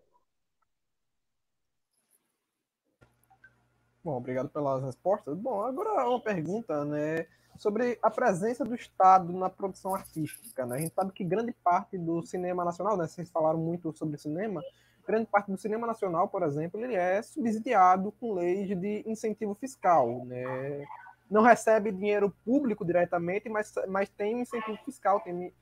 Bom, 4.04 4.16
obrigado 4.16 4.48
pelas 4.48 4.82
respostas. 4.82 5.36
Bom, 5.38 5.62
agora 5.62 6.08
uma 6.08 6.20
pergunta, 6.20 6.84
né, 6.84 7.26
sobre 7.56 7.98
a 8.02 8.10
presença 8.10 8.64
do 8.64 8.74
Estado 8.74 9.32
na 9.32 9.48
produção 9.48 9.94
artística, 9.94 10.66
né? 10.66 10.76
A 10.76 10.78
gente 10.80 10.94
sabe 10.94 11.12
que 11.12 11.22
grande 11.22 11.52
parte 11.52 11.96
do 11.96 12.20
cinema 12.22 12.64
nacional, 12.64 12.96
né, 12.96 13.06
vocês 13.06 13.30
falaram 13.30 13.58
muito 13.58 13.92
sobre 13.96 14.18
cinema, 14.18 14.60
grande 15.06 15.26
parte 15.26 15.50
do 15.52 15.56
cinema 15.58 15.86
nacional, 15.86 16.28
por 16.28 16.42
exemplo, 16.42 16.80
ele 16.80 16.94
é 16.94 17.22
subsidiado 17.22 18.12
com 18.20 18.34
leis 18.34 18.68
de 18.68 19.04
incentivo 19.06 19.54
fiscal, 19.54 20.24
né? 20.24 20.84
Não 21.32 21.42
recebe 21.42 21.90
dinheiro 21.90 22.32
público 22.44 22.84
diretamente, 22.84 23.48
mas, 23.48 23.72
mas 23.88 24.08
tem 24.10 24.36
um 24.36 24.40
incentivo 24.40 24.78
fiscal, 24.84 25.18
tem, 25.20 25.52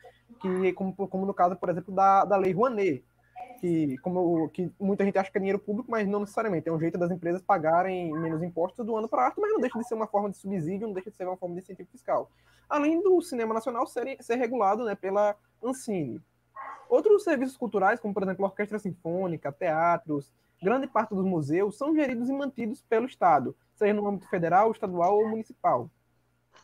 que, 0.40 0.72
como, 0.72 0.92
como 0.92 1.24
no 1.24 1.32
caso, 1.32 1.54
por 1.56 1.68
exemplo, 1.68 1.94
da, 1.94 2.24
da 2.24 2.36
Lei 2.36 2.52
Rouanet, 2.52 3.04
que, 3.60 3.96
como, 3.98 4.48
que 4.48 4.70
muita 4.80 5.04
gente 5.04 5.16
acha 5.16 5.30
que 5.30 5.38
é 5.38 5.40
dinheiro 5.40 5.58
público, 5.58 5.90
mas 5.90 6.08
não 6.08 6.20
necessariamente. 6.20 6.68
É 6.68 6.72
um 6.72 6.80
jeito 6.80 6.98
das 6.98 7.10
empresas 7.10 7.40
pagarem 7.40 8.12
menos 8.12 8.42
impostos 8.42 8.84
do 8.84 8.96
ano 8.96 9.08
para 9.08 9.22
a 9.22 9.24
arte, 9.26 9.40
mas 9.40 9.50
não 9.52 9.60
deixa 9.60 9.78
de 9.78 9.86
ser 9.86 9.94
uma 9.94 10.06
forma 10.08 10.30
de 10.30 10.38
subsídio, 10.38 10.88
não 10.88 10.94
deixa 10.94 11.10
de 11.10 11.16
ser 11.16 11.26
uma 11.26 11.36
forma 11.36 11.54
de 11.54 11.62
incentivo 11.62 11.88
fiscal. 11.90 12.30
Além 12.68 13.00
do 13.00 13.20
cinema 13.22 13.54
nacional 13.54 13.86
ser, 13.86 14.16
ser 14.20 14.36
regulado 14.36 14.84
né, 14.84 14.94
pela 14.94 15.36
Ancine. 15.62 16.20
Outros 16.88 17.22
serviços 17.22 17.56
culturais, 17.56 18.00
como 18.00 18.12
por 18.12 18.24
exemplo 18.24 18.44
a 18.44 18.48
orquestra 18.48 18.78
sinfônica, 18.78 19.52
teatros, 19.52 20.32
grande 20.60 20.86
parte 20.86 21.14
dos 21.14 21.24
museus 21.24 21.78
são 21.78 21.94
geridos 21.94 22.28
e 22.28 22.32
mantidos 22.32 22.82
pelo 22.82 23.06
Estado, 23.06 23.54
seja 23.80 23.94
no 23.94 24.06
âmbito 24.06 24.28
federal, 24.28 24.70
estadual 24.70 25.16
ou 25.16 25.28
municipal. 25.28 25.90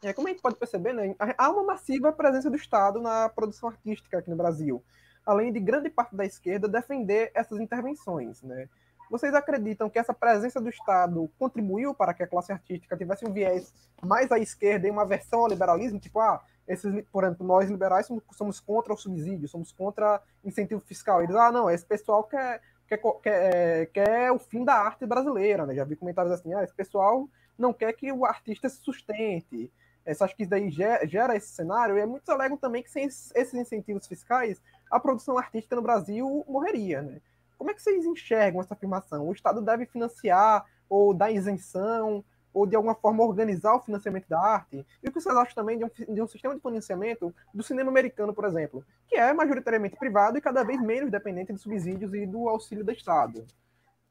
É, 0.02 0.12
como 0.12 0.28
a 0.28 0.30
gente 0.30 0.42
pode 0.42 0.56
perceber, 0.56 0.92
né, 0.92 1.14
há 1.38 1.50
uma 1.50 1.64
massiva 1.64 2.12
presença 2.12 2.50
do 2.50 2.56
Estado 2.56 3.00
na 3.00 3.28
produção 3.28 3.70
artística 3.70 4.18
aqui 4.18 4.28
no 4.28 4.36
Brasil, 4.36 4.84
além 5.24 5.52
de 5.52 5.58
grande 5.58 5.88
parte 5.88 6.14
da 6.14 6.24
esquerda 6.24 6.68
defender 6.68 7.30
essas 7.34 7.58
intervenções. 7.58 8.42
Né? 8.42 8.68
vocês 9.10 9.34
acreditam 9.34 9.88
que 9.88 9.98
essa 9.98 10.12
presença 10.12 10.60
do 10.60 10.68
Estado 10.68 11.30
contribuiu 11.38 11.94
para 11.94 12.12
que 12.12 12.22
a 12.22 12.26
classe 12.26 12.52
artística 12.52 12.96
tivesse 12.96 13.26
um 13.26 13.32
viés 13.32 13.72
mais 14.02 14.30
à 14.32 14.38
esquerda 14.38 14.86
e 14.86 14.90
uma 14.90 15.06
versão 15.06 15.40
ao 15.40 15.48
liberalismo? 15.48 15.98
Tipo, 15.98 16.20
ah, 16.20 16.42
esses, 16.66 17.04
por 17.12 17.24
exemplo, 17.24 17.46
nós 17.46 17.70
liberais 17.70 18.06
somos, 18.06 18.22
somos 18.32 18.60
contra 18.60 18.92
o 18.92 18.96
subsídio, 18.96 19.48
somos 19.48 19.72
contra 19.72 20.20
incentivo 20.44 20.80
fiscal. 20.80 21.22
Eles, 21.22 21.36
ah, 21.36 21.52
não, 21.52 21.70
esse 21.70 21.84
pessoal 21.84 22.24
quer, 22.24 22.60
quer, 22.88 23.00
quer, 23.22 23.86
quer 23.86 24.32
o 24.32 24.38
fim 24.38 24.64
da 24.64 24.74
arte 24.74 25.06
brasileira, 25.06 25.66
né? 25.66 25.74
Já 25.74 25.84
vi 25.84 25.96
comentários 25.96 26.32
assim, 26.32 26.52
ah, 26.54 26.62
esse 26.62 26.74
pessoal 26.74 27.28
não 27.58 27.72
quer 27.72 27.92
que 27.92 28.10
o 28.12 28.24
artista 28.24 28.68
se 28.68 28.78
sustente. 28.78 29.70
Essa, 30.04 30.24
acho 30.24 30.36
que 30.36 30.42
isso 30.42 30.50
daí 30.50 30.70
gera 30.70 31.36
esse 31.36 31.48
cenário, 31.48 31.98
e 31.98 32.00
é 32.00 32.06
muito 32.06 32.30
alegam 32.30 32.56
também 32.56 32.82
que 32.82 32.90
sem 32.90 33.04
esses 33.04 33.54
incentivos 33.54 34.06
fiscais, 34.06 34.62
a 34.90 35.00
produção 35.00 35.36
artística 35.36 35.74
no 35.74 35.82
Brasil 35.82 36.44
morreria, 36.48 37.02
né? 37.02 37.20
Como 37.58 37.70
é 37.70 37.74
que 37.74 37.82
vocês 37.82 38.04
enxergam 38.04 38.60
essa 38.60 38.74
afirmação? 38.74 39.28
O 39.28 39.32
Estado 39.32 39.60
deve 39.60 39.86
financiar 39.86 40.64
ou 40.88 41.12
dar 41.12 41.32
isenção 41.32 42.24
ou 42.56 42.66
de 42.66 42.74
alguma 42.74 42.94
forma 42.94 43.22
organizar 43.22 43.74
o 43.74 43.82
financiamento 43.82 44.26
da 44.30 44.40
arte? 44.40 44.86
E 45.02 45.08
o 45.08 45.12
que 45.12 45.20
vocês 45.20 45.36
acham 45.36 45.54
também 45.54 45.76
de 45.76 45.84
um, 45.84 46.14
de 46.14 46.22
um, 46.22 46.26
sistema 46.26 46.54
de 46.54 46.60
financiamento 46.62 47.34
do 47.52 47.62
cinema 47.62 47.90
americano, 47.90 48.32
por 48.32 48.46
exemplo, 48.46 48.82
que 49.06 49.14
é 49.14 49.30
majoritariamente 49.34 49.94
privado 49.96 50.38
e 50.38 50.40
cada 50.40 50.64
vez 50.64 50.80
menos 50.80 51.10
dependente 51.10 51.52
de 51.52 51.58
subsídios 51.58 52.14
e 52.14 52.24
do 52.24 52.48
auxílio 52.48 52.82
do 52.82 52.90
Estado? 52.90 53.44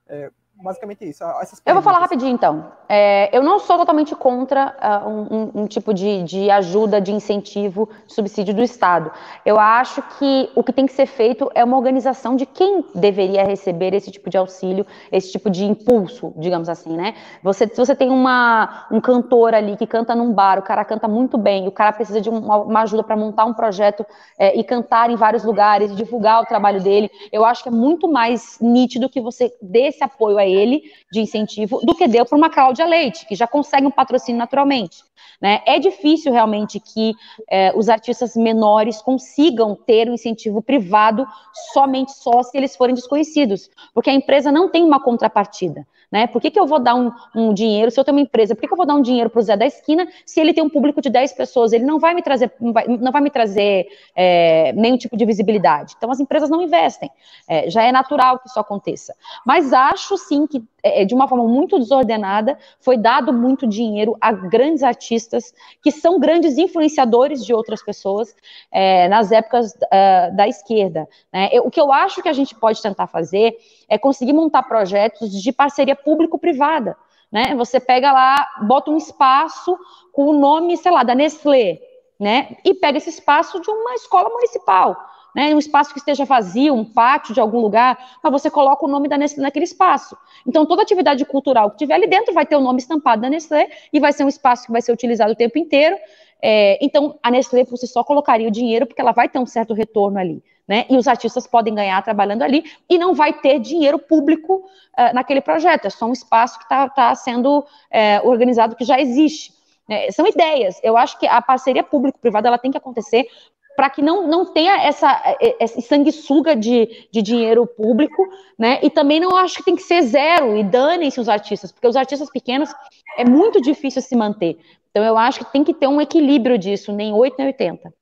É, 0.07 0.31
basicamente 0.63 1.05
isso. 1.05 1.23
eu 1.65 1.73
vou 1.73 1.83
falar 1.83 1.99
rapidinho, 1.99 2.33
então. 2.33 2.71
É, 2.87 3.35
eu 3.35 3.43
não 3.43 3.59
sou 3.59 3.77
totalmente 3.77 4.15
contra 4.15 4.75
uh, 5.05 5.09
um, 5.09 5.61
um, 5.61 5.67
tipo 5.67 5.93
de, 5.93 6.23
de, 6.23 6.49
ajuda, 6.49 7.01
de 7.01 7.11
incentivo, 7.11 7.89
de 8.07 8.13
subsídio 8.13 8.53
do 8.53 8.63
Estado. 8.63 9.11
Eu 9.45 9.59
acho 9.59 10.01
que 10.17 10.49
o 10.55 10.63
que 10.63 10.71
tem 10.71 10.85
que 10.85 10.93
ser 10.93 11.07
feito 11.07 11.49
é 11.53 11.63
uma 11.63 11.75
organização 11.75 12.35
de 12.35 12.45
quem 12.45 12.85
deveria 12.93 13.43
receber 13.43 13.93
esse 13.93 14.11
tipo 14.11 14.29
de 14.29 14.37
auxílio, 14.37 14.85
esse 15.11 15.31
tipo 15.31 15.49
de 15.49 15.65
impulso, 15.65 16.33
digamos 16.37 16.69
assim, 16.69 16.95
né? 16.95 17.15
Você, 17.43 17.67
se 17.67 17.77
você 17.77 17.95
tem 17.95 18.09
uma, 18.09 18.87
um 18.91 19.01
cantor 19.01 19.53
ali 19.53 19.75
que 19.75 19.87
canta 19.87 20.15
num 20.15 20.31
bar, 20.31 20.59
o 20.59 20.63
cara 20.63 20.85
canta 20.85 21.07
muito 21.07 21.37
bem, 21.37 21.67
o 21.67 21.71
cara 21.71 21.91
precisa 21.91 22.21
de 22.21 22.29
uma, 22.29 22.57
uma 22.57 22.81
ajuda 22.81 23.03
para 23.03 23.17
montar 23.17 23.45
um 23.45 23.53
projeto 23.53 24.05
é, 24.37 24.57
e 24.57 24.63
cantar 24.63 25.09
em 25.09 25.15
vários 25.15 25.43
lugares, 25.43 25.95
divulgar 25.95 26.41
o 26.41 26.45
trabalho 26.45 26.81
dele, 26.81 27.09
eu 27.31 27.43
acho 27.43 27.63
que 27.63 27.69
é 27.69 27.71
muito 27.71 28.07
mais 28.07 28.57
nítido 28.61 29.09
que 29.09 29.19
você 29.19 29.53
dê 29.61 29.87
esse 29.87 30.03
apoio 30.03 30.37
a 30.37 30.44
ele 30.47 30.83
de 31.11 31.19
incentivo 31.21 31.79
do 31.83 31.95
que 31.95 32.07
deu 32.07 32.25
para 32.25 32.37
uma 32.37 32.49
Cláudia 32.49 32.85
Leite, 32.85 33.25
que 33.27 33.35
já 33.35 33.47
consegue 33.47 33.85
um 33.85 33.91
patrocínio 33.91 34.39
naturalmente. 34.39 35.03
Né? 35.41 35.61
É 35.65 35.79
difícil 35.79 36.31
realmente 36.31 36.79
que 36.79 37.13
é, 37.49 37.73
os 37.75 37.89
artistas 37.89 38.35
menores 38.35 39.01
consigam 39.01 39.75
ter 39.75 40.09
um 40.09 40.13
incentivo 40.13 40.61
privado 40.61 41.25
somente 41.73 42.13
só 42.13 42.43
se 42.43 42.57
eles 42.57 42.75
forem 42.75 42.95
desconhecidos, 42.95 43.69
porque 43.93 44.09
a 44.09 44.13
empresa 44.13 44.51
não 44.51 44.69
tem 44.69 44.83
uma 44.83 45.01
contrapartida. 45.01 45.85
Né? 46.15 46.27
Por 46.27 46.41
que, 46.41 46.49
que 46.49 46.57
eu 46.57 46.65
vou 46.65 46.79
dar 46.79 46.95
um, 46.95 47.11
um 47.35 47.53
dinheiro, 47.53 47.91
se 47.91 47.99
eu 47.99 48.03
tenho 48.05 48.15
uma 48.15 48.21
empresa, 48.21 48.55
por 48.55 48.61
que, 48.61 48.67
que 48.67 48.73
eu 48.73 48.77
vou 48.77 48.85
dar 48.85 48.95
um 48.95 49.01
dinheiro 49.01 49.29
para 49.29 49.37
o 49.37 49.43
Zé 49.43 49.57
da 49.57 49.65
esquina 49.65 50.07
se 50.25 50.39
ele 50.39 50.53
tem 50.53 50.63
um 50.63 50.69
público 50.69 51.01
de 51.01 51.09
10 51.09 51.33
pessoas? 51.33 51.73
Ele 51.73 51.83
não 51.83 51.99
vai 51.99 52.13
me 52.13 52.21
trazer, 52.21 52.53
não 52.57 52.71
vai, 52.71 52.87
não 52.87 53.11
vai 53.11 53.19
me 53.19 53.29
trazer 53.29 53.85
é, 54.15 54.71
nenhum 54.71 54.97
tipo 54.97 55.17
de 55.17 55.25
visibilidade. 55.25 55.93
Então 55.97 56.09
as 56.09 56.21
empresas 56.21 56.49
não 56.49 56.61
investem. 56.61 57.11
É, 57.49 57.69
já 57.69 57.83
é 57.83 57.91
natural 57.91 58.39
que 58.39 58.47
isso 58.47 58.57
aconteça. 58.57 59.13
Mas 59.45 59.73
acho 59.73 60.17
sim 60.17 60.47
que 60.47 60.63
é, 60.85 61.03
de 61.03 61.15
uma 61.15 61.27
forma 61.27 61.47
muito 61.47 61.79
desordenada, 61.79 62.57
foi 62.79 62.95
dado 62.95 63.33
muito 63.33 63.65
dinheiro 63.65 64.15
a 64.21 64.31
grandes 64.31 64.83
artistas 64.83 65.51
que 65.81 65.91
são 65.91 66.19
grandes 66.19 66.59
influenciadores 66.59 67.43
de 67.43 67.53
outras 67.53 67.81
pessoas 67.81 68.35
é, 68.71 69.09
nas 69.09 69.31
épocas 69.31 69.73
uh, 69.73 70.35
da 70.35 70.47
esquerda. 70.47 71.09
Né? 71.33 71.49
Eu, 71.51 71.65
o 71.65 71.71
que 71.71 71.81
eu 71.81 71.91
acho 71.91 72.21
que 72.21 72.29
a 72.29 72.33
gente 72.33 72.53
pode 72.53 72.79
tentar 72.81 73.07
fazer 73.07 73.57
é 73.89 73.97
conseguir 73.97 74.33
montar 74.33 74.61
projetos 74.63 75.31
de 75.31 75.51
parceria 75.51 75.95
público-privada. 75.95 76.95
Né? 77.31 77.55
Você 77.55 77.79
pega 77.79 78.11
lá, 78.11 78.47
bota 78.61 78.91
um 78.91 78.97
espaço 78.97 79.75
com 80.13 80.27
o 80.27 80.33
nome, 80.33 80.77
sei 80.77 80.91
lá, 80.91 81.01
da 81.01 81.15
Nestlé, 81.15 81.79
né? 82.19 82.55
E 82.63 82.73
pega 82.75 82.97
esse 82.97 83.09
espaço 83.09 83.59
de 83.59 83.69
uma 83.69 83.95
escola 83.95 84.29
municipal 84.29 84.95
né, 85.35 85.53
um 85.53 85.59
espaço 85.59 85.91
que 85.91 85.99
esteja 85.99 86.23
vazio, 86.23 86.73
um 86.73 86.85
pátio 86.85 87.33
de 87.33 87.41
algum 87.41 87.59
lugar, 87.59 87.97
mas 88.23 88.31
você 88.31 88.49
coloca 88.49 88.85
o 88.85 88.87
nome 88.87 89.09
da 89.09 89.17
Nestlé 89.17 89.43
naquele 89.43 89.65
espaço. 89.65 90.17
Então, 90.47 90.65
toda 90.65 90.81
atividade 90.81 91.25
cultural 91.25 91.69
que 91.71 91.77
tiver 91.77 91.95
ali 91.95 92.07
dentro 92.07 92.33
vai 92.33 92.45
ter 92.45 92.55
o 92.55 92.61
nome 92.61 92.79
estampado 92.79 93.21
da 93.21 93.29
Nestlé 93.29 93.69
e 93.91 93.99
vai 93.99 94.13
ser 94.13 94.23
um 94.23 94.29
espaço 94.29 94.65
que 94.65 94.71
vai 94.71 94.81
ser 94.81 94.93
utilizado 94.93 95.33
o 95.33 95.35
tempo 95.35 95.59
inteiro. 95.59 95.97
É, 96.41 96.77
então, 96.81 97.19
a 97.21 97.29
Nestlé 97.29 97.65
por 97.65 97.77
si 97.77 97.85
só 97.85 98.03
colocaria 98.03 98.47
o 98.47 98.51
dinheiro, 98.51 98.85
porque 98.85 99.01
ela 99.01 99.11
vai 99.11 99.27
ter 99.27 99.39
um 99.39 99.45
certo 99.45 99.73
retorno 99.73 100.17
ali. 100.17 100.41
Né? 100.67 100.85
E 100.89 100.97
os 100.97 101.07
artistas 101.07 101.45
podem 101.45 101.75
ganhar 101.75 102.01
trabalhando 102.01 102.41
ali 102.41 102.63
e 102.89 102.97
não 102.97 103.13
vai 103.13 103.33
ter 103.33 103.59
dinheiro 103.59 103.99
público 103.99 104.65
uh, 104.97 105.13
naquele 105.13 105.41
projeto. 105.41 105.85
É 105.85 105.89
só 105.91 106.07
um 106.07 106.13
espaço 106.13 106.57
que 106.57 106.63
está 106.63 106.89
tá 106.89 107.13
sendo 107.13 107.59
uh, 107.59 108.27
organizado, 108.27 108.75
que 108.75 108.83
já 108.83 108.99
existe. 108.99 109.53
É, 109.87 110.11
são 110.11 110.25
ideias. 110.25 110.79
Eu 110.81 110.97
acho 110.97 111.19
que 111.19 111.27
a 111.27 111.39
parceria 111.41 111.83
público-privada 111.83 112.47
ela 112.47 112.57
tem 112.57 112.71
que 112.71 112.77
acontecer 112.77 113.27
para 113.75 113.89
que 113.89 114.01
não, 114.01 114.27
não 114.27 114.45
tenha 114.45 114.81
essa, 114.83 115.21
esse 115.59 115.81
sanguessuga 115.81 116.55
de, 116.55 117.07
de 117.11 117.21
dinheiro 117.21 117.67
público, 117.67 118.25
né? 118.57 118.79
E 118.81 118.89
também 118.89 119.19
não 119.19 119.35
acho 119.35 119.57
que 119.57 119.65
tem 119.65 119.75
que 119.75 119.83
ser 119.83 120.01
zero 120.03 120.55
e 120.55 120.63
danem-se 120.63 121.19
os 121.19 121.27
artistas, 121.29 121.71
porque 121.71 121.87
os 121.87 121.95
artistas 121.95 122.29
pequenos 122.29 122.73
é 123.17 123.25
muito 123.25 123.61
difícil 123.61 124.01
se 124.01 124.15
manter. 124.15 124.57
Então 124.89 125.03
eu 125.03 125.17
acho 125.17 125.39
que 125.39 125.51
tem 125.51 125.63
que 125.63 125.73
ter 125.73 125.87
um 125.87 125.99
equilíbrio 125.99 126.57
disso, 126.57 126.93
nem 126.93 127.13
8 127.13 127.35
nem 127.37 127.47
80. 127.47 127.93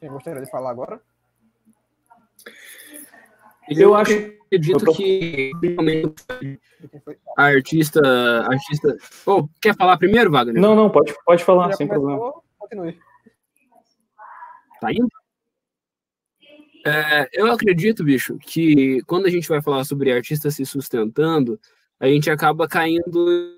Quem 0.00 0.10
gostaria 0.10 0.42
de 0.42 0.50
falar 0.50 0.70
agora? 0.70 1.00
Eu 3.68 3.94
acho 3.94 4.32
acredito 4.52 4.92
que 4.92 5.50
a 7.36 7.44
artista, 7.44 8.00
artista. 8.46 8.96
Oh, 9.26 9.48
quer 9.60 9.74
falar 9.74 9.96
primeiro, 9.96 10.30
Wagner? 10.30 10.60
Não, 10.60 10.74
não, 10.74 10.90
pode, 10.90 11.14
pode 11.24 11.42
falar, 11.42 11.70
Já 11.70 11.76
sem 11.76 11.88
começou, 11.88 12.08
problema. 12.08 12.42
Continue. 12.58 12.98
Tá 14.80 14.92
indo? 14.92 15.08
É, 16.84 17.28
eu 17.32 17.50
acredito, 17.50 18.02
bicho, 18.04 18.36
que 18.38 19.00
quando 19.06 19.26
a 19.26 19.30
gente 19.30 19.48
vai 19.48 19.62
falar 19.62 19.84
sobre 19.84 20.12
artista 20.12 20.50
se 20.50 20.66
sustentando, 20.66 21.58
a 22.00 22.06
gente 22.08 22.28
acaba 22.28 22.66
caindo 22.66 23.56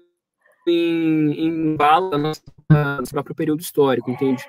em, 0.68 1.46
em 1.46 1.76
bala 1.76 2.18
no 2.18 2.32
nosso 2.68 3.11
próprio 3.11 3.34
período 3.34 3.61
histórico, 3.61 4.11
entende? 4.11 4.44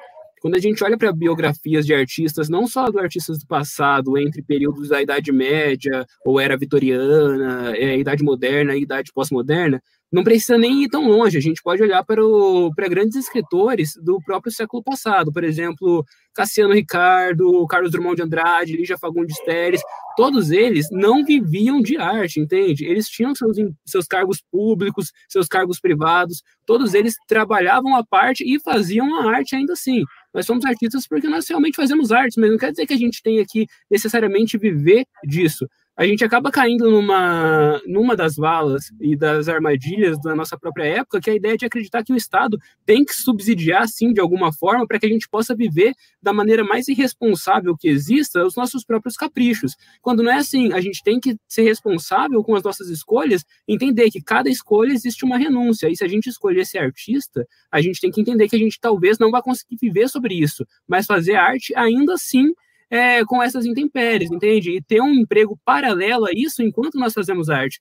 Quando 0.45 0.57
a 0.57 0.59
gente 0.59 0.83
olha 0.83 0.95
para 0.95 1.11
biografias 1.11 1.87
de 1.87 1.93
artistas, 1.95 2.47
não 2.49 2.67
só 2.67 2.91
do 2.91 2.99
artistas 2.99 3.39
do 3.39 3.47
passado, 3.47 4.15
entre 4.15 4.43
períodos 4.43 4.89
da 4.89 5.01
Idade 5.01 5.31
Média, 5.31 6.05
ou 6.23 6.39
era 6.39 6.55
vitoriana, 6.55 7.75
é, 7.75 7.97
Idade 7.97 8.23
Moderna 8.23 8.75
e 8.75 8.83
Idade 8.83 9.11
Pós-Moderna, 9.11 9.81
não 10.15 10.23
precisa 10.23 10.57
nem 10.57 10.81
ir 10.83 10.87
tão 10.87 11.09
longe, 11.09 11.37
a 11.37 11.41
gente 11.41 11.61
pode 11.61 11.83
olhar 11.83 12.01
para, 12.05 12.25
o, 12.25 12.73
para 12.73 12.87
grandes 12.87 13.17
escritores 13.17 13.95
do 14.01 14.17
próprio 14.21 14.49
século 14.49 14.81
passado, 14.81 15.29
por 15.29 15.43
exemplo, 15.43 16.05
Cassiano 16.33 16.73
Ricardo, 16.73 17.67
Carlos 17.67 17.91
Drummond 17.91 18.15
de 18.15 18.21
Andrade, 18.21 18.77
Lígia 18.77 18.97
Fagundes 18.97 19.37
Teres, 19.43 19.81
todos 20.15 20.51
eles 20.51 20.87
não 20.89 21.25
viviam 21.25 21.81
de 21.81 21.97
arte, 21.97 22.39
entende? 22.39 22.85
Eles 22.85 23.09
tinham 23.09 23.35
seus, 23.35 23.57
seus 23.85 24.07
cargos 24.07 24.41
públicos, 24.49 25.11
seus 25.27 25.49
cargos 25.49 25.81
privados, 25.81 26.41
todos 26.65 26.93
eles 26.93 27.15
trabalhavam 27.27 27.93
à 27.93 28.01
parte 28.01 28.41
e 28.45 28.57
faziam 28.57 29.19
a 29.19 29.35
arte 29.35 29.53
ainda 29.53 29.73
assim. 29.73 30.01
Nós 30.33 30.45
somos 30.45 30.63
artistas 30.63 31.05
porque 31.05 31.27
nós 31.27 31.45
realmente 31.45 31.75
fazemos 31.75 32.13
arte, 32.13 32.39
mas 32.39 32.49
não 32.49 32.57
quer 32.57 32.71
dizer 32.71 32.87
que 32.87 32.93
a 32.93 32.97
gente 32.97 33.21
tenha 33.21 33.43
que 33.45 33.67
necessariamente 33.91 34.57
viver 34.57 35.05
disso 35.27 35.67
a 35.97 36.05
gente 36.05 36.25
acaba 36.25 36.51
caindo 36.51 36.91
numa, 36.91 37.81
numa 37.85 38.15
das 38.15 38.35
valas 38.35 38.91
e 38.99 39.15
das 39.15 39.47
armadilhas 39.47 40.19
da 40.21 40.35
nossa 40.35 40.57
própria 40.57 40.83
época, 40.83 41.21
que 41.21 41.29
é 41.29 41.33
a 41.33 41.35
ideia 41.37 41.57
de 41.57 41.65
acreditar 41.65 42.03
que 42.03 42.11
o 42.11 42.17
Estado 42.17 42.59
tem 42.85 43.05
que 43.05 43.15
subsidiar, 43.15 43.87
sim, 43.87 44.11
de 44.11 44.19
alguma 44.19 44.51
forma, 44.51 44.85
para 44.85 44.99
que 44.99 45.05
a 45.05 45.09
gente 45.09 45.29
possa 45.29 45.55
viver 45.55 45.93
da 46.21 46.33
maneira 46.33 46.65
mais 46.65 46.89
irresponsável 46.89 47.77
que 47.77 47.87
exista 47.87 48.45
os 48.45 48.55
nossos 48.55 48.83
próprios 48.83 49.15
caprichos. 49.15 49.75
Quando 50.01 50.21
não 50.21 50.31
é 50.31 50.37
assim, 50.37 50.73
a 50.73 50.81
gente 50.81 51.01
tem 51.01 51.17
que 51.17 51.37
ser 51.47 51.61
responsável 51.61 52.43
com 52.43 52.55
as 52.55 52.63
nossas 52.63 52.89
escolhas, 52.89 53.45
entender 53.65 54.11
que 54.11 54.21
cada 54.21 54.49
escolha 54.49 54.91
existe 54.91 55.23
uma 55.23 55.37
renúncia, 55.37 55.89
e 55.89 55.95
se 55.95 56.03
a 56.03 56.07
gente 56.07 56.27
escolher 56.27 56.65
ser 56.65 56.79
artista, 56.79 57.47
a 57.71 57.79
gente 57.79 58.01
tem 58.01 58.11
que 58.11 58.19
entender 58.19 58.49
que 58.49 58.55
a 58.55 58.59
gente 58.59 58.79
talvez 58.81 59.17
não 59.17 59.31
vai 59.31 59.41
conseguir 59.41 59.77
viver 59.81 60.09
sobre 60.09 60.33
isso, 60.35 60.65
mas 60.85 61.05
fazer 61.05 61.35
arte 61.35 61.73
ainda 61.75 62.15
assim 62.15 62.53
é, 62.89 63.23
com 63.25 63.41
essas 63.41 63.65
intempéries, 63.65 64.31
entende? 64.31 64.71
E 64.71 64.81
ter 64.81 65.01
um 65.01 65.13
emprego 65.13 65.59
paralelo 65.65 66.25
a 66.25 66.31
isso 66.33 66.61
enquanto 66.61 66.99
nós 66.99 67.13
fazemos 67.13 67.49
arte. 67.49 67.79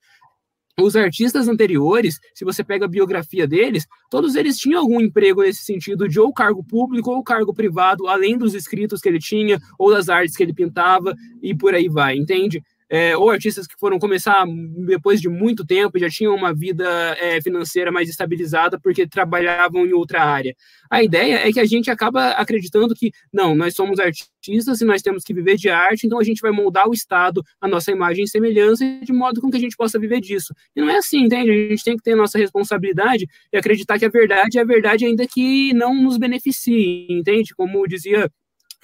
Os 0.81 0.97
artistas 0.97 1.47
anteriores, 1.47 2.19
se 2.35 2.45
você 2.45 2.65
pega 2.65 2.85
a 2.85 2.89
biografia 2.89 3.47
deles, 3.47 3.87
todos 4.11 4.35
eles 4.35 4.57
tinham 4.57 4.81
algum 4.81 5.01
emprego 5.01 5.43
nesse 5.43 5.63
sentido 5.63 6.09
de 6.09 6.19
ou 6.19 6.33
cargo 6.33 6.65
público 6.65 7.13
ou 7.13 7.23
cargo 7.23 7.55
privado, 7.55 8.09
além 8.09 8.37
dos 8.37 8.55
escritos 8.55 9.01
que 9.01 9.09
ele 9.09 9.21
tinha 9.21 9.57
ou 9.79 9.93
das 9.93 10.09
artes 10.09 10.37
que 10.37 10.43
ele 10.43 10.53
pintava 10.53 11.15
e 11.41 11.55
por 11.55 11.75
aí 11.75 11.89
vai, 11.89 12.17
entende? 12.17 12.61
É, 12.95 13.17
ou 13.17 13.29
artistas 13.29 13.67
que 13.67 13.75
foram 13.77 13.99
começar 13.99 14.47
depois 14.87 15.21
de 15.21 15.29
muito 15.29 15.67
tempo, 15.67 15.99
já 15.99 16.09
tinham 16.09 16.33
uma 16.33 16.55
vida 16.55 16.87
é, 17.19 17.43
financeira 17.43 17.91
mais 17.91 18.09
estabilizada 18.09 18.79
porque 18.79 19.05
trabalhavam 19.05 19.85
em 19.85 19.93
outra 19.93 20.23
área. 20.23 20.55
A 20.89 21.03
ideia 21.03 21.45
é 21.45 21.53
que 21.53 21.59
a 21.59 21.65
gente 21.65 21.91
acaba 21.91 22.29
acreditando 22.31 22.95
que, 22.95 23.11
não, 23.33 23.53
nós 23.53 23.75
somos 23.75 23.99
artistas 23.99 24.81
e 24.81 24.85
nós 24.85 25.03
temos 25.03 25.25
que 25.25 25.35
viver 25.35 25.57
de 25.57 25.69
arte, 25.69 26.07
então 26.07 26.21
a 26.21 26.23
gente 26.23 26.41
vai 26.41 26.53
moldar 26.53 26.89
o 26.89 26.95
Estado, 26.95 27.43
a 27.61 27.67
nossa 27.67 27.91
imagem 27.91 28.27
e 28.27 28.29
semelhança, 28.29 28.85
de 29.03 29.13
modo 29.13 29.41
com 29.41 29.51
que 29.51 29.57
a 29.57 29.61
gente 29.61 29.77
possa 29.77 29.99
viver 29.99 30.21
disso. 30.21 30.55
E 30.77 30.81
não 30.81 30.89
é 30.89 30.99
assim, 30.99 31.25
entende? 31.25 31.51
A 31.51 31.69
gente 31.71 31.83
tem 31.83 31.97
que 31.97 32.03
ter 32.05 32.13
a 32.13 32.17
nossa 32.17 32.39
responsabilidade 32.39 33.27
e 33.53 33.57
acreditar 33.57 33.99
que 33.99 34.05
a 34.05 34.09
verdade 34.09 34.57
é 34.57 34.61
a 34.61 34.65
verdade 34.65 35.05
ainda 35.05 35.27
que 35.27 35.75
não 35.75 36.01
nos 36.01 36.17
beneficie, 36.17 37.09
entende? 37.11 37.57
Como 37.57 37.89
dizia 37.89 38.31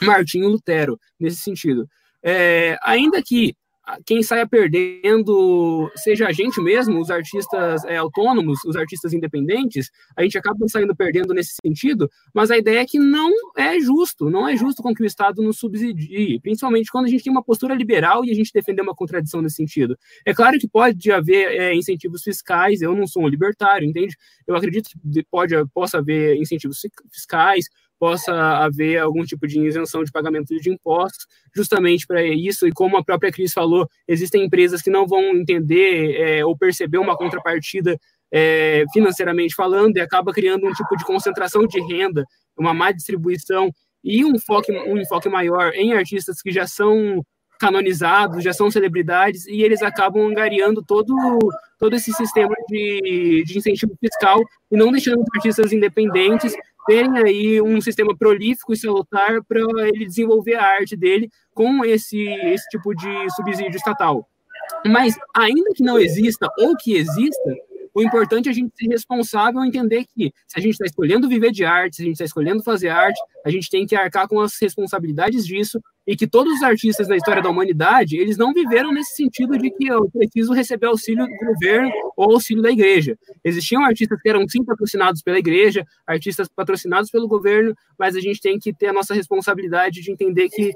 Martinho 0.02 0.48
Lutero, 0.48 0.98
nesse 1.16 1.36
sentido. 1.36 1.86
É, 2.24 2.76
ainda 2.82 3.22
que 3.22 3.54
quem 4.06 4.22
saia 4.22 4.46
perdendo 4.46 5.90
seja 5.96 6.28
a 6.28 6.32
gente 6.32 6.60
mesmo, 6.60 7.00
os 7.00 7.10
artistas 7.10 7.84
é, 7.84 7.96
autônomos, 7.96 8.58
os 8.64 8.76
artistas 8.76 9.12
independentes, 9.12 9.90
a 10.16 10.22
gente 10.22 10.38
acaba 10.38 10.66
saindo 10.68 10.94
perdendo 10.94 11.34
nesse 11.34 11.54
sentido, 11.64 12.10
mas 12.34 12.50
a 12.50 12.58
ideia 12.58 12.80
é 12.80 12.86
que 12.86 12.98
não 12.98 13.32
é 13.56 13.80
justo, 13.80 14.30
não 14.30 14.48
é 14.48 14.56
justo 14.56 14.82
com 14.82 14.94
que 14.94 15.02
o 15.02 15.06
Estado 15.06 15.42
nos 15.42 15.58
subsidie, 15.58 16.40
principalmente 16.40 16.90
quando 16.90 17.06
a 17.06 17.08
gente 17.08 17.24
tem 17.24 17.32
uma 17.32 17.42
postura 17.42 17.74
liberal 17.74 18.24
e 18.24 18.30
a 18.30 18.34
gente 18.34 18.52
defender 18.52 18.82
uma 18.82 18.94
contradição 18.94 19.42
nesse 19.42 19.56
sentido. 19.56 19.98
É 20.24 20.32
claro 20.32 20.58
que 20.58 20.68
pode 20.68 21.10
haver 21.10 21.60
é, 21.60 21.74
incentivos 21.74 22.22
fiscais, 22.22 22.82
eu 22.82 22.94
não 22.94 23.06
sou 23.06 23.24
um 23.24 23.28
libertário, 23.28 23.88
entende? 23.88 24.16
Eu 24.46 24.54
acredito 24.54 24.90
que 24.90 25.24
pode, 25.30 25.54
possa 25.74 25.98
haver 25.98 26.36
incentivos 26.36 26.80
fiscais, 27.12 27.66
possa 28.00 28.32
haver 28.32 28.96
algum 28.98 29.22
tipo 29.24 29.46
de 29.46 29.60
isenção 29.60 30.02
de 30.02 30.10
pagamento 30.10 30.58
de 30.58 30.70
impostos, 30.70 31.26
justamente 31.54 32.06
para 32.06 32.24
isso, 32.24 32.66
e 32.66 32.72
como 32.72 32.96
a 32.96 33.04
própria 33.04 33.30
Cris 33.30 33.52
falou, 33.52 33.86
existem 34.08 34.42
empresas 34.42 34.80
que 34.80 34.88
não 34.88 35.06
vão 35.06 35.20
entender 35.36 36.16
é, 36.16 36.44
ou 36.44 36.56
perceber 36.56 36.96
uma 36.96 37.14
contrapartida 37.14 37.98
é, 38.32 38.84
financeiramente 38.94 39.54
falando, 39.54 39.98
e 39.98 40.00
acaba 40.00 40.32
criando 40.32 40.66
um 40.66 40.72
tipo 40.72 40.96
de 40.96 41.04
concentração 41.04 41.66
de 41.66 41.78
renda, 41.78 42.24
uma 42.56 42.72
má 42.72 42.90
distribuição 42.90 43.70
e 44.02 44.24
um 44.24 44.34
enfoque, 44.34 44.72
um 44.72 44.96
enfoque 44.96 45.28
maior 45.28 45.74
em 45.74 45.92
artistas 45.92 46.40
que 46.40 46.50
já 46.50 46.66
são 46.66 47.22
canonizados, 47.58 48.42
já 48.42 48.54
são 48.54 48.70
celebridades, 48.70 49.46
e 49.46 49.62
eles 49.62 49.82
acabam 49.82 50.26
angariando 50.26 50.82
todo, 50.82 51.14
todo 51.78 51.94
esse 51.94 52.10
sistema 52.14 52.54
de, 52.70 53.44
de 53.46 53.58
incentivo 53.58 53.94
fiscal 54.00 54.40
e 54.70 54.76
não 54.78 54.90
deixando 54.90 55.20
os 55.20 55.28
artistas 55.36 55.70
independentes 55.70 56.54
terem 56.86 57.18
aí 57.18 57.60
um 57.60 57.80
sistema 57.80 58.16
prolífico 58.16 58.72
e 58.72 58.76
salutar 58.76 59.42
para 59.44 59.60
ele 59.88 60.06
desenvolver 60.06 60.54
a 60.54 60.64
arte 60.64 60.96
dele 60.96 61.30
com 61.54 61.84
esse, 61.84 62.22
esse 62.26 62.68
tipo 62.70 62.94
de 62.94 63.30
subsídio 63.34 63.76
estatal. 63.76 64.26
Mas, 64.86 65.18
ainda 65.34 65.72
que 65.74 65.82
não 65.82 65.98
exista 65.98 66.48
ou 66.58 66.76
que 66.76 66.96
exista, 66.96 67.56
o 67.94 68.02
importante 68.02 68.48
é 68.48 68.52
a 68.52 68.54
gente 68.54 68.72
ser 68.76 68.86
responsável 68.88 69.64
e 69.64 69.68
entender 69.68 70.04
que 70.04 70.32
se 70.46 70.58
a 70.58 70.60
gente 70.60 70.72
está 70.72 70.86
escolhendo 70.86 71.28
viver 71.28 71.50
de 71.50 71.64
arte, 71.64 71.96
se 71.96 72.02
a 72.02 72.04
gente 72.04 72.14
está 72.14 72.24
escolhendo 72.24 72.62
fazer 72.62 72.88
arte, 72.88 73.20
a 73.44 73.50
gente 73.50 73.68
tem 73.68 73.86
que 73.86 73.96
arcar 73.96 74.28
com 74.28 74.40
as 74.40 74.58
responsabilidades 74.60 75.46
disso 75.46 75.80
e 76.06 76.16
que 76.16 76.26
todos 76.26 76.52
os 76.54 76.62
artistas 76.62 77.06
da 77.06 77.16
história 77.16 77.42
da 77.42 77.50
humanidade, 77.50 78.16
eles 78.16 78.36
não 78.36 78.52
viveram 78.52 78.92
nesse 78.92 79.14
sentido 79.14 79.56
de 79.58 79.70
que 79.70 79.86
eu 79.86 80.10
preciso 80.10 80.52
receber 80.52 80.86
auxílio 80.86 81.26
do 81.26 81.46
governo 81.46 81.90
ou 82.16 82.32
auxílio 82.32 82.62
da 82.62 82.70
igreja. 82.70 83.16
Existiam 83.44 83.84
artistas 83.84 84.20
que 84.20 84.28
eram 84.28 84.48
sim 84.48 84.64
patrocinados 84.64 85.22
pela 85.22 85.38
igreja, 85.38 85.84
artistas 86.06 86.48
patrocinados 86.48 87.10
pelo 87.10 87.28
governo, 87.28 87.74
mas 87.98 88.16
a 88.16 88.20
gente 88.20 88.40
tem 88.40 88.58
que 88.58 88.72
ter 88.72 88.88
a 88.88 88.92
nossa 88.92 89.14
responsabilidade 89.14 90.00
de 90.00 90.10
entender 90.10 90.48
que 90.48 90.72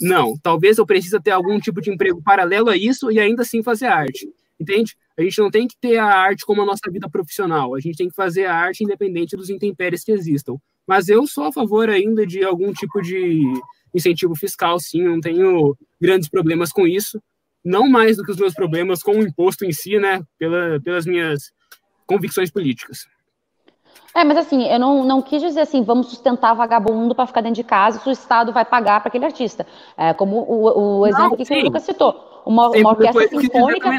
não, 0.00 0.36
talvez 0.42 0.78
eu 0.78 0.86
precise 0.86 1.18
ter 1.20 1.30
algum 1.30 1.58
tipo 1.60 1.80
de 1.80 1.90
emprego 1.90 2.22
paralelo 2.22 2.68
a 2.68 2.76
isso 2.76 3.10
e 3.10 3.20
ainda 3.20 3.42
assim 3.42 3.62
fazer 3.62 3.86
arte. 3.86 4.28
Entende? 4.58 4.96
A 5.16 5.22
gente 5.22 5.38
não 5.38 5.50
tem 5.50 5.66
que 5.66 5.76
ter 5.80 5.96
a 5.98 6.06
arte 6.06 6.44
como 6.44 6.62
a 6.62 6.66
nossa 6.66 6.90
vida 6.90 7.08
profissional. 7.08 7.74
A 7.74 7.80
gente 7.80 7.96
tem 7.96 8.08
que 8.08 8.14
fazer 8.14 8.46
a 8.46 8.54
arte 8.54 8.82
independente 8.82 9.36
dos 9.36 9.48
intempéries 9.48 10.02
que 10.02 10.12
existam. 10.12 10.56
Mas 10.86 11.08
eu 11.08 11.26
sou 11.26 11.44
a 11.44 11.52
favor 11.52 11.88
ainda 11.88 12.26
de 12.26 12.44
algum 12.44 12.72
tipo 12.72 13.00
de 13.00 13.42
incentivo 13.94 14.34
fiscal, 14.34 14.78
sim. 14.80 15.02
Não 15.02 15.20
tenho 15.20 15.76
grandes 16.00 16.28
problemas 16.28 16.72
com 16.72 16.86
isso. 16.86 17.22
Não 17.64 17.88
mais 17.88 18.16
do 18.16 18.24
que 18.24 18.32
os 18.32 18.36
meus 18.36 18.52
problemas 18.52 19.02
com 19.02 19.12
o 19.12 19.22
imposto 19.22 19.64
em 19.64 19.72
si, 19.72 19.98
né? 19.98 20.20
Pela, 20.38 20.80
pelas 20.80 21.06
minhas 21.06 21.52
convicções 22.06 22.50
políticas. 22.50 23.06
É, 24.14 24.22
mas 24.22 24.36
assim, 24.36 24.64
eu 24.64 24.78
não, 24.78 25.04
não 25.04 25.22
quis 25.22 25.42
dizer 25.42 25.60
assim, 25.60 25.82
vamos 25.82 26.08
sustentar 26.08 26.54
vagabundo 26.54 27.14
para 27.14 27.26
ficar 27.26 27.40
dentro 27.40 27.56
de 27.56 27.64
casa, 27.64 27.98
se 27.98 28.08
o 28.08 28.12
Estado 28.12 28.52
vai 28.52 28.64
pagar 28.64 29.00
para 29.00 29.08
aquele 29.08 29.24
artista. 29.24 29.66
É, 29.96 30.12
como 30.12 30.36
o, 30.36 31.00
o 31.00 31.06
exemplo 31.06 31.30
não, 31.30 31.36
que 31.36 31.52
o 31.52 31.64
Lucas 31.64 31.82
citou. 31.82 32.42
Uma, 32.46 32.68
uma 32.68 32.90
orquestra 32.90 33.28
sinfônica 33.28 33.90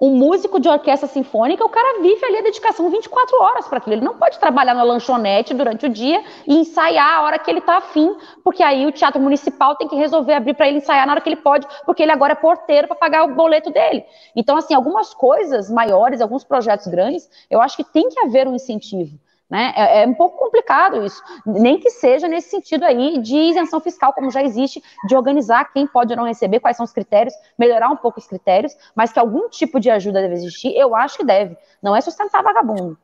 um 0.00 0.10
músico 0.10 0.60
de 0.60 0.68
orquestra 0.68 1.08
sinfônica, 1.08 1.64
o 1.64 1.68
cara 1.68 2.00
vive 2.00 2.24
ali 2.24 2.38
a 2.38 2.42
dedicação 2.42 2.88
24 2.88 3.42
horas 3.42 3.66
para 3.66 3.78
aquilo. 3.78 3.96
Ele 3.96 4.04
não 4.04 4.16
pode 4.16 4.38
trabalhar 4.38 4.74
na 4.74 4.84
lanchonete 4.84 5.52
durante 5.52 5.86
o 5.86 5.88
dia 5.88 6.22
e 6.46 6.54
ensaiar 6.54 7.16
a 7.16 7.22
hora 7.22 7.38
que 7.38 7.50
ele 7.50 7.58
está 7.58 7.78
afim, 7.78 8.16
porque 8.44 8.62
aí 8.62 8.86
o 8.86 8.92
teatro 8.92 9.20
municipal 9.20 9.74
tem 9.74 9.88
que 9.88 9.96
resolver 9.96 10.34
abrir 10.34 10.54
para 10.54 10.68
ele 10.68 10.78
ensaiar 10.78 11.04
na 11.04 11.14
hora 11.14 11.20
que 11.20 11.28
ele 11.28 11.36
pode, 11.36 11.66
porque 11.84 12.02
ele 12.02 12.12
agora 12.12 12.34
é 12.34 12.36
porteiro 12.36 12.86
para 12.86 12.96
pagar 12.96 13.24
o 13.24 13.34
boleto 13.34 13.70
dele. 13.70 14.04
Então, 14.36 14.56
assim, 14.56 14.72
algumas 14.72 15.12
coisas 15.12 15.68
maiores, 15.68 16.20
alguns 16.20 16.44
projetos 16.44 16.86
grandes, 16.86 17.28
eu 17.50 17.60
acho 17.60 17.76
que 17.76 17.84
tem 17.84 18.08
que 18.08 18.20
haver 18.20 18.46
um 18.46 18.54
incentivo. 18.54 19.18
Né? 19.50 19.72
É, 19.74 20.02
é, 20.02 20.06
um 20.06 20.12
pouco 20.12 20.38
complicado 20.38 21.02
isso, 21.02 21.22
nem 21.46 21.80
que 21.80 21.88
seja 21.88 22.28
nesse 22.28 22.50
sentido 22.50 22.84
aí 22.84 23.18
de 23.18 23.34
isenção 23.34 23.80
fiscal, 23.80 24.12
como 24.12 24.30
já 24.30 24.42
existe, 24.42 24.82
de 25.06 25.16
organizar 25.16 25.72
quem 25.72 25.86
pode 25.86 26.12
ou 26.12 26.18
não 26.18 26.26
receber, 26.26 26.60
quais 26.60 26.76
são 26.76 26.84
os 26.84 26.92
critérios, 26.92 27.34
melhorar 27.58 27.88
um 27.88 27.96
pouco 27.96 28.20
os 28.20 28.26
critérios, 28.26 28.76
mas 28.94 29.10
que 29.10 29.18
algum 29.18 29.48
tipo 29.48 29.80
de 29.80 29.88
ajuda 29.88 30.20
deve 30.20 30.34
existir, 30.34 30.76
eu 30.76 30.94
acho 30.94 31.16
que 31.16 31.24
deve. 31.24 31.56
Não 31.82 31.96
é 31.96 32.00
sustentar 32.02 32.42
vagabundo. 32.42 32.98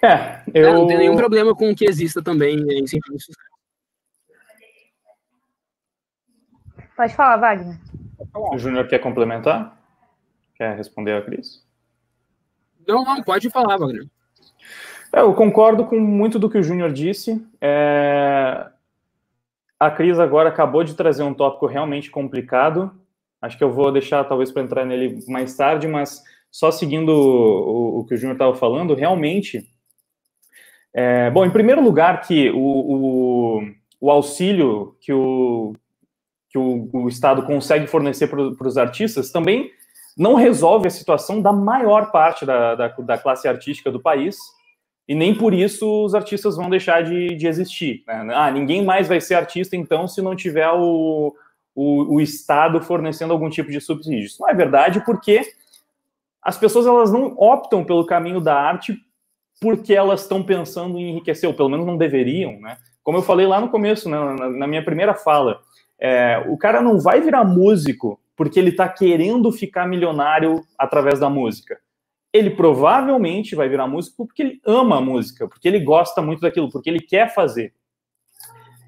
É, 0.00 0.42
eu 0.54 0.68
é, 0.68 0.72
não 0.72 0.86
tenho 0.86 1.00
nenhum 1.00 1.16
problema 1.16 1.54
com 1.54 1.74
que 1.74 1.84
exista 1.84 2.22
também 2.22 2.56
é, 2.58 2.82
fiscais. 2.82 3.26
Pode 6.96 7.16
falar, 7.16 7.36
Wagner. 7.36 7.78
O 8.34 8.58
Júnior 8.58 8.86
quer 8.86 9.00
complementar? 9.00 9.76
Quer 10.54 10.76
responder 10.76 11.14
a 11.14 11.22
Cris? 11.22 11.64
Não, 12.86 13.04
não, 13.04 13.22
pode 13.22 13.50
falar, 13.50 13.76
Wagner. 13.76 14.06
É, 15.12 15.20
eu 15.20 15.34
concordo 15.34 15.84
com 15.84 15.98
muito 15.98 16.38
do 16.38 16.48
que 16.48 16.58
o 16.58 16.62
Júnior 16.62 16.92
disse. 16.92 17.44
É... 17.60 18.66
A 19.78 19.90
Cris 19.90 20.18
agora 20.18 20.48
acabou 20.48 20.82
de 20.84 20.94
trazer 20.94 21.22
um 21.22 21.34
tópico 21.34 21.66
realmente 21.66 22.10
complicado. 22.10 22.90
Acho 23.40 23.58
que 23.58 23.64
eu 23.64 23.72
vou 23.72 23.92
deixar 23.92 24.24
talvez 24.24 24.50
para 24.50 24.62
entrar 24.62 24.84
nele 24.86 25.22
mais 25.28 25.56
tarde, 25.56 25.88
mas 25.88 26.22
só 26.50 26.70
seguindo 26.70 27.10
o, 27.10 28.00
o 28.00 28.04
que 28.04 28.14
o 28.14 28.16
Júnior 28.16 28.34
estava 28.34 28.54
falando, 28.54 28.94
realmente. 28.94 29.68
É... 30.94 31.30
Bom, 31.30 31.44
em 31.44 31.50
primeiro 31.50 31.82
lugar, 31.82 32.22
que 32.22 32.50
o, 32.50 32.58
o, 32.58 33.62
o 34.00 34.10
auxílio 34.10 34.96
que 35.00 35.12
o, 35.12 35.74
que 36.48 36.56
o, 36.56 36.88
o 36.92 37.08
Estado 37.08 37.42
consegue 37.42 37.86
fornecer 37.86 38.28
para 38.28 38.68
os 38.68 38.78
artistas 38.78 39.30
também 39.30 39.70
não 40.16 40.34
resolve 40.34 40.86
a 40.86 40.90
situação 40.90 41.40
da 41.40 41.52
maior 41.52 42.10
parte 42.10 42.44
da, 42.44 42.74
da, 42.74 42.88
da, 42.88 43.18
classe 43.18 43.48
artística 43.48 43.90
do 43.90 44.00
país, 44.00 44.36
e 45.08 45.14
nem 45.14 45.34
por 45.34 45.52
isso 45.52 46.04
os 46.04 46.14
artistas 46.14 46.56
vão 46.56 46.70
deixar 46.70 47.02
de, 47.02 47.34
de 47.34 47.46
existir. 47.46 48.04
Né? 48.06 48.32
Ah, 48.34 48.50
ninguém 48.50 48.84
mais 48.84 49.08
vai 49.08 49.20
ser 49.20 49.34
artista, 49.34 49.76
então, 49.76 50.06
se 50.06 50.22
não 50.22 50.36
tiver 50.36 50.70
o, 50.70 51.34
o, 51.74 52.14
o, 52.14 52.20
Estado 52.20 52.80
fornecendo 52.80 53.32
algum 53.32 53.50
tipo 53.50 53.70
de 53.70 53.80
subsídio. 53.80 54.26
Isso 54.26 54.40
não 54.40 54.48
é 54.48 54.54
verdade, 54.54 55.04
porque 55.04 55.42
as 56.42 56.56
pessoas 56.56 56.86
elas 56.86 57.12
não 57.12 57.34
optam 57.38 57.84
pelo 57.84 58.06
caminho 58.06 58.40
da 58.40 58.54
arte 58.54 58.96
porque 59.60 59.94
elas 59.94 60.22
estão 60.22 60.42
pensando 60.42 60.98
em 60.98 61.10
enriquecer, 61.10 61.48
ou 61.48 61.54
pelo 61.54 61.68
menos 61.68 61.86
não 61.86 61.96
deveriam, 61.96 62.60
né? 62.60 62.76
Como 63.02 63.18
eu 63.18 63.22
falei 63.22 63.46
lá 63.46 63.60
no 63.60 63.68
começo, 63.68 64.08
né, 64.08 64.18
na, 64.18 64.50
na 64.50 64.66
minha 64.66 64.84
primeira 64.84 65.14
fala, 65.14 65.60
é, 66.00 66.44
o 66.48 66.56
cara 66.56 66.80
não 66.82 66.98
vai 66.98 67.20
virar 67.20 67.44
músico 67.44 68.20
porque 68.36 68.58
ele 68.58 68.70
está 68.70 68.88
querendo 68.88 69.50
ficar 69.52 69.86
milionário 69.86 70.62
através 70.78 71.20
da 71.20 71.28
música. 71.28 71.78
Ele 72.32 72.50
provavelmente 72.50 73.54
vai 73.54 73.68
virar 73.68 73.86
músico 73.86 74.26
porque 74.26 74.42
ele 74.42 74.60
ama 74.66 74.98
a 74.98 75.00
música, 75.00 75.46
porque 75.46 75.68
ele 75.68 75.80
gosta 75.80 76.22
muito 76.22 76.40
daquilo, 76.40 76.70
porque 76.70 76.88
ele 76.88 77.00
quer 77.00 77.34
fazer. 77.34 77.74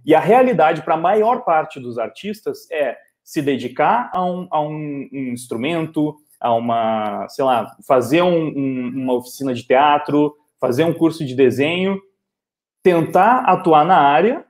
E 0.05 0.15
a 0.15 0.21
realidade 0.21 0.83
para 0.83 0.95
a 0.95 0.99
maior 0.99 1.45
parte 1.45 1.81
dos 1.81 1.99
artistas 1.99 2.71
é 2.71 2.97
se 3.23 3.41
dedicar 3.41 4.11
a 4.15 4.25
um, 4.25 4.47
a 4.51 4.61
um, 4.61 5.09
um 5.13 5.33
instrumento, 5.33 6.17
a 6.39 6.55
uma, 6.55 7.27
sei 7.29 7.45
lá, 7.45 7.75
fazer 7.87 8.23
um, 8.23 8.49
uma 8.49 9.15
oficina 9.15 9.55
de 9.55 9.67
teatro, 9.67 10.35
fazer 10.61 10.85
um 10.85 10.93
curso 10.93 11.25
de 11.25 11.35
desenho, 11.35 11.99
tentar 12.83 13.41
atuar 13.45 13.85
na 13.85 13.97
área, 13.99 14.45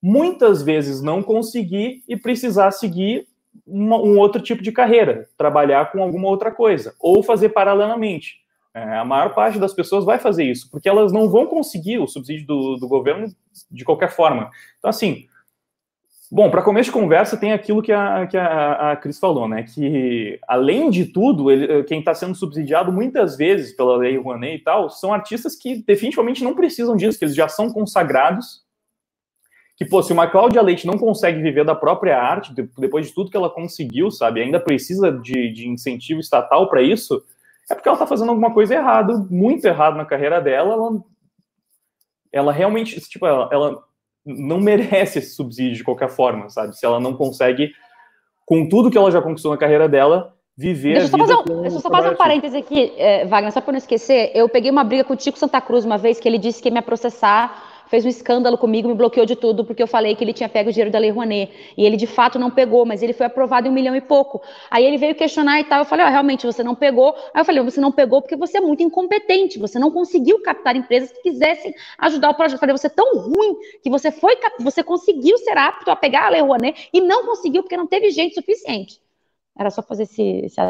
muitas 0.00 0.62
vezes 0.62 1.02
não 1.02 1.22
conseguir 1.22 2.04
e 2.08 2.16
precisar 2.16 2.70
seguir 2.70 3.26
uma, 3.70 3.96
um 3.96 4.18
outro 4.18 4.40
tipo 4.40 4.62
de 4.62 4.72
carreira, 4.72 5.28
trabalhar 5.36 5.90
com 5.92 6.02
alguma 6.02 6.28
outra 6.28 6.50
coisa, 6.50 6.94
ou 7.00 7.22
fazer 7.22 7.50
paralelamente. 7.50 8.40
É, 8.72 8.98
a 8.98 9.04
maior 9.04 9.34
parte 9.34 9.58
das 9.58 9.74
pessoas 9.74 10.04
vai 10.04 10.18
fazer 10.18 10.44
isso, 10.44 10.70
porque 10.70 10.88
elas 10.88 11.12
não 11.12 11.28
vão 11.28 11.46
conseguir 11.46 11.98
o 11.98 12.06
subsídio 12.06 12.46
do, 12.46 12.76
do 12.76 12.88
governo 12.88 13.26
de 13.70 13.84
qualquer 13.84 14.10
forma. 14.10 14.50
Então, 14.78 14.88
assim, 14.88 15.26
Bom, 16.32 16.48
para 16.48 16.62
começo 16.62 16.90
de 16.90 16.92
conversa, 16.92 17.36
tem 17.36 17.52
aquilo 17.52 17.82
que 17.82 17.90
a, 17.90 18.24
que 18.24 18.36
a, 18.36 18.92
a 18.92 18.96
Cris 18.96 19.18
falou, 19.18 19.48
né? 19.48 19.64
Que, 19.64 20.38
além 20.46 20.88
de 20.88 21.06
tudo, 21.06 21.50
ele, 21.50 21.82
quem 21.82 21.98
está 21.98 22.14
sendo 22.14 22.36
subsidiado 22.36 22.92
muitas 22.92 23.36
vezes 23.36 23.74
pela 23.74 23.96
Lei 23.96 24.16
Rouanet 24.16 24.54
e 24.54 24.62
tal, 24.62 24.88
são 24.88 25.12
artistas 25.12 25.56
que 25.56 25.82
definitivamente 25.84 26.44
não 26.44 26.54
precisam 26.54 26.94
disso, 26.94 27.18
que 27.18 27.24
eles 27.24 27.34
já 27.34 27.48
são 27.48 27.72
consagrados. 27.72 28.62
Que, 29.80 29.86
pô, 29.86 30.02
se 30.02 30.12
uma 30.12 30.26
Cláudia 30.26 30.60
Leite 30.60 30.86
não 30.86 30.98
consegue 30.98 31.40
viver 31.40 31.64
da 31.64 31.74
própria 31.74 32.20
arte, 32.20 32.52
depois 32.76 33.06
de 33.06 33.14
tudo 33.14 33.30
que 33.30 33.36
ela 33.36 33.48
conseguiu, 33.48 34.10
sabe, 34.10 34.42
ainda 34.42 34.60
precisa 34.60 35.10
de, 35.10 35.50
de 35.54 35.66
incentivo 35.66 36.20
estatal 36.20 36.68
para 36.68 36.82
isso, 36.82 37.24
é 37.70 37.74
porque 37.74 37.88
ela 37.88 37.96
está 37.96 38.06
fazendo 38.06 38.28
alguma 38.28 38.52
coisa 38.52 38.74
errada, 38.74 39.16
muito 39.30 39.64
errado 39.64 39.96
na 39.96 40.04
carreira 40.04 40.38
dela. 40.38 40.74
Ela, 40.74 41.02
ela 42.30 42.52
realmente, 42.52 43.00
tipo, 43.00 43.24
ela, 43.24 43.48
ela 43.50 43.82
não 44.22 44.60
merece 44.60 45.18
esse 45.18 45.34
subsídio 45.34 45.78
de 45.78 45.84
qualquer 45.84 46.10
forma, 46.10 46.50
sabe? 46.50 46.76
Se 46.76 46.84
ela 46.84 47.00
não 47.00 47.16
consegue, 47.16 47.72
com 48.44 48.68
tudo 48.68 48.90
que 48.90 48.98
ela 48.98 49.10
já 49.10 49.22
conquistou 49.22 49.50
na 49.50 49.56
carreira 49.56 49.88
dela, 49.88 50.36
viver 50.58 50.98
deixa 50.98 51.16
a 51.16 51.16
vida. 51.16 51.26
Só 51.26 51.38
fazer 51.38 51.52
um, 51.54 51.62
deixa 51.62 51.76
eu 51.78 51.80
só 51.80 51.88
fazer 51.88 52.10
um 52.10 52.16
parêntese 52.16 52.56
aqui, 52.58 52.92
é, 52.98 53.24
Wagner, 53.24 53.50
só 53.50 53.62
para 53.62 53.72
não 53.72 53.78
esquecer. 53.78 54.30
Eu 54.34 54.46
peguei 54.46 54.70
uma 54.70 54.84
briga 54.84 55.04
com 55.04 55.14
o 55.14 55.16
Tico 55.16 55.38
Santa 55.38 55.58
Cruz 55.58 55.86
uma 55.86 55.96
vez 55.96 56.20
que 56.20 56.28
ele 56.28 56.36
disse 56.36 56.60
que 56.60 56.68
ia 56.68 56.74
me 56.74 56.82
processar 56.82 57.69
fez 57.90 58.06
um 58.06 58.08
escândalo 58.08 58.56
comigo, 58.56 58.88
me 58.88 58.94
bloqueou 58.94 59.26
de 59.26 59.34
tudo, 59.34 59.64
porque 59.64 59.82
eu 59.82 59.86
falei 59.86 60.14
que 60.14 60.22
ele 60.22 60.32
tinha 60.32 60.48
pego 60.48 60.70
o 60.70 60.72
dinheiro 60.72 60.92
da 60.92 60.98
Lei 60.98 61.10
Rouanet. 61.10 61.52
E 61.76 61.84
ele 61.84 61.96
de 61.96 62.06
fato 62.06 62.38
não 62.38 62.48
pegou, 62.48 62.86
mas 62.86 63.02
ele 63.02 63.12
foi 63.12 63.26
aprovado 63.26 63.66
em 63.66 63.70
um 63.70 63.74
milhão 63.74 63.96
e 63.96 64.00
pouco. 64.00 64.40
Aí 64.70 64.84
ele 64.84 64.96
veio 64.96 65.12
questionar 65.14 65.58
e 65.58 65.64
tal. 65.64 65.80
Eu 65.80 65.84
falei, 65.84 66.06
ó, 66.06 66.08
oh, 66.08 66.12
realmente 66.12 66.46
você 66.46 66.62
não 66.62 66.76
pegou. 66.76 67.12
Aí 67.34 67.40
eu 67.40 67.44
falei, 67.44 67.60
você 67.64 67.80
não 67.80 67.90
pegou 67.90 68.22
porque 68.22 68.36
você 68.36 68.58
é 68.58 68.60
muito 68.60 68.80
incompetente, 68.80 69.58
você 69.58 69.76
não 69.76 69.90
conseguiu 69.90 70.40
captar 70.40 70.76
empresas 70.76 71.10
que 71.10 71.20
quisessem 71.20 71.74
ajudar 71.98 72.30
o 72.30 72.34
projeto. 72.34 72.54
Eu 72.54 72.60
falei, 72.60 72.76
você 72.76 72.86
é 72.86 72.90
tão 72.90 73.18
ruim 73.18 73.56
que 73.82 73.90
você 73.90 74.12
foi, 74.12 74.38
você 74.60 74.84
conseguiu 74.84 75.36
ser 75.38 75.58
apto 75.58 75.90
a 75.90 75.96
pegar 75.96 76.26
a 76.26 76.30
Lei 76.30 76.40
Rouanet 76.40 76.88
e 76.92 77.00
não 77.00 77.26
conseguiu 77.26 77.64
porque 77.64 77.76
não 77.76 77.88
teve 77.88 78.10
gente 78.10 78.36
suficiente. 78.36 79.02
Era 79.58 79.68
só 79.68 79.82
fazer 79.82 80.04
esse. 80.04 80.22
esse... 80.22 80.60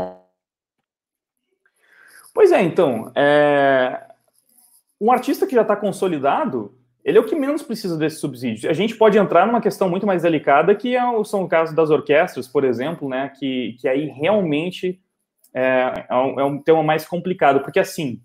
Pois 2.32 2.50
é, 2.50 2.62
então. 2.62 3.12
É... 3.14 4.06
Um 4.98 5.12
artista 5.12 5.46
que 5.46 5.54
já 5.54 5.62
está 5.62 5.76
consolidado, 5.76 6.79
ele 7.04 7.16
é 7.16 7.20
o 7.20 7.24
que 7.24 7.34
menos 7.34 7.62
precisa 7.62 7.96
desse 7.96 8.16
subsídio. 8.16 8.68
A 8.68 8.72
gente 8.72 8.94
pode 8.94 9.16
entrar 9.18 9.46
numa 9.46 9.60
questão 9.60 9.88
muito 9.88 10.06
mais 10.06 10.22
delicada, 10.22 10.74
que 10.74 10.96
é, 10.96 11.00
são 11.24 11.44
o 11.44 11.48
caso 11.48 11.74
das 11.74 11.90
orquestras, 11.90 12.46
por 12.46 12.64
exemplo, 12.64 13.08
né, 13.08 13.32
que, 13.38 13.76
que 13.80 13.88
aí 13.88 14.06
realmente 14.06 15.00
é, 15.54 16.06
é, 16.08 16.14
um, 16.14 16.58
é 16.58 16.62
tema 16.62 16.82
mais 16.82 17.06
complicado, 17.06 17.60
porque 17.60 17.80
assim, 17.80 18.20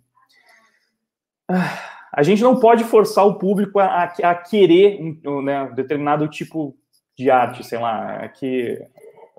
a 2.12 2.22
gente 2.22 2.44
não 2.44 2.60
pode 2.60 2.84
forçar 2.84 3.26
o 3.26 3.36
público 3.36 3.80
a, 3.80 4.04
a 4.04 4.36
querer 4.36 5.00
um 5.26 5.42
né, 5.42 5.72
determinado 5.74 6.28
tipo 6.28 6.76
de 7.18 7.32
arte, 7.32 7.64
sei 7.64 7.80
lá, 7.80 8.24
é 8.24 8.28
que 8.28 8.78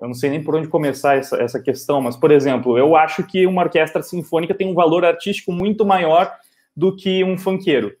eu 0.01 0.07
não 0.07 0.13
sei 0.13 0.29
nem 0.31 0.43
por 0.43 0.55
onde 0.55 0.67
começar 0.67 1.15
essa, 1.15 1.37
essa 1.37 1.59
questão, 1.59 2.01
mas, 2.01 2.15
por 2.15 2.31
exemplo, 2.31 2.77
eu 2.77 2.95
acho 2.95 3.23
que 3.23 3.47
uma 3.47 3.63
orquestra 3.63 4.01
sinfônica 4.01 4.53
tem 4.53 4.67
um 4.67 4.75
valor 4.75 5.05
artístico 5.05 5.51
muito 5.51 5.85
maior 5.85 6.31
do 6.75 6.95
que 6.95 7.23
um 7.23 7.37
funkeiro 7.37 7.95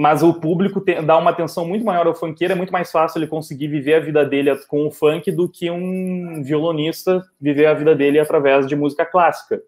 mas 0.00 0.22
o 0.22 0.32
público 0.32 0.80
tem, 0.80 1.04
dá 1.04 1.18
uma 1.18 1.30
atenção 1.30 1.68
muito 1.68 1.84
maior 1.84 2.06
ao 2.06 2.14
funkeiro, 2.14 2.54
é 2.54 2.56
muito 2.56 2.72
mais 2.72 2.90
fácil 2.90 3.18
ele 3.18 3.26
conseguir 3.26 3.68
viver 3.68 3.96
a 3.96 4.00
vida 4.00 4.24
dele 4.24 4.56
com 4.66 4.86
o 4.86 4.90
funk 4.90 5.30
do 5.30 5.46
que 5.46 5.70
um 5.70 6.42
violonista 6.42 7.22
viver 7.38 7.66
a 7.66 7.74
vida 7.74 7.94
dele 7.94 8.18
através 8.18 8.66
de 8.66 8.74
música 8.74 9.04
clássica. 9.04 9.60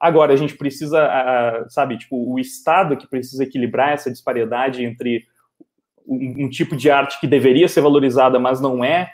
Agora, 0.00 0.32
a 0.32 0.36
gente 0.36 0.56
precisa, 0.56 1.66
sabe, 1.68 1.98
tipo, 1.98 2.16
o 2.16 2.38
Estado 2.38 2.96
que 2.96 3.06
precisa 3.06 3.44
equilibrar 3.44 3.92
essa 3.92 4.10
disparidade 4.10 4.82
entre 4.82 5.26
um, 6.06 6.46
um 6.46 6.48
tipo 6.48 6.74
de 6.74 6.90
arte 6.90 7.20
que 7.20 7.26
deveria 7.26 7.68
ser 7.68 7.82
valorizada, 7.82 8.38
mas 8.38 8.62
não 8.62 8.82
é, 8.82 9.12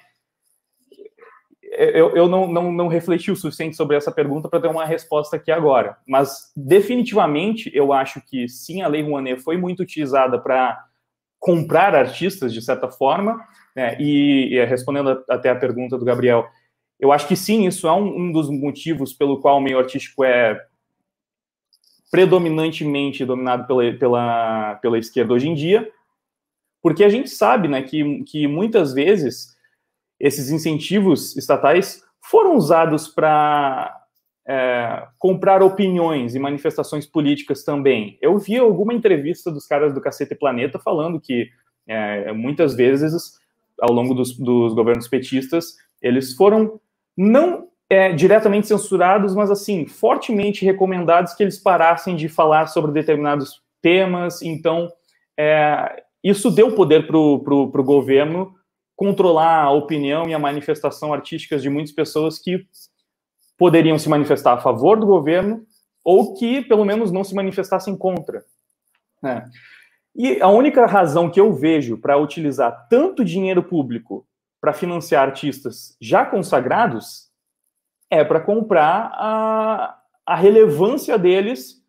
eu, 1.79 2.17
eu 2.17 2.29
não, 2.29 2.53
não, 2.53 2.73
não, 2.73 2.89
refleti 2.89 3.31
o 3.31 3.37
suficiente 3.37 3.77
sobre 3.77 3.97
essa 3.97 4.11
pergunta 4.11 4.49
para 4.49 4.61
ter 4.61 4.69
uma 4.69 4.85
resposta 4.85 5.37
aqui 5.37 5.51
agora. 5.51 5.97
Mas, 6.07 6.53
definitivamente, 6.57 7.71
eu 7.73 7.93
acho 7.93 8.21
que 8.21 8.49
sim, 8.49 8.83
a 8.83 8.89
Lei 8.89 9.03
Rouanet 9.03 9.41
foi 9.41 9.57
muito 9.57 9.81
utilizada 9.81 10.39
para 10.39 10.79
comprar 11.39 11.95
artistas, 11.95 12.53
de 12.53 12.61
certa 12.61 12.89
forma, 12.89 13.41
né? 13.77 13.97
e, 14.01 14.55
e, 14.55 14.65
respondendo 14.65 15.23
até 15.29 15.51
a 15.51 15.57
pergunta 15.57 15.97
do 15.97 16.05
Gabriel, 16.05 16.49
eu 16.99 17.13
acho 17.13 17.29
que 17.29 17.37
sim, 17.37 17.67
isso 17.67 17.87
é 17.87 17.93
um, 17.93 18.23
um 18.23 18.33
dos 18.33 18.51
motivos 18.51 19.13
pelo 19.13 19.41
qual 19.41 19.59
o 19.59 19.61
meio 19.61 19.79
artístico 19.79 20.25
é 20.25 20.61
predominantemente 22.11 23.25
dominado 23.25 23.67
pela, 23.67 23.93
pela, 23.93 24.75
pela 24.77 24.99
esquerda 24.99 25.35
hoje 25.35 25.49
em 25.49 25.55
dia, 25.55 25.89
porque 26.83 27.05
a 27.05 27.09
gente 27.09 27.31
sabe 27.31 27.69
né, 27.69 27.83
que, 27.83 28.25
que 28.25 28.49
muitas 28.49 28.93
vezes 28.93 29.57
esses 30.21 30.51
incentivos 30.51 31.37
estatais 31.37 32.03
foram 32.21 32.57
usados 32.57 33.09
para 33.09 33.95
é, 34.49 35.07
comprar 35.19 35.63
opiniões 35.63 36.35
e 36.35 36.39
manifestações 36.39 37.07
políticas 37.07 37.63
também. 37.65 38.19
Eu 38.21 38.39
vi 38.39 38.57
alguma 38.57 38.95
entrevista 38.95 39.51
dos 39.51 39.67
caras 39.67 39.93
do 39.95 40.01
Cacete 40.01 40.35
Planeta 40.35 40.79
falando 40.79 41.21
que 41.21 41.49
é, 41.87 42.33
muitas 42.33 42.75
vezes, 42.75 43.39
ao 43.81 43.93
longo 43.93 44.15
dos, 44.15 44.37
dos, 44.37 44.75
governos 44.75 45.09
petistas, 45.09 45.77
eles 46.03 46.35
foram 46.35 46.81
não 47.17 47.69
é, 47.91 48.13
diretamente 48.13 48.69
censurados, 48.69 49.35
mas 49.35 49.51
assim, 49.51 49.87
fortemente 49.87 50.65
recomendados 50.65 51.33
que 51.35 51.43
eles 51.43 51.59
parassem 51.59 52.17
de 52.17 52.29
falar 52.29 52.67
sobre 52.69 52.93
determinados 52.93 53.63
temas. 53.81 54.43
Então, 54.43 54.91
é, 55.39 56.03
isso 56.23 56.51
deu 56.51 56.73
poder 56.73 57.07
para 57.07 57.17
o 57.17 57.85
governo 57.85 58.58
controlar 58.99 59.63
a 59.63 59.71
opinião 59.71 60.29
e 60.29 60.35
a 60.35 60.41
manifestação 60.41 61.15
artísticas 61.15 61.63
de 61.63 61.71
muitas 61.71 61.93
pessoas 61.93 62.37
que 62.37 62.67
poderiam 63.57 63.97
se 63.97 64.09
manifestar 64.09 64.55
a 64.55 64.61
favor 64.61 64.99
do 64.99 65.07
governo 65.07 65.65
ou 66.05 66.35
que, 66.35 66.63
pelo 66.63 66.85
menos, 66.85 67.13
não 67.13 67.23
se 67.23 67.33
manifestassem 67.33 67.97
contra. 67.97 68.45
Né? 69.23 69.49
E 70.17 70.43
a 70.43 70.49
única 70.49 70.85
razão 70.85 71.31
que 71.31 71.39
eu 71.39 71.53
vejo 71.53 71.97
para 71.97 72.19
utilizar 72.19 72.89
tanto 72.91 73.25
dinheiro 73.25 73.63
público 73.63 74.27
para 74.61 74.73
financiar 74.73 75.29
artistas 75.29 75.97
já 76.01 76.27
consagrados 76.27 77.31
é 78.11 78.25
para 78.25 78.41
comprar 78.41 79.13
a, 79.15 80.03
a 80.27 80.35
relevância 80.35 81.17
deles 81.17 81.81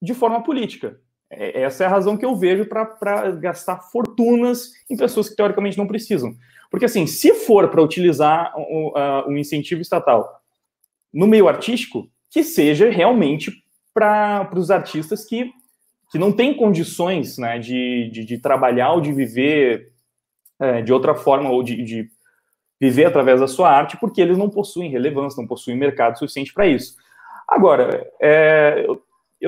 de 0.00 0.14
forma 0.14 0.40
política. 0.44 1.00
É, 1.36 1.62
essa 1.62 1.84
é 1.84 1.86
a 1.86 1.90
razão 1.90 2.16
que 2.16 2.24
eu 2.24 2.34
vejo 2.34 2.66
para 2.66 3.30
gastar 3.32 3.80
fortunas 3.92 4.72
em 4.90 4.96
pessoas 4.96 5.28
que 5.28 5.36
teoricamente 5.36 5.76
não 5.76 5.86
precisam. 5.86 6.34
Porque, 6.70 6.86
assim, 6.86 7.06
se 7.06 7.34
for 7.34 7.68
para 7.68 7.82
utilizar 7.82 8.52
um, 8.56 8.88
uh, 8.88 9.28
um, 9.28 9.36
incentivo 9.36 9.80
estatal 9.80 10.40
no 11.12 11.26
meio 11.26 11.48
artístico, 11.48 12.08
que 12.30 12.42
seja 12.42 12.90
realmente 12.90 13.52
para 13.94 14.50
os 14.54 14.70
artistas 14.70 15.24
que, 15.24 15.50
que 16.10 16.18
não 16.18 16.32
têm 16.32 16.54
condições 16.54 17.38
né, 17.38 17.58
de, 17.58 18.10
de, 18.12 18.24
de 18.24 18.38
trabalhar 18.38 18.92
ou 18.92 19.00
de 19.00 19.12
viver 19.12 19.92
é, 20.58 20.82
de 20.82 20.92
outra 20.92 21.14
forma, 21.14 21.50
ou 21.50 21.62
de, 21.62 21.82
de 21.82 22.10
viver 22.80 23.06
através 23.06 23.40
da 23.40 23.48
sua 23.48 23.70
arte, 23.70 23.96
porque 23.98 24.20
eles 24.20 24.36
não 24.36 24.50
possuem 24.50 24.90
relevância, 24.90 25.40
não 25.40 25.48
possuem 25.48 25.76
mercado 25.76 26.18
suficiente 26.18 26.52
para 26.52 26.66
isso. 26.66 26.96
Agora, 27.48 28.06
é, 28.20 28.86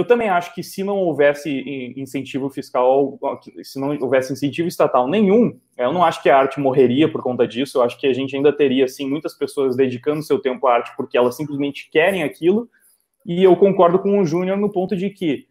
também 0.05 0.29
acho 0.29 0.55
que 0.55 0.63
se 0.63 0.85
não 0.85 0.99
houvesse 0.99 1.51
incentivo 1.97 2.51
fiscal, 2.51 3.19
se 3.63 3.81
não 3.81 3.99
houvesse 4.01 4.33
incentivo 4.33 4.69
estatal 4.69 5.09
nenhum, 5.09 5.59
eu 5.79 5.93
não 5.93 6.05
acho 6.05 6.23
que 6.23 6.29
a 6.29 6.37
arte 6.37 6.61
morreria 6.61 7.11
por 7.11 7.23
conta 7.23 7.49
disso. 7.49 7.79
Eu 7.79 7.83
acho 7.83 7.99
que 7.99 8.07
a 8.07 8.13
gente 8.13 8.37
ainda 8.37 8.53
teria, 8.53 8.85
assim, 8.85 9.09
muitas 9.09 9.35
pessoas 9.35 9.77
dedicando 9.77 10.23
seu 10.23 10.39
tempo 10.39 10.67
à 10.67 10.75
arte 10.75 10.93
porque 10.97 11.17
elas 11.17 11.37
simplesmente 11.37 11.89
querem 11.91 12.23
aquilo. 12.23 12.69
E 13.25 13.43
eu 13.43 13.57
concordo 13.57 13.99
com 13.99 14.21
o 14.21 14.27
Júnior 14.27 14.59
no 14.59 14.71
ponto 14.71 14.95
de 14.95 15.09
que 15.09 15.47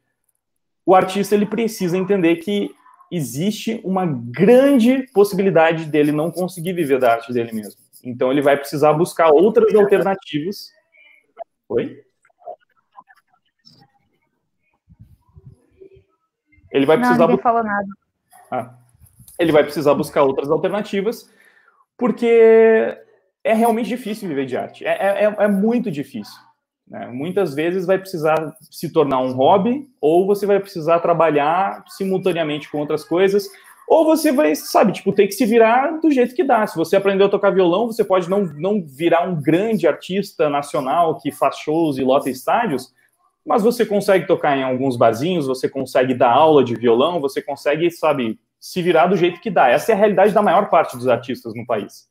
o 0.85 0.93
artista 0.93 1.33
ele 1.33 1.45
precisa 1.45 1.97
entender 1.97 2.37
que 2.37 2.71
existe 3.11 3.81
uma 3.83 4.05
grande 4.05 5.03
possibilidade 5.13 5.85
dele 5.85 6.11
não 6.11 6.29
conseguir 6.29 6.73
viver 6.73 6.99
da 6.99 7.13
arte 7.13 7.33
dele 7.33 7.53
mesmo. 7.53 7.79
Então 8.03 8.31
ele 8.31 8.41
vai 8.41 8.55
precisar 8.55 8.93
buscar 8.93 9.29
outras 9.31 9.73
alternativas. 9.73 10.71
Oi? 11.69 12.06
Ele 16.71 16.85
vai 16.85 16.97
precisar. 16.97 17.19
Não, 17.19 17.27
ninguém 17.27 17.43
falou 17.43 17.63
nada. 17.63 17.87
Ah. 18.51 18.73
Ele 19.39 19.51
vai 19.51 19.63
precisar 19.63 19.93
buscar 19.93 20.23
outras 20.23 20.49
alternativas, 20.49 21.29
porque 21.97 22.97
é 23.43 23.53
realmente 23.53 23.87
difícil 23.87 24.27
viver 24.27 24.45
de 24.45 24.57
arte. 24.57 24.85
É, 24.85 24.91
é, 24.91 25.23
é, 25.25 25.35
é 25.39 25.47
muito 25.47 25.91
difícil. 25.91 26.39
Né? 26.87 27.07
Muitas 27.07 27.53
vezes 27.53 27.85
vai 27.85 27.97
precisar 27.97 28.55
se 28.71 28.91
tornar 28.91 29.19
um 29.19 29.33
hobby, 29.33 29.87
ou 30.01 30.25
você 30.25 30.45
vai 30.45 30.59
precisar 30.59 30.99
trabalhar 30.99 31.83
simultaneamente 31.87 32.69
com 32.69 32.79
outras 32.79 33.03
coisas, 33.03 33.47
ou 33.87 34.03
você 34.03 34.33
vai, 34.33 34.53
sabe, 34.53 34.91
tipo, 34.91 35.13
ter 35.13 35.27
que 35.27 35.33
se 35.33 35.45
virar 35.45 35.99
do 36.01 36.11
jeito 36.11 36.35
que 36.35 36.43
dá. 36.43 36.67
Se 36.67 36.75
você 36.75 36.97
aprendeu 36.97 37.27
a 37.27 37.29
tocar 37.29 37.51
violão, 37.51 37.87
você 37.87 38.03
pode 38.03 38.29
não, 38.29 38.43
não 38.43 38.83
virar 38.85 39.27
um 39.27 39.41
grande 39.41 39.87
artista 39.87 40.49
nacional 40.49 41.17
que 41.17 41.31
faz 41.31 41.57
shows 41.57 41.97
e 41.97 42.03
lota 42.03 42.29
estádios, 42.29 42.93
mas 43.47 43.63
você 43.63 43.85
consegue 43.85 44.27
tocar 44.27 44.57
em 44.57 44.63
alguns 44.63 44.97
barzinhos, 44.97 45.47
você 45.47 45.69
consegue 45.69 46.13
dar 46.13 46.31
aula 46.31 46.65
de 46.65 46.75
violão, 46.75 47.21
você 47.21 47.41
consegue, 47.41 47.89
sabe, 47.89 48.37
se 48.59 48.81
virar 48.81 49.07
do 49.07 49.15
jeito 49.15 49.39
que 49.39 49.49
dá. 49.49 49.69
Essa 49.69 49.93
é 49.93 49.95
a 49.95 49.97
realidade 49.97 50.33
da 50.33 50.41
maior 50.41 50.69
parte 50.69 50.97
dos 50.97 51.07
artistas 51.07 51.55
no 51.55 51.65
país. 51.65 52.09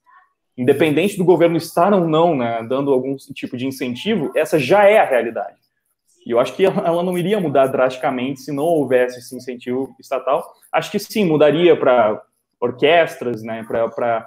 Independente 0.57 1.19
do 1.19 1.25
governo 1.25 1.59
estar 1.59 1.93
ou 1.93 2.09
não 2.09 2.35
né, 2.35 2.67
dando 2.67 2.91
algum 2.91 3.15
tipo 3.35 3.55
de 3.55 3.67
incentivo, 3.67 4.33
essa 4.35 4.59
já 4.59 4.85
é 4.85 4.99
a 4.99 5.05
realidade. 5.05 5.59
E 6.27 6.31
eu 6.31 6.41
acho 6.41 6.55
que 6.55 6.65
ela 6.65 7.03
não 7.03 7.19
iria 7.19 7.39
mudar 7.39 7.67
drasticamente 7.67 8.41
se 8.41 8.51
não 8.51 8.65
houvesse 8.65 9.19
esse 9.19 9.37
incentivo 9.37 9.95
estatal. 10.01 10.55
Acho 10.73 10.91
que 10.91 10.99
sim, 10.99 11.27
mudaria 11.27 11.79
para 11.79 12.23
orquestras, 12.59 13.43
né, 13.43 13.63
para 13.69 14.27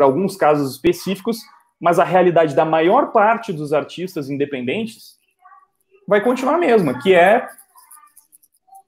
alguns 0.00 0.36
casos 0.36 0.70
específicos, 0.70 1.40
mas 1.80 1.98
a 1.98 2.04
realidade 2.04 2.54
da 2.54 2.64
maior 2.64 3.10
parte 3.10 3.52
dos 3.52 3.72
artistas 3.72 4.30
independentes 4.30 5.18
vai 6.06 6.20
continuar 6.20 6.54
a 6.54 6.58
mesma, 6.58 7.00
que 7.00 7.14
é 7.14 7.48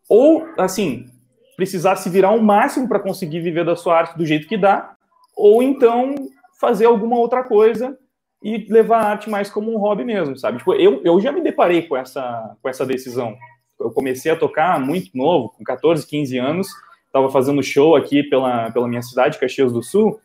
ou 0.08 0.46
assim 0.58 1.10
precisar 1.56 1.96
se 1.96 2.08
virar 2.08 2.28
ao 2.28 2.40
máximo 2.40 2.88
para 2.88 2.98
conseguir 2.98 3.40
viver 3.40 3.64
da 3.64 3.76
sua 3.76 3.98
arte 3.98 4.16
do 4.16 4.26
jeito 4.26 4.48
que 4.48 4.56
dá, 4.56 4.94
ou 5.36 5.62
então 5.62 6.14
fazer 6.60 6.86
alguma 6.86 7.16
outra 7.16 7.44
coisa 7.44 7.96
e 8.42 8.66
levar 8.68 8.98
a 8.98 9.08
arte 9.10 9.30
mais 9.30 9.48
como 9.50 9.72
um 9.72 9.78
hobby 9.78 10.04
mesmo, 10.04 10.36
sabe? 10.36 10.58
Tipo, 10.58 10.74
eu, 10.74 11.00
eu 11.04 11.20
já 11.20 11.30
me 11.30 11.40
deparei 11.40 11.82
com 11.82 11.96
essa, 11.96 12.56
com 12.60 12.68
essa 12.68 12.84
decisão. 12.84 13.36
Eu 13.78 13.90
comecei 13.90 14.32
a 14.32 14.36
tocar 14.36 14.80
muito 14.80 15.16
novo, 15.16 15.50
com 15.56 15.62
14, 15.62 16.06
15 16.06 16.38
anos, 16.38 16.68
estava 17.06 17.30
fazendo 17.30 17.62
show 17.62 17.94
aqui 17.94 18.22
pela, 18.24 18.70
pela 18.70 18.88
minha 18.88 19.02
cidade, 19.02 19.38
Caxias 19.38 19.72
do 19.72 19.82
Sul, 19.82 20.20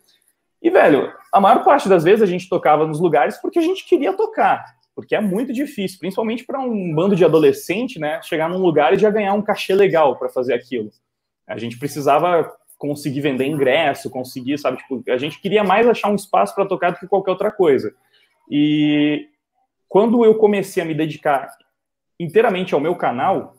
e, 0.61 0.69
velho, 0.69 1.13
a 1.31 1.39
maior 1.39 1.63
parte 1.63 1.87
das 1.87 2.03
vezes 2.03 2.21
a 2.21 2.25
gente 2.25 2.49
tocava 2.49 2.87
nos 2.87 2.99
lugares 2.99 3.37
porque 3.37 3.59
a 3.59 3.61
gente 3.61 3.85
queria 3.85 4.13
tocar, 4.13 4.65
porque 4.97 5.15
é 5.15 5.21
muito 5.21 5.53
difícil, 5.53 5.99
principalmente 5.99 6.43
para 6.43 6.59
um 6.59 6.91
bando 6.91 7.15
de 7.15 7.23
adolescente, 7.23 7.99
né, 7.99 8.19
chegar 8.23 8.49
num 8.49 8.57
lugar 8.57 8.95
e 8.95 8.97
já 8.97 9.11
ganhar 9.11 9.31
um 9.35 9.43
cachê 9.43 9.75
legal 9.75 10.17
para 10.17 10.27
fazer 10.27 10.55
aquilo. 10.55 10.89
A 11.47 11.55
gente 11.55 11.77
precisava 11.77 12.51
conseguir 12.79 13.21
vender 13.21 13.45
ingresso, 13.45 14.09
conseguir, 14.09 14.57
sabe, 14.57 14.77
tipo, 14.77 15.03
a 15.07 15.17
gente 15.17 15.39
queria 15.39 15.63
mais 15.63 15.87
achar 15.87 16.09
um 16.09 16.15
espaço 16.15 16.55
para 16.55 16.65
tocar 16.65 16.89
do 16.89 16.97
que 16.97 17.05
qualquer 17.05 17.29
outra 17.29 17.51
coisa. 17.51 17.93
E 18.49 19.27
quando 19.87 20.25
eu 20.25 20.33
comecei 20.33 20.81
a 20.81 20.85
me 20.85 20.95
dedicar 20.95 21.47
inteiramente 22.19 22.73
ao 22.73 22.79
meu 22.79 22.95
canal, 22.95 23.55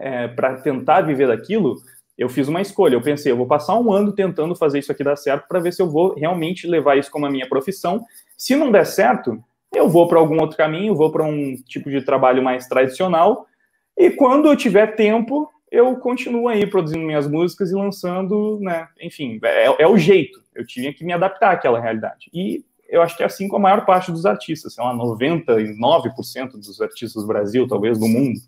é, 0.00 0.26
para 0.26 0.56
tentar 0.56 1.02
viver 1.02 1.28
daquilo, 1.28 1.76
eu 2.18 2.28
fiz 2.28 2.48
uma 2.48 2.60
escolha. 2.60 2.94
Eu 2.94 3.02
pensei, 3.02 3.30
eu 3.30 3.36
vou 3.36 3.46
passar 3.46 3.78
um 3.78 3.92
ano 3.92 4.12
tentando 4.12 4.56
fazer 4.56 4.80
isso 4.80 4.90
aqui 4.90 5.04
dar 5.04 5.14
certo 5.14 5.46
para 5.46 5.60
ver 5.60 5.72
se 5.72 5.80
eu 5.80 5.88
vou 5.88 6.12
realmente 6.14 6.66
levar 6.66 6.98
isso 6.98 7.10
como 7.12 7.24
a 7.24 7.30
minha 7.30 7.48
profissão. 7.48 8.04
Se 8.36 8.56
não 8.56 8.72
der 8.72 8.84
certo, 8.84 9.40
eu 9.76 9.88
vou 9.88 10.08
para 10.08 10.18
algum 10.18 10.40
outro 10.40 10.56
caminho, 10.56 10.94
vou 10.94 11.10
para 11.10 11.24
um 11.24 11.54
tipo 11.66 11.90
de 11.90 12.02
trabalho 12.02 12.42
mais 12.42 12.66
tradicional. 12.66 13.46
E 13.96 14.10
quando 14.10 14.48
eu 14.48 14.56
tiver 14.56 14.94
tempo, 14.94 15.50
eu 15.70 15.96
continuo 15.96 16.48
aí 16.48 16.66
produzindo 16.66 17.04
minhas 17.04 17.28
músicas 17.28 17.70
e 17.70 17.74
lançando, 17.74 18.58
né? 18.60 18.88
Enfim, 19.00 19.38
é, 19.42 19.82
é 19.82 19.86
o 19.86 19.96
jeito. 19.96 20.42
Eu 20.54 20.66
tinha 20.66 20.92
que 20.92 21.04
me 21.04 21.12
adaptar 21.12 21.52
àquela 21.52 21.80
realidade. 21.80 22.30
E 22.32 22.64
eu 22.88 23.02
acho 23.02 23.16
que 23.16 23.22
é 23.22 23.26
assim 23.26 23.48
com 23.48 23.56
a 23.56 23.60
maior 23.60 23.84
parte 23.84 24.12
dos 24.12 24.24
artistas, 24.24 24.74
sei 24.74 24.84
lá, 24.84 24.94
99% 24.94 26.52
dos 26.52 26.80
artistas 26.80 27.22
do 27.22 27.28
Brasil, 27.28 27.66
talvez 27.66 27.98
do 27.98 28.06
mundo. 28.06 28.38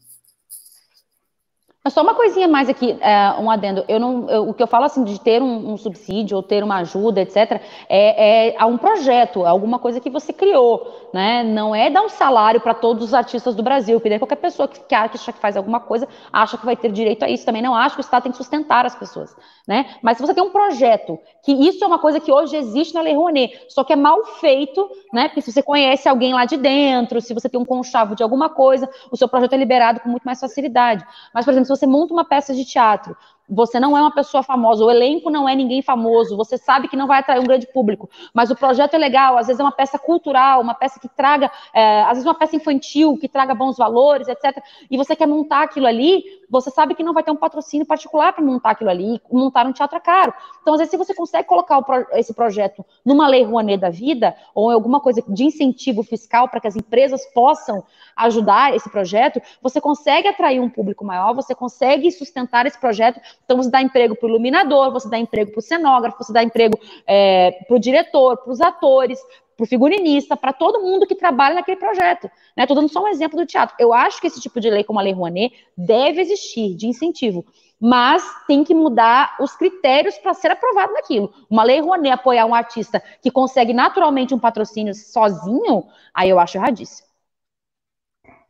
Só 1.90 2.02
uma 2.02 2.14
coisinha 2.14 2.48
mais 2.48 2.68
aqui, 2.68 2.96
é, 3.00 3.40
um 3.40 3.50
adendo. 3.50 3.84
Eu 3.88 4.00
não, 4.00 4.28
eu, 4.28 4.48
o 4.48 4.54
que 4.54 4.62
eu 4.62 4.66
falo 4.66 4.84
assim 4.84 5.04
de 5.04 5.20
ter 5.20 5.42
um, 5.42 5.72
um, 5.72 5.76
subsídio 5.76 6.36
ou 6.36 6.42
ter 6.42 6.62
uma 6.62 6.76
ajuda, 6.78 7.20
etc., 7.20 7.60
é, 7.88 8.54
é 8.56 8.64
um 8.64 8.76
projeto, 8.76 9.44
alguma 9.44 9.78
coisa 9.78 10.00
que 10.00 10.10
você 10.10 10.32
criou, 10.32 11.10
né? 11.12 11.42
Não 11.42 11.74
é 11.74 11.90
dar 11.90 12.02
um 12.02 12.08
salário 12.08 12.60
para 12.60 12.74
todos 12.74 13.04
os 13.04 13.14
artistas 13.14 13.54
do 13.54 13.62
Brasil, 13.62 14.00
que 14.00 14.08
daí 14.08 14.18
qualquer 14.18 14.36
pessoa 14.36 14.68
que, 14.68 14.80
que 14.80 14.94
acha 14.94 15.32
que 15.32 15.38
faz 15.38 15.56
alguma 15.56 15.80
coisa 15.80 16.08
acha 16.32 16.58
que 16.58 16.64
vai 16.64 16.76
ter 16.76 16.90
direito 16.90 17.24
a 17.24 17.28
isso. 17.28 17.44
Também 17.44 17.62
não 17.62 17.74
acho 17.74 17.94
que 17.94 18.00
o 18.00 18.02
Estado 18.02 18.24
tem 18.24 18.32
que 18.32 18.38
sustentar 18.38 18.84
as 18.84 18.94
pessoas, 18.94 19.34
né? 19.66 19.86
Mas 20.02 20.16
se 20.16 20.22
você 20.22 20.34
tem 20.34 20.42
um 20.42 20.50
projeto, 20.50 21.18
que 21.42 21.52
isso 21.52 21.82
é 21.82 21.86
uma 21.86 21.98
coisa 21.98 22.20
que 22.20 22.32
hoje 22.32 22.56
existe 22.56 22.94
na 22.94 23.00
Lei 23.00 23.14
Rouanet, 23.14 23.66
só 23.68 23.84
que 23.84 23.92
é 23.92 23.96
mal 23.96 24.24
feito, 24.24 24.88
né? 25.12 25.28
Porque 25.28 25.40
se 25.40 25.52
você 25.52 25.62
conhece 25.62 26.08
alguém 26.08 26.34
lá 26.34 26.44
de 26.44 26.56
dentro, 26.56 27.20
se 27.20 27.32
você 27.32 27.48
tem 27.48 27.60
um 27.60 27.64
conchavo 27.64 28.14
de 28.14 28.22
alguma 28.22 28.48
coisa, 28.48 28.88
o 29.10 29.16
seu 29.16 29.28
projeto 29.28 29.52
é 29.52 29.56
liberado 29.56 30.00
com 30.00 30.08
muito 30.08 30.24
mais 30.24 30.40
facilidade. 30.40 31.04
Mas, 31.32 31.44
por 31.44 31.52
exemplo, 31.52 31.66
se 31.66 31.70
você 31.78 31.86
monta 31.86 32.12
uma 32.12 32.24
peça 32.24 32.54
de 32.54 32.64
teatro, 32.64 33.16
você 33.48 33.80
não 33.80 33.96
é 33.96 34.00
uma 34.00 34.14
pessoa 34.14 34.42
famosa, 34.42 34.84
o 34.84 34.90
elenco 34.90 35.30
não 35.30 35.48
é 35.48 35.54
ninguém 35.54 35.80
famoso, 35.80 36.36
você 36.36 36.58
sabe 36.58 36.88
que 36.88 36.96
não 36.96 37.06
vai 37.06 37.20
atrair 37.20 37.40
um 37.40 37.44
grande 37.44 37.66
público, 37.66 38.10
mas 38.34 38.50
o 38.50 38.56
projeto 38.56 38.94
é 38.94 38.98
legal, 38.98 39.38
às 39.38 39.46
vezes 39.46 39.58
é 39.58 39.62
uma 39.62 39.72
peça 39.72 39.98
cultural, 39.98 40.60
uma 40.60 40.74
peça 40.74 41.00
que 41.00 41.08
traga, 41.08 41.50
é, 41.72 42.02
às 42.02 42.10
vezes 42.10 42.24
uma 42.24 42.34
peça 42.34 42.56
infantil, 42.56 43.16
que 43.16 43.28
traga 43.28 43.54
bons 43.54 43.76
valores, 43.76 44.28
etc. 44.28 44.62
E 44.90 44.96
você 44.96 45.16
quer 45.16 45.26
montar 45.26 45.62
aquilo 45.62 45.86
ali, 45.86 46.22
você 46.50 46.70
sabe 46.70 46.94
que 46.94 47.02
não 47.02 47.12
vai 47.12 47.22
ter 47.22 47.30
um 47.30 47.36
patrocínio 47.36 47.86
particular 47.86 48.32
para 48.32 48.44
montar 48.44 48.70
aquilo 48.70 48.90
ali, 48.90 49.20
montar 49.30 49.66
um 49.66 49.72
teatro 49.72 49.96
é 49.96 50.00
caro. 50.00 50.32
Então, 50.62 50.74
às 50.74 50.78
vezes, 50.78 50.90
se 50.90 50.96
você 50.96 51.14
consegue 51.14 51.46
colocar 51.46 51.80
pro, 51.82 52.06
esse 52.12 52.32
projeto 52.34 52.84
numa 53.04 53.28
lei 53.28 53.44
Rouanet 53.44 53.80
da 53.80 53.90
vida, 53.90 54.34
ou 54.54 54.70
em 54.70 54.74
alguma 54.74 55.00
coisa 55.00 55.22
de 55.26 55.44
incentivo 55.44 56.02
fiscal 56.02 56.48
para 56.48 56.60
que 56.60 56.66
as 56.66 56.76
empresas 56.76 57.24
possam 57.32 57.84
ajudar 58.16 58.74
esse 58.74 58.88
projeto, 58.90 59.40
você 59.62 59.80
consegue 59.80 60.28
atrair 60.28 60.60
um 60.60 60.68
público 60.68 61.04
maior, 61.04 61.34
você 61.34 61.54
consegue 61.54 62.10
sustentar 62.10 62.66
esse 62.66 62.78
projeto. 62.78 63.20
Então, 63.44 63.56
você 63.56 63.70
dá 63.70 63.80
emprego 63.80 64.14
para 64.14 64.26
o 64.26 64.30
iluminador, 64.30 64.92
você 64.92 65.08
dá 65.08 65.18
emprego 65.18 65.52
para 65.52 65.58
o 65.58 65.62
cenógrafo, 65.62 66.22
você 66.22 66.32
dá 66.32 66.42
emprego 66.42 66.78
é, 67.06 67.52
para 67.66 67.76
o 67.76 67.78
diretor, 67.80 68.36
para 68.38 68.52
os 68.52 68.60
atores, 68.60 69.18
para 69.58 69.64
o 69.64 69.66
figurinista, 69.66 70.36
para 70.36 70.52
todo 70.52 70.80
mundo 70.80 71.04
que 71.04 71.16
trabalha 71.16 71.56
naquele 71.56 71.76
projeto. 71.76 72.30
Estou 72.56 72.76
né? 72.76 72.80
dando 72.80 72.88
só 72.88 73.02
um 73.02 73.08
exemplo 73.08 73.36
do 73.36 73.44
teatro. 73.44 73.74
Eu 73.76 73.92
acho 73.92 74.20
que 74.20 74.28
esse 74.28 74.40
tipo 74.40 74.60
de 74.60 74.70
lei, 74.70 74.84
como 74.84 75.00
a 75.00 75.02
Lei 75.02 75.12
Rouanet, 75.12 75.52
deve 75.76 76.20
existir 76.20 76.76
de 76.76 76.86
incentivo, 76.86 77.44
mas 77.80 78.22
tem 78.46 78.62
que 78.62 78.72
mudar 78.72 79.36
os 79.40 79.56
critérios 79.56 80.16
para 80.18 80.32
ser 80.32 80.52
aprovado 80.52 80.92
naquilo. 80.92 81.32
Uma 81.50 81.64
Lei 81.64 81.80
Rouanet 81.80 82.12
apoiar 82.12 82.46
um 82.46 82.54
artista 82.54 83.02
que 83.20 83.32
consegue 83.32 83.72
naturalmente 83.72 84.32
um 84.32 84.38
patrocínio 84.38 84.94
sozinho, 84.94 85.86
aí 86.14 86.30
eu 86.30 86.38
acho 86.38 86.56
erradíssimo. 86.56 87.07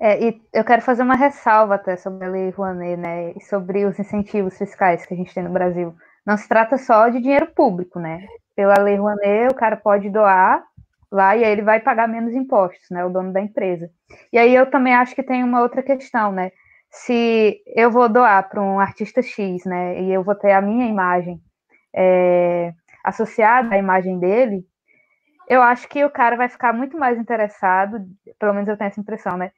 É, 0.00 0.28
e 0.28 0.40
eu 0.52 0.64
quero 0.64 0.80
fazer 0.80 1.02
uma 1.02 1.16
ressalva 1.16 1.74
até 1.74 1.96
sobre 1.96 2.24
a 2.24 2.30
Lei 2.30 2.50
Rouanet, 2.50 2.96
né, 2.96 3.32
e 3.32 3.40
sobre 3.40 3.84
os 3.84 3.98
incentivos 3.98 4.56
fiscais 4.56 5.04
que 5.04 5.12
a 5.14 5.16
gente 5.16 5.34
tem 5.34 5.42
no 5.42 5.50
Brasil. 5.50 5.94
Não 6.24 6.36
se 6.36 6.48
trata 6.48 6.78
só 6.78 7.08
de 7.08 7.20
dinheiro 7.20 7.46
público, 7.48 7.98
né? 7.98 8.24
Pela 8.54 8.74
Lei 8.82 8.96
Rouanet, 8.96 9.52
o 9.52 9.56
cara 9.56 9.76
pode 9.76 10.10
doar 10.10 10.62
lá 11.10 11.36
e 11.36 11.44
aí 11.44 11.50
ele 11.50 11.62
vai 11.62 11.80
pagar 11.80 12.06
menos 12.06 12.34
impostos, 12.34 12.88
né? 12.90 13.04
O 13.04 13.10
dono 13.10 13.32
da 13.32 13.40
empresa. 13.40 13.90
E 14.32 14.38
aí 14.38 14.54
eu 14.54 14.70
também 14.70 14.94
acho 14.94 15.14
que 15.14 15.22
tem 15.22 15.42
uma 15.42 15.62
outra 15.62 15.82
questão, 15.82 16.30
né? 16.32 16.52
Se 16.90 17.60
eu 17.74 17.90
vou 17.90 18.08
doar 18.08 18.48
para 18.48 18.62
um 18.62 18.78
artista 18.78 19.22
X, 19.22 19.64
né? 19.64 20.02
E 20.02 20.12
eu 20.12 20.22
vou 20.22 20.34
ter 20.34 20.52
a 20.52 20.60
minha 20.60 20.86
imagem 20.86 21.40
é, 21.94 22.72
associada 23.04 23.74
à 23.74 23.78
imagem 23.78 24.18
dele, 24.18 24.64
eu 25.48 25.62
acho 25.62 25.88
que 25.88 26.04
o 26.04 26.10
cara 26.10 26.36
vai 26.36 26.48
ficar 26.48 26.72
muito 26.72 26.98
mais 26.98 27.18
interessado, 27.18 28.06
pelo 28.38 28.52
menos 28.52 28.68
eu 28.68 28.76
tenho 28.76 28.88
essa 28.88 29.00
impressão, 29.00 29.36
né? 29.36 29.50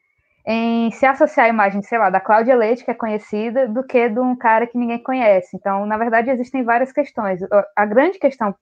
Em 0.46 0.90
se 0.92 1.04
associar 1.04 1.46
à 1.46 1.48
imagem, 1.50 1.82
sei 1.82 1.98
lá, 1.98 2.08
da 2.08 2.20
Cláudia 2.20 2.56
Leite, 2.56 2.84
que 2.84 2.90
é 2.90 2.94
conhecida, 2.94 3.68
do 3.68 3.84
que 3.84 4.08
de 4.08 4.18
um 4.18 4.34
cara 4.34 4.66
que 4.66 4.78
ninguém 4.78 5.02
conhece. 5.02 5.56
Então, 5.56 5.84
na 5.84 5.98
verdade, 5.98 6.30
existem 6.30 6.64
várias 6.64 6.92
questões. 6.92 7.40
A 7.76 7.84
grande 7.84 8.18
questão, 8.18 8.54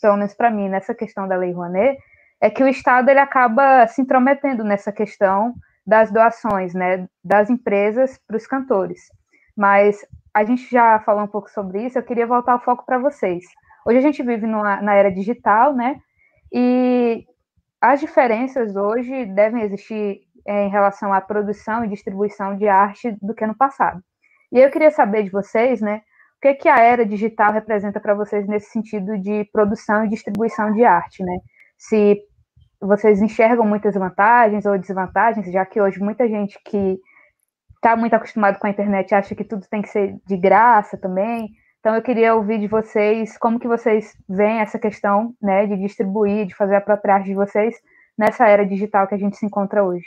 pelo 0.00 0.16
menos 0.16 0.34
para 0.34 0.50
mim, 0.50 0.68
nessa 0.68 0.94
questão 0.94 1.26
da 1.26 1.36
Lei 1.36 1.52
Rouanet, 1.52 1.98
é 2.40 2.50
que 2.50 2.62
o 2.62 2.68
Estado 2.68 3.08
ele 3.08 3.20
acaba 3.20 3.86
se 3.86 4.02
intrometendo 4.02 4.64
nessa 4.64 4.92
questão 4.92 5.54
das 5.86 6.10
doações, 6.10 6.74
né, 6.74 7.08
das 7.24 7.48
empresas 7.48 8.18
para 8.26 8.36
os 8.36 8.46
cantores. 8.46 9.00
Mas 9.56 10.04
a 10.34 10.44
gente 10.44 10.68
já 10.70 10.98
falou 11.00 11.22
um 11.22 11.28
pouco 11.28 11.48
sobre 11.50 11.86
isso, 11.86 11.98
eu 11.98 12.02
queria 12.02 12.26
voltar 12.26 12.56
o 12.56 12.60
foco 12.60 12.84
para 12.84 12.98
vocês. 12.98 13.44
Hoje 13.86 13.98
a 13.98 14.02
gente 14.02 14.22
vive 14.22 14.46
numa, 14.46 14.80
na 14.80 14.94
era 14.94 15.10
digital, 15.10 15.72
né, 15.72 16.00
e 16.52 17.24
as 17.80 18.00
diferenças 18.00 18.76
hoje 18.76 19.24
devem 19.26 19.62
existir 19.62 20.20
é, 20.46 20.66
em 20.66 20.70
relação 20.70 21.12
à 21.12 21.20
produção 21.20 21.84
e 21.84 21.88
distribuição 21.88 22.56
de 22.56 22.68
arte 22.68 23.16
do 23.20 23.34
que 23.34 23.46
no 23.46 23.56
passado. 23.56 24.02
E 24.50 24.58
eu 24.58 24.70
queria 24.70 24.90
saber 24.90 25.22
de 25.24 25.30
vocês, 25.30 25.80
né, 25.80 26.02
o 26.36 26.40
que, 26.42 26.54
que 26.54 26.68
a 26.68 26.78
era 26.80 27.06
digital 27.06 27.52
representa 27.52 28.00
para 28.00 28.14
vocês 28.14 28.46
nesse 28.46 28.70
sentido 28.70 29.18
de 29.18 29.44
produção 29.52 30.04
e 30.04 30.08
distribuição 30.08 30.72
de 30.72 30.84
arte, 30.84 31.22
né? 31.24 31.38
Se 31.78 32.20
vocês 32.80 33.22
enxergam 33.22 33.64
muitas 33.64 33.94
vantagens 33.94 34.66
ou 34.66 34.76
desvantagens, 34.76 35.50
já 35.52 35.64
que 35.64 35.80
hoje 35.80 36.00
muita 36.00 36.28
gente 36.28 36.58
que 36.64 36.98
está 37.76 37.96
muito 37.96 38.14
acostumado 38.14 38.58
com 38.58 38.66
a 38.66 38.70
internet 38.70 39.14
acha 39.14 39.34
que 39.34 39.44
tudo 39.44 39.66
tem 39.68 39.82
que 39.82 39.88
ser 39.88 40.16
de 40.26 40.36
graça 40.36 40.98
também. 40.98 41.48
Então 41.80 41.94
eu 41.94 42.02
queria 42.02 42.34
ouvir 42.34 42.58
de 42.58 42.68
vocês 42.68 43.36
como 43.38 43.58
que 43.58 43.68
vocês 43.68 44.12
veem 44.28 44.60
essa 44.60 44.78
questão, 44.78 45.34
né, 45.40 45.66
de 45.66 45.76
distribuir, 45.76 46.46
de 46.46 46.54
fazer 46.54 46.76
a 46.76 46.80
própria 46.80 47.14
arte 47.14 47.26
de 47.26 47.34
vocês 47.34 47.74
nessa 48.18 48.46
era 48.46 48.66
digital 48.66 49.06
que 49.06 49.14
a 49.14 49.18
gente 49.18 49.36
se 49.36 49.46
encontra 49.46 49.84
hoje. 49.84 50.06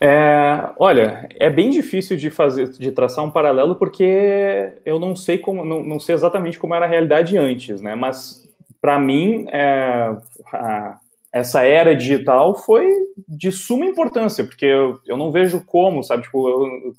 É, 0.00 0.70
olha, 0.78 1.28
é 1.36 1.48
bem 1.48 1.70
difícil 1.70 2.16
de 2.16 2.30
fazer, 2.30 2.68
de 2.70 2.90
traçar 2.92 3.24
um 3.24 3.30
paralelo, 3.30 3.76
porque 3.76 4.72
eu 4.84 4.98
não 4.98 5.14
sei 5.14 5.38
como, 5.38 5.64
não, 5.64 5.82
não 5.82 6.00
sei 6.00 6.14
exatamente 6.14 6.58
como 6.58 6.74
era 6.74 6.84
a 6.84 6.88
realidade 6.88 7.38
antes, 7.38 7.80
né? 7.80 7.94
Mas 7.94 8.46
para 8.80 8.98
mim, 8.98 9.46
é, 9.48 10.16
a, 10.52 10.98
essa 11.32 11.62
era 11.62 11.96
digital 11.96 12.54
foi 12.54 12.86
de 13.26 13.50
suma 13.50 13.86
importância, 13.86 14.44
porque 14.44 14.66
eu, 14.66 15.00
eu 15.06 15.16
não 15.16 15.32
vejo 15.32 15.64
como, 15.64 16.02
sabe, 16.02 16.24
tipo, 16.24 16.48
eu, 16.48 16.94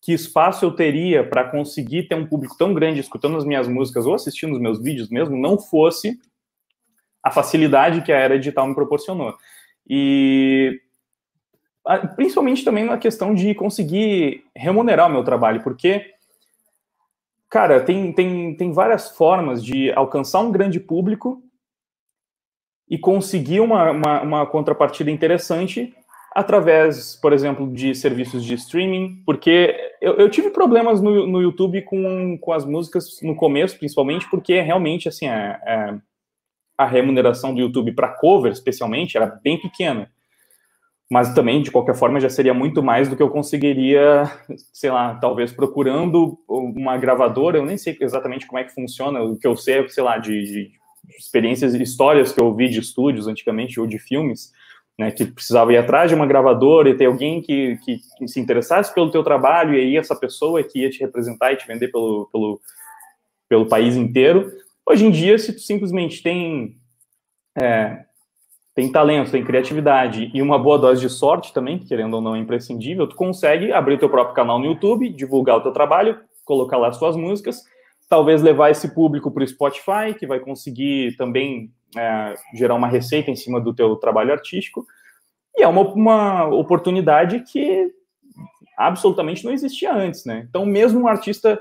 que 0.00 0.12
espaço 0.12 0.64
eu 0.64 0.70
teria 0.70 1.28
para 1.28 1.44
conseguir 1.44 2.04
ter 2.04 2.14
um 2.14 2.26
público 2.26 2.56
tão 2.56 2.72
grande 2.72 3.00
escutando 3.00 3.36
as 3.36 3.44
minhas 3.44 3.68
músicas 3.68 4.06
ou 4.06 4.14
assistindo 4.14 4.54
os 4.54 4.60
meus 4.60 4.80
vídeos 4.80 5.10
mesmo, 5.10 5.36
não 5.36 5.58
fosse 5.58 6.18
a 7.22 7.30
facilidade 7.30 8.02
que 8.02 8.12
a 8.12 8.18
era 8.18 8.38
digital 8.38 8.68
me 8.68 8.74
proporcionou. 8.74 9.34
E 9.88 10.80
principalmente 12.16 12.64
também 12.64 12.84
na 12.84 12.98
questão 12.98 13.34
de 13.34 13.54
conseguir 13.54 14.44
remunerar 14.54 15.08
o 15.08 15.12
meu 15.12 15.22
trabalho, 15.22 15.62
porque, 15.62 16.14
cara, 17.48 17.80
tem, 17.80 18.12
tem, 18.12 18.56
tem 18.56 18.72
várias 18.72 19.10
formas 19.16 19.64
de 19.64 19.92
alcançar 19.92 20.40
um 20.40 20.50
grande 20.50 20.80
público 20.80 21.42
e 22.88 22.98
conseguir 22.98 23.60
uma, 23.60 23.90
uma, 23.90 24.22
uma 24.22 24.46
contrapartida 24.46 25.10
interessante 25.10 25.94
através, 26.34 27.16
por 27.16 27.32
exemplo, 27.32 27.72
de 27.72 27.94
serviços 27.94 28.44
de 28.44 28.54
streaming, 28.54 29.22
porque 29.24 29.74
eu, 30.02 30.14
eu 30.16 30.28
tive 30.28 30.50
problemas 30.50 31.00
no, 31.00 31.26
no 31.26 31.40
YouTube 31.40 31.80
com, 31.82 32.36
com 32.38 32.52
as 32.52 32.64
músicas 32.64 33.20
no 33.22 33.34
começo, 33.34 33.78
principalmente, 33.78 34.28
porque 34.28 34.60
realmente, 34.60 35.08
assim, 35.08 35.26
a, 35.28 35.54
a, 36.76 36.84
a 36.84 36.86
remuneração 36.86 37.54
do 37.54 37.60
YouTube 37.60 37.92
para 37.92 38.08
cover, 38.08 38.52
especialmente, 38.52 39.16
era 39.16 39.26
bem 39.26 39.58
pequena 39.58 40.10
mas 41.10 41.32
também, 41.34 41.62
de 41.62 41.70
qualquer 41.70 41.94
forma, 41.94 42.18
já 42.18 42.28
seria 42.28 42.52
muito 42.52 42.82
mais 42.82 43.08
do 43.08 43.16
que 43.16 43.22
eu 43.22 43.30
conseguiria, 43.30 44.24
sei 44.72 44.90
lá, 44.90 45.14
talvez 45.14 45.52
procurando 45.52 46.36
uma 46.48 46.96
gravadora, 46.96 47.58
eu 47.58 47.64
nem 47.64 47.78
sei 47.78 47.96
exatamente 48.00 48.46
como 48.46 48.58
é 48.58 48.64
que 48.64 48.74
funciona, 48.74 49.22
o 49.22 49.36
que 49.38 49.46
eu 49.46 49.56
sei, 49.56 49.88
sei 49.88 50.02
lá, 50.02 50.18
de, 50.18 50.42
de 50.42 50.72
experiências, 51.16 51.74
histórias 51.74 52.32
que 52.32 52.40
eu 52.40 52.46
ouvi 52.46 52.68
de 52.68 52.80
estúdios 52.80 53.28
antigamente, 53.28 53.78
ou 53.78 53.86
de 53.86 54.00
filmes, 54.00 54.52
né, 54.98 55.12
que 55.12 55.26
precisava 55.26 55.72
ir 55.72 55.76
atrás 55.76 56.10
de 56.10 56.14
uma 56.16 56.26
gravadora 56.26 56.88
e 56.88 56.96
ter 56.96 57.04
alguém 57.04 57.40
que, 57.40 57.78
que, 57.84 57.98
que, 58.18 58.26
se 58.26 58.40
interessasse 58.40 58.92
pelo 58.92 59.10
teu 59.10 59.22
trabalho, 59.22 59.74
e 59.74 59.80
aí 59.80 59.96
essa 59.96 60.16
pessoa 60.16 60.62
que 60.64 60.80
ia 60.80 60.90
te 60.90 61.00
representar 61.00 61.52
e 61.52 61.56
te 61.56 61.66
vender 61.68 61.88
pelo, 61.88 62.28
pelo, 62.32 62.60
pelo 63.48 63.66
país 63.66 63.94
inteiro. 63.94 64.50
Hoje 64.84 65.04
em 65.04 65.10
dia, 65.10 65.38
se 65.38 65.52
tu 65.52 65.60
simplesmente 65.60 66.20
tem 66.20 66.78
é, 67.56 68.05
tem 68.76 68.92
talento, 68.92 69.30
tem 69.30 69.42
criatividade 69.42 70.30
e 70.34 70.42
uma 70.42 70.58
boa 70.58 70.78
dose 70.78 71.00
de 71.00 71.08
sorte 71.08 71.50
também, 71.50 71.78
que 71.78 71.86
querendo 71.86 72.12
ou 72.12 72.20
não 72.20 72.36
é 72.36 72.38
imprescindível, 72.38 73.06
tu 73.06 73.16
consegue 73.16 73.72
abrir 73.72 73.98
teu 73.98 74.10
próprio 74.10 74.36
canal 74.36 74.58
no 74.58 74.66
YouTube, 74.66 75.08
divulgar 75.08 75.56
o 75.56 75.62
teu 75.62 75.72
trabalho, 75.72 76.20
colocar 76.44 76.76
lá 76.76 76.88
as 76.88 76.98
suas 76.98 77.16
músicas, 77.16 77.62
talvez 78.06 78.42
levar 78.42 78.70
esse 78.70 78.94
público 78.94 79.30
para 79.30 79.42
o 79.42 79.48
Spotify, 79.48 80.12
que 80.16 80.26
vai 80.26 80.40
conseguir 80.40 81.16
também 81.16 81.72
é, 81.96 82.34
gerar 82.54 82.74
uma 82.74 82.86
receita 82.86 83.30
em 83.30 83.34
cima 83.34 83.58
do 83.58 83.74
teu 83.74 83.96
trabalho 83.96 84.30
artístico, 84.30 84.84
e 85.56 85.62
é 85.62 85.66
uma, 85.66 85.80
uma 85.80 86.46
oportunidade 86.46 87.40
que 87.50 87.90
absolutamente 88.76 89.42
não 89.42 89.52
existia 89.52 89.90
antes, 89.90 90.26
né? 90.26 90.46
Então, 90.50 90.66
mesmo 90.66 91.00
um 91.00 91.08
artista 91.08 91.58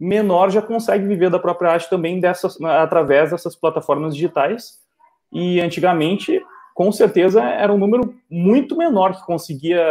menor 0.00 0.50
já 0.50 0.60
consegue 0.60 1.06
viver 1.06 1.30
da 1.30 1.38
própria 1.38 1.70
arte 1.70 1.88
também 1.88 2.18
dessas, 2.18 2.60
através 2.60 3.30
dessas 3.30 3.54
plataformas 3.54 4.16
digitais, 4.16 4.84
e 5.32 5.60
antigamente 5.60 6.42
com 6.76 6.92
certeza 6.92 7.42
era 7.42 7.72
um 7.72 7.78
número 7.78 8.14
muito 8.30 8.76
menor 8.76 9.16
que 9.16 9.24
conseguia 9.24 9.82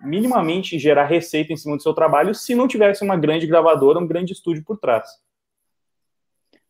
minimamente 0.00 0.78
gerar 0.78 1.04
receita 1.04 1.52
em 1.52 1.56
cima 1.56 1.76
do 1.76 1.82
seu 1.82 1.92
trabalho 1.92 2.36
se 2.36 2.54
não 2.54 2.68
tivesse 2.68 3.02
uma 3.02 3.16
grande 3.16 3.48
gravadora, 3.48 3.98
um 3.98 4.06
grande 4.06 4.32
estúdio 4.32 4.62
por 4.64 4.78
trás. 4.78 5.08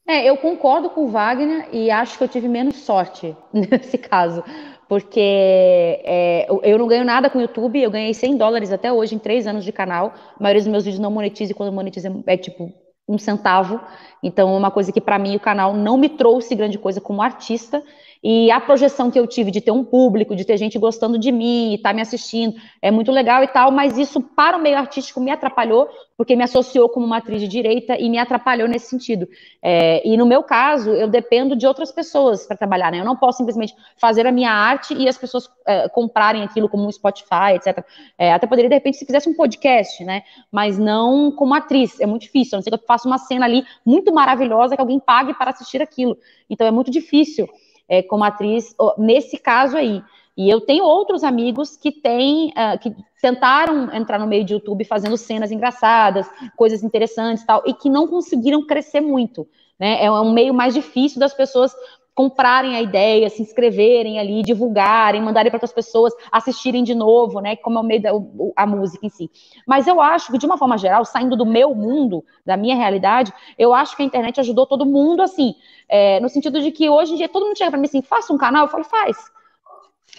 É, 0.08 0.24
eu 0.24 0.38
concordo 0.38 0.88
com 0.88 1.04
o 1.04 1.10
Wagner 1.10 1.68
e 1.72 1.90
acho 1.90 2.16
que 2.16 2.24
eu 2.24 2.28
tive 2.28 2.48
menos 2.48 2.76
sorte 2.76 3.36
nesse 3.52 3.98
caso, 3.98 4.42
porque 4.88 5.20
é, 5.20 6.46
eu 6.62 6.78
não 6.78 6.88
ganho 6.88 7.04
nada 7.04 7.28
com 7.28 7.38
o 7.38 7.42
YouTube, 7.42 7.82
eu 7.82 7.90
ganhei 7.90 8.14
100 8.14 8.38
dólares 8.38 8.72
até 8.72 8.90
hoje 8.90 9.14
em 9.14 9.18
três 9.18 9.46
anos 9.46 9.62
de 9.62 9.72
canal, 9.72 10.14
a 10.38 10.42
maioria 10.42 10.62
dos 10.62 10.72
meus 10.72 10.84
vídeos 10.84 11.02
não 11.02 11.10
monetiza 11.10 11.52
e 11.52 11.54
quando 11.54 11.70
monetiza 11.70 12.10
é 12.26 12.36
tipo 12.38 12.72
um 13.06 13.18
centavo, 13.18 13.78
então 14.22 14.54
é 14.54 14.56
uma 14.56 14.70
coisa 14.70 14.90
que 14.90 15.02
para 15.02 15.18
mim 15.18 15.36
o 15.36 15.40
canal 15.40 15.74
não 15.74 15.98
me 15.98 16.08
trouxe 16.08 16.54
grande 16.54 16.78
coisa 16.78 16.98
como 16.98 17.20
artista, 17.20 17.82
e 18.22 18.50
a 18.50 18.60
projeção 18.60 19.10
que 19.10 19.18
eu 19.18 19.26
tive 19.26 19.50
de 19.50 19.60
ter 19.60 19.70
um 19.70 19.82
público, 19.82 20.36
de 20.36 20.44
ter 20.44 20.58
gente 20.58 20.78
gostando 20.78 21.18
de 21.18 21.32
mim 21.32 21.70
e 21.70 21.74
estar 21.76 21.90
tá 21.90 21.94
me 21.94 22.02
assistindo, 22.02 22.54
é 22.82 22.90
muito 22.90 23.10
legal 23.10 23.42
e 23.42 23.48
tal, 23.48 23.70
mas 23.70 23.96
isso 23.96 24.20
para 24.20 24.58
o 24.58 24.60
meio 24.60 24.76
artístico 24.76 25.20
me 25.20 25.30
atrapalhou, 25.30 25.88
porque 26.18 26.36
me 26.36 26.44
associou 26.44 26.86
como 26.90 27.06
uma 27.06 27.16
atriz 27.16 27.40
de 27.40 27.48
direita 27.48 27.96
e 27.98 28.10
me 28.10 28.18
atrapalhou 28.18 28.68
nesse 28.68 28.88
sentido. 28.88 29.26
É, 29.62 30.06
e 30.06 30.18
no 30.18 30.26
meu 30.26 30.42
caso, 30.42 30.90
eu 30.90 31.08
dependo 31.08 31.56
de 31.56 31.66
outras 31.66 31.90
pessoas 31.90 32.46
para 32.46 32.58
trabalhar, 32.58 32.92
né? 32.92 33.00
Eu 33.00 33.06
não 33.06 33.16
posso 33.16 33.38
simplesmente 33.38 33.74
fazer 33.96 34.26
a 34.26 34.32
minha 34.32 34.52
arte 34.52 34.92
e 34.92 35.08
as 35.08 35.16
pessoas 35.16 35.48
é, 35.66 35.88
comprarem 35.88 36.42
aquilo 36.42 36.68
como 36.68 36.86
um 36.86 36.92
Spotify, 36.92 37.54
etc. 37.54 37.82
É, 38.18 38.34
até 38.34 38.46
poderia, 38.46 38.68
de 38.68 38.74
repente, 38.74 38.98
se 38.98 39.06
fizesse 39.06 39.30
um 39.30 39.34
podcast, 39.34 40.04
né? 40.04 40.24
Mas 40.52 40.78
não 40.78 41.32
como 41.32 41.54
atriz, 41.54 41.98
é 41.98 42.04
muito 42.04 42.22
difícil. 42.22 42.56
A 42.56 42.58
não 42.58 42.62
ser 42.62 42.70
que 42.70 42.76
eu 42.76 42.86
faça 42.86 43.08
uma 43.08 43.16
cena 43.16 43.46
ali 43.46 43.64
muito 43.84 44.12
maravilhosa 44.12 44.74
que 44.74 44.80
alguém 44.82 45.00
pague 45.00 45.32
para 45.32 45.52
assistir 45.52 45.80
aquilo. 45.80 46.18
Então 46.50 46.66
é 46.66 46.70
muito 46.70 46.90
difícil 46.90 47.48
é, 47.90 48.02
como 48.04 48.22
atriz, 48.22 48.74
nesse 48.96 49.36
caso 49.36 49.76
aí. 49.76 50.00
E 50.36 50.48
eu 50.48 50.60
tenho 50.60 50.84
outros 50.84 51.24
amigos 51.24 51.76
que 51.76 51.90
têm, 51.90 52.50
uh, 52.50 52.78
que 52.78 52.94
tentaram 53.20 53.92
entrar 53.92 54.18
no 54.18 54.28
meio 54.28 54.44
de 54.44 54.54
YouTube 54.54 54.84
fazendo 54.84 55.16
cenas 55.16 55.50
engraçadas, 55.50 56.30
coisas 56.56 56.84
interessantes 56.84 57.44
tal, 57.44 57.62
e 57.66 57.74
que 57.74 57.90
não 57.90 58.06
conseguiram 58.06 58.64
crescer 58.64 59.00
muito. 59.00 59.46
Né? 59.78 60.02
É 60.04 60.10
um 60.10 60.32
meio 60.32 60.54
mais 60.54 60.72
difícil 60.72 61.18
das 61.18 61.34
pessoas 61.34 61.74
comprarem 62.14 62.76
a 62.76 62.82
ideia, 62.82 63.30
se 63.30 63.40
inscreverem 63.40 64.18
ali, 64.18 64.42
divulgarem, 64.42 65.22
mandarem 65.22 65.50
para 65.50 65.56
outras 65.56 65.72
pessoas, 65.72 66.12
assistirem 66.30 66.82
de 66.82 66.94
novo, 66.94 67.40
né? 67.40 67.56
Como 67.56 67.78
é 67.78 67.80
o 67.80 67.84
meio 67.84 68.02
da 68.02 68.10
a 68.56 68.66
música 68.66 69.06
em 69.06 69.08
si. 69.08 69.30
Mas 69.66 69.86
eu 69.86 70.00
acho 70.00 70.30
que, 70.30 70.38
de 70.38 70.46
uma 70.46 70.58
forma 70.58 70.76
geral, 70.76 71.04
saindo 71.04 71.36
do 71.36 71.46
meu 71.46 71.74
mundo, 71.74 72.24
da 72.44 72.56
minha 72.56 72.76
realidade, 72.76 73.32
eu 73.58 73.72
acho 73.72 73.96
que 73.96 74.02
a 74.02 74.06
internet 74.06 74.40
ajudou 74.40 74.66
todo 74.66 74.84
mundo, 74.84 75.22
assim, 75.22 75.54
é, 75.88 76.20
no 76.20 76.28
sentido 76.28 76.60
de 76.60 76.70
que 76.70 76.88
hoje 76.88 77.14
em 77.14 77.16
dia 77.16 77.28
todo 77.28 77.46
mundo 77.46 77.56
chega 77.56 77.70
para 77.70 77.80
mim 77.80 77.86
assim, 77.86 78.02
faça 78.02 78.32
um 78.32 78.38
canal, 78.38 78.66
eu 78.66 78.70
falo, 78.70 78.84
faz. 78.84 79.16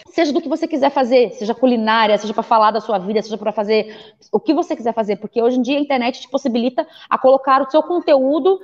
Seja 0.08 0.32
do 0.32 0.40
que 0.40 0.48
você 0.48 0.66
quiser 0.66 0.90
fazer, 0.90 1.30
seja 1.32 1.54
culinária, 1.54 2.16
seja 2.18 2.34
para 2.34 2.42
falar 2.42 2.70
da 2.70 2.80
sua 2.80 2.98
vida, 2.98 3.22
seja 3.22 3.38
para 3.38 3.52
fazer 3.52 3.94
o 4.32 4.40
que 4.40 4.52
você 4.52 4.74
quiser 4.74 4.92
fazer, 4.92 5.16
porque 5.16 5.42
hoje 5.42 5.58
em 5.58 5.62
dia 5.62 5.78
a 5.78 5.80
internet 5.80 6.20
te 6.20 6.28
possibilita 6.28 6.86
a 7.08 7.18
colocar 7.18 7.62
o 7.62 7.70
seu 7.70 7.82
conteúdo 7.82 8.60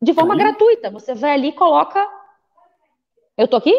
de 0.00 0.12
forma 0.12 0.36
gratuita. 0.36 0.90
Você 0.90 1.14
vai 1.14 1.32
ali 1.32 1.48
e 1.48 1.52
coloca 1.52 2.15
eu 3.36 3.48
tô 3.48 3.56
aqui? 3.56 3.72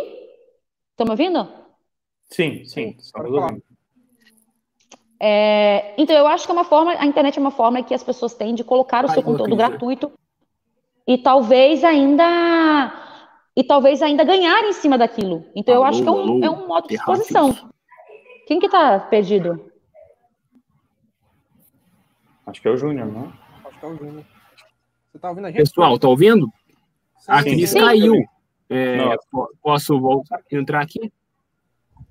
Estão 0.92 1.06
me 1.06 1.12
ouvindo? 1.12 1.48
Sim, 2.30 2.66
sim, 2.66 2.96
estamos 3.00 3.32
ouvindo. 3.32 3.64
É, 5.20 6.00
então, 6.00 6.16
eu 6.16 6.28
acho 6.28 6.46
que 6.46 6.52
é 6.52 6.54
uma 6.54 6.64
forma, 6.64 6.92
a 6.92 7.06
internet 7.06 7.38
é 7.38 7.42
uma 7.42 7.52
forma 7.52 7.82
que 7.82 7.94
as 7.94 8.04
pessoas 8.04 8.34
têm 8.34 8.54
de 8.54 8.64
colocar 8.64 9.04
o 9.04 9.08
Ai, 9.08 9.14
seu 9.16 9.24
conteúdo 9.24 9.56
gratuito 9.56 10.12
e 11.08 11.18
talvez 11.18 11.84
ainda 11.84 13.04
e 13.56 13.64
talvez 13.64 14.04
ainda 14.04 14.24
ganhar 14.24 14.64
em 14.66 14.74
cima 14.74 14.98
daquilo. 14.98 15.44
Então, 15.56 15.74
alô, 15.74 15.84
eu 15.84 15.90
acho 15.90 16.04
que 16.04 16.08
é 16.08 16.12
um, 16.12 16.44
é 16.44 16.50
um 16.50 16.68
modo 16.68 16.88
de 16.88 16.94
exposição. 16.94 17.72
Quem 18.46 18.60
que 18.60 18.70
tá 18.70 19.00
perdido? 19.00 19.72
Acho 22.46 22.62
que 22.62 22.68
é 22.68 22.72
o 22.72 22.78
Júnior, 22.78 23.08
não? 23.08 23.34
Acho 23.66 23.80
que 23.80 23.86
é 23.86 23.90
o 23.90 23.96
Júnior. 23.96 24.26
Você 25.12 25.20
tá 25.20 25.30
ouvindo 25.30 25.46
a 25.46 25.52
gente? 25.52 25.60
Pessoal, 25.60 25.98
tá 25.98 26.08
ouvindo? 26.08 26.48
Sim, 27.18 27.32
a 27.32 27.44
Cris 27.44 27.74
caiu. 27.74 28.14
É, 28.70 28.98
posso 29.62 30.00
voltar, 30.00 30.42
entrar 30.52 30.82
aqui? 30.82 31.12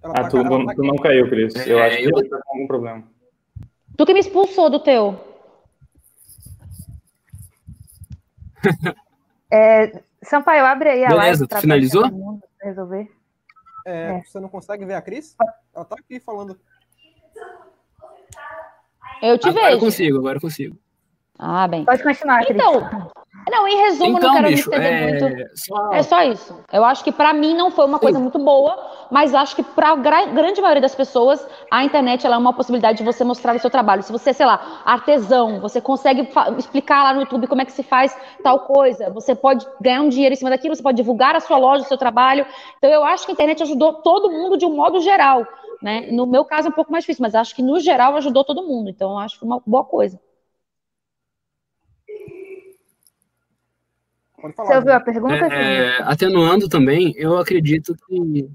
ah, 0.03 0.13
tá 0.13 0.29
tu, 0.29 0.43
não, 0.43 0.67
tu 0.67 0.83
não 0.83 0.97
caiu, 0.97 1.29
Cris. 1.29 1.55
Eu 1.67 1.79
é, 1.79 1.87
acho 1.87 1.99
que 1.99 2.05
eu... 2.05 2.29
tá 2.31 2.41
com 2.43 2.55
algum 2.55 2.67
problema. 2.67 3.05
Tu 3.97 4.07
que 4.07 4.15
me 4.15 4.21
expulsou 4.21 4.71
do 4.71 4.81
teu. 4.81 5.19
é, 9.51 10.03
Sampaio, 10.23 10.65
abre 10.65 10.91
aí 10.91 11.05
a 11.05 11.09
Beleza, 11.09 11.45
live. 11.45 11.49
tu 11.49 11.61
finalizou? 11.61 12.41
Resolver. 12.63 13.09
É, 13.87 14.17
é, 14.17 14.23
Você 14.23 14.41
não 14.41 14.49
consegue 14.49 14.85
ver 14.85 14.95
a 14.95 15.03
Cris? 15.03 15.37
Ela 15.75 15.85
tá 15.85 15.97
aqui 15.99 16.19
falando. 16.19 16.59
Eu 19.23 19.39
te 19.39 19.49
agora 19.49 19.55
vejo. 19.55 19.59
Agora 19.59 19.73
eu 19.73 19.81
consigo, 19.81 20.19
agora 20.19 20.37
eu 20.37 20.41
consigo. 20.41 20.79
Ah, 21.39 21.69
bem. 21.69 21.85
Pode 21.85 22.03
continuar, 22.03 22.45
Cris. 22.45 22.57
Então, 22.57 23.11
não, 23.51 23.69
em 23.69 23.77
resumo, 23.77 24.19
então, 24.19 24.29
não 24.29 24.37
quero 24.37 24.49
bicho, 24.49 24.69
me 24.69 24.77
estender 24.77 24.93
é... 24.93 25.21
muito. 25.21 25.51
Só... 25.55 25.93
É 25.93 26.03
só 26.03 26.23
isso. 26.25 26.61
Eu 26.73 26.85
acho 26.85 27.05
que 27.05 27.13
para 27.13 27.33
mim 27.33 27.55
não 27.55 27.71
foi 27.71 27.85
uma 27.85 27.99
Sim. 27.99 28.03
coisa 28.03 28.19
muito 28.19 28.39
boa, 28.41 28.77
mas 29.11 29.35
acho 29.35 29.55
que 29.55 29.63
para 29.63 29.91
a 29.91 29.97
grande 29.97 30.61
maioria 30.61 30.81
das 30.81 30.95
pessoas, 30.95 31.47
a 31.71 31.85
internet 31.85 32.27
é 32.27 32.37
uma 32.37 32.53
possibilidade 32.53 32.99
de 32.99 33.05
você 33.05 33.23
mostrar 33.23 33.55
o 33.55 33.59
seu 33.59 33.71
trabalho. 33.71 34.03
Se 34.03 34.11
você, 34.11 34.33
sei 34.33 34.47
lá, 34.47 34.83
artesão, 34.85 35.61
você 35.61 35.81
consegue 35.81 36.29
explicar 36.59 37.05
lá 37.05 37.15
no 37.15 37.21
YouTube 37.21 37.47
como 37.47 37.63
é 37.63 37.65
que 37.65 37.73
se 37.73 37.85
faz 37.85 38.17
tal 38.43 38.61
coisa, 38.61 39.11
você 39.11 39.35
pode 39.35 39.65
ganhar 39.81 40.03
um 40.03 40.09
dinheiro 40.09 40.33
em 40.33 40.37
cima 40.37 40.51
daquilo, 40.51 40.75
você 40.75 40.83
pode 40.83 40.97
divulgar 40.97 41.37
a 41.37 41.41
sua 41.41 41.57
loja, 41.57 41.85
o 41.85 41.89
seu 41.89 41.97
trabalho. 41.97 42.45
Então 42.79 42.91
eu 42.91 43.05
acho 43.05 43.27
que 43.27 43.31
a 43.31 43.35
internet 43.35 43.63
ajudou 43.63 43.95
todo 43.95 44.31
mundo 44.31 44.57
de 44.57 44.67
um 44.67 44.75
modo 44.75 45.01
geral. 45.01 45.47
Né? 45.81 46.09
No 46.11 46.27
meu 46.27 46.45
caso 46.45 46.67
é 46.67 46.71
um 46.71 46.75
pouco 46.75 46.91
mais 46.91 47.05
difícil, 47.05 47.23
mas 47.23 47.35
acho 47.35 47.55
que 47.55 47.63
no 47.63 47.79
geral 47.79 48.17
ajudou 48.17 48.43
todo 48.43 48.67
mundo. 48.67 48.91
Então 48.91 49.19
acho 49.19 49.39
que 49.39 49.45
uma 49.45 49.63
boa 49.65 49.85
coisa. 49.85 50.19
Pode 54.41 54.55
falar. 54.55 54.69
Você 54.69 54.77
ouviu 54.77 54.93
a 54.93 55.01
pergunta? 55.01 55.35
É, 55.35 56.03
atenuando 56.03 56.69
também, 56.69 57.15
eu 57.17 57.39
acredito 57.39 57.95
que. 57.95 58.49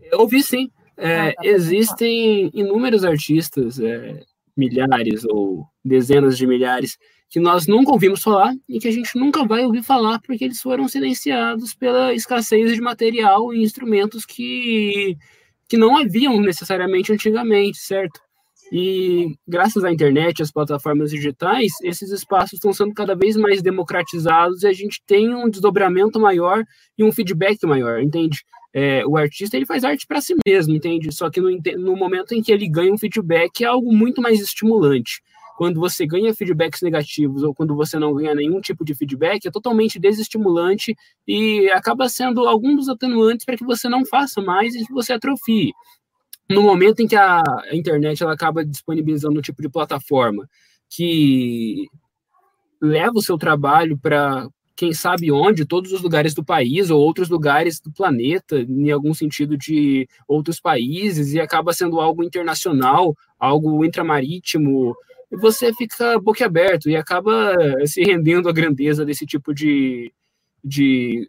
Eu 0.00 0.20
ouvi 0.20 0.42
sim. 0.42 0.70
É, 0.96 1.28
ah, 1.28 1.32
tá 1.34 1.44
existem 1.44 2.50
inúmeros 2.54 3.04
artistas, 3.04 3.80
é, 3.80 4.22
milhares 4.56 5.24
ou 5.24 5.66
dezenas 5.84 6.38
de 6.38 6.46
milhares, 6.46 6.96
que 7.28 7.40
nós 7.40 7.66
nunca 7.66 7.90
ouvimos 7.90 8.22
falar 8.22 8.54
e 8.68 8.78
que 8.78 8.86
a 8.86 8.92
gente 8.92 9.18
nunca 9.18 9.44
vai 9.44 9.64
ouvir 9.64 9.82
falar 9.82 10.20
porque 10.20 10.44
eles 10.44 10.60
foram 10.60 10.86
silenciados 10.86 11.74
pela 11.74 12.14
escassez 12.14 12.72
de 12.72 12.80
material 12.80 13.52
e 13.52 13.62
instrumentos 13.62 14.24
que, 14.24 15.16
que 15.68 15.76
não 15.76 15.96
haviam 15.96 16.40
necessariamente 16.40 17.12
antigamente, 17.12 17.78
certo? 17.78 18.20
E 18.72 19.34
graças 19.46 19.84
à 19.84 19.92
internet, 19.92 20.42
às 20.42 20.50
plataformas 20.50 21.10
digitais, 21.10 21.72
esses 21.82 22.10
espaços 22.10 22.54
estão 22.54 22.72
sendo 22.72 22.94
cada 22.94 23.14
vez 23.14 23.36
mais 23.36 23.62
democratizados 23.62 24.62
e 24.62 24.66
a 24.66 24.72
gente 24.72 25.02
tem 25.06 25.34
um 25.34 25.48
desdobramento 25.48 26.18
maior 26.18 26.64
e 26.98 27.04
um 27.04 27.12
feedback 27.12 27.64
maior, 27.66 28.00
entende? 28.00 28.44
É, 28.72 29.06
o 29.06 29.16
artista 29.16 29.56
ele 29.56 29.66
faz 29.66 29.84
arte 29.84 30.06
para 30.06 30.20
si 30.20 30.34
mesmo, 30.46 30.74
entende? 30.74 31.12
Só 31.12 31.30
que 31.30 31.40
no, 31.40 31.50
no 31.78 31.96
momento 31.96 32.32
em 32.32 32.42
que 32.42 32.52
ele 32.52 32.68
ganha 32.68 32.92
um 32.92 32.98
feedback 32.98 33.62
é 33.62 33.66
algo 33.66 33.92
muito 33.92 34.20
mais 34.20 34.40
estimulante 34.40 35.20
quando 35.56 35.78
você 35.78 36.06
ganha 36.06 36.34
feedbacks 36.34 36.82
negativos 36.82 37.42
ou 37.42 37.54
quando 37.54 37.74
você 37.74 37.98
não 37.98 38.12
ganha 38.12 38.34
nenhum 38.34 38.60
tipo 38.60 38.84
de 38.84 38.94
feedback, 38.94 39.46
é 39.46 39.50
totalmente 39.50 39.98
desestimulante 39.98 40.96
e 41.26 41.70
acaba 41.70 42.08
sendo 42.08 42.46
algum 42.46 42.74
dos 42.74 42.88
atenuantes 42.88 43.44
para 43.44 43.56
que 43.56 43.64
você 43.64 43.88
não 43.88 44.04
faça 44.04 44.42
mais 44.42 44.74
e 44.74 44.84
que 44.84 44.92
você 44.92 45.12
atrofie 45.12 45.72
no 46.48 46.62
momento 46.62 47.00
em 47.00 47.06
que 47.06 47.16
a 47.16 47.42
internet 47.72 48.22
ela 48.22 48.34
acaba 48.34 48.64
disponibilizando 48.64 49.38
um 49.38 49.42
tipo 49.42 49.62
de 49.62 49.68
plataforma 49.68 50.48
que 50.88 51.86
leva 52.80 53.14
o 53.14 53.22
seu 53.22 53.38
trabalho 53.38 53.98
para 53.98 54.48
quem 54.76 54.92
sabe 54.92 55.30
onde, 55.30 55.64
todos 55.64 55.92
os 55.92 56.02
lugares 56.02 56.34
do 56.34 56.44
país 56.44 56.90
ou 56.90 57.00
outros 57.00 57.28
lugares 57.28 57.80
do 57.80 57.92
planeta, 57.92 58.58
em 58.60 58.90
algum 58.90 59.14
sentido 59.14 59.56
de 59.56 60.08
outros 60.26 60.60
países, 60.60 61.32
e 61.32 61.40
acaba 61.40 61.72
sendo 61.72 62.00
algo 62.00 62.24
internacional, 62.24 63.16
algo 63.38 63.84
intramarítimo, 63.84 64.94
você 65.30 65.72
fica 65.74 66.18
boquiaberto 66.18 66.88
e 66.90 66.96
acaba 66.96 67.54
se 67.86 68.02
rendendo 68.02 68.48
à 68.48 68.52
grandeza 68.52 69.04
desse 69.04 69.24
tipo 69.26 69.54
de, 69.54 70.12
de 70.62 71.26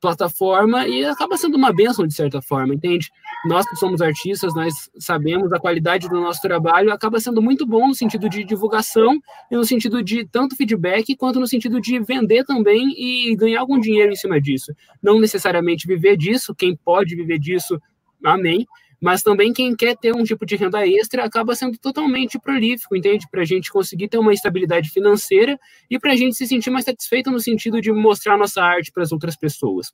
plataforma 0.00 0.86
e 0.86 1.04
acaba 1.04 1.36
sendo 1.36 1.56
uma 1.56 1.72
benção 1.72 2.06
de 2.06 2.14
certa 2.14 2.40
forma, 2.40 2.74
entende? 2.74 3.10
Nós 3.46 3.68
que 3.68 3.76
somos 3.76 4.00
artistas, 4.00 4.54
nós 4.54 4.90
sabemos 4.98 5.52
a 5.52 5.58
qualidade 5.58 6.08
do 6.08 6.20
nosso 6.20 6.40
trabalho, 6.40 6.92
acaba 6.92 7.20
sendo 7.20 7.42
muito 7.42 7.66
bom 7.66 7.88
no 7.88 7.94
sentido 7.94 8.28
de 8.28 8.44
divulgação 8.44 9.18
e 9.50 9.56
no 9.56 9.64
sentido 9.64 10.02
de 10.02 10.26
tanto 10.26 10.56
feedback 10.56 11.16
quanto 11.16 11.40
no 11.40 11.46
sentido 11.46 11.80
de 11.80 11.98
vender 12.00 12.44
também 12.44 12.94
e 12.96 13.34
ganhar 13.36 13.60
algum 13.60 13.78
dinheiro 13.78 14.12
em 14.12 14.16
cima 14.16 14.40
disso. 14.40 14.72
Não 15.02 15.20
necessariamente 15.20 15.86
viver 15.86 16.16
disso, 16.16 16.54
quem 16.54 16.76
pode 16.76 17.16
viver 17.16 17.38
disso, 17.38 17.80
amém, 18.24 18.66
mas 19.00 19.22
também 19.22 19.52
quem 19.52 19.74
quer 19.76 19.96
ter 19.96 20.14
um 20.14 20.24
tipo 20.24 20.44
de 20.44 20.56
renda 20.56 20.86
extra 20.86 21.24
acaba 21.24 21.54
sendo 21.54 21.78
totalmente 21.78 22.38
prolífico, 22.38 22.96
entende? 22.96 23.26
Para 23.30 23.42
a 23.42 23.44
gente 23.44 23.70
conseguir 23.70 24.08
ter 24.08 24.18
uma 24.18 24.32
estabilidade 24.32 24.90
financeira 24.90 25.58
e 25.88 25.98
para 25.98 26.12
a 26.12 26.16
gente 26.16 26.36
se 26.36 26.46
sentir 26.46 26.70
mais 26.70 26.84
satisfeito 26.84 27.30
no 27.30 27.38
sentido 27.38 27.80
de 27.80 27.92
mostrar 27.92 28.36
nossa 28.36 28.62
arte 28.62 28.90
para 28.90 29.02
as 29.02 29.12
outras 29.12 29.36
pessoas. 29.36 29.92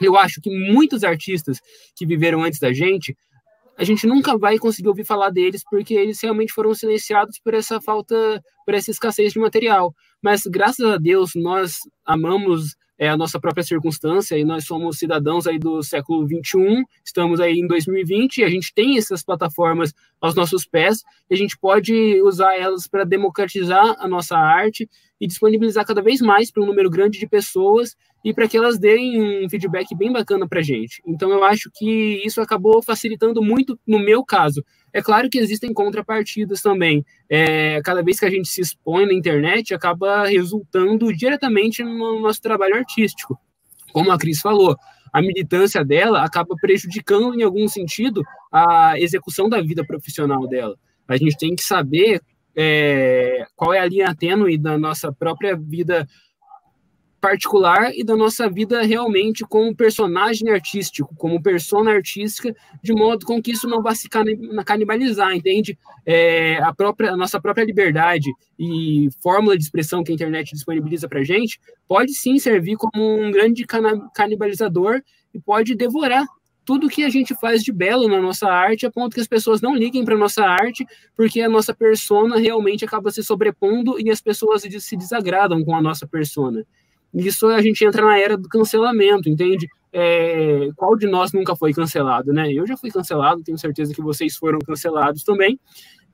Eu 0.00 0.16
acho 0.16 0.40
que 0.40 0.50
muitos 0.50 1.02
artistas 1.02 1.60
que 1.96 2.06
viveram 2.06 2.44
antes 2.44 2.60
da 2.60 2.72
gente, 2.72 3.16
a 3.76 3.84
gente 3.84 4.06
nunca 4.06 4.38
vai 4.38 4.58
conseguir 4.58 4.88
ouvir 4.88 5.04
falar 5.04 5.30
deles 5.30 5.62
porque 5.68 5.94
eles 5.94 6.20
realmente 6.20 6.52
foram 6.52 6.74
silenciados 6.74 7.38
por 7.38 7.52
essa 7.52 7.80
falta, 7.80 8.42
por 8.64 8.74
essa 8.74 8.90
escassez 8.90 9.32
de 9.32 9.38
material. 9.38 9.94
Mas 10.22 10.42
graças 10.46 10.86
a 10.86 10.98
Deus 10.98 11.32
nós 11.34 11.80
amamos 12.04 12.76
é 12.98 13.08
a 13.08 13.16
nossa 13.16 13.38
própria 13.38 13.62
circunstância 13.62 14.38
e 14.38 14.44
nós 14.44 14.64
somos 14.64 14.98
cidadãos 14.98 15.46
aí 15.46 15.58
do 15.58 15.82
século 15.82 16.26
21, 16.26 16.82
estamos 17.04 17.40
aí 17.40 17.58
em 17.58 17.66
2020 17.66 18.38
e 18.38 18.44
a 18.44 18.48
gente 18.48 18.72
tem 18.74 18.96
essas 18.96 19.22
plataformas 19.22 19.92
aos 20.20 20.34
nossos 20.34 20.64
pés 20.64 21.02
e 21.30 21.34
a 21.34 21.36
gente 21.36 21.58
pode 21.58 22.20
usar 22.22 22.56
elas 22.56 22.86
para 22.86 23.04
democratizar 23.04 23.96
a 23.98 24.08
nossa 24.08 24.36
arte 24.36 24.88
e 25.20 25.26
disponibilizar 25.26 25.84
cada 25.84 26.02
vez 26.02 26.20
mais 26.20 26.50
para 26.50 26.62
um 26.62 26.66
número 26.66 26.90
grande 26.90 27.18
de 27.18 27.26
pessoas 27.26 27.96
e 28.24 28.34
para 28.34 28.48
que 28.48 28.56
elas 28.56 28.78
deem 28.78 29.44
um 29.44 29.48
feedback 29.48 29.94
bem 29.94 30.12
bacana 30.12 30.48
para 30.48 30.60
a 30.60 30.62
gente. 30.62 31.00
Então 31.06 31.30
eu 31.30 31.44
acho 31.44 31.70
que 31.72 32.20
isso 32.24 32.40
acabou 32.40 32.82
facilitando 32.82 33.42
muito 33.42 33.78
no 33.86 33.98
meu 33.98 34.24
caso, 34.24 34.64
é 34.96 35.02
claro 35.02 35.28
que 35.28 35.36
existem 35.36 35.74
contrapartidas 35.74 36.62
também. 36.62 37.04
É, 37.28 37.82
cada 37.82 38.02
vez 38.02 38.18
que 38.18 38.24
a 38.24 38.30
gente 38.30 38.48
se 38.48 38.62
expõe 38.62 39.04
na 39.04 39.12
internet, 39.12 39.74
acaba 39.74 40.26
resultando 40.26 41.12
diretamente 41.12 41.84
no 41.84 42.18
nosso 42.18 42.40
trabalho 42.40 42.76
artístico. 42.76 43.38
Como 43.92 44.10
a 44.10 44.16
Cris 44.16 44.40
falou, 44.40 44.74
a 45.12 45.20
militância 45.20 45.84
dela 45.84 46.24
acaba 46.24 46.56
prejudicando, 46.58 47.38
em 47.38 47.42
algum 47.42 47.68
sentido, 47.68 48.22
a 48.50 48.98
execução 48.98 49.50
da 49.50 49.60
vida 49.60 49.84
profissional 49.84 50.48
dela. 50.48 50.78
A 51.06 51.18
gente 51.18 51.36
tem 51.36 51.54
que 51.54 51.62
saber 51.62 52.22
é, 52.56 53.44
qual 53.54 53.74
é 53.74 53.80
a 53.80 53.86
linha 53.86 54.14
tênue 54.14 54.56
da 54.56 54.78
nossa 54.78 55.12
própria 55.12 55.54
vida 55.54 56.08
particular 57.20 57.92
e 57.94 58.04
da 58.04 58.16
nossa 58.16 58.48
vida 58.48 58.82
realmente 58.82 59.44
como 59.44 59.74
personagem 59.74 60.50
artístico, 60.50 61.14
como 61.16 61.42
persona 61.42 61.90
artística, 61.92 62.54
de 62.82 62.92
modo 62.92 63.24
com 63.24 63.40
que 63.42 63.52
isso 63.52 63.68
não 63.68 63.82
vá 63.82 63.94
se 63.94 64.08
canibalizar, 64.64 65.34
entende? 65.34 65.78
É, 66.04 66.58
a, 66.62 66.74
própria, 66.74 67.12
a 67.12 67.16
nossa 67.16 67.40
própria 67.40 67.64
liberdade 67.64 68.30
e 68.58 69.08
fórmula 69.22 69.56
de 69.56 69.64
expressão 69.64 70.04
que 70.04 70.12
a 70.12 70.14
internet 70.14 70.52
disponibiliza 70.52 71.08
para 71.08 71.24
gente 71.24 71.58
pode 71.88 72.12
sim 72.14 72.38
servir 72.38 72.76
como 72.76 73.20
um 73.20 73.30
grande 73.30 73.64
canibalizador 74.14 75.00
e 75.34 75.40
pode 75.40 75.74
devorar 75.74 76.24
tudo 76.66 76.88
que 76.88 77.04
a 77.04 77.08
gente 77.08 77.32
faz 77.36 77.62
de 77.62 77.72
belo 77.72 78.08
na 78.08 78.20
nossa 78.20 78.48
arte, 78.48 78.84
a 78.84 78.90
ponto 78.90 79.14
que 79.14 79.20
as 79.20 79.28
pessoas 79.28 79.60
não 79.60 79.76
liguem 79.76 80.04
para 80.04 80.16
nossa 80.16 80.44
arte, 80.44 80.84
porque 81.16 81.40
a 81.40 81.48
nossa 81.48 81.72
persona 81.72 82.38
realmente 82.38 82.84
acaba 82.84 83.10
se 83.12 83.22
sobrepondo 83.22 84.00
e 84.00 84.10
as 84.10 84.20
pessoas 84.20 84.62
se 84.62 84.96
desagradam 84.96 85.64
com 85.64 85.76
a 85.76 85.80
nossa 85.80 86.08
persona. 86.08 86.66
Isso 87.16 87.46
a 87.46 87.62
gente 87.62 87.82
entra 87.82 88.04
na 88.04 88.18
era 88.18 88.36
do 88.36 88.46
cancelamento, 88.46 89.28
entende? 89.28 89.66
É, 89.90 90.68
qual 90.76 90.94
de 90.94 91.06
nós 91.06 91.32
nunca 91.32 91.56
foi 91.56 91.72
cancelado, 91.72 92.30
né? 92.30 92.52
Eu 92.52 92.66
já 92.66 92.76
fui 92.76 92.90
cancelado, 92.90 93.42
tenho 93.42 93.56
certeza 93.56 93.94
que 93.94 94.02
vocês 94.02 94.36
foram 94.36 94.58
cancelados 94.58 95.24
também. 95.24 95.58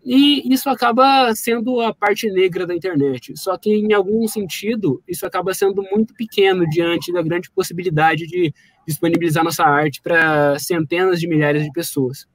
E 0.04 0.52
isso 0.52 0.70
acaba 0.70 1.34
sendo 1.34 1.80
a 1.80 1.92
parte 1.92 2.28
negra 2.30 2.66
da 2.66 2.74
internet. 2.74 3.32
Só 3.36 3.56
que, 3.56 3.70
em 3.72 3.92
algum 3.92 4.26
sentido, 4.28 5.02
isso 5.06 5.26
acaba 5.26 5.52
sendo 5.54 5.82
muito 5.92 6.14
pequeno 6.14 6.68
diante 6.68 7.12
da 7.12 7.22
grande 7.22 7.50
possibilidade 7.50 8.26
de 8.26 8.52
disponibilizar 8.86 9.42
nossa 9.42 9.64
arte 9.64 10.00
para 10.00 10.56
centenas 10.58 11.20
de 11.20 11.28
milhares 11.28 11.64
de 11.64 11.70
pessoas. 11.72 12.26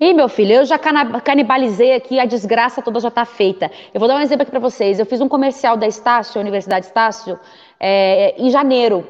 Ih, 0.00 0.12
meu 0.12 0.28
filho, 0.28 0.54
eu 0.54 0.64
já 0.64 0.78
canibalizei 0.78 1.94
aqui, 1.94 2.18
a 2.18 2.24
desgraça 2.24 2.82
toda 2.82 3.00
já 3.00 3.08
está 3.08 3.24
feita. 3.24 3.70
Eu 3.92 4.00
vou 4.00 4.08
dar 4.08 4.16
um 4.16 4.20
exemplo 4.20 4.42
aqui 4.42 4.50
para 4.50 4.60
vocês. 4.60 4.98
Eu 4.98 5.06
fiz 5.06 5.20
um 5.20 5.28
comercial 5.28 5.76
da 5.76 5.86
Estácio, 5.86 6.40
Universidade 6.40 6.86
Estácio, 6.86 7.38
é, 7.78 8.34
em 8.36 8.50
janeiro. 8.50 9.06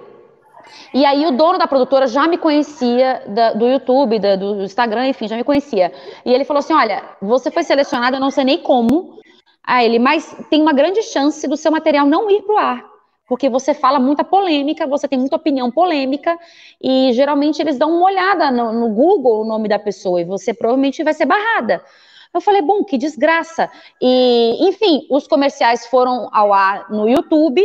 E 0.93 1.05
aí 1.05 1.27
o 1.27 1.33
dono 1.33 1.59
da 1.59 1.67
produtora 1.67 2.07
já 2.07 2.27
me 2.27 2.39
conhecia 2.39 3.23
da, 3.29 3.53
do 3.53 3.67
YouTube, 3.67 4.19
da, 4.19 4.37
do 4.37 4.63
Instagram, 4.63 5.09
enfim, 5.09 5.29
já 5.29 5.37
me 5.37 5.45
conhecia. 5.45 5.93
E 6.25 6.33
ele 6.33 6.45
falou 6.45 6.59
assim: 6.61 6.75
olha, 6.75 7.03
você 7.21 7.51
foi 7.51 7.63
selecionado, 7.63 8.17
eu 8.17 8.21
não 8.21 8.31
sei 8.31 8.45
nem 8.45 8.59
como. 8.59 9.19
Aí 9.63 9.87
ele, 9.87 9.99
mas 9.99 10.37
tem 10.51 10.61
uma 10.61 10.73
grande 10.73 11.03
chance 11.03 11.49
do 11.49 11.57
seu 11.57 11.73
material 11.73 12.07
não 12.07 12.31
ir 12.31 12.43
para 12.43 12.55
o 12.55 12.59
ar. 12.59 12.94
Porque 13.27 13.49
você 13.49 13.73
fala 13.73 13.99
muita 13.99 14.23
polêmica, 14.23 14.87
você 14.87 15.09
tem 15.09 15.19
muita 15.19 15.37
opinião 15.37 15.71
polêmica, 15.71 16.39
e 16.83 17.13
geralmente 17.13 17.61
eles 17.61 17.79
dão 17.79 17.91
uma 17.91 18.07
olhada 18.07 18.51
no, 18.51 18.73
no 18.73 18.89
Google 18.91 19.43
o 19.43 19.45
nome 19.45 19.69
da 19.69 19.79
pessoa, 19.79 20.21
e 20.21 20.25
você 20.25 20.53
provavelmente 20.53 21.03
vai 21.03 21.15
ser 21.15 21.25
barrada. 21.25 21.83
Eu 22.35 22.41
falei, 22.41 22.61
bom, 22.61 22.83
que 22.83 22.99
desgraça. 22.99 23.71
E, 24.03 24.69
enfim, 24.69 25.07
os 25.09 25.27
comerciais 25.29 25.87
foram 25.87 26.29
ao 26.33 26.53
ar 26.53 26.91
no 26.91 27.09
YouTube, 27.09 27.65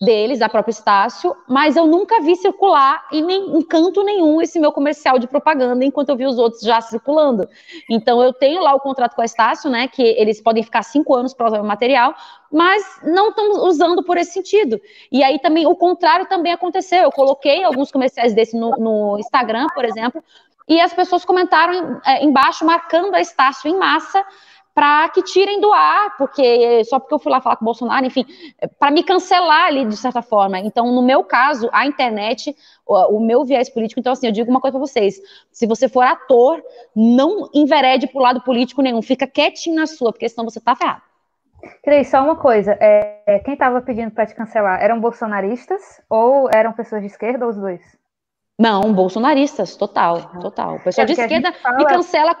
deles, 0.00 0.38
da 0.38 0.48
própria 0.48 0.70
Estácio, 0.70 1.34
mas 1.48 1.76
eu 1.76 1.86
nunca 1.86 2.20
vi 2.20 2.36
circular 2.36 3.06
em, 3.10 3.22
nem, 3.22 3.56
em 3.56 3.62
canto 3.62 4.02
nenhum 4.02 4.42
esse 4.42 4.58
meu 4.58 4.70
comercial 4.70 5.18
de 5.18 5.26
propaganda, 5.26 5.84
enquanto 5.84 6.10
eu 6.10 6.16
vi 6.16 6.26
os 6.26 6.38
outros 6.38 6.62
já 6.62 6.80
circulando. 6.80 7.48
Então 7.90 8.22
eu 8.22 8.32
tenho 8.32 8.62
lá 8.62 8.74
o 8.74 8.80
contrato 8.80 9.14
com 9.14 9.22
a 9.22 9.24
Estácio, 9.24 9.70
né, 9.70 9.88
que 9.88 10.02
eles 10.02 10.40
podem 10.40 10.62
ficar 10.62 10.82
cinco 10.82 11.14
anos 11.14 11.32
para 11.32 11.46
usar 11.46 11.60
o 11.60 11.64
material, 11.64 12.14
mas 12.52 12.84
não 13.02 13.30
estão 13.30 13.64
usando 13.66 14.02
por 14.02 14.16
esse 14.16 14.32
sentido. 14.32 14.80
E 15.10 15.22
aí 15.22 15.38
também 15.38 15.66
o 15.66 15.74
contrário 15.74 16.26
também 16.26 16.52
aconteceu. 16.52 17.02
Eu 17.02 17.12
coloquei 17.12 17.64
alguns 17.64 17.90
comerciais 17.90 18.34
desse 18.34 18.56
no, 18.56 18.70
no 18.72 19.18
Instagram, 19.18 19.66
por 19.74 19.84
exemplo, 19.84 20.22
e 20.68 20.80
as 20.80 20.92
pessoas 20.92 21.24
comentaram 21.24 22.00
é, 22.04 22.24
embaixo 22.24 22.64
marcando 22.64 23.14
a 23.14 23.20
Estácio 23.20 23.70
em 23.70 23.78
massa 23.78 24.24
para 24.76 25.08
que 25.08 25.22
tirem 25.22 25.58
do 25.58 25.72
ar, 25.72 26.18
porque 26.18 26.84
só 26.84 26.98
porque 27.00 27.14
eu 27.14 27.18
fui 27.18 27.32
lá 27.32 27.40
falar 27.40 27.56
com 27.56 27.64
o 27.64 27.70
Bolsonaro, 27.72 28.04
enfim, 28.04 28.26
para 28.78 28.90
me 28.90 29.02
cancelar 29.02 29.64
ali 29.68 29.86
de 29.86 29.96
certa 29.96 30.20
forma. 30.20 30.58
Então, 30.58 30.92
no 30.92 31.00
meu 31.00 31.24
caso, 31.24 31.70
a 31.72 31.86
internet, 31.86 32.54
o, 32.84 33.16
o 33.16 33.20
meu 33.20 33.42
viés 33.42 33.70
político, 33.70 33.98
então 33.98 34.12
assim, 34.12 34.26
eu 34.26 34.32
digo 34.32 34.50
uma 34.50 34.60
coisa 34.60 34.76
para 34.76 34.86
vocês: 34.86 35.18
se 35.50 35.66
você 35.66 35.88
for 35.88 36.02
ator, 36.02 36.62
não 36.94 37.48
enverede 37.54 38.06
para 38.06 38.18
o 38.18 38.22
lado 38.22 38.42
político 38.42 38.82
nenhum, 38.82 39.00
fica 39.00 39.26
quietinho 39.26 39.76
na 39.76 39.86
sua, 39.86 40.12
porque 40.12 40.28
senão 40.28 40.44
você 40.44 40.60
tá 40.60 40.76
ferrado. 40.76 41.00
Cris, 41.82 42.10
só 42.10 42.22
uma 42.22 42.36
coisa, 42.36 42.76
é, 42.78 43.22
é 43.26 43.38
quem 43.38 43.54
estava 43.54 43.80
pedindo 43.80 44.10
para 44.10 44.26
te 44.26 44.34
cancelar, 44.34 44.82
eram 44.82 45.00
bolsonaristas 45.00 46.02
ou 46.10 46.50
eram 46.52 46.74
pessoas 46.74 47.00
de 47.00 47.06
esquerda 47.06 47.46
ou 47.46 47.50
os 47.50 47.56
dois? 47.56 47.80
Não, 48.58 48.92
bolsonaristas, 48.92 49.74
total, 49.74 50.38
total. 50.38 50.76
O 50.76 50.80
pessoal 50.80 51.04
É, 51.04 51.06
de 51.06 51.18
esquerda 51.18 51.52
fala- 51.62 51.78
me 51.78 51.86
cancela 51.86 52.36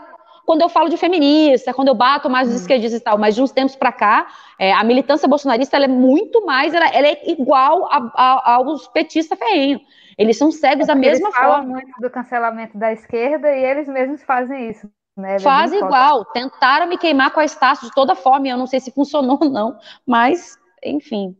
quando 0.46 0.62
eu 0.62 0.68
falo 0.68 0.88
de 0.88 0.96
feminista, 0.96 1.74
quando 1.74 1.88
eu 1.88 1.94
bato 1.94 2.30
mais 2.30 2.48
os 2.48 2.54
Hum. 2.54 2.58
esquerdistas 2.58 3.00
e 3.00 3.04
tal. 3.04 3.18
Mas 3.18 3.34
de 3.34 3.42
uns 3.42 3.50
tempos 3.50 3.74
pra 3.76 3.92
cá, 3.92 4.28
é, 4.58 4.72
a 4.72 4.84
militância 4.84 5.28
bolsonarista 5.28 5.76
ela 5.76 5.86
é 5.86 5.88
muito 5.88 6.46
mais, 6.46 6.72
ela, 6.72 6.88
ela 6.88 7.06
é 7.08 7.30
igual 7.30 7.84
a- 7.86 8.12
a- 8.14 8.54
aos 8.54 8.86
petistas 8.88 9.38
ferrenhos. 9.38 9.82
Eles 10.16 10.38
são 10.38 10.50
cegos 10.50 10.86
da 10.86 10.94
Porque 10.94 11.08
mesma 11.08 11.28
eles 11.28 11.36
falam 11.36 11.56
forma. 11.56 11.72
muito 11.74 12.00
do 12.00 12.08
cancelamento 12.08 12.78
da 12.78 12.92
esquerda 12.92 13.52
e 13.52 13.62
eles 13.62 13.88
mesmos 13.88 14.22
fazem 14.22 14.70
isso. 14.70 14.88
Né? 15.16 15.38
Fazem 15.40 15.80
igual, 15.80 16.24
tentaram 16.26 16.86
me 16.86 16.96
queimar 16.98 17.30
com 17.32 17.40
a 17.40 17.44
Estácio 17.44 17.88
de 17.88 17.94
toda 17.94 18.14
forma, 18.14 18.46
e 18.46 18.50
eu 18.50 18.56
não 18.58 18.66
sei 18.66 18.80
se 18.80 18.90
funcionou 18.92 19.38
ou 19.40 19.50
não, 19.50 19.78
mas, 20.06 20.58
enfim. 20.84 21.34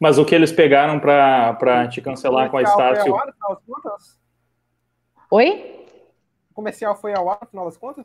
Mas 0.00 0.18
o 0.18 0.24
que 0.24 0.34
eles 0.34 0.52
pegaram 0.52 0.98
para 1.00 1.88
te 1.88 2.00
cancelar 2.00 2.50
com 2.50 2.56
a 2.58 2.62
Estácio? 2.62 3.12
Contas? 3.66 4.18
Oi? 5.30 5.77
O 6.58 6.60
comercial 6.60 6.96
foi 6.96 7.14
ao 7.14 7.30
ar 7.30 7.38
no 7.40 7.46
final 7.46 7.64
das 7.66 7.76
contas? 7.76 8.04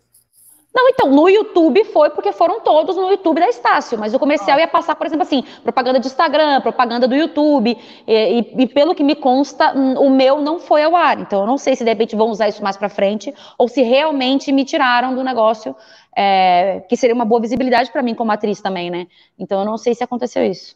Não, 0.76 0.88
então, 0.88 1.10
no 1.10 1.28
YouTube 1.28 1.84
foi 1.86 2.12
porque 2.12 2.32
foram 2.32 2.62
todos 2.62 2.96
no 2.96 3.10
YouTube 3.10 3.40
da 3.40 3.50
Estácio, 3.50 3.98
mas 3.98 4.14
o 4.14 4.20
comercial 4.20 4.60
ia 4.60 4.68
passar, 4.68 4.96
por 4.96 5.08
exemplo, 5.08 5.24
assim, 5.24 5.44
propaganda 5.64 6.00
de 6.00 6.06
Instagram, 6.06 6.62
propaganda 6.62 7.08
do 7.08 7.16
YouTube, 7.16 7.76
e, 8.08 8.14
e- 8.14 8.62
e 8.64 8.68
pelo 8.68 8.94
que 8.94 9.04
me 9.04 9.16
consta, 9.16 9.76
hum, 9.76 9.96
o 9.96 10.10
meu 10.12 10.40
não 10.40 10.60
foi 10.60 10.84
ao 10.84 10.96
ar, 10.96 11.20
então 11.20 11.42
eu 11.42 11.48
não 11.48 11.58
sei 11.58 11.76
se 11.76 11.84
de 11.84 11.90
repente 11.90 12.16
vão 12.16 12.30
usar 12.30 12.48
isso 12.48 12.62
mais 12.64 12.78
pra 12.78 12.90
frente, 12.90 13.34
ou 13.58 13.68
se 13.68 13.82
realmente 13.82 14.52
me 14.52 14.64
tiraram 14.64 15.16
do 15.16 15.24
negócio, 15.24 15.76
é, 16.16 16.82
que 16.88 16.96
seria 16.96 17.16
uma 17.16 17.26
boa 17.26 17.42
visibilidade 17.42 17.92
pra 17.92 18.04
mim 18.04 18.14
como 18.14 18.32
atriz 18.32 18.62
também, 18.62 18.92
né? 18.92 19.08
Então 19.38 19.60
eu 19.62 19.66
não 19.66 19.80
sei 19.80 19.96
se 19.96 20.04
aconteceu 20.04 20.46
isso. 20.46 20.76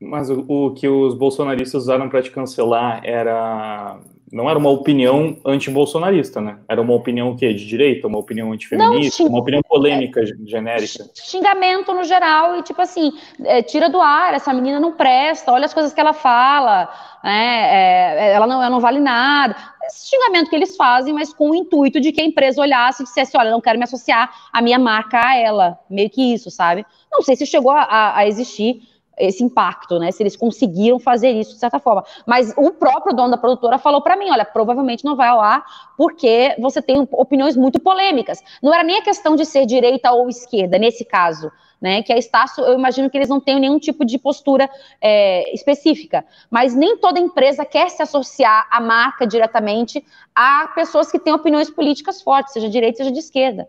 Mas 0.00 0.30
o, 0.30 0.44
o 0.48 0.72
que 0.74 0.88
os 0.88 1.14
bolsonaristas 1.14 1.82
usaram 1.82 2.08
para 2.08 2.22
te 2.22 2.30
cancelar 2.30 3.02
era. 3.04 3.98
Não 4.32 4.48
era 4.48 4.58
uma 4.58 4.70
opinião 4.70 5.36
anti-bolsonarista, 5.44 6.40
né? 6.40 6.58
Era 6.68 6.80
uma 6.80 6.94
opinião 6.94 7.30
o 7.30 7.36
quê? 7.36 7.52
De 7.52 7.66
direita? 7.66 8.06
Uma 8.06 8.18
opinião 8.18 8.52
antifeminista? 8.52 9.22
Não, 9.22 9.30
uma 9.30 9.40
opinião 9.40 9.62
polêmica, 9.62 10.22
genérica? 10.46 11.08
xingamento 11.14 11.92
no 11.92 12.04
geral 12.04 12.58
e 12.58 12.62
tipo 12.62 12.80
assim, 12.80 13.12
é, 13.44 13.62
tira 13.62 13.88
do 13.88 14.00
ar, 14.00 14.34
essa 14.34 14.52
menina 14.52 14.78
não 14.78 14.92
presta, 14.92 15.52
olha 15.52 15.66
as 15.66 15.74
coisas 15.74 15.92
que 15.92 16.00
ela 16.00 16.12
fala, 16.12 16.88
né, 17.22 18.28
é, 18.28 18.32
ela, 18.32 18.46
não, 18.46 18.62
ela 18.62 18.70
não 18.70 18.80
vale 18.80 19.00
nada. 19.00 19.56
Esse 19.86 20.10
xingamento 20.10 20.50
que 20.50 20.56
eles 20.56 20.76
fazem, 20.76 21.14
mas 21.14 21.32
com 21.32 21.50
o 21.50 21.54
intuito 21.54 22.00
de 22.00 22.12
que 22.12 22.20
a 22.20 22.24
empresa 22.24 22.60
olhasse 22.60 23.02
e 23.02 23.06
dissesse, 23.06 23.36
olha, 23.36 23.48
eu 23.48 23.52
não 23.52 23.60
quero 23.60 23.78
me 23.78 23.84
associar 23.84 24.30
a 24.52 24.60
minha 24.60 24.78
marca 24.78 25.18
a 25.18 25.36
ela, 25.36 25.78
meio 25.88 26.10
que 26.10 26.34
isso, 26.34 26.50
sabe? 26.50 26.84
Não 27.10 27.22
sei 27.22 27.36
se 27.36 27.46
chegou 27.46 27.72
a, 27.72 28.16
a 28.16 28.26
existir 28.26 28.82
esse 29.18 29.42
impacto, 29.42 29.98
né? 29.98 30.10
Se 30.10 30.22
eles 30.22 30.36
conseguiram 30.36 30.98
fazer 30.98 31.30
isso 31.30 31.54
de 31.54 31.58
certa 31.58 31.78
forma. 31.78 32.04
Mas 32.26 32.52
o 32.56 32.70
próprio 32.70 33.14
dono 33.14 33.30
da 33.30 33.36
produtora 33.36 33.78
falou 33.78 34.00
pra 34.00 34.16
mim, 34.16 34.30
olha, 34.30 34.44
provavelmente 34.44 35.04
não 35.04 35.16
vai 35.16 35.28
ao 35.28 35.40
ar 35.40 35.64
porque 35.96 36.54
você 36.58 36.80
tem 36.80 37.06
opiniões 37.12 37.56
muito 37.56 37.80
polêmicas. 37.80 38.42
Não 38.62 38.72
era 38.72 38.82
nem 38.82 38.98
a 38.98 39.02
questão 39.02 39.36
de 39.36 39.44
ser 39.44 39.66
direita 39.66 40.12
ou 40.12 40.28
esquerda 40.28 40.78
nesse 40.78 41.04
caso, 41.04 41.50
né? 41.80 42.02
Que 42.02 42.12
a 42.12 42.18
Estácio, 42.18 42.64
eu 42.64 42.74
imagino 42.74 43.10
que 43.10 43.16
eles 43.16 43.28
não 43.28 43.40
tenham 43.40 43.60
nenhum 43.60 43.78
tipo 43.78 44.04
de 44.04 44.18
postura 44.18 44.68
é, 45.00 45.52
específica. 45.54 46.24
Mas 46.50 46.74
nem 46.74 46.96
toda 46.98 47.18
empresa 47.18 47.64
quer 47.64 47.90
se 47.90 48.02
associar 48.02 48.66
à 48.70 48.80
marca 48.80 49.26
diretamente 49.26 50.04
a 50.34 50.68
pessoas 50.74 51.10
que 51.10 51.18
têm 51.18 51.32
opiniões 51.32 51.70
políticas 51.70 52.22
fortes, 52.22 52.52
seja 52.52 52.66
de 52.66 52.72
direita, 52.72 52.98
seja 52.98 53.12
de 53.12 53.18
esquerda. 53.18 53.68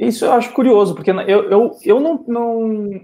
Isso 0.00 0.24
eu 0.24 0.32
acho 0.32 0.52
curioso, 0.52 0.94
porque 0.94 1.10
eu, 1.10 1.50
eu, 1.50 1.76
eu 1.84 2.00
não, 2.00 2.24
não. 2.26 3.00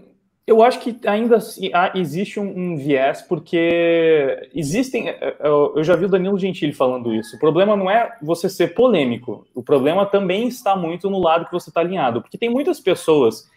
Eu 0.46 0.62
acho 0.62 0.78
que 0.78 0.96
ainda 1.06 1.36
assim, 1.38 1.70
há- 1.74 1.90
existe 1.96 2.38
um, 2.38 2.46
um 2.56 2.76
viés, 2.76 3.20
porque 3.22 4.48
existem. 4.54 5.08
Eu, 5.40 5.72
eu 5.76 5.82
já 5.82 5.96
vi 5.96 6.04
o 6.04 6.08
Danilo 6.08 6.38
Gentili 6.38 6.72
falando 6.72 7.12
isso. 7.12 7.34
O 7.36 7.38
problema 7.40 7.74
não 7.76 7.90
é 7.90 8.16
você 8.22 8.48
ser 8.48 8.68
polêmico, 8.74 9.44
o 9.54 9.62
problema 9.62 10.06
também 10.06 10.46
está 10.46 10.76
muito 10.76 11.10
no 11.10 11.18
lado 11.18 11.46
que 11.46 11.52
você 11.52 11.68
está 11.70 11.80
alinhado. 11.80 12.22
Porque 12.22 12.38
tem 12.38 12.48
muitas 12.48 12.78
pessoas 12.78 13.50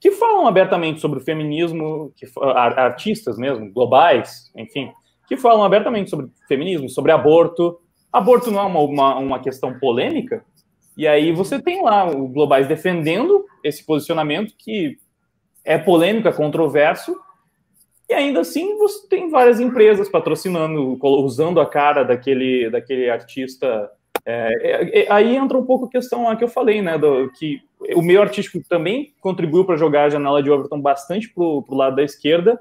que 0.00 0.12
falam 0.12 0.46
abertamente 0.46 1.00
sobre 1.00 1.18
o 1.18 1.24
feminismo, 1.24 2.12
que, 2.14 2.24
artistas 2.40 3.36
mesmo, 3.36 3.72
globais, 3.72 4.48
enfim, 4.56 4.92
que 5.26 5.36
falam 5.36 5.64
abertamente 5.64 6.08
sobre 6.08 6.28
feminismo, 6.46 6.88
sobre 6.88 7.10
aborto. 7.10 7.80
Aborto 8.12 8.48
não 8.52 8.60
é 8.60 8.62
uma, 8.62 8.80
uma, 8.80 9.18
uma 9.18 9.38
questão 9.40 9.76
polêmica? 9.76 10.44
E 10.96 11.06
aí 11.06 11.32
você 11.32 11.60
tem 11.60 11.82
lá 11.82 12.08
o 12.08 12.26
Globais 12.28 12.66
defendendo 12.66 13.44
esse 13.62 13.84
posicionamento 13.84 14.54
que 14.58 14.96
é 15.68 15.76
polêmico, 15.78 16.26
é 16.28 16.32
controverso, 16.32 17.14
e 18.08 18.14
ainda 18.14 18.40
assim 18.40 18.76
você 18.78 19.06
tem 19.06 19.28
várias 19.28 19.60
empresas 19.60 20.08
patrocinando, 20.08 20.98
usando 21.02 21.60
a 21.60 21.66
cara 21.66 22.02
daquele, 22.04 22.70
daquele 22.70 23.10
artista. 23.10 23.90
É, 24.24 24.52
é, 24.62 25.00
é, 25.02 25.12
aí 25.12 25.36
entra 25.36 25.58
um 25.58 25.64
pouco 25.66 25.84
a 25.84 25.90
questão 25.90 26.34
que 26.36 26.42
eu 26.42 26.48
falei, 26.48 26.80
né? 26.80 26.96
do- 26.96 27.30
que 27.38 27.60
o 27.94 28.00
meio 28.02 28.22
artístico 28.22 28.58
também 28.68 29.12
contribuiu 29.20 29.64
para 29.64 29.76
jogar 29.76 30.04
a 30.04 30.08
janela 30.10 30.42
de 30.42 30.50
Overton 30.50 30.80
bastante 30.80 31.28
para 31.32 31.44
o 31.44 31.64
lado 31.70 31.96
da 31.96 32.02
esquerda 32.02 32.58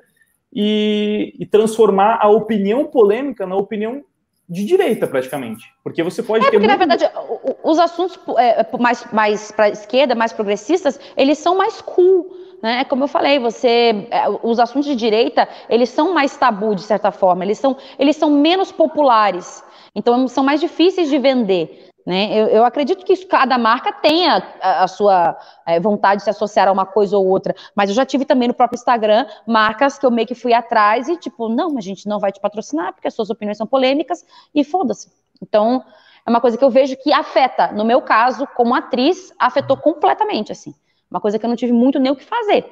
e, 0.53 1.33
e 1.39 1.45
transformar 1.45 2.19
a 2.21 2.29
opinião 2.29 2.85
polêmica 2.85 3.45
na 3.47 3.55
opinião 3.55 4.03
de 4.49 4.65
direita, 4.65 5.05
praticamente. 5.07 5.63
Porque 5.83 6.01
você 6.03 6.23
pode 6.23 6.45
É 6.45 6.49
ter. 6.49 6.57
porque, 6.57 6.67
na 6.67 6.77
muito- 6.77 6.89
verdade, 6.99 7.11
o- 7.29 7.51
o- 7.51 7.71
os 7.71 7.79
assuntos 7.79 8.17
é, 8.37 8.65
mais, 8.79 9.05
mais 9.13 9.51
para 9.51 9.65
a 9.65 9.69
esquerda, 9.69 10.15
mais 10.15 10.31
progressistas, 10.31 10.99
eles 11.17 11.37
são 11.37 11.57
mais 11.57 11.81
cool. 11.81 12.46
Né? 12.61 12.83
Como 12.85 13.03
eu 13.03 13.07
falei, 13.07 13.39
você, 13.39 14.07
é, 14.09 14.25
os 14.43 14.59
assuntos 14.59 14.87
de 14.87 14.95
direita, 14.95 15.47
eles 15.69 15.89
são 15.89 16.13
mais 16.13 16.35
tabu, 16.35 16.73
de 16.75 16.81
certa 16.81 17.11
forma. 17.11 17.43
Eles 17.43 17.59
são, 17.59 17.77
eles 17.99 18.15
são 18.15 18.29
menos 18.29 18.71
populares. 18.71 19.63
Então, 19.93 20.27
são 20.27 20.43
mais 20.43 20.59
difíceis 20.59 21.09
de 21.09 21.17
vender. 21.17 21.87
Né? 22.05 22.31
Eu, 22.31 22.47
eu 22.47 22.65
acredito 22.65 23.05
que 23.05 23.25
cada 23.25 23.57
marca 23.57 23.91
tenha 23.91 24.41
a, 24.61 24.85
a 24.85 24.87
sua 24.87 25.37
é, 25.65 25.77
vontade 25.77 26.19
de 26.19 26.23
se 26.23 26.29
associar 26.29 26.67
a 26.67 26.71
uma 26.71 26.85
coisa 26.85 27.17
ou 27.17 27.27
outra. 27.27 27.53
Mas 27.75 27.89
eu 27.89 27.95
já 27.95 28.05
tive 28.05 28.23
também 28.23 28.47
no 28.47 28.53
próprio 28.53 28.77
Instagram 28.77 29.25
marcas 29.45 29.99
que 29.99 30.05
eu 30.05 30.11
meio 30.11 30.25
que 30.25 30.33
fui 30.33 30.53
atrás 30.53 31.09
e, 31.09 31.17
tipo, 31.17 31.49
não, 31.49 31.77
a 31.77 31.81
gente 31.81 32.07
não 32.07 32.17
vai 32.17 32.31
te 32.31 32.39
patrocinar 32.39 32.93
porque 32.93 33.09
as 33.09 33.13
suas 33.13 33.29
opiniões 33.29 33.57
são 33.57 33.67
polêmicas 33.67 34.25
e 34.55 34.63
foda-se. 34.63 35.11
Então, 35.41 35.83
é 36.25 36.29
uma 36.29 36.39
coisa 36.39 36.57
que 36.57 36.63
eu 36.63 36.69
vejo 36.69 36.95
que 36.95 37.11
afeta. 37.11 37.73
No 37.73 37.83
meu 37.83 38.01
caso, 38.01 38.47
como 38.55 38.73
atriz, 38.73 39.33
afetou 39.37 39.75
completamente, 39.75 40.51
assim. 40.51 40.73
Uma 41.09 41.21
coisa 41.21 41.39
que 41.39 41.45
eu 41.45 41.49
não 41.49 41.55
tive 41.55 41.71
muito 41.71 41.99
nem 41.99 42.11
o 42.11 42.15
que 42.15 42.23
fazer. 42.23 42.65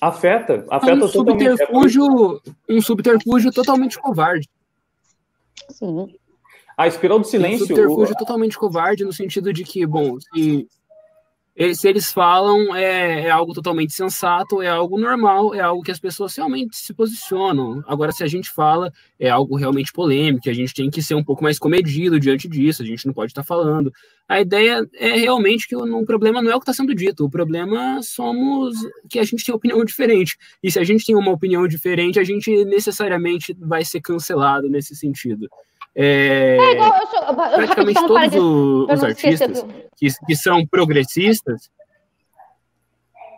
Afeta, 0.00 0.66
afeta 0.70 1.04
um 1.04 1.08
totalmente. 1.08 1.46
É 1.46 1.56
subterfúgio, 1.56 2.42
um 2.68 2.80
subterfúgio 2.82 3.52
totalmente 3.52 3.98
covarde. 4.00 4.48
Sim. 5.70 6.14
A 6.76 6.88
espiral 6.88 7.18
do 7.18 7.22
Um 7.22 7.28
silêncio. 7.28 7.66
subterfúgio 7.66 8.16
totalmente 8.16 8.58
covarde 8.58 9.04
no 9.04 9.12
sentido 9.12 9.52
de 9.52 9.62
que, 9.62 9.86
bom, 9.86 10.18
se 10.18 10.66
eles, 11.54 11.80
se 11.80 11.88
eles 11.88 12.10
falam 12.10 12.74
é, 12.74 13.26
é 13.26 13.30
algo 13.30 13.52
totalmente 13.52 13.92
sensato, 13.92 14.62
é 14.62 14.68
algo 14.68 14.98
normal, 14.98 15.54
é 15.54 15.60
algo 15.60 15.82
que 15.82 15.90
as 15.90 16.00
pessoas 16.00 16.34
realmente 16.34 16.76
se 16.76 16.94
posicionam. 16.94 17.82
Agora, 17.86 18.10
se 18.10 18.24
a 18.24 18.26
gente 18.26 18.50
fala, 18.50 18.90
é 19.20 19.28
algo 19.28 19.56
realmente 19.56 19.92
polêmico, 19.92 20.48
a 20.48 20.54
gente 20.54 20.72
tem 20.72 20.90
que 20.90 21.02
ser 21.02 21.14
um 21.14 21.22
pouco 21.22 21.42
mais 21.42 21.58
comedido 21.58 22.18
diante 22.18 22.48
disso, 22.48 22.82
a 22.82 22.86
gente 22.86 23.06
não 23.06 23.12
pode 23.12 23.32
estar 23.32 23.42
falando. 23.42 23.92
A 24.26 24.40
ideia 24.40 24.88
é 24.94 25.10
realmente 25.16 25.68
que 25.68 25.76
o, 25.76 25.84
o 25.84 26.06
problema 26.06 26.40
não 26.40 26.50
é 26.50 26.56
o 26.56 26.58
que 26.58 26.64
está 26.64 26.72
sendo 26.72 26.94
dito, 26.94 27.24
o 27.24 27.30
problema 27.30 28.00
somos 28.02 28.74
que 29.10 29.18
a 29.18 29.24
gente 29.24 29.44
tem 29.44 29.54
opinião 29.54 29.84
diferente. 29.84 30.38
E 30.62 30.70
se 30.70 30.78
a 30.78 30.84
gente 30.84 31.04
tem 31.04 31.14
uma 31.14 31.32
opinião 31.32 31.68
diferente, 31.68 32.18
a 32.18 32.24
gente 32.24 32.64
necessariamente 32.64 33.54
vai 33.60 33.84
ser 33.84 34.00
cancelado 34.00 34.70
nesse 34.70 34.96
sentido. 34.96 35.50
É, 35.94 36.56
É 36.58 36.72
igual, 36.72 36.94
eu 37.00 37.06
sou, 37.06 37.22
eu, 37.22 37.34
praticamente 37.34 38.06
todos 38.06 38.34
os 38.88 39.02
esquecer 39.02 39.44
artistas 39.44 39.66
que, 39.96 40.08
que 40.26 40.36
são 40.36 40.66
progressistas, 40.66 41.70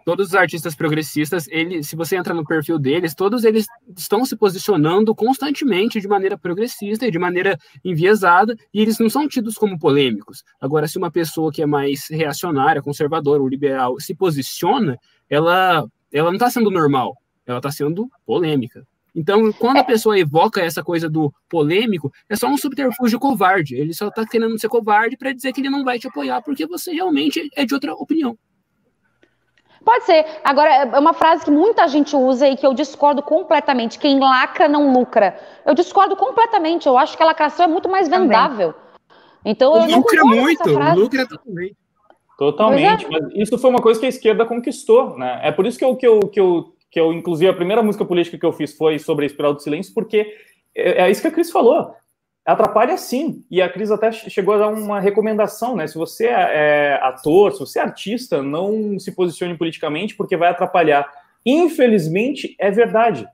todos 0.04 0.28
os 0.28 0.34
artistas 0.34 0.74
progressistas, 0.74 1.48
ele, 1.48 1.82
se 1.82 1.96
você 1.96 2.16
entra 2.16 2.34
no 2.34 2.44
perfil 2.44 2.78
deles, 2.78 3.14
todos 3.14 3.44
eles 3.44 3.66
estão 3.96 4.24
se 4.24 4.36
posicionando 4.36 5.14
constantemente 5.14 6.00
de 6.00 6.06
maneira 6.06 6.36
progressista 6.36 7.06
e 7.06 7.10
de 7.10 7.18
maneira 7.18 7.58
enviesada, 7.84 8.54
e 8.72 8.82
eles 8.82 8.98
não 8.98 9.08
são 9.08 9.26
tidos 9.26 9.56
como 9.56 9.78
polêmicos. 9.78 10.44
Agora, 10.60 10.86
se 10.86 10.98
uma 10.98 11.10
pessoa 11.10 11.50
que 11.50 11.62
é 11.62 11.66
mais 11.66 12.06
reacionária, 12.08 12.82
conservadora 12.82 13.42
ou 13.42 13.48
liberal 13.48 13.98
se 13.98 14.14
posiciona, 14.14 14.98
ela, 15.28 15.84
ela 16.12 16.28
não 16.28 16.34
está 16.34 16.50
sendo 16.50 16.70
normal, 16.70 17.16
ela 17.46 17.58
está 17.58 17.72
sendo 17.72 18.08
polêmica. 18.26 18.86
Então, 19.14 19.52
quando 19.52 19.76
a 19.76 19.84
pessoa 19.84 20.18
evoca 20.18 20.60
essa 20.60 20.82
coisa 20.82 21.08
do 21.08 21.32
polêmico, 21.48 22.12
é 22.28 22.34
só 22.34 22.48
um 22.48 22.56
subterfúgio 22.56 23.20
covarde. 23.20 23.76
Ele 23.76 23.94
só 23.94 24.10
tá 24.10 24.26
querendo 24.26 24.58
ser 24.58 24.68
covarde 24.68 25.16
para 25.16 25.32
dizer 25.32 25.52
que 25.52 25.60
ele 25.60 25.70
não 25.70 25.84
vai 25.84 25.98
te 25.98 26.08
apoiar 26.08 26.42
porque 26.42 26.66
você 26.66 26.92
realmente 26.92 27.48
é 27.54 27.64
de 27.64 27.72
outra 27.74 27.94
opinião. 27.94 28.36
Pode 29.84 30.04
ser. 30.04 30.24
Agora, 30.42 30.70
é 30.70 30.98
uma 30.98 31.12
frase 31.12 31.44
que 31.44 31.50
muita 31.50 31.86
gente 31.86 32.16
usa 32.16 32.48
e 32.48 32.56
que 32.56 32.66
eu 32.66 32.72
discordo 32.72 33.22
completamente. 33.22 33.98
Quem 33.98 34.18
lacra 34.18 34.66
não 34.66 34.92
lucra. 34.92 35.38
Eu 35.64 35.74
discordo 35.74 36.16
completamente. 36.16 36.86
Eu 36.86 36.96
acho 36.96 37.16
que 37.16 37.22
a 37.22 37.26
lacração 37.26 37.66
é 37.66 37.68
muito 37.68 37.88
mais 37.88 38.08
Também. 38.08 38.28
vendável. 38.28 38.74
Então, 39.44 39.76
eu 39.76 39.86
não 39.86 39.98
lucra 39.98 40.20
concordo 40.22 40.36
com 40.36 40.42
muito, 40.42 40.62
essa 40.62 40.72
frase. 40.72 40.98
lucra 40.98 41.28
totalmente. 41.28 41.76
Totalmente, 42.36 43.06
mas 43.08 43.22
isso 43.36 43.56
foi 43.58 43.70
uma 43.70 43.80
coisa 43.80 44.00
que 44.00 44.06
a 44.06 44.08
esquerda 44.08 44.44
conquistou, 44.44 45.16
né? 45.16 45.38
É 45.42 45.52
por 45.52 45.66
isso 45.66 45.78
que 45.78 45.84
eu, 45.84 45.94
que 45.94 46.06
eu, 46.06 46.20
que 46.20 46.40
eu, 46.40 46.74
que 46.94 47.00
eu 47.00 47.12
inclusive, 47.12 47.50
a 47.50 47.54
primeira 47.54 47.82
música 47.82 48.04
política 48.04 48.38
que 48.38 48.46
eu 48.46 48.52
fiz 48.52 48.72
foi 48.72 49.00
sobre 49.00 49.24
a 49.24 49.26
espiral 49.26 49.52
do 49.52 49.60
silêncio, 49.60 49.92
porque 49.92 50.32
é, 50.72 51.02
é 51.02 51.10
isso 51.10 51.20
que 51.20 51.26
a 51.26 51.30
Cris 51.32 51.50
falou. 51.50 51.92
Atrapalha 52.46 52.96
sim. 52.96 53.44
E 53.50 53.60
a 53.60 53.68
Cris 53.68 53.90
até 53.90 54.12
chegou 54.12 54.54
a 54.54 54.58
dar 54.58 54.68
uma 54.68 55.00
recomendação, 55.00 55.74
né? 55.74 55.88
Se 55.88 55.98
você 55.98 56.28
é, 56.28 56.30
é 56.30 57.00
ator, 57.02 57.52
se 57.52 57.58
você 57.58 57.80
é 57.80 57.82
artista, 57.82 58.40
não 58.40 58.96
se 59.00 59.10
posicione 59.10 59.58
politicamente 59.58 60.14
porque 60.14 60.36
vai 60.36 60.50
atrapalhar. 60.50 61.10
Infelizmente, 61.44 62.54
é 62.60 62.70
verdade. 62.70 63.26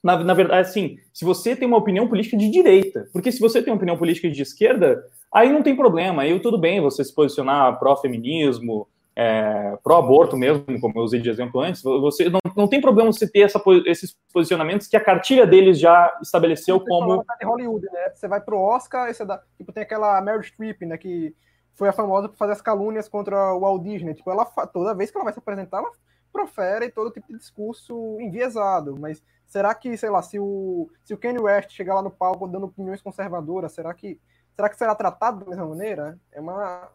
Na, 0.00 0.22
na 0.22 0.34
verdade, 0.34 0.68
assim, 0.68 0.96
se 1.12 1.24
você 1.24 1.56
tem 1.56 1.66
uma 1.66 1.78
opinião 1.78 2.06
política 2.06 2.36
de 2.36 2.48
direita, 2.48 3.08
porque 3.12 3.32
se 3.32 3.40
você 3.40 3.60
tem 3.60 3.72
uma 3.72 3.78
opinião 3.78 3.98
política 3.98 4.30
de 4.30 4.42
esquerda, 4.42 5.02
aí 5.34 5.52
não 5.52 5.64
tem 5.64 5.74
problema, 5.74 6.22
aí 6.22 6.38
tudo 6.38 6.56
bem 6.56 6.80
você 6.80 7.02
se 7.02 7.12
posicionar 7.12 7.80
pró-feminismo, 7.80 8.86
é, 9.18 9.78
pró-aborto 9.82 10.36
mesmo, 10.36 10.78
como 10.78 10.98
eu 10.98 11.02
usei 11.02 11.20
de 11.20 11.30
exemplo 11.30 11.62
antes, 11.62 11.82
você 11.82 12.28
não, 12.28 12.38
não 12.54 12.68
tem 12.68 12.82
problema 12.82 13.10
você 13.10 13.26
ter 13.26 13.40
essa, 13.40 13.58
esses 13.86 14.14
posicionamentos 14.30 14.86
que 14.86 14.96
a 14.96 15.02
cartilha 15.02 15.46
deles 15.46 15.80
já 15.80 16.14
estabeleceu 16.20 16.78
como. 16.78 17.24
De 17.40 17.46
Hollywood, 17.46 17.86
né? 17.86 18.10
Você 18.14 18.28
vai 18.28 18.42
pro 18.42 18.60
Oscar 18.60 19.08
e 19.08 19.14
você 19.14 19.24
dá. 19.24 19.42
Tipo, 19.56 19.72
tem 19.72 19.84
aquela 19.84 20.20
Meryl 20.20 20.42
Streep, 20.42 20.82
né? 20.82 20.98
Que 20.98 21.34
foi 21.74 21.88
a 21.88 21.94
famosa 21.94 22.28
por 22.28 22.36
fazer 22.36 22.52
as 22.52 22.60
calúnias 22.60 23.08
contra 23.08 23.54
o 23.54 23.60
Walt 23.60 23.82
Disney. 23.82 24.12
Tipo, 24.12 24.30
ela 24.30 24.44
toda 24.44 24.94
vez 24.94 25.10
que 25.10 25.16
ela 25.16 25.24
vai 25.24 25.32
se 25.32 25.38
apresentar, 25.38 25.78
ela 25.78 25.90
profere 26.30 26.90
todo 26.90 27.10
tipo 27.10 27.26
de 27.28 27.38
discurso 27.38 28.18
enviesado, 28.20 28.94
mas 29.00 29.22
será 29.46 29.74
que, 29.74 29.96
sei 29.96 30.10
lá, 30.10 30.20
se 30.20 30.38
o, 30.38 30.90
se 31.02 31.14
o 31.14 31.18
Kanye 31.18 31.38
West 31.38 31.70
chegar 31.70 31.94
lá 31.94 32.02
no 32.02 32.10
palco 32.10 32.46
dando 32.46 32.66
opiniões 32.66 33.00
conservadoras, 33.00 33.72
será 33.72 33.94
que 33.94 34.20
será 34.54 34.68
que 34.68 34.76
será 34.76 34.94
tratado 34.94 35.40
da 35.40 35.50
mesma 35.50 35.66
maneira? 35.66 36.18
É 36.32 36.40
uma, 36.40 36.90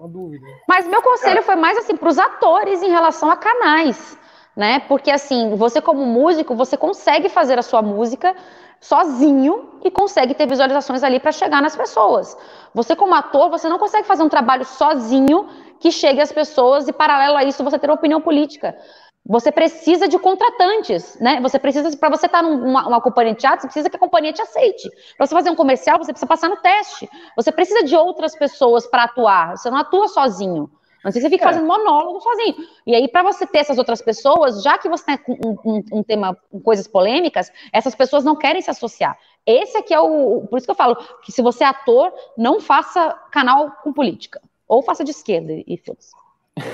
uma 0.00 0.08
dúvida. 0.08 0.46
Mas 0.66 0.86
meu 0.86 1.02
conselho 1.02 1.42
foi 1.42 1.56
mais 1.56 1.76
assim 1.76 1.94
para 1.94 2.08
os 2.08 2.18
atores 2.18 2.82
em 2.82 2.88
relação 2.88 3.30
a 3.30 3.36
canais, 3.36 4.18
né? 4.56 4.80
Porque 4.80 5.10
assim, 5.10 5.54
você 5.56 5.80
como 5.80 6.04
músico, 6.06 6.54
você 6.54 6.76
consegue 6.76 7.28
fazer 7.28 7.58
a 7.58 7.62
sua 7.62 7.82
música 7.82 8.34
sozinho 8.80 9.78
e 9.84 9.90
consegue 9.90 10.34
ter 10.34 10.46
visualizações 10.46 11.02
ali 11.02 11.20
para 11.20 11.32
chegar 11.32 11.60
nas 11.60 11.76
pessoas. 11.76 12.36
Você 12.74 12.96
como 12.96 13.14
ator, 13.14 13.50
você 13.50 13.68
não 13.68 13.78
consegue 13.78 14.06
fazer 14.06 14.22
um 14.22 14.28
trabalho 14.28 14.64
sozinho 14.64 15.46
que 15.78 15.92
chegue 15.92 16.20
às 16.20 16.32
pessoas 16.32 16.88
e 16.88 16.92
paralelo 16.92 17.36
a 17.36 17.44
isso 17.44 17.62
você 17.62 17.78
ter 17.78 17.88
uma 17.88 17.94
opinião 17.94 18.22
política. 18.22 18.76
Você 19.26 19.52
precisa 19.52 20.08
de 20.08 20.18
contratantes, 20.18 21.18
né? 21.20 21.40
Você 21.40 21.58
precisa, 21.58 21.96
para 21.96 22.08
você 22.08 22.26
estar 22.26 22.42
tá 22.42 22.48
numa 22.48 22.88
uma 22.88 23.00
companhia 23.00 23.34
de 23.34 23.40
teatro, 23.40 23.60
você 23.60 23.66
precisa 23.66 23.90
que 23.90 23.96
a 23.96 24.00
companhia 24.00 24.32
te 24.32 24.42
aceite. 24.42 24.90
Para 25.16 25.26
você 25.26 25.34
fazer 25.34 25.50
um 25.50 25.54
comercial, 25.54 25.98
você 25.98 26.12
precisa 26.12 26.26
passar 26.26 26.48
no 26.48 26.56
teste. 26.56 27.08
Você 27.36 27.52
precisa 27.52 27.84
de 27.84 27.94
outras 27.94 28.34
pessoas 28.34 28.86
para 28.86 29.04
atuar. 29.04 29.56
Você 29.56 29.70
não 29.70 29.78
atua 29.78 30.08
sozinho. 30.08 30.70
Não 31.04 31.10
sei 31.10 31.20
se 31.20 31.28
você 31.28 31.30
fica 31.30 31.44
é. 31.44 31.52
fazendo 31.52 31.66
monólogo 31.66 32.20
sozinho. 32.20 32.56
E 32.86 32.94
aí, 32.94 33.08
para 33.08 33.22
você 33.22 33.46
ter 33.46 33.58
essas 33.58 33.78
outras 33.78 34.02
pessoas, 34.02 34.62
já 34.62 34.76
que 34.78 34.88
você 34.88 35.04
tem 35.04 35.18
um, 35.28 35.56
um, 35.64 35.84
um, 35.92 36.02
tema 36.02 36.36
com 36.50 36.60
coisas 36.60 36.86
polêmicas, 36.86 37.50
essas 37.72 37.94
pessoas 37.94 38.24
não 38.24 38.36
querem 38.36 38.60
se 38.60 38.70
associar. 38.70 39.18
Esse 39.46 39.78
aqui 39.78 39.94
é 39.94 40.00
o. 40.00 40.46
Por 40.48 40.58
isso 40.58 40.66
que 40.66 40.70
eu 40.70 40.76
falo 40.76 40.96
que 41.22 41.32
se 41.32 41.40
você 41.40 41.64
é 41.64 41.68
ator, 41.68 42.12
não 42.36 42.60
faça 42.60 43.18
canal 43.32 43.70
com 43.82 43.92
política. 43.92 44.40
Ou 44.68 44.82
faça 44.82 45.02
de 45.02 45.10
esquerda 45.10 45.52
e 45.52 45.76
foda-se. 45.78 46.12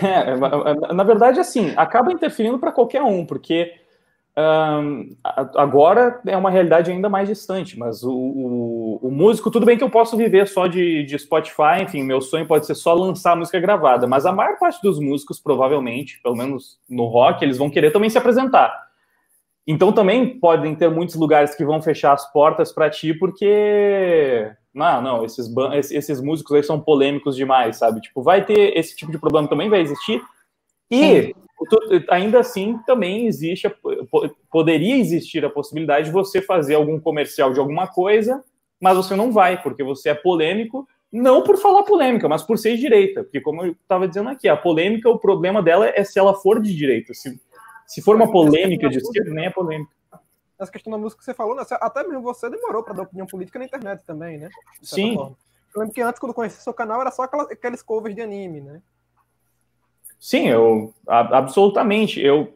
É, 0.03 0.93
na 0.93 1.05
verdade, 1.05 1.41
assim, 1.41 1.73
acaba 1.77 2.13
interferindo 2.13 2.59
para 2.59 2.73
qualquer 2.73 3.03
um, 3.03 3.25
porque 3.25 3.73
um, 4.39 5.17
agora 5.55 6.21
é 6.27 6.37
uma 6.37 6.51
realidade 6.51 6.91
ainda 6.91 7.09
mais 7.09 7.29
distante, 7.29 7.79
mas 7.79 8.03
o, 8.03 8.13
o, 8.13 8.99
o, 9.03 9.11
músico, 9.11 9.51
tudo 9.51 9.65
bem 9.65 9.79
que 9.79 9.85
eu 9.85 9.89
posso 9.89 10.17
viver 10.17 10.47
só 10.47 10.67
de, 10.67 11.05
de 11.05 11.19
Spotify, 11.19 11.83
enfim, 11.83 12.03
meu 12.03 12.21
sonho 12.21 12.47
pode 12.47 12.67
ser 12.67 12.75
só 12.75 12.93
lançar 12.93 13.35
música 13.35 13.59
gravada, 13.59 14.07
mas 14.07 14.27
a 14.27 14.33
maior 14.33 14.59
parte 14.59 14.81
dos 14.83 15.01
músicos, 15.01 15.41
provavelmente, 15.41 16.21
pelo 16.23 16.37
menos 16.37 16.79
no 16.89 17.07
rock, 17.07 17.43
eles 17.43 17.57
vão 17.57 17.71
querer 17.71 17.91
também 17.93 18.11
se 18.11 18.19
apresentar. 18.19 18.86
Então 19.67 19.93
também 19.93 20.39
podem 20.39 20.75
ter 20.77 20.89
muitos 20.89 21.17
lugares 21.17 21.55
que 21.55 21.65
vão 21.65 21.83
fechar 21.83 22.13
as 22.13 22.31
portas 22.33 22.73
para 22.73 22.89
ti, 22.89 23.13
porque 23.13 24.51
não, 24.73 25.03
não, 25.03 25.25
esses, 25.25 25.51
esses 25.91 26.21
músicos 26.21 26.57
aí 26.57 26.63
são 26.63 26.81
polêmicos 26.81 27.35
demais, 27.35 27.79
sabe? 27.79 28.01
Tipo, 28.01 28.23
vai 28.23 28.45
ter 28.45 28.77
esse 28.79 28.95
tipo 28.95 29.11
de 29.11 29.19
problema 29.19 29.49
também, 29.49 29.69
vai 29.69 29.81
existir. 29.81 30.23
E 30.91 31.35
ainda 32.11 32.41
assim 32.41 32.79
também 32.87 33.27
existe, 33.27 33.69
poderia 34.51 34.97
existir 34.97 35.45
a 35.45 35.51
possibilidade 35.51 36.07
de 36.07 36.13
você 36.13 36.41
fazer 36.41 36.75
algum 36.75 37.01
comercial 37.01 37.53
de 37.53 37.59
alguma 37.59 37.89
coisa, 37.89 38.45
mas 38.81 38.97
você 38.97 39.17
não 39.17 39.33
vai, 39.33 39.61
porque 39.61 39.83
você 39.83 40.11
é 40.11 40.15
polêmico, 40.15 40.87
não 41.11 41.43
por 41.43 41.57
falar 41.57 41.83
polêmica, 41.85 42.29
mas 42.29 42.43
por 42.43 42.59
ser 42.59 42.77
direita. 42.77 43.25
Porque, 43.25 43.41
como 43.41 43.65
eu 43.65 43.73
estava 43.73 44.07
dizendo 44.07 44.29
aqui, 44.29 44.49
a 44.49 44.57
polêmica, 44.57 45.09
o 45.09 45.19
problema 45.19 45.63
dela 45.63 45.89
é 45.89 46.05
se 46.05 46.19
ela 46.19 46.35
for 46.35 46.61
de 46.61 46.75
direita. 46.75 47.15
Se, 47.15 47.41
se 47.87 48.03
for 48.03 48.17
uma 48.17 48.31
polêmica 48.31 48.89
de 48.89 48.99
esquerda, 48.99 49.31
nem 49.33 49.47
é 49.47 49.51
polêmica 49.51 49.97
essa 50.59 50.73
questão 50.73 50.91
da 50.91 50.99
música 50.99 51.19
que 51.19 51.25
você 51.25 51.35
falou, 51.35 51.55
né? 51.55 51.63
até 51.71 52.03
mesmo 52.03 52.23
você 52.23 52.49
demorou 52.49 52.83
para 52.83 52.95
dar 52.95 53.03
opinião 53.03 53.27
política 53.27 53.59
na 53.59 53.67
internet 53.67 54.03
também, 54.07 54.39
né? 54.39 54.49
Sim. 54.83 55.15
Forma. 55.15 55.37
Eu 55.75 55.81
lembro 55.81 55.95
que 55.95 56.01
antes, 56.01 56.19
quando 56.19 56.31
eu 56.31 56.35
conheci 56.35 56.63
seu 56.63 56.73
canal, 56.73 57.01
era 57.01 57.11
só 57.11 57.25
aquelas, 57.25 57.51
aqueles 57.51 57.83
covers 57.83 58.15
de 58.15 58.23
anime, 58.23 58.63
né? 58.63 58.81
Sim, 60.19 60.49
eu 60.49 60.95
absolutamente. 61.07 62.19
Eu 62.21 62.55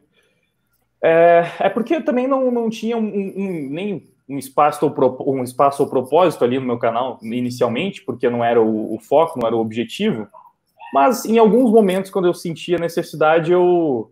é, 1.03 1.45
é 1.59 1.69
porque 1.69 1.97
eu 1.97 2.05
também 2.05 2.27
não, 2.27 2.51
não 2.51 2.71
tinha 2.71 2.97
um, 2.97 3.07
um, 3.07 3.69
nem 3.69 4.11
um 4.27 4.39
espaço, 4.39 4.87
ou, 4.87 5.35
um 5.35 5.43
espaço 5.43 5.83
ou 5.83 5.89
propósito 5.89 6.45
ali 6.45 6.59
no 6.59 6.67
meu 6.67 6.79
canal 6.79 7.19
inicialmente, 7.23 8.03
porque 8.03 8.31
não 8.31 8.43
era 8.43 8.61
o, 8.61 8.95
o 8.95 8.99
foco, 8.99 9.39
não 9.39 9.47
era 9.47 9.57
o 9.57 9.61
objetivo. 9.61 10.27
Mas 10.95 11.27
em 11.27 11.39
alguns 11.39 11.71
momentos, 11.71 12.11
quando 12.11 12.27
eu 12.27 12.35
sentia 12.35 12.79
necessidade, 12.79 13.53
eu 13.53 14.11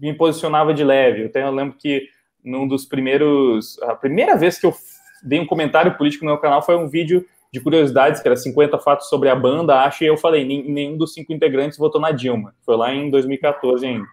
me 0.00 0.14
posicionava 0.14 0.74
de 0.74 0.84
leve. 0.84 1.24
Eu, 1.24 1.32
tenho, 1.32 1.46
eu 1.46 1.52
lembro 1.52 1.76
que 1.78 2.08
num 2.44 2.68
dos 2.68 2.84
primeiros. 2.84 3.80
A 3.82 3.94
primeira 3.94 4.36
vez 4.36 4.58
que 4.58 4.66
eu 4.66 4.74
dei 5.22 5.40
um 5.40 5.46
comentário 5.46 5.96
político 5.96 6.24
no 6.24 6.32
meu 6.32 6.40
canal 6.40 6.60
foi 6.62 6.76
um 6.76 6.88
vídeo 6.88 7.24
de 7.50 7.60
curiosidades, 7.60 8.20
que 8.20 8.28
era 8.28 8.36
50 8.36 8.78
fatos 8.80 9.08
sobre 9.08 9.28
a 9.28 9.36
banda, 9.36 9.80
acho, 9.82 10.02
e 10.02 10.08
eu 10.08 10.16
falei, 10.16 10.44
nenhum 10.44 10.96
dos 10.96 11.14
cinco 11.14 11.32
integrantes 11.32 11.78
votou 11.78 12.00
na 12.00 12.10
Dilma. 12.10 12.52
Foi 12.66 12.76
lá 12.76 12.92
em 12.92 13.08
2014 13.08 13.86
ainda. 13.86 14.06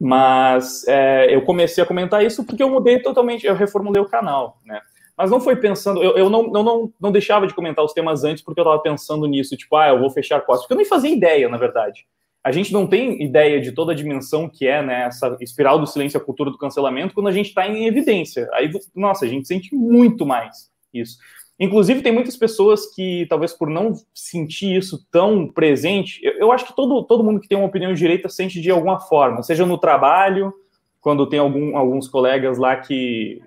Mas 0.00 0.86
é, 0.88 1.32
eu 1.32 1.42
comecei 1.42 1.82
a 1.82 1.86
comentar 1.86 2.24
isso 2.24 2.44
porque 2.44 2.60
eu 2.62 2.68
mudei 2.68 2.98
totalmente, 2.98 3.46
eu 3.46 3.54
reformulei 3.54 4.02
o 4.02 4.08
canal, 4.08 4.58
né? 4.64 4.80
Mas 5.16 5.30
não 5.30 5.40
foi 5.40 5.54
pensando, 5.54 6.02
eu, 6.02 6.16
eu 6.16 6.28
não, 6.28 6.48
não, 6.48 6.62
não, 6.64 6.92
não 7.00 7.12
deixava 7.12 7.46
de 7.46 7.54
comentar 7.54 7.84
os 7.84 7.92
temas 7.92 8.24
antes 8.24 8.42
porque 8.42 8.58
eu 8.58 8.64
estava 8.64 8.82
pensando 8.82 9.24
nisso, 9.26 9.56
tipo, 9.56 9.76
ah, 9.76 9.90
eu 9.90 10.00
vou 10.00 10.10
fechar 10.10 10.40
costas, 10.40 10.62
porque 10.62 10.72
eu 10.72 10.78
nem 10.78 10.86
fazia 10.86 11.14
ideia, 11.14 11.48
na 11.48 11.56
verdade 11.56 12.04
a 12.44 12.50
gente 12.50 12.72
não 12.72 12.86
tem 12.86 13.22
ideia 13.22 13.60
de 13.60 13.70
toda 13.70 13.92
a 13.92 13.94
dimensão 13.94 14.48
que 14.48 14.66
é 14.66 14.82
né, 14.82 15.04
essa 15.04 15.36
espiral 15.40 15.78
do 15.78 15.86
silêncio, 15.86 16.18
a 16.18 16.24
cultura 16.24 16.50
do 16.50 16.58
cancelamento, 16.58 17.14
quando 17.14 17.28
a 17.28 17.32
gente 17.32 17.48
está 17.48 17.66
em 17.68 17.86
evidência. 17.86 18.48
Aí, 18.52 18.70
nossa, 18.94 19.24
a 19.24 19.28
gente 19.28 19.46
sente 19.46 19.74
muito 19.74 20.26
mais 20.26 20.70
isso. 20.92 21.18
Inclusive, 21.60 22.02
tem 22.02 22.12
muitas 22.12 22.36
pessoas 22.36 22.92
que, 22.92 23.26
talvez 23.28 23.52
por 23.52 23.70
não 23.70 23.92
sentir 24.12 24.76
isso 24.76 25.06
tão 25.12 25.46
presente, 25.46 26.18
eu, 26.24 26.32
eu 26.32 26.52
acho 26.52 26.66
que 26.66 26.74
todo, 26.74 27.04
todo 27.04 27.22
mundo 27.22 27.38
que 27.38 27.46
tem 27.46 27.56
uma 27.56 27.68
opinião 27.68 27.92
de 27.92 27.98
direita 27.98 28.28
sente 28.28 28.60
de 28.60 28.70
alguma 28.70 28.98
forma, 28.98 29.42
seja 29.44 29.64
no 29.64 29.78
trabalho, 29.78 30.52
quando 31.00 31.28
tem 31.28 31.38
algum, 31.38 31.76
alguns 31.76 32.08
colegas 32.08 32.58
lá 32.58 32.74
que, 32.76 33.40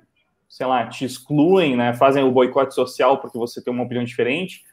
sei 0.47 0.65
lá, 0.65 0.87
te 0.87 1.03
excluem, 1.03 1.75
né, 1.75 1.93
fazem 1.93 2.23
o 2.23 2.31
boicote 2.31 2.73
social 2.73 3.17
porque 3.17 3.37
você 3.37 3.61
tem 3.61 3.73
uma 3.73 3.83
opinião 3.83 4.05
diferente, 4.05 4.63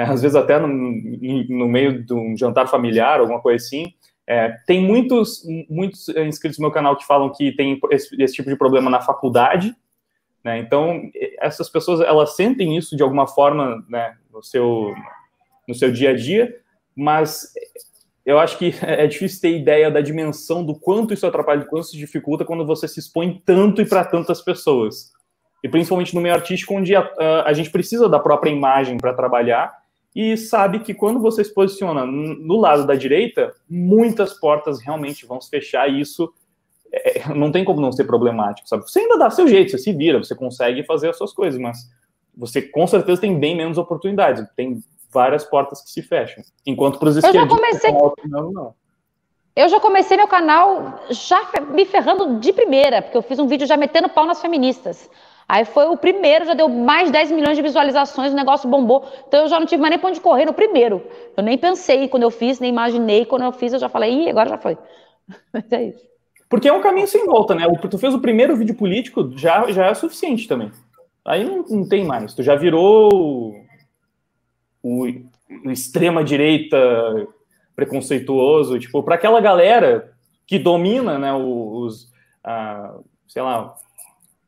às 0.00 0.22
vezes 0.22 0.36
até 0.36 0.58
no, 0.58 0.68
no, 0.68 1.68
meio 1.68 2.04
de 2.04 2.12
um 2.12 2.36
jantar 2.36 2.68
familiar, 2.68 3.20
alguma 3.20 3.40
coisa 3.40 3.64
assim. 3.64 3.92
É, 4.26 4.54
tem 4.66 4.82
muitos, 4.82 5.42
muitos 5.70 6.08
inscritos 6.10 6.58
no 6.58 6.64
meu 6.64 6.70
canal 6.70 6.96
que 6.96 7.06
falam 7.06 7.32
que 7.32 7.52
tem 7.52 7.80
esse, 7.90 8.22
esse 8.22 8.34
tipo 8.34 8.50
de 8.50 8.56
problema 8.56 8.90
na 8.90 9.00
faculdade, 9.00 9.74
né? 10.44 10.58
Então, 10.58 11.02
essas 11.40 11.68
pessoas, 11.68 12.00
elas 12.00 12.36
sentem 12.36 12.76
isso 12.76 12.96
de 12.96 13.02
alguma 13.02 13.26
forma, 13.26 13.84
né, 13.88 14.16
no 14.32 14.42
seu, 14.42 14.94
no 15.66 15.74
seu 15.74 15.90
dia 15.90 16.10
a 16.10 16.16
dia, 16.16 16.54
mas 16.94 17.52
eu 18.24 18.38
acho 18.38 18.58
que 18.58 18.74
é 18.82 19.06
difícil 19.06 19.40
ter 19.40 19.58
ideia 19.58 19.90
da 19.90 20.00
dimensão 20.00 20.64
do 20.64 20.74
quanto 20.74 21.14
isso 21.14 21.26
atrapalha, 21.26 21.60
do 21.60 21.66
quanto 21.66 21.84
isso 21.84 21.96
dificulta 21.96 22.44
quando 22.44 22.66
você 22.66 22.86
se 22.86 23.00
expõe 23.00 23.42
tanto 23.44 23.80
e 23.80 23.86
para 23.86 24.04
tantas 24.04 24.42
pessoas. 24.42 25.12
E 25.62 25.68
principalmente 25.68 26.14
no 26.14 26.20
meio 26.20 26.34
artístico, 26.34 26.74
onde 26.74 26.94
a, 26.94 27.10
a 27.44 27.52
gente 27.52 27.70
precisa 27.70 28.08
da 28.08 28.18
própria 28.18 28.50
imagem 28.50 28.96
para 28.96 29.14
trabalhar, 29.14 29.77
e 30.14 30.36
sabe 30.36 30.80
que 30.80 30.94
quando 30.94 31.20
você 31.20 31.44
se 31.44 31.52
posiciona 31.52 32.04
no 32.06 32.56
lado 32.56 32.86
da 32.86 32.94
direita, 32.94 33.54
muitas 33.68 34.34
portas 34.34 34.80
realmente 34.80 35.26
vão 35.26 35.40
se 35.40 35.50
fechar 35.50 35.88
e 35.88 36.00
isso 36.00 36.32
é, 36.92 37.34
não 37.34 37.52
tem 37.52 37.64
como 37.64 37.80
não 37.80 37.92
ser 37.92 38.04
problemático, 38.04 38.68
sabe? 38.68 38.88
Você 38.88 39.00
ainda 39.00 39.18
dá 39.18 39.30
seu 39.30 39.46
jeito, 39.46 39.70
você 39.70 39.78
se 39.78 39.92
vira, 39.92 40.18
você 40.18 40.34
consegue 40.34 40.82
fazer 40.84 41.10
as 41.10 41.18
suas 41.18 41.32
coisas, 41.32 41.60
mas 41.60 41.78
você 42.36 42.62
com 42.62 42.86
certeza 42.86 43.20
tem 43.20 43.38
bem 43.38 43.56
menos 43.56 43.78
oportunidades, 43.78 44.46
tem 44.56 44.82
várias 45.10 45.44
portas 45.44 45.82
que 45.82 45.90
se 45.90 46.02
fecham. 46.02 46.42
Enquanto 46.66 46.98
para 46.98 47.08
os 47.08 47.16
esquerdistas, 47.16 47.52
comecei... 47.52 47.92
não, 48.28 48.52
não. 48.52 48.74
Eu 49.54 49.68
já 49.68 49.80
comecei 49.80 50.16
meu 50.16 50.28
canal 50.28 51.00
já 51.10 51.40
me 51.72 51.84
ferrando 51.84 52.38
de 52.38 52.52
primeira, 52.52 53.02
porque 53.02 53.16
eu 53.16 53.22
fiz 53.22 53.40
um 53.40 53.46
vídeo 53.48 53.66
já 53.66 53.76
metendo 53.76 54.08
pau 54.08 54.24
nas 54.24 54.40
feministas. 54.40 55.10
Aí 55.48 55.64
foi 55.64 55.86
o 55.86 55.96
primeiro, 55.96 56.44
já 56.44 56.52
deu 56.52 56.68
mais 56.68 57.06
de 57.06 57.12
10 57.12 57.30
milhões 57.30 57.56
de 57.56 57.62
visualizações, 57.62 58.32
o 58.32 58.36
negócio 58.36 58.68
bombou. 58.68 59.10
Então 59.26 59.40
eu 59.40 59.48
já 59.48 59.58
não 59.58 59.66
tive 59.66 59.80
mais 59.80 59.90
nem 59.90 59.98
pra 59.98 60.10
onde 60.10 60.20
correr 60.20 60.44
no 60.44 60.52
primeiro. 60.52 61.02
Eu 61.34 61.42
nem 61.42 61.56
pensei 61.56 62.06
quando 62.06 62.24
eu 62.24 62.30
fiz, 62.30 62.60
nem 62.60 62.70
imaginei. 62.70 63.24
Quando 63.24 63.44
eu 63.44 63.52
fiz, 63.52 63.72
eu 63.72 63.78
já 63.78 63.88
falei, 63.88 64.12
ih, 64.12 64.28
agora 64.28 64.50
já 64.50 64.58
foi. 64.58 64.76
Mas 65.50 65.72
é 65.72 65.84
isso. 65.84 66.06
Porque 66.50 66.68
é 66.68 66.72
um 66.72 66.82
caminho 66.82 67.06
sem 67.06 67.24
volta, 67.24 67.54
né? 67.54 67.64
Tu 67.90 67.98
fez 67.98 68.14
o 68.14 68.20
primeiro 68.20 68.56
vídeo 68.56 68.74
político, 68.74 69.32
já, 69.36 69.70
já 69.70 69.86
é 69.86 69.94
suficiente 69.94 70.46
também. 70.46 70.70
Aí 71.24 71.44
não, 71.44 71.64
não 71.68 71.88
tem 71.88 72.04
mais. 72.04 72.34
Tu 72.34 72.42
já 72.42 72.54
virou 72.54 73.08
o, 74.82 75.06
o 75.64 75.70
extrema-direita 75.70 76.76
preconceituoso. 77.74 78.78
Tipo, 78.78 79.02
para 79.02 79.14
aquela 79.14 79.40
galera 79.40 80.12
que 80.46 80.58
domina 80.58 81.18
né, 81.18 81.32
os, 81.32 82.10
sei 83.26 83.42
lá, 83.42 83.74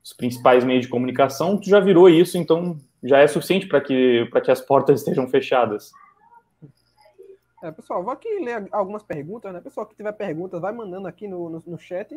os 0.03 0.13
principais 0.13 0.65
meios 0.65 0.83
de 0.83 0.91
comunicação, 0.91 1.59
tu 1.59 1.69
já 1.69 1.81
virou 1.81 2.09
isso, 2.09 2.39
então 2.39 2.79
já 3.03 3.19
é 3.19 3.27
suficiente 3.27 3.67
para 3.67 3.81
que, 3.81 4.29
que 4.45 4.51
as 4.51 4.61
portas 4.61 5.01
estejam 5.01 5.29
fechadas. 5.29 5.91
É, 7.63 7.71
pessoal, 7.71 8.03
vou 8.03 8.13
aqui 8.13 8.29
ler 8.39 8.67
algumas 8.73 9.03
perguntas, 9.03 9.53
né? 9.53 9.61
Pessoal 9.61 9.87
que 9.87 9.95
tiver 9.95 10.13
perguntas, 10.13 10.61
vai 10.61 10.73
mandando 10.73 11.07
aqui 11.07 11.29
no, 11.29 11.51
no, 11.51 11.63
no 11.67 11.79
chat 11.79 12.09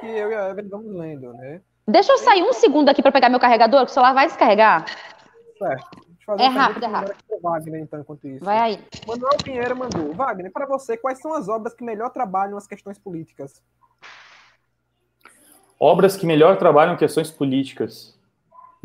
que 0.00 0.06
eu 0.06 0.30
e 0.30 0.34
a 0.34 0.50
Evelyn 0.50 0.68
vamos 0.68 0.94
lendo, 0.94 1.32
né? 1.32 1.62
Deixa 1.88 2.12
eu 2.12 2.18
sair 2.18 2.42
um 2.42 2.52
segundo 2.52 2.88
aqui 2.88 3.02
para 3.02 3.10
pegar 3.10 3.28
meu 3.28 3.40
carregador, 3.40 3.84
que 3.84 3.90
o 3.90 3.94
celular 3.94 4.12
vai 4.12 4.26
descarregar. 4.26 4.84
Certo. 5.58 6.12
É 6.38 6.46
rápido, 6.46 6.84
é 6.84 6.88
rápido. 6.88 7.16
Wagner, 7.42 7.80
então, 7.80 8.00
enquanto 8.00 8.28
isso. 8.28 8.44
Vai 8.44 8.58
aí. 8.58 8.78
Manuel 9.06 9.36
Pinheiro 9.42 9.76
mandou. 9.76 10.12
Wagner, 10.12 10.52
para 10.52 10.66
você, 10.66 10.96
quais 10.96 11.20
são 11.20 11.34
as 11.34 11.48
obras 11.48 11.74
que 11.74 11.82
melhor 11.82 12.10
trabalham 12.10 12.56
as 12.56 12.66
questões 12.66 12.98
políticas? 12.98 13.60
Obras 15.84 16.16
que 16.16 16.24
melhor 16.24 16.58
trabalham 16.58 16.96
questões 16.96 17.28
políticas. 17.28 18.16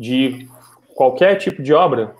De 0.00 0.48
qualquer 0.96 1.36
tipo 1.36 1.62
de 1.62 1.72
obra? 1.72 2.12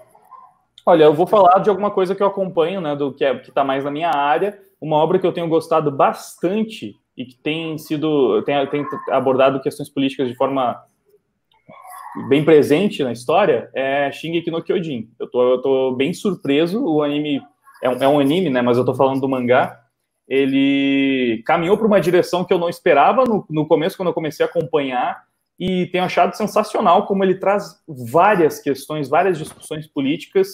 Olha, 0.87 1.03
eu 1.03 1.13
vou 1.13 1.27
falar 1.27 1.59
de 1.59 1.69
alguma 1.69 1.91
coisa 1.91 2.15
que 2.15 2.23
eu 2.23 2.29
acompanho, 2.29 2.81
né, 2.81 2.95
do 2.95 3.13
que 3.13 3.25
é, 3.25 3.35
está 3.35 3.65
mais 3.65 3.83
na 3.83 3.91
minha 3.91 4.13
área. 4.13 4.57
Uma 4.81 4.95
obra 4.95 5.19
que 5.19 5.27
eu 5.27 5.33
tenho 5.33 5.49
gostado 5.49 5.91
bastante 5.91 6.95
e 7.17 7.25
que 7.25 7.35
tem 7.35 7.77
sido 7.77 8.41
tem, 8.43 8.65
tem 8.69 8.87
abordado 9.11 9.61
questões 9.61 9.89
políticas 9.89 10.29
de 10.29 10.37
forma 10.37 10.81
bem 12.29 12.45
presente 12.45 13.03
na 13.03 13.11
história 13.11 13.69
é 13.75 14.13
Shingeki 14.13 14.49
no 14.49 14.63
Kyojin. 14.63 15.11
Eu 15.19 15.29
tô, 15.29 15.55
eu 15.55 15.61
tô 15.61 15.93
bem 15.97 16.15
surpreso. 16.15 16.85
O 16.85 17.03
anime 17.03 17.43
é 17.83 17.91
um, 17.91 17.97
é 18.01 18.09
um 18.09 18.21
anime, 18.21 18.49
né? 18.49 18.63
Mas 18.63 18.79
eu 18.79 18.85
tô 18.85 18.95
falando 18.95 19.21
do 19.21 19.29
mangá. 19.29 19.77
Ele 20.29 21.43
caminhou 21.47 21.77
para 21.79 21.87
uma 21.87 22.01
direção 22.01 22.45
que 22.45 22.53
eu 22.53 22.59
não 22.59 22.69
esperava 22.69 23.25
no, 23.25 23.47
no 23.49 23.67
começo, 23.67 23.97
quando 23.97 24.09
eu 24.09 24.15
comecei 24.15 24.45
a 24.45 24.49
acompanhar 24.49 25.25
e 25.59 25.87
tenho 25.87 26.05
achado 26.05 26.37
sensacional 26.37 27.07
como 27.07 27.25
ele 27.25 27.35
traz 27.35 27.83
várias 27.89 28.61
questões, 28.61 29.09
várias 29.09 29.39
discussões 29.39 29.87
políticas 29.87 30.49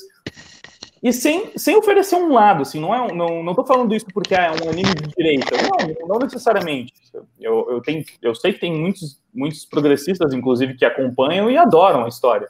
e 1.03 1.13
sem, 1.13 1.53
sem 1.59 1.77
oferecer 1.77 2.17
um 2.17 2.33
lado, 2.33 2.63
assim, 2.63 2.81
não 2.81 2.95
é 2.95 3.13
não 3.13 3.43
não 3.43 3.55
tô 3.55 3.63
falando 3.63 3.95
isso 3.95 4.07
porque 4.15 4.35
é 4.35 4.51
um 4.51 4.71
anime 4.71 4.95
de 4.95 5.15
direita, 5.15 5.55
não, 5.63 6.09
não 6.09 6.19
necessariamente. 6.19 6.95
Eu, 7.39 7.67
eu 7.71 7.83
tenho 7.83 8.03
eu 8.23 8.35
sei 8.35 8.55
que 8.55 8.61
tem 8.61 8.73
muitos 8.73 9.21
muitos 9.35 9.67
progressistas 9.67 10.33
inclusive 10.33 10.75
que 10.75 10.85
acompanham 10.85 11.51
e 11.51 11.59
adoram 11.59 12.05
a 12.05 12.09
história 12.09 12.49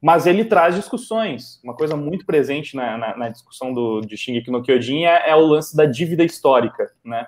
mas 0.00 0.26
ele 0.26 0.44
traz 0.44 0.74
discussões. 0.74 1.60
Uma 1.62 1.74
coisa 1.74 1.96
muito 1.96 2.24
presente 2.24 2.74
na, 2.74 2.96
na, 2.96 3.16
na 3.16 3.28
discussão 3.28 3.72
do, 3.72 4.00
de 4.00 4.16
Shingeki 4.16 4.50
no 4.50 4.62
Kyojin 4.62 5.04
é, 5.04 5.30
é, 5.30 5.36
o 5.36 5.46
lance 5.46 5.76
da 5.76 5.84
dívida 5.84 6.24
histórica, 6.24 6.90
né? 7.04 7.26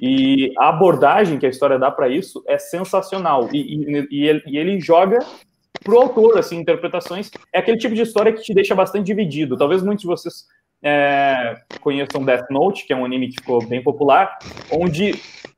E 0.00 0.52
a 0.58 0.68
abordagem 0.68 1.38
que 1.38 1.46
a 1.46 1.48
história 1.48 1.78
dá 1.78 1.90
para 1.90 2.08
isso 2.08 2.42
é 2.46 2.58
sensacional. 2.58 3.48
E, 3.52 3.58
e, 3.58 4.08
e, 4.10 4.28
ele, 4.28 4.42
e 4.46 4.56
ele 4.56 4.80
joga 4.80 5.18
pro 5.82 5.98
autor, 5.98 6.38
assim, 6.38 6.58
interpretações. 6.58 7.30
É 7.52 7.58
aquele 7.58 7.76
tipo 7.76 7.94
de 7.94 8.02
história 8.02 8.32
que 8.32 8.42
te 8.42 8.54
deixa 8.54 8.74
bastante 8.74 9.06
dividido. 9.06 9.56
Talvez 9.56 9.82
muitos 9.82 10.02
de 10.02 10.06
vocês 10.06 10.46
é, 10.82 11.56
conheçam 11.80 12.24
Death 12.24 12.50
Note, 12.50 12.86
que 12.86 12.92
é 12.92 12.96
um 12.96 13.04
anime 13.04 13.28
que 13.28 13.40
ficou 13.40 13.66
bem 13.66 13.82
popular, 13.82 14.38
onde 14.70 15.14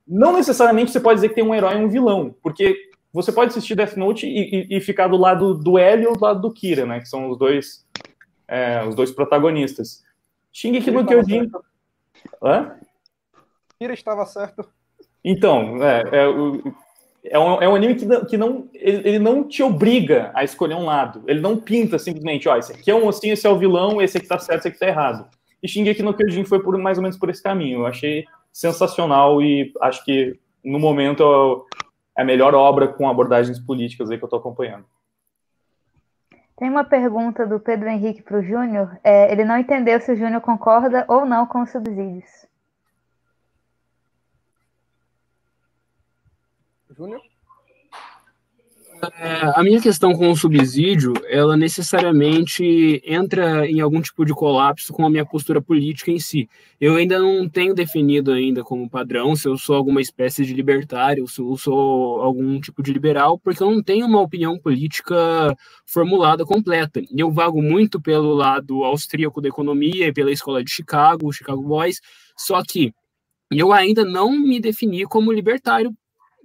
não 0.06 0.32
necessariamente 0.32 0.90
você 0.90 1.00
pode 1.00 1.16
dizer 1.16 1.28
que 1.28 1.34
tem 1.34 1.44
um 1.44 1.54
herói 1.54 1.74
e 1.74 1.84
um 1.84 1.88
vilão, 1.88 2.34
porque 2.42 2.76
você 3.14 3.30
pode 3.30 3.50
assistir 3.50 3.76
Death 3.76 3.96
Note 3.96 4.26
e, 4.26 4.66
e, 4.72 4.76
e 4.76 4.80
ficar 4.80 5.06
do 5.06 5.16
lado 5.16 5.54
do 5.54 5.78
L 5.78 6.08
ou 6.08 6.16
do 6.16 6.24
lado 6.24 6.40
do 6.40 6.52
Kira, 6.52 6.84
né? 6.84 6.98
Que 6.98 7.08
são 7.08 7.30
os 7.30 7.38
dois, 7.38 7.86
é, 8.48 8.84
os 8.84 8.96
dois 8.96 9.12
protagonistas. 9.12 10.02
Shingeki 10.52 10.90
no 10.90 11.06
Kyojin. 11.06 11.48
Hã? 12.42 12.72
Kira 13.78 13.94
estava 13.94 14.26
certo. 14.26 14.68
Então, 15.24 15.80
é, 15.80 16.02
é, 16.10 16.24
é, 17.30 17.38
um, 17.38 17.62
é 17.62 17.68
um 17.68 17.74
anime 17.76 17.94
que 17.94 18.04
não, 18.04 18.24
que 18.24 18.36
não 18.36 18.68
ele, 18.74 19.08
ele, 19.08 19.18
não 19.20 19.46
te 19.46 19.62
obriga 19.62 20.32
a 20.34 20.42
escolher 20.42 20.74
um 20.74 20.84
lado. 20.84 21.22
Ele 21.28 21.40
não 21.40 21.56
pinta 21.56 22.00
simplesmente, 22.00 22.48
ó, 22.48 22.56
esse 22.56 22.72
aqui 22.72 22.90
é 22.90 22.94
um 22.96 23.04
mocinho, 23.04 23.34
esse 23.34 23.46
é 23.46 23.50
o 23.50 23.58
vilão, 23.58 24.02
esse 24.02 24.18
aqui 24.18 24.26
tá 24.26 24.40
certo, 24.40 24.60
esse 24.60 24.68
aqui 24.68 24.78
tá 24.78 24.88
errado. 24.88 25.28
E 25.62 25.68
Shingeki 25.68 26.02
no 26.02 26.14
Kyojin 26.14 26.44
foi 26.44 26.60
por 26.60 26.76
mais 26.78 26.98
ou 26.98 27.02
menos 27.02 27.16
por 27.16 27.30
esse 27.30 27.42
caminho. 27.42 27.80
Eu 27.80 27.86
achei 27.86 28.24
sensacional 28.52 29.40
e 29.40 29.72
acho 29.80 30.04
que 30.04 30.36
no 30.64 30.80
momento 30.80 31.64
é 32.16 32.22
a 32.22 32.24
melhor 32.24 32.54
obra 32.54 32.88
com 32.88 33.08
abordagens 33.08 33.58
políticas 33.58 34.10
aí 34.10 34.18
que 34.18 34.24
eu 34.24 34.26
estou 34.26 34.38
acompanhando. 34.38 34.86
Tem 36.56 36.70
uma 36.70 36.84
pergunta 36.84 37.44
do 37.44 37.58
Pedro 37.58 37.88
Henrique 37.88 38.22
para 38.22 38.38
o 38.38 38.42
Júnior. 38.42 38.96
É, 39.02 39.32
ele 39.32 39.44
não 39.44 39.58
entendeu 39.58 40.00
se 40.00 40.12
o 40.12 40.16
Júnior 40.16 40.40
concorda 40.40 41.04
ou 41.08 41.24
não 41.24 41.46
com 41.46 41.62
os 41.62 41.70
subsídios. 41.70 42.46
Júnior? 46.90 47.33
É, 49.18 49.52
a 49.54 49.62
minha 49.62 49.80
questão 49.80 50.12
com 50.14 50.30
o 50.30 50.36
subsídio, 50.36 51.12
ela 51.28 51.56
necessariamente 51.56 53.02
entra 53.04 53.66
em 53.66 53.80
algum 53.80 54.00
tipo 54.00 54.24
de 54.24 54.32
colapso 54.32 54.92
com 54.92 55.04
a 55.04 55.10
minha 55.10 55.24
postura 55.24 55.60
política 55.60 56.10
em 56.10 56.18
si. 56.18 56.48
Eu 56.80 56.96
ainda 56.96 57.18
não 57.18 57.48
tenho 57.48 57.74
definido 57.74 58.32
ainda 58.32 58.62
como 58.62 58.88
padrão 58.88 59.34
se 59.34 59.48
eu 59.48 59.56
sou 59.56 59.76
alguma 59.76 60.00
espécie 60.00 60.44
de 60.44 60.54
libertário, 60.54 61.26
se 61.26 61.40
eu 61.40 61.56
sou 61.56 62.20
algum 62.22 62.60
tipo 62.60 62.82
de 62.82 62.92
liberal, 62.92 63.38
porque 63.38 63.62
eu 63.62 63.70
não 63.70 63.82
tenho 63.82 64.06
uma 64.06 64.20
opinião 64.20 64.58
política 64.58 65.56
formulada 65.86 66.44
completa. 66.44 67.02
Eu 67.16 67.30
vago 67.30 67.62
muito 67.62 68.00
pelo 68.00 68.34
lado 68.34 68.84
austríaco 68.84 69.40
da 69.40 69.48
economia 69.48 70.08
e 70.08 70.12
pela 70.12 70.32
escola 70.32 70.62
de 70.62 70.70
Chicago, 70.70 71.32
Chicago 71.32 71.62
Boys, 71.62 72.00
só 72.36 72.62
que 72.62 72.92
eu 73.50 73.72
ainda 73.72 74.04
não 74.04 74.32
me 74.32 74.60
defini 74.60 75.04
como 75.04 75.32
libertário 75.32 75.94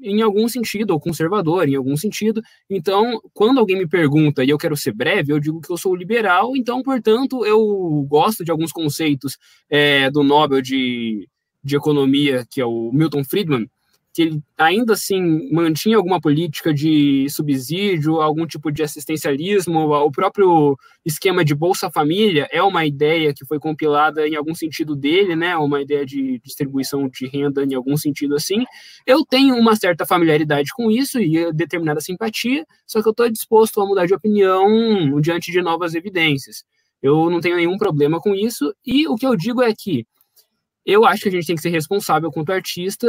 em 0.02 0.22
algum 0.22 0.48
sentido, 0.48 0.92
ou 0.92 1.00
conservador 1.00 1.68
em 1.68 1.76
algum 1.76 1.96
sentido. 1.98 2.42
Então, 2.70 3.20
quando 3.34 3.60
alguém 3.60 3.78
me 3.78 3.88
pergunta 3.88 4.44
e 4.44 4.50
eu 4.50 4.58
quero 4.58 4.76
ser 4.78 4.94
breve, 4.94 5.34
eu 5.34 5.40
digo 5.40 5.62
que 5.62 5.72
eu 5.72 5.78
sou 5.78 5.96
liberal, 5.96 6.56
então, 6.56 6.82
portanto, 6.82 7.46
eu 7.46 8.06
gosto 8.08 8.44
de 8.44 8.52
alguns 8.52 8.72
conceitos 8.72 9.38
é, 9.70 10.10
do 10.10 10.24
Nobel 10.24 10.62
de, 10.62 11.28
de 11.64 11.76
Economia, 11.76 12.46
que 12.50 12.62
é 12.62 12.66
o 12.66 12.92
Milton 12.94 13.24
Friedman, 13.24 13.68
que 14.14 14.24
ele 14.24 14.42
ainda 14.58 14.94
assim 14.94 15.52
mantinha 15.52 15.98
alguma 15.98 16.20
política 16.20 16.74
de 16.74 17.28
subsídio, 17.30 18.22
algum 18.22 18.46
tipo 18.48 18.72
de 18.72 18.82
assistencialismo, 18.84 19.80
o 19.80 20.12
próprio 20.12 20.76
esquema 21.06 21.46
de 21.46 21.54
Bolsa 21.54 21.90
Família 21.92 22.48
é 22.52 22.62
uma 22.62 22.86
ideia 22.86 23.34
que 23.34 23.46
foi 23.46 23.60
compilada 23.60 24.28
em 24.28 24.36
algum 24.36 24.56
sentido 24.56 24.96
dele, 24.96 25.36
né, 25.36 25.56
uma 25.56 25.82
ideia 25.82 26.06
de 26.06 26.40
distribuição 26.44 27.08
de 27.08 27.28
renda 27.28 27.64
em 27.64 27.76
algum 27.76 27.96
sentido 27.96 28.36
assim. 28.36 28.64
Eu 29.06 29.24
tenho 29.26 29.56
uma 29.56 29.76
certa 29.76 30.06
familiaridade 30.06 30.72
com 30.76 30.90
isso 30.90 31.20
e 31.20 31.52
determinada 31.54 32.02
simpatia, 32.02 32.66
só 32.88 33.02
que 33.02 33.08
eu 33.08 33.12
estou 33.12 33.30
disposto 33.30 33.80
a 33.80 33.86
mudar 33.86 34.06
de 34.06 34.14
opinião 34.14 35.22
diante 35.22 35.52
de 35.52 35.62
novas 35.62 35.94
evidências. 35.94 36.64
Eu 37.02 37.30
não 37.30 37.40
tenho 37.40 37.56
nenhum 37.56 37.78
problema 37.78 38.20
com 38.20 38.36
isso 38.36 38.74
e 38.86 39.08
o 39.08 39.16
que 39.16 39.26
eu 39.26 39.36
digo 39.36 39.62
é 39.62 39.74
que 39.74 40.06
eu 40.90 41.06
acho 41.06 41.22
que 41.22 41.30
a 41.30 41.32
gente 41.32 41.46
tem 41.46 41.56
que 41.56 41.62
ser 41.62 41.70
responsável 41.70 42.32
quanto 42.32 42.52
artista, 42.52 43.08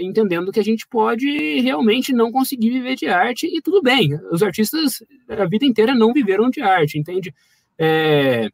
entendendo 0.00 0.52
que 0.52 0.60
a 0.60 0.64
gente 0.64 0.86
pode 0.88 1.60
realmente 1.60 2.12
não 2.12 2.30
conseguir 2.30 2.70
viver 2.70 2.94
de 2.94 3.06
arte 3.06 3.46
e 3.46 3.60
tudo 3.60 3.82
bem. 3.82 4.16
Os 4.30 4.44
artistas 4.44 5.02
a 5.28 5.44
vida 5.44 5.64
inteira 5.64 5.92
não 5.92 6.12
viveram 6.12 6.48
de 6.48 6.60
arte, 6.60 6.98
entende? 6.98 7.34
É, 7.76 8.48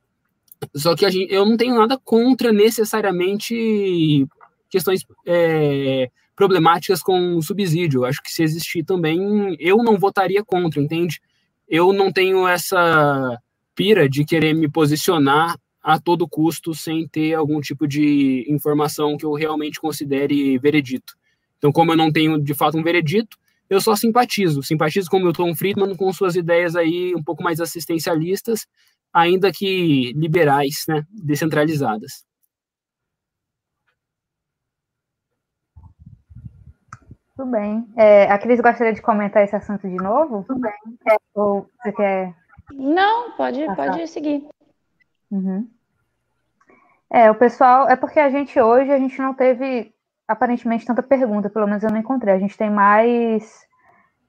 só 0.74 0.96
que 0.96 1.08
gente, 1.10 1.32
eu 1.32 1.44
não 1.44 1.56
tenho 1.56 1.74
nada 1.74 2.00
contra 2.02 2.50
necessariamente 2.50 4.26
questões 4.70 5.04
é, 5.26 6.08
problemáticas 6.34 7.02
com 7.02 7.42
subsídio. 7.42 8.06
Acho 8.06 8.22
que 8.22 8.32
se 8.32 8.42
existir 8.42 8.84
também, 8.84 9.54
eu 9.60 9.76
não 9.78 9.98
votaria 9.98 10.42
contra, 10.42 10.80
entende? 10.80 11.20
Eu 11.68 11.92
não 11.92 12.10
tenho 12.10 12.48
essa 12.48 13.38
pira 13.74 14.08
de 14.08 14.24
querer 14.24 14.54
me 14.54 14.70
posicionar 14.70 15.56
a 15.82 15.98
todo 15.98 16.28
custo 16.28 16.74
sem 16.74 17.08
ter 17.08 17.34
algum 17.34 17.60
tipo 17.60 17.88
de 17.88 18.46
informação 18.48 19.16
que 19.16 19.24
eu 19.24 19.32
realmente 19.32 19.80
considere 19.80 20.56
veredito. 20.58 21.14
Então, 21.58 21.72
como 21.72 21.92
eu 21.92 21.96
não 21.96 22.12
tenho 22.12 22.40
de 22.40 22.54
fato 22.54 22.78
um 22.78 22.82
veredito, 22.82 23.36
eu 23.68 23.80
só 23.80 23.96
simpatizo. 23.96 24.62
Simpatizo 24.62 25.10
com 25.10 25.16
o 25.16 25.20
Milton 25.20 25.54
Friedman 25.54 25.96
com 25.96 26.12
suas 26.12 26.36
ideias 26.36 26.76
aí 26.76 27.14
um 27.14 27.22
pouco 27.22 27.42
mais 27.42 27.60
assistencialistas, 27.60 28.66
ainda 29.12 29.50
que 29.50 30.12
liberais, 30.12 30.84
né, 30.86 31.04
descentralizadas. 31.10 32.24
Tudo 37.36 37.50
bem. 37.50 37.84
É, 37.96 38.30
a 38.30 38.38
Cris 38.38 38.60
gostaria 38.60 38.92
de 38.92 39.02
comentar 39.02 39.42
esse 39.42 39.56
assunto 39.56 39.88
de 39.88 39.96
novo? 39.96 40.44
Tudo 40.46 40.60
bem. 40.60 40.72
É, 41.10 41.16
ou 41.34 41.66
você 41.82 41.92
quer. 41.92 42.34
Não, 42.72 43.32
pode, 43.32 43.64
pode 43.74 44.06
seguir. 44.06 44.46
Uhum. 45.32 45.66
É, 47.10 47.30
o 47.30 47.34
pessoal, 47.34 47.88
é 47.88 47.96
porque 47.96 48.20
a 48.20 48.28
gente 48.28 48.60
hoje, 48.60 48.92
a 48.92 48.98
gente 48.98 49.18
não 49.18 49.32
teve 49.32 49.94
aparentemente 50.28 50.84
tanta 50.84 51.02
pergunta, 51.02 51.50
pelo 51.50 51.66
menos 51.66 51.82
eu 51.82 51.90
não 51.90 51.98
encontrei. 51.98 52.34
A 52.34 52.38
gente 52.38 52.56
tem 52.56 52.70
mais. 52.70 53.66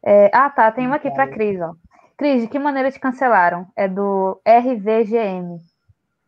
É... 0.01 0.31
Ah, 0.33 0.49
tá, 0.49 0.71
tem 0.71 0.87
uma 0.87 0.95
aqui 0.95 1.11
para 1.11 1.27
Cris, 1.27 1.59
ó. 1.61 1.75
Cris, 2.17 2.41
de 2.41 2.47
que 2.47 2.57
maneira 2.57 2.91
te 2.91 2.99
cancelaram? 2.99 3.67
É 3.75 3.87
do 3.87 4.41
RVGM, 4.47 5.59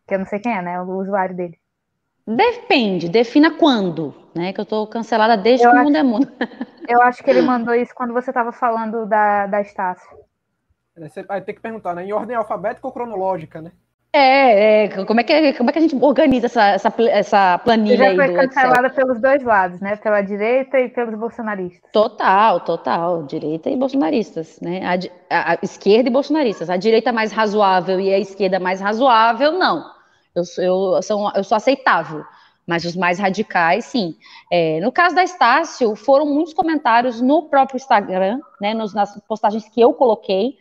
que 0.06 0.14
eu 0.14 0.18
não 0.18 0.26
sei 0.26 0.38
quem 0.38 0.52
é, 0.52 0.60
né? 0.60 0.80
O 0.80 0.98
usuário 0.98 1.34
dele. 1.34 1.58
Depende, 2.26 3.08
defina 3.08 3.52
quando, 3.52 4.14
né? 4.34 4.52
Que 4.52 4.60
eu 4.60 4.66
tô 4.66 4.86
cancelada 4.86 5.36
desde 5.36 5.64
eu 5.64 5.70
que 5.70 5.76
o 5.76 5.84
mundo 5.84 5.96
é 5.96 6.02
mundo. 6.02 6.28
Eu 6.88 7.02
acho 7.02 7.20
que 7.20 7.28
ele 7.28 7.42
mandou 7.42 7.74
isso 7.74 7.92
quando 7.92 8.14
você 8.14 8.30
estava 8.30 8.52
falando 8.52 9.06
da, 9.06 9.48
da 9.48 9.60
Estácio. 9.60 10.08
Você 10.96 11.24
vai 11.24 11.40
ter 11.40 11.54
que 11.54 11.60
perguntar, 11.60 11.92
né? 11.94 12.04
Em 12.04 12.12
ordem 12.12 12.36
alfabética 12.36 12.86
ou 12.86 12.92
cronológica, 12.92 13.60
né? 13.60 13.72
É, 14.16 14.84
é, 14.84 15.04
como, 15.04 15.20
é 15.20 15.24
que, 15.24 15.52
como 15.52 15.68
é 15.68 15.72
que 15.72 15.78
a 15.78 15.82
gente 15.82 15.94
organiza 15.96 16.46
essa, 16.46 16.68
essa, 16.68 16.94
essa 17.10 17.58
planilha 17.58 17.96
já 17.96 18.08
aí 18.08 18.16
foi 18.16 18.32
cancelada 18.34 18.88
pelos 18.88 19.20
dois 19.20 19.42
lados, 19.42 19.80
né? 19.80 19.96
Pela 19.96 20.22
direita 20.22 20.80
e 20.80 20.88
pelos 20.88 21.14
bolsonaristas. 21.14 21.90
Total, 21.92 22.60
total. 22.60 23.24
Direita 23.24 23.68
e 23.68 23.76
bolsonaristas, 23.76 24.58
né? 24.60 24.80
A, 24.84 24.94
a, 25.36 25.52
a 25.52 25.58
esquerda 25.62 26.08
e 26.08 26.12
bolsonaristas. 26.12 26.70
A 26.70 26.78
direita 26.78 27.12
mais 27.12 27.30
razoável 27.30 28.00
e 28.00 28.12
a 28.12 28.18
esquerda 28.18 28.58
mais 28.58 28.80
razoável, 28.80 29.52
não. 29.52 29.84
Eu, 30.34 30.42
eu, 30.58 31.02
sou, 31.02 31.32
eu 31.34 31.44
sou 31.44 31.56
aceitável. 31.56 32.24
Mas 32.66 32.84
os 32.84 32.96
mais 32.96 33.18
radicais, 33.18 33.84
sim. 33.84 34.16
É, 34.50 34.80
no 34.80 34.90
caso 34.90 35.14
da 35.14 35.22
Estácio, 35.22 35.94
foram 35.94 36.26
muitos 36.26 36.52
comentários 36.52 37.20
no 37.20 37.48
próprio 37.48 37.76
Instagram, 37.76 38.40
né, 38.60 38.74
nos, 38.74 38.92
nas 38.92 39.16
postagens 39.28 39.68
que 39.68 39.80
eu 39.80 39.92
coloquei, 39.92 40.56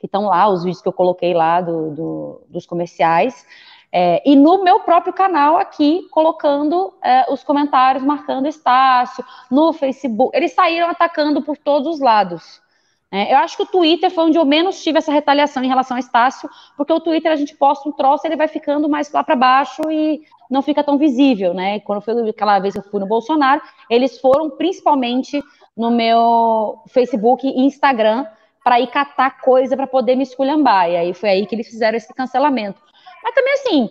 que 0.00 0.06
estão 0.06 0.24
lá, 0.24 0.48
os 0.48 0.64
vídeos 0.64 0.82
que 0.82 0.88
eu 0.88 0.92
coloquei 0.92 1.34
lá 1.34 1.60
do, 1.60 1.90
do, 1.90 2.42
dos 2.48 2.66
comerciais, 2.66 3.46
é, 3.92 4.22
e 4.24 4.34
no 4.34 4.64
meu 4.64 4.80
próprio 4.80 5.12
canal 5.12 5.58
aqui, 5.58 6.06
colocando 6.10 6.94
é, 7.02 7.30
os 7.30 7.42
comentários, 7.42 8.02
marcando 8.04 8.46
Estácio, 8.46 9.24
no 9.50 9.72
Facebook. 9.72 10.34
Eles 10.36 10.52
saíram 10.52 10.88
atacando 10.88 11.42
por 11.42 11.56
todos 11.56 11.94
os 11.94 12.00
lados. 12.00 12.62
É, 13.12 13.34
eu 13.34 13.38
acho 13.38 13.56
que 13.56 13.64
o 13.64 13.66
Twitter 13.66 14.08
foi 14.08 14.24
onde 14.24 14.38
eu 14.38 14.44
menos 14.44 14.80
tive 14.82 14.98
essa 14.98 15.10
retaliação 15.10 15.64
em 15.64 15.68
relação 15.68 15.96
a 15.96 16.00
Estácio, 16.00 16.48
porque 16.76 16.92
o 16.92 17.00
Twitter 17.00 17.32
a 17.32 17.36
gente 17.36 17.56
posta 17.56 17.88
um 17.88 17.92
troço, 17.92 18.24
ele 18.24 18.36
vai 18.36 18.46
ficando 18.46 18.88
mais 18.88 19.10
lá 19.12 19.24
para 19.24 19.34
baixo 19.34 19.82
e 19.90 20.22
não 20.48 20.62
fica 20.62 20.84
tão 20.84 20.96
visível, 20.96 21.52
né? 21.52 21.80
Quando 21.80 22.00
foi 22.00 22.30
aquela 22.30 22.60
vez 22.60 22.74
que 22.74 22.80
eu 22.80 22.90
fui 22.90 23.00
no 23.00 23.08
Bolsonaro, 23.08 23.60
eles 23.88 24.20
foram 24.20 24.50
principalmente 24.50 25.42
no 25.76 25.90
meu 25.90 26.78
Facebook 26.88 27.44
e 27.46 27.62
Instagram 27.62 28.24
para 28.70 28.78
ir 28.78 28.86
catar 28.86 29.40
coisa 29.40 29.76
para 29.76 29.88
poder 29.88 30.14
me 30.14 30.22
esculhambar. 30.22 30.88
E 30.88 30.96
aí 30.96 31.12
foi 31.12 31.28
aí 31.30 31.44
que 31.44 31.56
eles 31.56 31.66
fizeram 31.66 31.96
esse 31.96 32.14
cancelamento. 32.14 32.80
Mas 33.20 33.34
também 33.34 33.52
assim, 33.54 33.90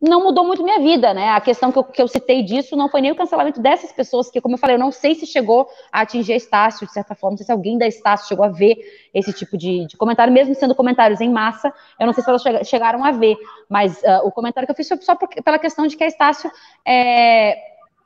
não 0.00 0.24
mudou 0.24 0.44
muito 0.44 0.64
minha 0.64 0.80
vida, 0.80 1.14
né? 1.14 1.30
A 1.30 1.40
questão 1.40 1.70
que 1.70 1.78
eu, 1.78 1.84
que 1.84 2.02
eu, 2.02 2.08
citei 2.08 2.42
disso 2.42 2.74
não 2.74 2.88
foi 2.88 3.00
nem 3.00 3.12
o 3.12 3.14
cancelamento 3.14 3.60
dessas 3.60 3.92
pessoas, 3.92 4.28
que, 4.28 4.40
como 4.40 4.56
eu 4.56 4.58
falei, 4.58 4.74
eu 4.74 4.80
não 4.80 4.90
sei 4.90 5.14
se 5.14 5.28
chegou 5.28 5.68
a 5.92 6.00
atingir 6.00 6.32
a 6.32 6.36
Estácio, 6.36 6.88
de 6.88 6.92
certa 6.92 7.14
forma, 7.14 7.34
não 7.34 7.36
sei 7.36 7.46
se 7.46 7.52
alguém 7.52 7.78
da 7.78 7.86
Estácio 7.86 8.26
chegou 8.26 8.44
a 8.44 8.48
ver 8.48 8.76
esse 9.14 9.32
tipo 9.32 9.56
de, 9.56 9.86
de 9.86 9.96
comentário, 9.96 10.32
mesmo 10.32 10.52
sendo 10.56 10.74
comentários 10.74 11.20
em 11.20 11.30
massa, 11.30 11.72
eu 12.00 12.04
não 12.04 12.12
sei 12.12 12.24
se 12.24 12.28
elas 12.28 12.66
chegaram 12.66 13.04
a 13.04 13.12
ver, 13.12 13.36
mas 13.68 14.02
uh, 14.02 14.26
o 14.26 14.32
comentário 14.32 14.66
que 14.66 14.72
eu 14.72 14.76
fiz 14.76 14.88
foi 14.88 14.96
só 15.02 15.14
por, 15.14 15.28
pela 15.28 15.56
questão 15.56 15.86
de 15.86 15.96
que 15.96 16.02
a 16.02 16.08
Estácio 16.08 16.50
é, 16.84 17.56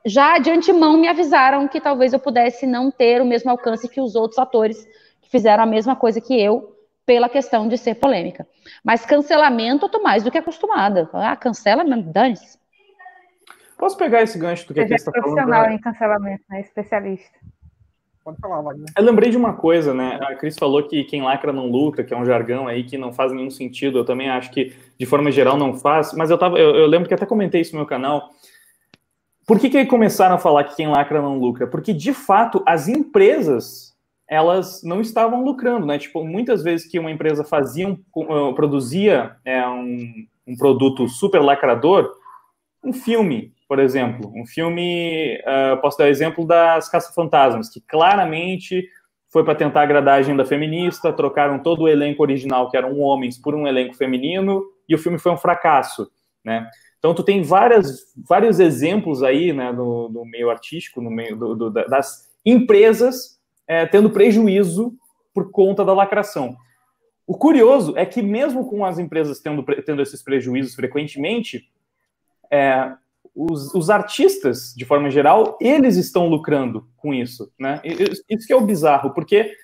já 0.05 0.37
de 0.37 0.51
antemão 0.51 0.99
me 0.99 1.09
avisaram 1.09 1.67
que 1.67 1.81
talvez 1.81 2.13
eu 2.13 2.19
pudesse 2.19 2.67
não 2.67 2.91
ter 2.91 3.23
o 3.23 3.25
mesmo 3.25 3.51
alcance 3.51 3.89
que 3.89 4.03
os 4.03 4.15
outros 4.15 4.39
atores 4.39 4.87
fizeram 5.31 5.63
a 5.63 5.67
mesma 5.67 5.97
coisa 5.97 6.21
que 6.21 6.39
eu, 6.39 6.77
pela 7.07 7.29
questão 7.29 7.67
de 7.67 7.79
ser 7.79 7.95
polêmica. 7.95 8.47
Mas 8.85 9.07
cancelamento 9.07 9.87
eu 9.87 9.89
tô 9.89 10.03
mais 10.03 10.23
do 10.23 10.31
que 10.31 10.39
acostumada. 10.39 11.09
Ah, 11.13 11.35
cancela 11.37 11.83
mesmo, 11.83 12.13
dane-se. 12.13 12.59
Posso 13.79 13.97
pegar 13.97 14.23
esse 14.23 14.39
gancho 14.39 14.69
do 14.69 14.75
que 14.75 14.87
Você 14.87 14.95
a 14.95 14.97
é 14.97 15.11
profissional 15.13 15.63
falando, 15.63 15.73
em 15.73 15.79
cancelamento, 15.79 16.45
né? 16.51 16.61
Especialista. 16.61 17.39
Pode 18.23 18.39
falar, 18.39 18.61
Wagner. 18.61 18.87
Eu 18.95 19.03
lembrei 19.03 19.31
de 19.31 19.37
uma 19.39 19.55
coisa, 19.55 19.95
né? 19.95 20.19
A 20.21 20.35
Cris 20.35 20.59
falou 20.59 20.83
que 20.87 21.03
quem 21.05 21.23
lacra 21.23 21.53
não 21.53 21.67
lucra, 21.67 22.05
que 22.05 22.13
é 22.13 22.17
um 22.17 22.25
jargão 22.27 22.69
aí 22.69 22.85
que 22.85 22.99
não 22.99 23.13
faz 23.13 23.33
nenhum 23.33 23.49
sentido. 23.49 23.99
Eu 23.99 24.05
também 24.05 24.29
acho 24.29 24.51
que, 24.51 24.77
de 24.99 25.07
forma 25.07 25.33
geral, 25.33 25.57
não 25.57 25.73
faz. 25.73 26.13
Mas 26.13 26.31
eu, 26.31 26.37
tava, 26.37 26.59
eu, 26.59 26.77
eu 26.77 26.87
lembro 26.87 27.09
que 27.09 27.15
até 27.15 27.25
comentei 27.25 27.63
isso 27.63 27.73
no 27.73 27.79
meu 27.79 27.87
canal. 27.87 28.31
Por 29.47 29.59
que, 29.59 29.71
que 29.71 29.87
começaram 29.87 30.35
a 30.35 30.39
falar 30.39 30.65
que 30.65 30.77
quem 30.77 30.87
lacra 30.87 31.23
não 31.23 31.39
lucra? 31.39 31.67
Porque, 31.67 31.95
de 31.95 32.13
fato, 32.13 32.63
as 32.67 32.87
empresas 32.87 33.90
elas 34.31 34.81
não 34.85 35.01
estavam 35.01 35.43
lucrando, 35.43 35.85
né? 35.85 35.99
Tipo, 35.99 36.25
muitas 36.25 36.63
vezes 36.63 36.87
que 36.87 37.01
uma 37.01 37.11
empresa 37.11 37.43
fazia, 37.43 37.89
um, 37.89 37.99
uh, 38.15 38.55
produzia 38.55 39.37
é, 39.45 39.67
um, 39.67 40.25
um, 40.47 40.57
produto 40.57 41.09
super 41.09 41.43
lacrador, 41.43 42.09
um 42.83 42.93
filme, 42.93 43.53
por 43.69 43.81
exemplo, 43.81 44.33
um 44.33 44.47
filme, 44.47 45.37
uh, 45.41 45.81
posso 45.81 45.99
dar 45.99 46.05
o 46.05 46.09
exemplo 46.09 46.47
das 46.47 46.89
Caça-Fantasmas, 46.89 47.69
que 47.69 47.81
claramente 47.81 48.89
foi 49.33 49.45
para 49.45 49.57
tentar 49.57 49.83
agradar 49.83 50.15
a 50.15 50.19
agenda 50.19 50.45
feminista, 50.45 51.13
trocaram 51.13 51.59
todo 51.59 51.83
o 51.83 51.89
elenco 51.89 52.23
original, 52.23 52.71
que 52.71 52.77
eram 52.77 53.01
homens, 53.01 53.37
por 53.37 53.57
um 53.57 53.67
elenco 53.67 53.95
feminino, 53.95 54.63
e 54.89 54.95
o 54.95 54.99
filme 54.99 55.19
foi 55.19 55.33
um 55.33 55.37
fracasso, 55.37 56.09
né? 56.45 56.69
Então, 57.01 57.15
tu 57.15 57.25
tem 57.25 57.43
várias, 57.43 58.13
vários 58.29 58.61
exemplos 58.61 59.23
aí, 59.23 59.53
né, 59.53 59.73
no, 59.73 60.09
no 60.09 60.25
meio 60.25 60.51
artístico, 60.51 61.01
no 61.01 61.11
meio 61.11 61.35
do, 61.35 61.55
do, 61.57 61.71
das 61.71 62.29
empresas 62.45 63.40
é, 63.71 63.87
tendo 63.87 64.11
prejuízo 64.11 64.93
por 65.33 65.53
conta 65.53 65.85
da 65.85 65.95
lacração. 65.95 66.57
O 67.25 67.39
curioso 67.39 67.97
é 67.97 68.05
que, 68.05 68.21
mesmo 68.21 68.69
com 68.69 68.85
as 68.85 68.99
empresas 68.99 69.39
tendo, 69.39 69.63
tendo 69.87 70.03
esses 70.03 70.21
prejuízos 70.25 70.75
frequentemente, 70.75 71.71
é, 72.51 72.93
os, 73.33 73.73
os, 73.73 73.89
artistas, 73.89 74.75
de 74.77 74.85
forma 74.85 75.09
geral, 75.09 75.57
eles 75.61 75.97
estão 75.97 76.27
lucrando 76.27 76.89
com 76.97 77.15
isso. 77.15 77.53
Né? 77.57 77.81
Isso 78.29 78.45
que 78.45 78.53
é 78.53 78.57
o 78.57 78.61
bizarro, 78.61 79.15
porque, 79.15 79.55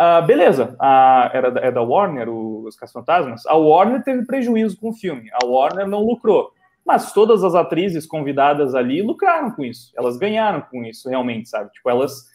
uh, 0.00 0.24
beleza, 0.26 0.74
a, 0.80 1.30
era 1.34 1.50
da, 1.50 1.60
é 1.60 1.70
da 1.70 1.82
Warner, 1.82 2.30
os 2.30 2.74
Caça-Fantasmas, 2.76 3.44
a 3.44 3.56
Warner 3.56 4.02
teve 4.02 4.24
prejuízo 4.24 4.80
com 4.80 4.88
o 4.88 4.94
filme, 4.94 5.28
a 5.34 5.44
Warner 5.44 5.86
não 5.86 6.02
lucrou. 6.02 6.50
Mas 6.82 7.12
todas 7.12 7.44
as 7.44 7.54
atrizes 7.54 8.06
convidadas 8.06 8.74
ali 8.74 9.02
lucraram 9.02 9.50
com 9.50 9.62
isso, 9.62 9.92
elas 9.94 10.16
ganharam 10.16 10.62
com 10.62 10.82
isso, 10.82 11.10
realmente, 11.10 11.50
sabe? 11.50 11.70
Tipo, 11.72 11.90
elas 11.90 12.29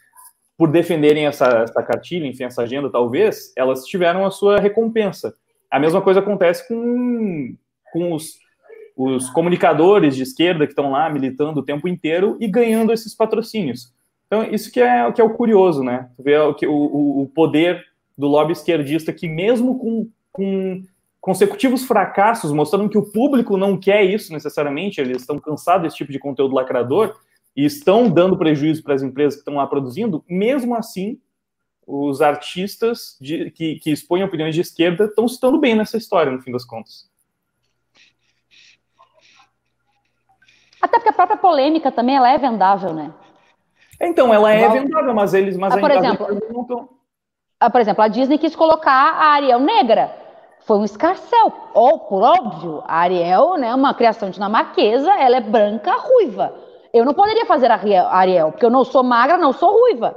por 0.58 0.72
defenderem 0.72 1.26
essa, 1.26 1.46
essa 1.64 1.84
cartilha, 1.84 2.28
enfim, 2.28 2.46
essa 2.46 2.64
agenda, 2.64 2.90
talvez, 2.90 3.52
elas 3.56 3.86
tiveram 3.86 4.26
a 4.26 4.32
sua 4.32 4.60
recompensa. 4.60 5.34
A 5.70 5.80
mesma 5.80 6.02
coisa 6.02 6.22
acontece 6.22 6.68
com, 6.68 7.56
com 7.92 8.14
os, 8.14 8.38
os 8.96 9.30
comunicadores 9.32 10.16
de 10.16 10.24
esquerda 10.24 10.66
que 10.66 10.72
estão 10.72 10.92
lá 10.92 11.10
militando 11.10 11.60
o 11.60 11.64
tempo 11.64 11.88
inteiro 11.88 12.38
e 12.40 12.48
ganhando 12.48 12.94
esses 12.94 13.14
patrocínios. 13.14 13.94
Então, 14.28 14.44
isso 14.44 14.72
que 14.72 14.80
é, 14.80 15.12
que 15.12 15.22
é 15.22 15.24
o 15.24 15.34
curioso, 15.34 15.84
né? 15.84 16.10
Ver 16.18 16.40
o, 16.40 16.56
o, 16.68 17.22
o 17.24 17.28
poder 17.28 17.84
do 18.18 18.28
lobby 18.28 18.54
esquerdista 18.54 19.12
que, 19.12 19.28
mesmo 19.28 19.78
com, 19.78 20.10
com 20.32 20.84
consecutivos 21.20 21.84
fracassos, 21.86 22.52
mostrando 22.52 22.90
que 22.90 22.98
o 22.98 23.12
público 23.12 23.58
não 23.58 23.78
quer 23.78 24.04
isso 24.04 24.32
necessariamente, 24.32 25.02
eles 25.02 25.22
estão 25.22 25.40
cansados 25.40 25.84
desse 25.84 25.98
tipo 25.98 26.12
de 26.12 26.20
conteúdo 26.20 26.56
lacrador, 26.56 27.16
e 27.56 27.66
estão 27.66 28.10
dando 28.10 28.38
prejuízo 28.38 28.84
para 28.84 28.94
as 28.94 29.02
empresas 29.02 29.36
que 29.36 29.42
estão 29.42 29.56
lá 29.56 29.66
produzindo, 29.66 30.24
mesmo 30.28 30.76
assim, 30.76 31.20
os 31.88 32.22
artistas 32.22 33.16
de, 33.22 33.52
que, 33.52 33.76
que 33.76 33.92
expõem 33.92 34.24
opiniões 34.24 34.56
de 34.56 34.62
esquerda 34.62 35.06
estão 35.06 35.28
se 35.28 35.40
dando 35.40 35.60
bem 35.60 35.76
nessa 35.76 35.98
história, 35.98 36.32
no 36.32 36.42
fim 36.42 36.52
das 36.52 36.66
contas. 36.66 37.10
Até 40.82 40.98
porque 40.98 41.10
a 41.10 41.14
própria 41.14 41.38
polêmica 41.38 41.92
também 41.92 42.16
ela 42.16 42.30
é 42.30 42.38
vendável, 42.38 42.94
né? 42.94 43.14
Então, 44.00 44.34
ela 44.34 44.52
é 44.52 44.68
vendável, 44.70 45.14
mas 45.14 45.34
eles. 45.34 45.56
Mas 45.56 45.74
ah, 45.74 45.80
por, 45.80 45.90
exemplo, 45.90 46.90
ah, 47.60 47.70
por 47.70 47.82
exemplo, 47.82 48.04
a 48.04 48.08
Disney 48.08 48.38
quis 48.38 48.56
colocar 48.56 48.92
a 48.92 49.28
Ariel 49.34 49.60
negra. 49.60 50.14
Foi 50.66 50.78
um 50.78 50.84
escarcel. 50.84 51.54
Ou, 51.74 52.00
por 52.00 52.22
óbvio, 52.22 52.84
a 52.86 52.98
Ariel, 52.98 53.56
né, 53.58 53.74
uma 53.74 53.94
criação 53.94 54.30
dinamarquesa, 54.30 55.12
ela 55.14 55.38
é 55.38 55.42
branca 55.42 55.96
ruiva. 55.96 56.54
Eu 56.96 57.04
não 57.04 57.14
poderia 57.14 57.46
fazer 57.46 57.70
a 57.70 57.76
Ariel, 58.16 58.52
porque 58.54 58.66
eu 58.66 58.70
não 58.70 58.86
sou 58.86 59.04
magra, 59.04 59.38
não 59.38 59.52
sou 59.52 59.70
ruiva. 59.82 60.16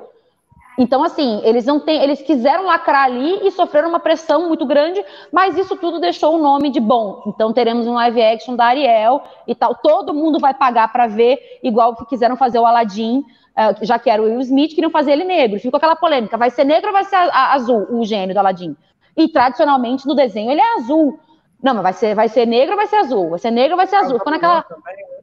Então, 0.79 1.03
assim, 1.03 1.41
eles 1.43 1.67
não 1.67 1.81
têm, 1.81 2.01
eles 2.01 2.23
quiseram 2.23 2.67
lacrar 2.67 3.07
ali 3.07 3.45
e 3.45 3.51
sofreram 3.51 3.89
uma 3.89 3.99
pressão 3.99 4.47
muito 4.47 4.65
grande, 4.65 5.05
mas 5.33 5.59
isso 5.59 5.75
tudo 5.75 5.99
deixou 5.99 6.37
o 6.37 6.39
nome 6.39 6.71
de 6.71 6.79
bom. 6.79 7.25
Então, 7.27 7.53
teremos 7.53 7.85
um 7.89 7.95
live 7.95 8.23
action 8.23 8.55
da 8.55 8.67
Ariel 8.67 9.21
e 9.45 9.57
tal. 9.57 9.75
Todo 9.75 10.15
mundo 10.15 10.39
vai 10.39 10.55
pagar 10.55 10.93
para 10.93 11.09
ver, 11.09 11.59
igual 11.65 11.97
que 11.97 12.07
quiseram 12.07 12.37
fazer 12.37 12.61
o 12.61 12.65
Aladdin, 12.65 13.25
eh, 13.57 13.75
já 13.83 13.99
que 13.99 14.09
era 14.09 14.23
o 14.23 14.27
Will 14.27 14.41
Smith, 14.43 14.73
queriam 14.73 14.93
fazer 14.93 15.11
ele 15.11 15.25
negro. 15.25 15.59
Ficou 15.59 15.79
aquela 15.79 15.97
polêmica: 15.97 16.37
vai 16.37 16.51
ser 16.51 16.63
negro 16.63 16.91
ou 16.91 16.93
vai 16.93 17.03
ser 17.07 17.17
azul 17.17 17.89
o 17.91 18.05
gênio 18.05 18.33
do 18.33 18.39
Aladdin? 18.39 18.77
E 19.17 19.27
tradicionalmente 19.27 20.07
no 20.07 20.15
desenho 20.15 20.53
ele 20.53 20.61
é 20.61 20.75
azul. 20.77 21.19
Não, 21.61 21.75
mas 21.75 21.83
vai 21.83 21.93
ser, 21.93 22.15
vai 22.15 22.29
ser 22.29 22.47
negro 22.47 22.75
ou 22.75 22.77
vai 22.77 22.87
ser 22.87 22.99
azul? 22.99 23.31
Vai 23.31 23.41
ser 23.41 23.51
negro 23.51 23.73
ou 23.73 23.77
vai 23.79 23.89
ser 23.89 23.97
azul? 23.97 24.17
Ficou 24.17 24.31
naquela. 24.31 24.63
Também, 24.63 24.97
né? 24.97 25.18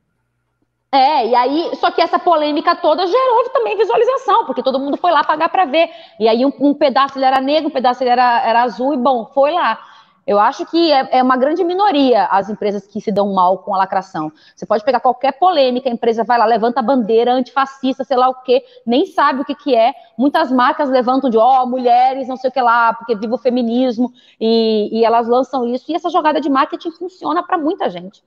É, 0.95 1.27
e 1.27 1.35
aí, 1.35 1.71
só 1.75 1.91
que 1.91 2.01
essa 2.01 2.17
polêmica 2.17 2.73
toda 2.73 3.05
gerou 3.05 3.49
também 3.51 3.75
visualização, 3.77 4.45
porque 4.45 4.63
todo 4.63 4.79
mundo 4.79 4.95
foi 4.95 5.11
lá 5.11 5.25
pagar 5.25 5.49
para 5.49 5.65
ver. 5.65 5.89
E 6.17 6.25
aí 6.25 6.45
um, 6.45 6.53
um, 6.57 6.73
pedaço 6.73 7.17
ele 7.17 7.25
era 7.25 7.41
negro, 7.41 7.67
um 7.67 7.73
pedaço 7.73 8.01
ele 8.01 8.11
era, 8.11 8.41
era 8.47 8.63
azul, 8.63 8.93
e 8.93 8.97
bom, 8.97 9.25
foi 9.33 9.51
lá. 9.51 9.77
Eu 10.25 10.39
acho 10.39 10.65
que 10.65 10.93
é, 10.93 11.17
é, 11.17 11.21
uma 11.21 11.35
grande 11.35 11.65
minoria 11.65 12.23
as 12.31 12.49
empresas 12.49 12.87
que 12.87 13.01
se 13.01 13.11
dão 13.11 13.33
mal 13.33 13.57
com 13.57 13.75
a 13.75 13.77
lacração. 13.77 14.31
Você 14.55 14.65
pode 14.65 14.85
pegar 14.85 15.01
qualquer 15.01 15.33
polêmica, 15.33 15.89
a 15.89 15.91
empresa 15.91 16.23
vai 16.23 16.39
lá, 16.39 16.45
levanta 16.45 16.79
a 16.79 16.83
bandeira 16.83 17.33
antifascista, 17.33 18.05
sei 18.05 18.15
lá 18.15 18.29
o 18.29 18.41
quê, 18.41 18.63
nem 18.85 19.05
sabe 19.05 19.41
o 19.41 19.45
que, 19.45 19.53
que 19.53 19.75
é. 19.75 19.93
Muitas 20.17 20.49
marcas 20.49 20.89
levantam 20.89 21.29
de, 21.29 21.37
ó, 21.37 21.63
oh, 21.63 21.67
mulheres, 21.67 22.29
não 22.29 22.37
sei 22.37 22.49
o 22.49 22.53
que 22.53 22.61
lá, 22.61 22.93
porque 22.93 23.15
viva 23.15 23.35
o 23.35 23.37
feminismo, 23.37 24.13
e, 24.39 24.97
e 24.97 25.03
elas 25.03 25.27
lançam 25.27 25.67
isso. 25.67 25.91
E 25.91 25.95
essa 25.95 26.09
jogada 26.09 26.39
de 26.39 26.49
marketing 26.49 26.91
funciona 26.91 27.43
para 27.43 27.57
muita 27.57 27.89
gente. 27.89 28.23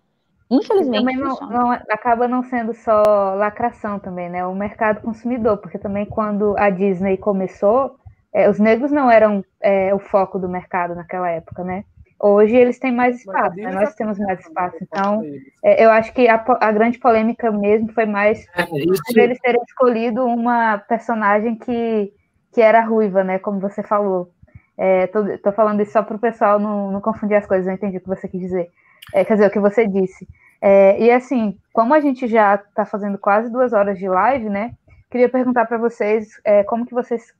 Infelizmente. 0.51 1.01
também 1.01 1.17
não, 1.17 1.37
não, 1.51 1.73
acaba 1.73 2.27
não 2.27 2.43
sendo 2.43 2.73
só 2.73 3.03
lacração 3.35 3.99
também, 3.99 4.31
né? 4.31 4.47
O 4.47 4.55
mercado 4.55 5.03
consumidor, 5.03 5.59
porque 5.59 5.79
também 5.79 6.07
quando 6.07 6.55
a 6.59 6.71
Disney 6.71 7.19
começou, 7.19 7.97
é, 8.33 8.49
os 8.49 8.59
negros 8.59 8.91
não 8.91 9.11
eram 9.11 9.45
é, 9.61 9.95
o 9.95 9.99
foco 9.99 10.39
do 10.39 10.49
mercado 10.49 10.95
naquela 10.95 11.31
época, 11.31 11.63
né? 11.63 11.85
Hoje 12.21 12.57
eles 12.57 12.81
têm 12.81 12.93
mais 12.93 13.17
espaço, 13.17 13.57
né? 13.57 13.71
nós 13.71 13.95
temos 13.95 14.19
mais 14.19 14.41
espaço. 14.41 14.77
Então, 14.83 15.23
é, 15.65 15.85
eu 15.85 15.91
acho 15.91 16.13
que 16.13 16.27
a, 16.27 16.45
a, 16.61 16.73
grande 16.73 16.99
polêmica 16.99 17.51
mesmo 17.53 17.93
foi 17.93 18.07
mais 18.07 18.45
é, 18.57 18.67
eles 19.15 19.39
terem 19.39 19.63
escolhido 19.63 20.25
uma 20.25 20.79
personagem 20.79 21.55
que, 21.55 22.13
que 22.53 22.61
era 22.61 22.81
ruiva, 22.81 23.23
né? 23.23 23.39
Como 23.39 23.61
você 23.61 23.85
falou. 23.85 24.31
É, 24.77 25.07
tô, 25.09 25.39
tô, 25.39 25.53
falando 25.53 25.81
isso 25.81 25.93
só 25.93 26.03
para 26.03 26.17
o 26.17 26.21
pessoal 26.21 26.59
não, 26.59 26.91
não, 26.91 27.01
confundir 27.01 27.37
as 27.37 27.47
coisas, 27.47 27.67
eu 27.67 27.75
entendi 27.75 27.99
o 27.99 28.01
que 28.01 28.09
você 28.09 28.29
quis 28.29 28.41
dizer. 28.41 28.69
É, 29.15 29.25
quer 29.25 29.35
dizer, 29.35 29.47
o 29.47 29.51
que 29.51 29.61
você 29.61 29.87
disse. 29.87 30.29
É, 30.61 31.01
e 31.01 31.11
assim, 31.11 31.59
como 31.73 31.95
a 31.95 32.01
gente 32.01 32.27
já 32.27 32.57
está 32.57 32.85
fazendo 32.85 33.19
quase 33.19 33.51
duas 33.51 33.73
horas 33.73 33.99
de 33.99 34.09
live, 34.09 34.49
né? 34.49 34.75
Queria 35.11 35.29
perguntar 35.29 35.67
para 35.67 35.79
vocês 35.79 36.29
é, 36.45 36.65
como 36.65 36.85
que 36.85 36.95
vocês 36.95 37.33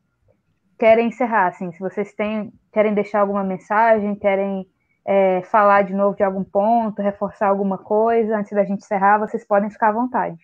querem 0.79 1.09
encerrar, 1.09 1.49
assim, 1.49 1.73
se 1.73 1.81
vocês 1.81 2.13
têm, 2.15 2.53
querem 2.73 2.95
deixar 2.95 3.21
alguma 3.21 3.43
mensagem, 3.43 4.15
querem 4.15 4.67
é, 5.05 5.43
falar 5.43 5.83
de 5.83 5.93
novo 5.93 6.17
de 6.17 6.23
algum 6.23 6.45
ponto, 6.45 7.03
reforçar 7.03 7.49
alguma 7.49 7.77
coisa 7.77 8.37
antes 8.37 8.53
da 8.53 8.65
gente 8.65 8.85
encerrar, 8.85 9.19
vocês 9.19 9.45
podem 9.45 9.71
ficar 9.71 9.89
à 9.89 9.93
vontade. 9.93 10.39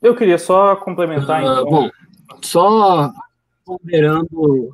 Eu 0.00 0.14
queria 0.14 0.38
só 0.38 0.76
complementar. 0.76 1.42
Uh, 1.42 1.46
então. 1.46 1.64
Bom, 1.64 1.90
só 2.42 3.12
ponderando. 3.64 4.72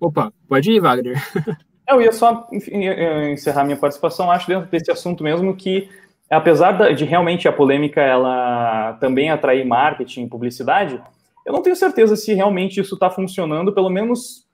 Opa, 0.00 0.32
pode 0.48 0.72
ir, 0.72 0.80
Wagner. 0.80 1.16
Eu 1.88 2.00
ia 2.00 2.12
só 2.12 2.48
enfim, 2.52 2.84
encerrar 3.32 3.64
minha 3.64 3.76
participação, 3.76 4.30
acho, 4.30 4.46
dentro 4.46 4.70
desse 4.70 4.90
assunto 4.92 5.24
mesmo, 5.24 5.56
que 5.56 5.88
apesar 6.30 6.94
de 6.94 7.04
realmente 7.04 7.48
a 7.48 7.52
polêmica 7.52 8.00
ela 8.00 8.92
também 9.00 9.28
atrair 9.28 9.66
marketing, 9.66 10.28
publicidade, 10.28 11.02
eu 11.44 11.52
não 11.52 11.62
tenho 11.62 11.74
certeza 11.74 12.14
se 12.14 12.32
realmente 12.32 12.80
isso 12.80 12.94
está 12.94 13.10
funcionando, 13.10 13.72
pelo 13.72 13.90
menos 13.90 14.46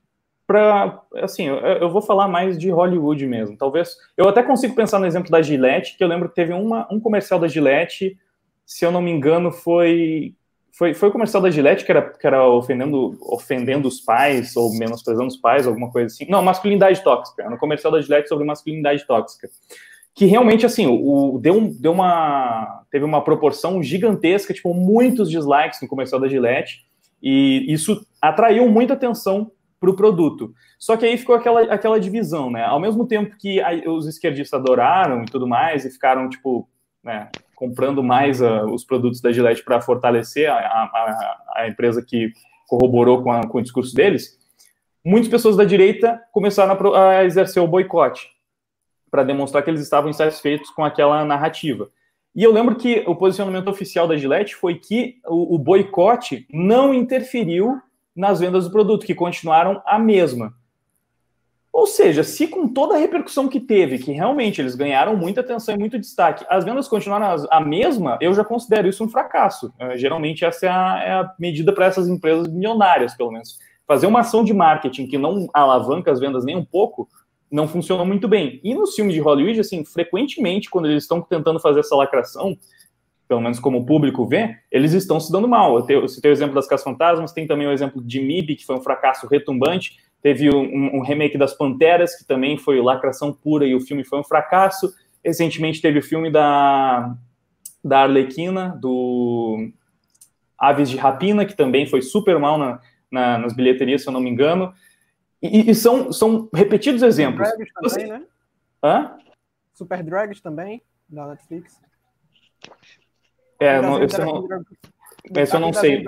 para, 0.47 1.03
assim, 1.15 1.45
eu, 1.45 1.91
vou 1.91 2.01
falar 2.01 2.27
mais 2.27 2.57
de 2.57 2.71
Hollywood 2.71 3.27
mesmo. 3.27 3.57
Talvez, 3.57 3.97
eu 4.15 4.29
até 4.29 4.41
consigo 4.41 4.73
pensar 4.73 4.97
no 4.97 5.05
exemplo 5.05 5.29
da 5.29 5.41
Gillette, 5.41 5.97
que 5.97 6.03
eu 6.03 6.07
lembro 6.07 6.29
que 6.29 6.35
teve 6.35 6.53
uma, 6.53 6.87
um 6.89 6.99
comercial 6.99 7.39
da 7.39 7.49
Gillette, 7.49 8.17
se 8.65 8.85
eu 8.85 8.91
não 8.91 9.01
me 9.01 9.11
engano, 9.11 9.51
foi 9.51 10.33
foi, 10.77 10.93
foi 10.93 11.09
o 11.09 11.11
comercial 11.11 11.41
da 11.41 11.49
Gillette 11.49 11.83
que 11.83 11.91
era, 11.91 12.03
que 12.03 12.27
era 12.27 12.47
ofendendo, 12.47 13.17
ofendendo 13.21 13.87
os 13.87 13.99
pais 13.99 14.55
ou 14.55 14.71
menosprezando 14.77 15.27
os 15.27 15.37
pais, 15.37 15.65
alguma 15.65 15.89
coisa 15.89 16.05
assim. 16.05 16.27
Não, 16.29 16.43
masculinidade 16.43 17.03
tóxica. 17.03 17.41
Era 17.41 17.55
um 17.55 17.57
comercial 17.57 17.91
da 17.91 17.99
Gillette 17.99 18.29
sobre 18.29 18.45
masculinidade 18.45 19.05
tóxica. 19.07 19.49
Que 20.13 20.25
realmente, 20.25 20.67
assim, 20.67 20.85
o, 20.85 21.39
deu, 21.41 21.73
deu 21.79 21.91
uma. 21.91 22.83
Teve 22.91 23.05
uma 23.05 23.23
proporção 23.23 23.81
gigantesca, 23.81 24.53
tipo, 24.53 24.71
muitos 24.71 25.31
dislikes 25.31 25.81
no 25.81 25.87
comercial 25.87 26.21
da 26.21 26.27
Gillette. 26.27 26.85
E 27.23 27.65
isso 27.73 28.05
atraiu 28.21 28.69
muita 28.69 28.93
atenção 28.93 29.51
para 29.79 29.89
o 29.89 29.95
produto. 29.95 30.53
Só 30.77 30.95
que 30.95 31.07
aí 31.07 31.17
ficou 31.17 31.33
aquela, 31.33 31.61
aquela 31.73 31.99
divisão, 31.99 32.51
né? 32.51 32.63
Ao 32.63 32.79
mesmo 32.79 33.07
tempo 33.07 33.35
que 33.39 33.59
a, 33.59 33.71
os 33.89 34.05
esquerdistas 34.05 34.59
adoraram 34.59 35.23
e 35.23 35.25
tudo 35.25 35.47
mais, 35.47 35.85
e 35.85 35.89
ficaram, 35.89 36.29
tipo, 36.29 36.69
né, 37.03 37.29
comprando 37.57 38.03
mais 38.03 38.39
uh, 38.39 38.65
os 38.71 38.85
produtos 38.85 39.19
da 39.19 39.31
Gillette 39.31 39.63
para 39.63 39.81
fortalecer 39.81 40.47
a, 40.47 40.53
a, 40.53 41.37
a, 41.55 41.67
empresa 41.67 42.05
que 42.05 42.31
corroborou 42.67 43.23
com, 43.23 43.31
a, 43.31 43.47
com, 43.47 43.57
o 43.57 43.61
discurso 43.63 43.95
deles, 43.95 44.37
muitas 45.03 45.27
pessoas 45.27 45.57
da 45.57 45.63
direita 45.65 46.21
começaram 46.31 46.77
a, 46.93 47.25
exercer 47.25 47.61
o 47.61 47.67
boicote 47.67 48.29
para 49.09 49.23
demonstrar 49.23 49.63
que 49.63 49.71
eles 49.71 49.81
estavam 49.81 50.07
insatisfeitos 50.07 50.69
com 50.69 50.85
aquela 50.85 51.25
narrativa. 51.25 51.89
E 52.35 52.43
eu 52.43 52.53
lembro 52.53 52.75
que 52.75 53.03
o 53.07 53.15
posicionamento 53.15 53.69
oficial 53.69 54.07
da 54.07 54.15
Gillette 54.15 54.55
foi 54.55 54.75
que 54.75 55.15
o, 55.25 55.55
o 55.55 55.57
boicote 55.57 56.45
não 56.53 56.93
interferiu 56.93 57.81
nas 58.15 58.39
vendas 58.39 58.65
do 58.65 58.71
produto, 58.71 59.03
que 59.03 59.15
continuaram 59.15 59.81
a 59.83 59.97
mesma. 59.97 60.53
Ou 61.77 61.85
seja, 61.85 62.23
se 62.23 62.47
com 62.47 62.67
toda 62.67 62.95
a 62.95 62.97
repercussão 62.97 63.47
que 63.47 63.59
teve, 63.59 63.99
que 63.99 64.11
realmente 64.11 64.59
eles 64.59 64.73
ganharam 64.73 65.15
muita 65.15 65.41
atenção 65.41 65.75
e 65.75 65.77
muito 65.77 65.99
destaque, 65.99 66.43
as 66.49 66.65
vendas 66.65 66.87
continuaram 66.87 67.45
a 67.51 67.61
mesma, 67.61 68.17
eu 68.19 68.33
já 68.33 68.43
considero 68.43 68.87
isso 68.87 69.03
um 69.03 69.07
fracasso. 69.07 69.71
É, 69.77 69.95
geralmente 69.95 70.43
essa 70.43 70.65
é 70.65 70.69
a, 70.69 71.03
é 71.05 71.11
a 71.11 71.31
medida 71.37 71.71
para 71.71 71.85
essas 71.85 72.07
empresas 72.07 72.51
milionárias, 72.51 73.13
pelo 73.13 73.31
menos. 73.31 73.59
Fazer 73.85 74.07
uma 74.07 74.21
ação 74.21 74.43
de 74.43 74.55
marketing 74.55 75.05
que 75.05 75.19
não 75.19 75.47
alavanca 75.53 76.11
as 76.11 76.19
vendas 76.19 76.43
nem 76.43 76.55
um 76.55 76.65
pouco, 76.65 77.07
não 77.51 77.67
funciona 77.67 78.03
muito 78.03 78.27
bem. 78.27 78.59
E 78.63 78.73
nos 78.73 78.95
filmes 78.95 79.13
de 79.13 79.21
Hollywood, 79.21 79.59
assim, 79.59 79.85
frequentemente, 79.85 80.71
quando 80.71 80.87
eles 80.87 81.03
estão 81.03 81.21
tentando 81.21 81.59
fazer 81.59 81.81
essa 81.81 81.95
lacração, 81.95 82.57
pelo 83.27 83.41
menos 83.41 83.59
como 83.59 83.77
o 83.77 83.85
público 83.85 84.25
vê, 84.25 84.57
eles 84.71 84.93
estão 84.93 85.19
se 85.19 85.31
dando 85.31 85.47
mal. 85.47 85.77
Eu 85.87 86.07
citei 86.07 86.31
o 86.31 86.33
exemplo 86.33 86.55
das 86.55 86.67
Cas 86.67 86.81
Fantasmas, 86.81 87.33
tem 87.33 87.45
também 87.45 87.67
o 87.67 87.71
exemplo 87.71 88.01
de 88.01 88.19
MIB, 88.19 88.55
que 88.55 88.65
foi 88.65 88.75
um 88.75 88.81
fracasso 88.81 89.27
retumbante, 89.27 90.06
Teve 90.21 90.49
um, 90.49 90.97
um, 90.97 91.01
remake 91.01 91.37
das 91.37 91.53
Panteras, 91.53 92.15
que 92.15 92.25
também 92.25 92.57
foi 92.57 92.81
lacração 92.81 93.31
pura 93.31 93.65
e 93.65 93.75
o 93.75 93.79
filme 93.79 94.03
foi 94.03 94.19
um 94.19 94.23
fracasso. 94.23 94.93
Recentemente 95.23 95.81
teve 95.81 95.99
o 95.99 96.03
filme 96.03 96.31
da, 96.31 97.15
da 97.83 97.99
Arlequina, 98.01 98.77
do 98.81 99.69
Aves 100.57 100.89
de 100.89 100.97
Rapina, 100.97 101.45
que 101.45 101.55
também 101.55 101.85
foi 101.85 102.01
super 102.01 102.39
mal 102.39 102.57
na, 102.57 102.81
na, 103.11 103.37
nas 103.37 103.53
bilheterias, 103.53 104.01
se 104.01 104.09
eu 104.09 104.13
não 104.13 104.19
me 104.19 104.29
engano. 104.29 104.73
E, 105.41 105.69
e 105.69 105.75
são, 105.75 106.11
são 106.11 106.49
repetidos 106.53 107.03
exemplos. 107.03 107.47
Super 107.47 107.65
Drags 107.65 107.93
também, 107.93 108.07
né? 108.07 108.25
Hã? 108.83 109.17
Super 109.73 110.03
Drags 110.03 110.41
também, 110.41 110.81
da 111.07 111.27
Netflix. 111.27 111.79
É, 113.59 113.81
não, 113.81 114.03
esse, 114.03 114.19
eu 114.19 114.25
não, 114.25 114.47
esse 115.35 115.55
eu 115.55 115.59
não 115.59 115.73
sei. 115.73 116.03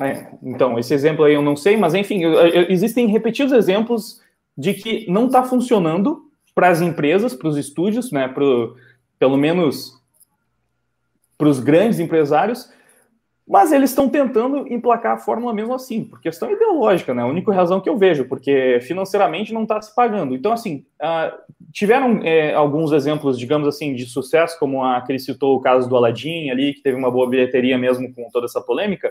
É, 0.00 0.28
então, 0.42 0.78
esse 0.78 0.94
exemplo 0.94 1.24
aí 1.24 1.34
eu 1.34 1.42
não 1.42 1.56
sei, 1.56 1.76
mas 1.76 1.94
enfim, 1.94 2.22
eu, 2.22 2.32
eu, 2.32 2.70
existem 2.70 3.06
repetidos 3.08 3.52
exemplos 3.52 4.20
de 4.56 4.74
que 4.74 5.10
não 5.10 5.26
está 5.26 5.42
funcionando 5.42 6.30
para 6.54 6.68
as 6.68 6.80
empresas, 6.80 7.34
para 7.34 7.48
os 7.48 7.56
estúdios, 7.56 8.10
né, 8.12 8.28
pro, 8.28 8.76
pelo 9.18 9.36
menos 9.36 9.98
para 11.36 11.48
os 11.48 11.60
grandes 11.60 12.00
empresários, 12.00 12.70
mas 13.48 13.72
eles 13.72 13.90
estão 13.90 14.08
tentando 14.08 14.70
emplacar 14.70 15.14
a 15.14 15.18
fórmula 15.18 15.54
mesmo 15.54 15.72
assim, 15.72 16.04
por 16.04 16.20
questão 16.20 16.50
ideológica, 16.50 17.14
né? 17.14 17.22
A 17.22 17.26
única 17.26 17.50
razão 17.50 17.80
que 17.80 17.88
eu 17.88 17.96
vejo, 17.96 18.26
porque 18.26 18.78
financeiramente 18.82 19.54
não 19.54 19.62
está 19.62 19.80
se 19.80 19.94
pagando. 19.94 20.34
Então, 20.34 20.52
assim, 20.52 20.84
uh, 21.00 21.34
tiveram 21.72 22.20
é, 22.22 22.52
alguns 22.52 22.92
exemplos, 22.92 23.38
digamos 23.38 23.66
assim, 23.66 23.94
de 23.94 24.04
sucesso, 24.04 24.58
como 24.58 24.84
a 24.84 25.00
que 25.00 25.18
citou 25.18 25.56
o 25.56 25.60
caso 25.60 25.88
do 25.88 25.96
Aladdin 25.96 26.50
ali, 26.50 26.74
que 26.74 26.82
teve 26.82 26.98
uma 26.98 27.10
boa 27.10 27.28
bilheteria 27.28 27.78
mesmo 27.78 28.12
com 28.12 28.28
toda 28.30 28.44
essa 28.44 28.60
polêmica, 28.60 29.10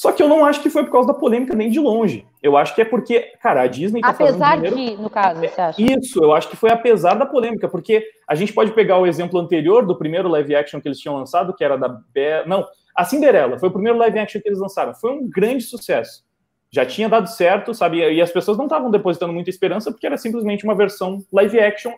só 0.00 0.12
que 0.12 0.22
eu 0.22 0.28
não 0.28 0.46
acho 0.46 0.62
que 0.62 0.70
foi 0.70 0.82
por 0.82 0.92
causa 0.92 1.08
da 1.08 1.12
polêmica 1.12 1.54
nem 1.54 1.68
de 1.68 1.78
longe. 1.78 2.26
Eu 2.42 2.56
acho 2.56 2.74
que 2.74 2.80
é 2.80 2.86
porque, 2.86 3.34
cara, 3.38 3.60
a 3.60 3.66
Disney 3.66 4.00
tá 4.00 4.08
Apesar 4.08 4.56
dinheiro... 4.56 4.74
de, 4.74 4.96
no 4.96 5.10
caso, 5.10 5.40
você 5.40 5.60
acha? 5.60 5.76
Isso, 5.78 6.24
eu 6.24 6.32
acho 6.32 6.48
que 6.48 6.56
foi 6.56 6.70
apesar 6.70 7.12
da 7.16 7.26
polêmica, 7.26 7.68
porque 7.68 8.02
a 8.26 8.34
gente 8.34 8.50
pode 8.50 8.72
pegar 8.72 8.96
o 8.96 9.06
exemplo 9.06 9.38
anterior 9.38 9.84
do 9.84 9.94
primeiro 9.94 10.26
live 10.30 10.56
action 10.56 10.80
que 10.80 10.88
eles 10.88 10.98
tinham 10.98 11.18
lançado, 11.18 11.54
que 11.54 11.62
era 11.62 11.76
da 11.76 11.86
Be... 11.86 12.46
não, 12.46 12.66
a 12.96 13.04
Cinderela, 13.04 13.58
foi 13.58 13.68
o 13.68 13.72
primeiro 13.72 13.98
live 13.98 14.18
action 14.20 14.40
que 14.40 14.48
eles 14.48 14.58
lançaram. 14.58 14.94
Foi 14.94 15.12
um 15.12 15.28
grande 15.28 15.64
sucesso. 15.64 16.24
Já 16.72 16.86
tinha 16.86 17.06
dado 17.06 17.26
certo, 17.26 17.74
sabe? 17.74 17.98
E 17.98 18.22
as 18.22 18.32
pessoas 18.32 18.56
não 18.56 18.64
estavam 18.64 18.90
depositando 18.90 19.34
muita 19.34 19.50
esperança 19.50 19.90
porque 19.90 20.06
era 20.06 20.16
simplesmente 20.16 20.64
uma 20.64 20.74
versão 20.74 21.22
live 21.30 21.60
action 21.60 21.92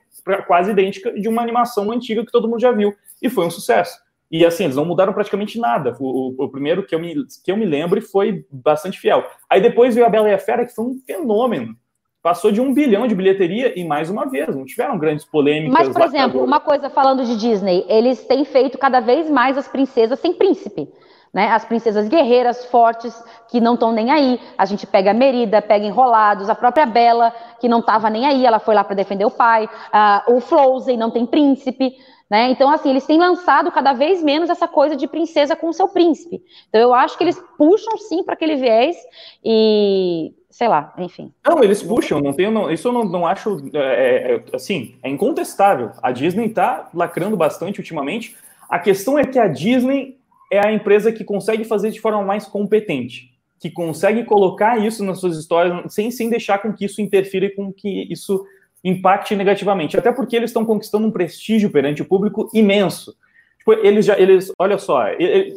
quase 0.48 0.72
idêntica 0.72 1.12
de 1.12 1.28
uma 1.28 1.40
animação 1.40 1.92
antiga 1.92 2.26
que 2.26 2.32
todo 2.32 2.48
mundo 2.48 2.60
já 2.60 2.72
viu. 2.72 2.92
E 3.22 3.30
foi 3.30 3.46
um 3.46 3.50
sucesso. 3.50 3.96
E 4.32 4.46
assim, 4.46 4.64
eles 4.64 4.76
não 4.76 4.86
mudaram 4.86 5.12
praticamente 5.12 5.60
nada. 5.60 5.94
O, 6.00 6.34
o, 6.40 6.44
o, 6.44 6.48
primeiro 6.48 6.86
que 6.86 6.94
eu, 6.94 6.98
me, 6.98 7.14
que 7.44 7.52
eu 7.52 7.56
me 7.56 7.66
lembro 7.66 8.00
foi 8.00 8.46
bastante 8.50 8.98
fiel. 8.98 9.22
Aí 9.48 9.60
depois 9.60 9.94
veio 9.94 10.06
a 10.06 10.10
Bela 10.10 10.30
e 10.30 10.32
a 10.32 10.38
Fera, 10.38 10.64
que 10.64 10.74
foi 10.74 10.86
um 10.86 10.98
fenômeno. 11.06 11.76
Passou 12.22 12.50
de 12.50 12.58
um 12.58 12.72
bilhão 12.72 13.06
de 13.06 13.14
bilheteria 13.14 13.78
e 13.78 13.84
mais 13.84 14.08
uma 14.08 14.24
vez, 14.24 14.54
não 14.56 14.64
tiveram 14.64 14.96
grandes 14.96 15.26
polêmicas. 15.26 15.74
Mas, 15.76 15.88
por 15.90 16.02
exemplo, 16.02 16.42
uma 16.42 16.60
coisa 16.60 16.88
falando 16.88 17.26
de 17.26 17.36
Disney, 17.36 17.84
eles 17.88 18.24
têm 18.24 18.44
feito 18.46 18.78
cada 18.78 19.00
vez 19.00 19.28
mais 19.28 19.58
as 19.58 19.68
princesas 19.68 20.18
sem 20.18 20.32
príncipe. 20.32 20.88
Né? 21.34 21.48
As 21.48 21.64
princesas 21.64 22.08
guerreiras, 22.08 22.64
fortes, 22.66 23.14
que 23.50 23.60
não 23.60 23.74
estão 23.74 23.92
nem 23.92 24.10
aí. 24.10 24.40
A 24.56 24.64
gente 24.64 24.86
pega 24.86 25.10
a 25.10 25.14
Merida, 25.14 25.60
pega 25.60 25.84
Enrolados, 25.84 26.48
a 26.48 26.54
própria 26.54 26.86
Bela, 26.86 27.34
que 27.60 27.68
não 27.68 27.80
estava 27.80 28.08
nem 28.08 28.24
aí, 28.24 28.46
ela 28.46 28.58
foi 28.58 28.74
lá 28.74 28.84
para 28.84 28.94
defender 28.94 29.24
o 29.24 29.30
pai. 29.30 29.64
Uh, 29.66 30.36
o 30.36 30.40
Frozen 30.40 30.96
não 30.96 31.10
tem 31.10 31.26
príncipe. 31.26 31.96
Né? 32.32 32.48
Então, 32.48 32.70
assim, 32.70 32.88
eles 32.88 33.04
têm 33.04 33.18
lançado 33.18 33.70
cada 33.70 33.92
vez 33.92 34.22
menos 34.22 34.48
essa 34.48 34.66
coisa 34.66 34.96
de 34.96 35.06
princesa 35.06 35.54
com 35.54 35.70
seu 35.70 35.86
príncipe. 35.86 36.42
Então, 36.66 36.80
eu 36.80 36.94
acho 36.94 37.18
que 37.18 37.24
eles 37.24 37.38
puxam 37.58 37.98
sim 37.98 38.24
para 38.24 38.32
aquele 38.32 38.56
viés 38.56 38.96
e, 39.44 40.32
sei 40.48 40.66
lá, 40.66 40.94
enfim. 40.96 41.30
Não, 41.46 41.62
eles 41.62 41.82
puxam, 41.82 42.22
não 42.22 42.32
tenho, 42.32 42.50
não, 42.50 42.70
isso 42.70 42.88
eu 42.88 42.92
não, 42.92 43.04
não 43.04 43.26
acho, 43.26 43.60
é, 43.74 43.78
é, 43.78 44.34
é 44.36 44.56
assim, 44.56 44.94
é 45.02 45.10
incontestável. 45.10 45.90
A 46.02 46.10
Disney 46.10 46.46
está 46.46 46.88
lacrando 46.94 47.36
bastante 47.36 47.80
ultimamente. 47.80 48.34
A 48.66 48.78
questão 48.78 49.18
é 49.18 49.26
que 49.26 49.38
a 49.38 49.46
Disney 49.46 50.16
é 50.50 50.66
a 50.66 50.72
empresa 50.72 51.12
que 51.12 51.24
consegue 51.24 51.64
fazer 51.64 51.90
de 51.90 52.00
forma 52.00 52.22
mais 52.22 52.46
competente, 52.46 53.30
que 53.60 53.70
consegue 53.70 54.24
colocar 54.24 54.78
isso 54.78 55.04
nas 55.04 55.20
suas 55.20 55.36
histórias 55.36 55.92
sem, 55.92 56.10
sem 56.10 56.30
deixar 56.30 56.60
com 56.60 56.72
que 56.72 56.86
isso 56.86 57.02
interfira 57.02 57.44
e 57.44 57.54
com 57.54 57.70
que 57.70 58.10
isso 58.10 58.42
impacte 58.84 59.36
negativamente. 59.36 59.96
Até 59.96 60.12
porque 60.12 60.36
eles 60.36 60.50
estão 60.50 60.64
conquistando 60.64 61.06
um 61.06 61.10
prestígio 61.10 61.70
perante 61.70 62.02
o 62.02 62.04
público 62.04 62.50
imenso. 62.52 63.16
Tipo, 63.58 63.74
eles 63.74 64.04
já, 64.04 64.18
eles, 64.18 64.50
olha 64.58 64.76
só, 64.76 65.04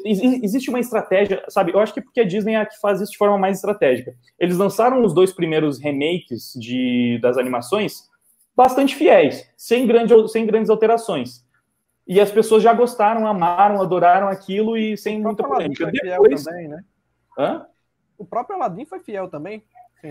existe 0.03 0.69
uma 0.69 0.79
estratégia, 0.79 1.43
sabe? 1.49 1.73
Eu 1.73 1.79
acho 1.79 1.91
que 1.91 2.01
porque 2.01 2.19
a 2.19 2.23
Disney 2.23 2.53
é 2.53 2.57
a 2.57 2.65
que 2.65 2.79
faz 2.79 3.01
isso 3.01 3.13
de 3.13 3.17
forma 3.17 3.37
mais 3.37 3.57
estratégica. 3.57 4.13
Eles 4.39 4.57
lançaram 4.57 5.03
os 5.03 5.11
dois 5.11 5.33
primeiros 5.33 5.79
remakes 5.79 6.53
de, 6.55 7.17
das 7.19 7.35
animações 7.35 8.07
bastante 8.55 8.95
fiéis, 8.95 9.51
sem, 9.57 9.87
grande, 9.87 10.13
sem 10.29 10.45
grandes 10.45 10.69
alterações. 10.69 11.43
E 12.07 12.19
as 12.19 12.31
pessoas 12.31 12.61
já 12.61 12.73
gostaram, 12.73 13.25
amaram, 13.25 13.81
adoraram 13.81 14.27
aquilo 14.27 14.77
e 14.77 14.95
sem 14.95 15.19
muita 15.19 15.43
polêmica. 15.43 15.91
Depois, 15.91 16.43
também, 16.43 16.67
né? 16.67 16.83
Hã? 17.37 17.65
O 18.17 18.25
próprio 18.25 18.55
Aladdin 18.55 18.85
foi 18.85 18.99
fiel 18.99 19.27
também. 19.27 19.63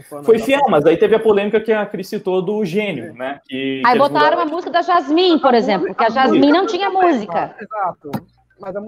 Foi 0.03 0.39
fiel, 0.39 0.66
mas 0.69 0.85
aí 0.87 0.97
teve 0.97 1.15
a 1.15 1.21
polêmica 1.21 1.61
que 1.61 1.73
a 1.73 1.85
Cris 1.87 2.09
citou 2.09 2.43
do 2.43 2.65
gênio, 2.65 3.15
né? 3.15 3.41
Que, 3.47 3.83
aí 3.85 3.93
que 3.93 3.99
botaram 3.99 4.41
a 4.41 4.47
música 4.47 4.71
da 4.71 4.83
Jasmine, 4.83 5.41
por 5.41 5.55
exemplo, 5.55 5.89
porque 5.89 6.05
a 6.05 6.11
Jasmine 6.11 6.53
não 6.53 6.66
tinha 6.66 6.91
música. 6.91 7.55
Exato. 7.61 8.11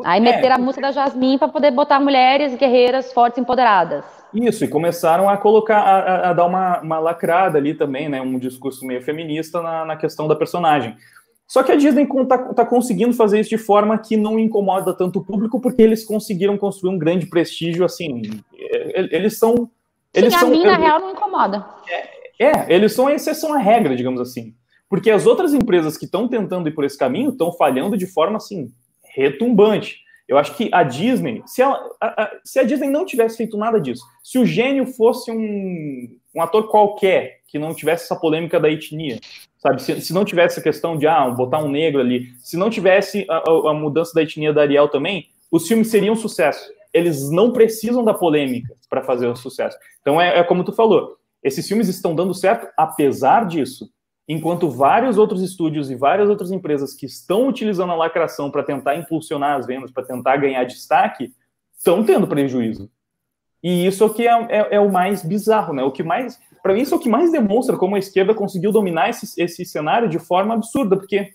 Aí 0.05 0.20
meteram 0.20 0.57
a 0.57 0.59
música 0.59 0.83
da 0.87 0.93
Jasmine 0.93 1.39
para 1.39 1.49
poder 1.49 1.70
botar 1.70 2.01
mulheres 2.01 2.55
guerreiras 2.55 3.12
fortes 3.12 3.39
empoderadas. 3.39 4.05
Isso, 4.33 4.65
e 4.65 4.69
começaram 4.69 5.28
a 5.28 5.37
colocar, 5.37 5.78
a, 5.78 6.31
a 6.31 6.33
dar 6.33 6.47
uma, 6.47 6.81
uma, 6.81 6.99
lacrada 6.99 7.59
ali 7.59 7.74
também, 7.74 8.09
né? 8.09 8.20
Um 8.20 8.39
discurso 8.39 8.87
meio 8.87 9.03
feminista 9.03 9.61
na, 9.61 9.85
na 9.85 9.97
questão 9.97 10.28
da 10.28 10.37
personagem. 10.37 10.97
Só 11.47 11.62
que 11.62 11.73
a 11.73 11.77
Disney 11.77 12.05
está 12.05 12.39
tá 12.39 12.66
conseguindo 12.66 13.12
fazer 13.12 13.41
isso 13.41 13.51
de 13.51 13.59
forma 13.59 13.97
que 13.99 14.16
não 14.16 14.39
incomoda 14.39 14.93
tanto 14.93 15.20
o 15.20 15.24
público, 15.24 15.61
porque 15.61 15.81
eles 15.81 16.05
conseguiram 16.05 16.59
construir 16.59 16.93
um 16.93 16.99
grande 16.99 17.27
prestígio, 17.27 17.85
assim. 17.85 18.23
Eles 18.95 19.39
são 19.39 19.70
eles 20.16 20.32
Sim, 20.32 20.40
são, 20.40 20.48
a 20.48 20.51
mim, 20.51 20.64
na 20.64 20.76
real, 20.76 20.98
não 20.98 21.12
incomoda. 21.12 21.66
É, 21.88 22.47
é, 22.47 22.74
eles 22.74 22.94
são 22.94 23.06
a 23.06 23.12
exceção 23.12 23.52
à 23.52 23.59
regra, 23.59 23.94
digamos 23.94 24.20
assim. 24.20 24.55
Porque 24.88 25.10
as 25.10 25.26
outras 25.26 25.52
empresas 25.52 25.97
que 25.98 26.06
estão 26.06 26.26
tentando 26.26 26.68
ir 26.68 26.72
por 26.72 26.84
esse 26.84 26.97
caminho 26.97 27.30
estão 27.30 27.52
falhando 27.52 27.97
de 27.97 28.06
forma, 28.06 28.38
assim, 28.38 28.72
retumbante. 29.14 29.98
Eu 30.26 30.38
acho 30.38 30.56
que 30.56 30.68
a 30.72 30.82
Disney, 30.82 31.43
se, 31.47 31.62
ela, 31.62 31.78
a, 32.01 32.24
a, 32.24 32.30
se 32.44 32.59
a 32.59 32.64
Disney 32.64 32.88
não 32.88 33.05
tivesse 33.05 33.36
feito 33.36 33.56
nada 33.56 33.80
disso, 33.80 34.02
se 34.24 34.38
o 34.38 34.47
gênio 34.47 34.86
fosse 34.86 35.30
um, 35.30 36.09
um 36.34 36.43
ator 36.43 36.68
qualquer 36.68 37.40
que 37.47 37.59
não 37.59 37.74
tivesse 37.74 38.05
essa 38.05 38.16
polêmica 38.16 38.59
da 38.59 38.68
etnia, 38.68 39.20
sabe? 39.59 39.82
Se, 39.82 40.01
se 40.01 40.12
não 40.12 40.24
tivesse 40.24 40.59
a 40.59 40.62
questão 40.62 40.97
de 40.97 41.06
ah, 41.06 41.28
botar 41.30 41.59
um 41.59 41.68
negro 41.68 42.01
ali, 42.01 42.26
se 42.43 42.56
não 42.56 42.70
tivesse 42.70 43.24
a, 43.28 43.70
a, 43.70 43.74
mudança 43.74 44.12
da 44.14 44.22
etnia 44.22 44.52
da 44.52 44.62
Ariel 44.62 44.88
também, 44.88 45.28
os 45.51 45.68
filmes 45.68 45.88
seriam 45.88 46.14
um 46.14 46.16
sucesso 46.16 46.76
eles 46.97 47.31
não 47.31 47.52
precisam 47.52 48.02
da 48.02 48.14
polêmica 48.14 48.74
para 48.89 49.02
fazer 49.02 49.27
o 49.27 49.36
sucesso. 49.36 49.77
Então 50.01 50.18
é, 50.18 50.39
é, 50.39 50.43
como 50.43 50.64
tu 50.64 50.73
falou, 50.73 51.16
esses 51.43 51.68
filmes 51.68 51.89
estão 51.89 52.14
dando 52.14 52.32
certo 52.32 52.68
apesar 52.77 53.47
disso. 53.47 53.90
Enquanto 54.27 54.70
vários 54.70 55.18
outros 55.18 55.43
estúdios 55.43 55.90
e 55.90 55.94
várias 55.94 56.28
outras 56.31 56.51
empresas 56.51 56.94
que 56.94 57.05
estão 57.05 57.47
utilizando 57.47 57.93
a 57.93 57.97
lacração 57.97 58.51
para 58.51 58.62
tentar 58.62 58.97
impulsionar 58.97 59.59
as 59.59 59.66
vendas, 59.66 59.93
para 59.93 60.05
tentar 60.05 60.39
ganhar 60.39 60.64
destaque, 60.64 61.32
estão 61.77 62.02
tendo 62.02 62.27
prejuízo. 62.27 62.90
E 63.62 63.86
isso 63.86 64.02
é 64.02 64.06
o 64.06 64.14
que 64.14 64.27
é, 64.27 64.32
é, 64.48 64.77
é 64.77 64.81
o 64.81 64.90
mais 64.90 65.23
bizarro, 65.23 65.74
né? 65.74 65.82
O 65.82 65.93
que 65.93 66.02
mais, 66.02 66.40
para 66.62 66.73
mim, 66.73 66.81
isso 66.81 66.94
é 66.94 66.97
o 66.97 67.01
que 67.01 67.09
mais 67.09 67.31
demonstra 67.31 67.77
como 67.77 67.94
a 67.94 67.98
esquerda 67.98 68.35
conseguiu 68.35 68.73
dominar 68.73 69.10
esse, 69.10 69.40
esse 69.40 69.64
cenário 69.64 70.09
de 70.09 70.18
forma 70.18 70.55
absurda, 70.55 70.97
porque, 70.97 71.35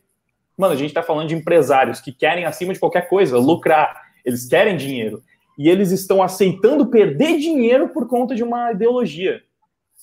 mano, 0.58 0.74
a 0.74 0.78
gente 0.78 0.90
está 0.90 1.04
falando 1.04 1.30
de 1.30 1.36
empresários 1.36 2.02
que 2.02 2.12
querem, 2.12 2.46
acima 2.46 2.74
de 2.74 2.80
qualquer 2.80 3.08
coisa, 3.08 3.38
lucrar, 3.38 4.02
eles 4.26 4.48
querem 4.48 4.76
dinheiro 4.76 5.22
e 5.62 5.70
eles 5.70 5.92
estão 5.92 6.24
aceitando 6.24 6.88
perder 6.88 7.38
dinheiro 7.38 7.90
por 7.90 8.08
conta 8.08 8.34
de 8.34 8.44
uma 8.44 8.72
ideologia. 8.72 9.44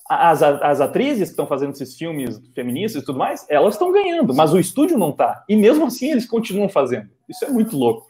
As, 0.08 0.40
as 0.40 0.80
atrizes 0.80 1.24
que 1.24 1.32
estão 1.32 1.48
fazendo 1.48 1.72
esses 1.72 1.96
filmes 1.96 2.40
feministas 2.54 3.02
e 3.02 3.04
tudo 3.04 3.18
mais, 3.18 3.44
elas 3.50 3.74
estão 3.74 3.90
ganhando, 3.90 4.32
mas 4.32 4.52
o 4.54 4.60
estúdio 4.60 4.96
não 4.96 5.10
está. 5.10 5.44
E 5.48 5.56
mesmo 5.56 5.84
assim 5.84 6.12
eles 6.12 6.26
continuam 6.26 6.68
fazendo. 6.68 7.08
Isso 7.28 7.44
é 7.44 7.48
muito 7.48 7.76
louco. 7.76 8.06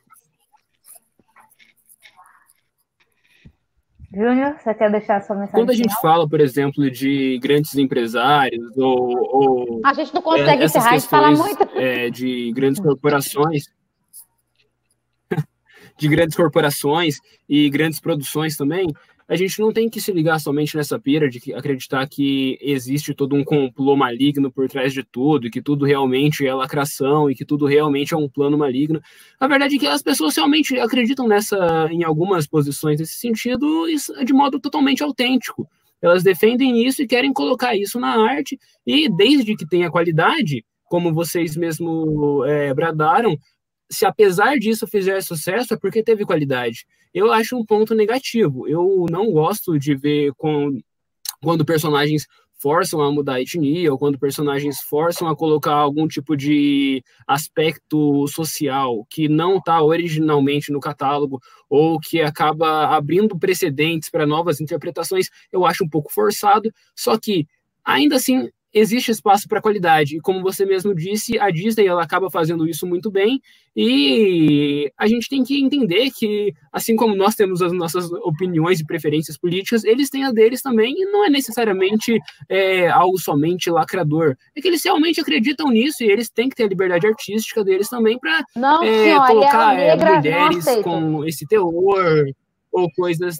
Júnior, 4.12 4.58
você 4.58 4.74
quer 4.74 4.90
deixar 4.90 5.22
sua 5.22 5.36
mensagem? 5.36 5.54
Quando 5.58 5.70
a 5.70 5.74
gente 5.74 6.00
fala, 6.02 6.28
por 6.28 6.40
exemplo, 6.40 6.90
de 6.90 7.38
grandes 7.42 7.74
empresários 7.76 8.76
ou. 8.76 9.16
ou 9.32 9.80
a 9.84 9.94
gente 9.94 10.14
não 10.14 10.20
consegue 10.20 10.64
encerrar 10.64 10.96
de 10.98 11.08
falar 11.08 11.30
muito. 11.30 11.62
É, 11.76 12.10
de 12.10 12.52
grandes 12.52 12.80
corporações 12.80 13.64
de 15.98 16.08
grandes 16.08 16.36
corporações 16.36 17.16
e 17.48 17.68
grandes 17.68 18.00
produções 18.00 18.56
também, 18.56 18.86
a 19.28 19.36
gente 19.36 19.60
não 19.60 19.70
tem 19.70 19.90
que 19.90 20.00
se 20.00 20.10
ligar 20.10 20.40
somente 20.40 20.74
nessa 20.74 20.98
pira 20.98 21.28
de 21.28 21.52
acreditar 21.52 22.08
que 22.08 22.58
existe 22.62 23.12
todo 23.12 23.36
um 23.36 23.44
complô 23.44 23.94
maligno 23.94 24.50
por 24.50 24.66
trás 24.68 24.94
de 24.94 25.02
tudo, 25.02 25.46
e 25.46 25.50
que 25.50 25.60
tudo 25.60 25.84
realmente 25.84 26.46
é 26.46 26.54
lacração 26.54 27.30
e 27.30 27.34
que 27.34 27.44
tudo 27.44 27.66
realmente 27.66 28.14
é 28.14 28.16
um 28.16 28.26
plano 28.26 28.56
maligno. 28.56 29.02
A 29.38 29.46
verdade 29.46 29.76
é 29.76 29.78
que 29.78 29.86
as 29.86 30.02
pessoas 30.02 30.34
realmente 30.34 30.78
acreditam 30.80 31.28
nessa, 31.28 31.88
em 31.90 32.04
algumas 32.04 32.46
posições 32.46 33.00
nesse 33.00 33.18
sentido, 33.18 33.84
de 34.24 34.32
modo 34.32 34.58
totalmente 34.58 35.02
autêntico. 35.02 35.68
Elas 36.00 36.22
defendem 36.22 36.86
isso 36.86 37.02
e 37.02 37.06
querem 37.06 37.32
colocar 37.32 37.76
isso 37.76 38.00
na 38.00 38.16
arte, 38.30 38.58
e 38.86 39.14
desde 39.14 39.54
que 39.54 39.66
tenha 39.66 39.90
qualidade, 39.90 40.64
como 40.84 41.12
vocês 41.12 41.54
mesmo 41.54 42.44
é, 42.46 42.72
bradaram, 42.72 43.36
se 43.90 44.04
apesar 44.04 44.58
disso 44.58 44.86
fizer 44.86 45.20
sucesso, 45.22 45.74
é 45.74 45.76
porque 45.76 46.02
teve 46.02 46.24
qualidade. 46.24 46.86
Eu 47.12 47.32
acho 47.32 47.56
um 47.56 47.64
ponto 47.64 47.94
negativo. 47.94 48.68
Eu 48.68 49.06
não 49.10 49.32
gosto 49.32 49.78
de 49.78 49.94
ver 49.94 50.32
com, 50.36 50.78
quando 51.40 51.64
personagens 51.64 52.26
forçam 52.60 53.00
a 53.00 53.10
mudar 53.10 53.34
a 53.34 53.40
etnia, 53.40 53.90
ou 53.92 53.98
quando 53.98 54.18
personagens 54.18 54.80
forçam 54.80 55.28
a 55.28 55.36
colocar 55.36 55.74
algum 55.74 56.08
tipo 56.08 56.36
de 56.36 57.02
aspecto 57.26 58.26
social 58.26 59.06
que 59.08 59.28
não 59.28 59.58
está 59.58 59.80
originalmente 59.80 60.72
no 60.72 60.80
catálogo, 60.80 61.40
ou 61.70 62.00
que 62.00 62.20
acaba 62.20 62.88
abrindo 62.96 63.38
precedentes 63.38 64.10
para 64.10 64.26
novas 64.26 64.60
interpretações, 64.60 65.28
eu 65.52 65.64
acho 65.64 65.84
um 65.84 65.88
pouco 65.88 66.12
forçado. 66.12 66.72
Só 66.96 67.16
que, 67.16 67.46
ainda 67.84 68.16
assim, 68.16 68.50
existe 68.72 69.10
espaço 69.10 69.48
para 69.48 69.60
qualidade. 69.60 70.16
E 70.16 70.20
como 70.20 70.42
você 70.42 70.64
mesmo 70.64 70.94
disse, 70.94 71.38
a 71.38 71.50
Disney 71.50 71.86
ela 71.86 72.02
acaba 72.02 72.30
fazendo 72.30 72.68
isso 72.68 72.86
muito 72.86 73.10
bem. 73.10 73.40
E 73.74 74.90
a 74.96 75.06
gente 75.06 75.28
tem 75.28 75.44
que 75.44 75.60
entender 75.62 76.10
que, 76.10 76.52
assim 76.72 76.96
como 76.96 77.14
nós 77.14 77.34
temos 77.34 77.62
as 77.62 77.72
nossas 77.72 78.10
opiniões 78.10 78.80
e 78.80 78.86
preferências 78.86 79.38
políticas, 79.38 79.84
eles 79.84 80.10
têm 80.10 80.24
a 80.24 80.32
deles 80.32 80.60
também. 80.60 80.94
E 80.98 81.04
não 81.06 81.24
é 81.24 81.30
necessariamente 81.30 82.18
é, 82.48 82.88
algo 82.88 83.18
somente 83.18 83.70
lacrador. 83.70 84.36
É 84.56 84.60
que 84.60 84.68
eles 84.68 84.84
realmente 84.84 85.20
acreditam 85.20 85.68
nisso 85.70 86.02
e 86.02 86.10
eles 86.10 86.28
têm 86.28 86.48
que 86.48 86.56
ter 86.56 86.64
a 86.64 86.68
liberdade 86.68 87.06
artística 87.06 87.64
deles 87.64 87.88
também 87.88 88.18
para 88.18 88.44
é, 88.84 89.14
colocar 89.26 89.78
é, 89.78 89.96
mulheres 89.96 90.64
com 90.82 91.24
esse 91.24 91.46
teor 91.46 92.26
ou 92.72 92.90
coisas. 92.96 93.38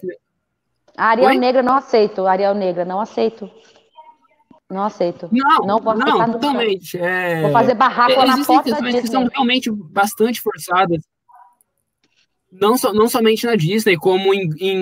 A 0.97 1.07
Ariel 1.07 1.29
Oi? 1.29 1.37
Negra 1.37 1.61
não 1.61 1.75
aceito. 1.75 2.25
A 2.25 2.31
Ariel 2.31 2.55
Negra 2.55 2.85
não 2.85 2.99
aceito. 2.99 3.49
Não 4.69 4.83
aceito. 4.83 5.27
Não, 5.31 5.65
não 5.65 5.79
não, 5.79 6.31
totalmente. 6.33 6.95
É... 6.97 7.41
Vou 7.41 7.51
fazer 7.51 7.73
barraco 7.73 8.11
é, 8.11 8.25
na 8.25 8.45
porta 8.45 8.71
Disney. 8.71 9.01
que 9.01 9.07
são 9.07 9.27
realmente 9.27 9.71
bastante 9.71 10.39
forçadas. 10.41 11.01
Não, 12.51 12.77
so, 12.77 12.93
não 12.93 13.07
somente 13.07 13.45
na 13.45 13.55
Disney, 13.55 13.95
como 13.95 14.33
em, 14.33 14.49
em, 14.59 14.79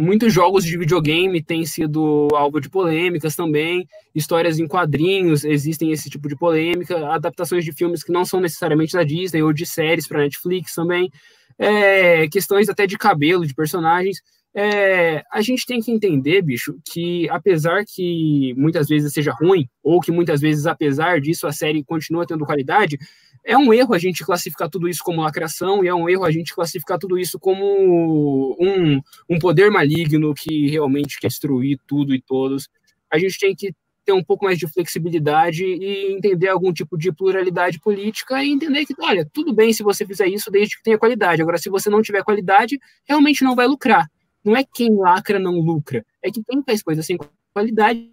muitos 0.00 0.32
jogos 0.32 0.64
de 0.64 0.76
videogame 0.76 1.42
tem 1.42 1.66
sido 1.66 2.28
alvo 2.34 2.60
de 2.60 2.68
polêmicas 2.68 3.34
também. 3.34 3.86
Histórias 4.14 4.58
em 4.58 4.66
quadrinhos 4.66 5.44
existem 5.44 5.90
esse 5.90 6.10
tipo 6.10 6.28
de 6.28 6.36
polêmica. 6.36 7.08
Adaptações 7.08 7.64
de 7.64 7.72
filmes 7.72 8.02
que 8.02 8.12
não 8.12 8.24
são 8.24 8.40
necessariamente 8.40 8.92
da 8.92 9.04
Disney 9.04 9.42
ou 9.42 9.52
de 9.52 9.64
séries 9.64 10.06
para 10.06 10.20
Netflix 10.20 10.74
também. 10.74 11.10
É, 11.58 12.26
questões 12.28 12.68
até 12.68 12.86
de 12.86 12.96
cabelo 12.96 13.46
de 13.46 13.54
personagens 13.54 14.18
é, 14.54 15.22
a 15.30 15.40
gente 15.40 15.64
tem 15.64 15.80
que 15.80 15.92
entender, 15.92 16.42
bicho, 16.42 16.76
que 16.84 17.28
apesar 17.30 17.84
que 17.86 18.52
muitas 18.56 18.88
vezes 18.88 19.12
seja 19.12 19.32
ruim, 19.32 19.68
ou 19.82 20.00
que 20.00 20.10
muitas 20.10 20.40
vezes, 20.40 20.66
apesar 20.66 21.20
disso, 21.20 21.46
a 21.46 21.52
série 21.52 21.84
continua 21.84 22.26
tendo 22.26 22.44
qualidade, 22.44 22.98
é 23.44 23.56
um 23.56 23.72
erro 23.72 23.94
a 23.94 23.98
gente 23.98 24.24
classificar 24.24 24.68
tudo 24.68 24.88
isso 24.88 25.02
como 25.04 25.22
lacração, 25.22 25.84
e 25.84 25.88
é 25.88 25.94
um 25.94 26.08
erro 26.08 26.24
a 26.24 26.30
gente 26.30 26.54
classificar 26.54 26.98
tudo 26.98 27.18
isso 27.18 27.38
como 27.38 28.56
um, 28.60 29.00
um 29.28 29.38
poder 29.38 29.70
maligno 29.70 30.34
que 30.34 30.68
realmente 30.68 31.18
quer 31.20 31.28
destruir 31.28 31.78
tudo 31.86 32.14
e 32.14 32.20
todos. 32.20 32.68
A 33.10 33.18
gente 33.18 33.38
tem 33.38 33.54
que 33.54 33.72
ter 34.04 34.12
um 34.12 34.24
pouco 34.24 34.44
mais 34.44 34.58
de 34.58 34.66
flexibilidade 34.66 35.64
e 35.64 36.12
entender 36.12 36.48
algum 36.48 36.72
tipo 36.72 36.98
de 36.98 37.12
pluralidade 37.12 37.78
política 37.78 38.42
e 38.42 38.50
entender 38.50 38.84
que, 38.84 38.94
olha, 38.98 39.28
tudo 39.32 39.52
bem 39.52 39.72
se 39.72 39.82
você 39.82 40.04
fizer 40.04 40.26
isso 40.26 40.50
desde 40.50 40.76
que 40.76 40.82
tenha 40.82 40.98
qualidade. 40.98 41.40
Agora, 41.40 41.58
se 41.58 41.70
você 41.70 41.88
não 41.88 42.02
tiver 42.02 42.24
qualidade, 42.24 42.78
realmente 43.06 43.44
não 43.44 43.54
vai 43.54 43.66
lucrar. 43.66 44.10
Não 44.44 44.56
é 44.56 44.64
quem 44.64 44.96
lacra 44.96 45.38
não 45.38 45.60
lucra, 45.60 46.04
é 46.22 46.30
que 46.30 46.42
quem 46.42 46.62
faz 46.62 46.82
coisa 46.82 47.02
sem 47.02 47.18
qualidade 47.52 48.10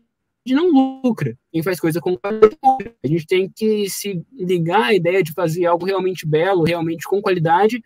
não 0.54 1.02
lucra. 1.04 1.38
Quem 1.52 1.62
faz 1.62 1.80
coisa 1.80 2.00
com 2.00 2.18
qualidade 2.18 2.58
A 3.04 3.08
gente 3.08 3.26
tem 3.26 3.50
que 3.54 3.90
se 3.90 4.24
ligar 4.34 4.84
à 4.84 4.94
ideia 4.94 5.22
de 5.24 5.34
fazer 5.34 5.66
algo 5.66 5.86
realmente 5.86 6.26
belo, 6.26 6.64
realmente 6.64 7.06
com 7.06 7.22
qualidade 7.22 7.82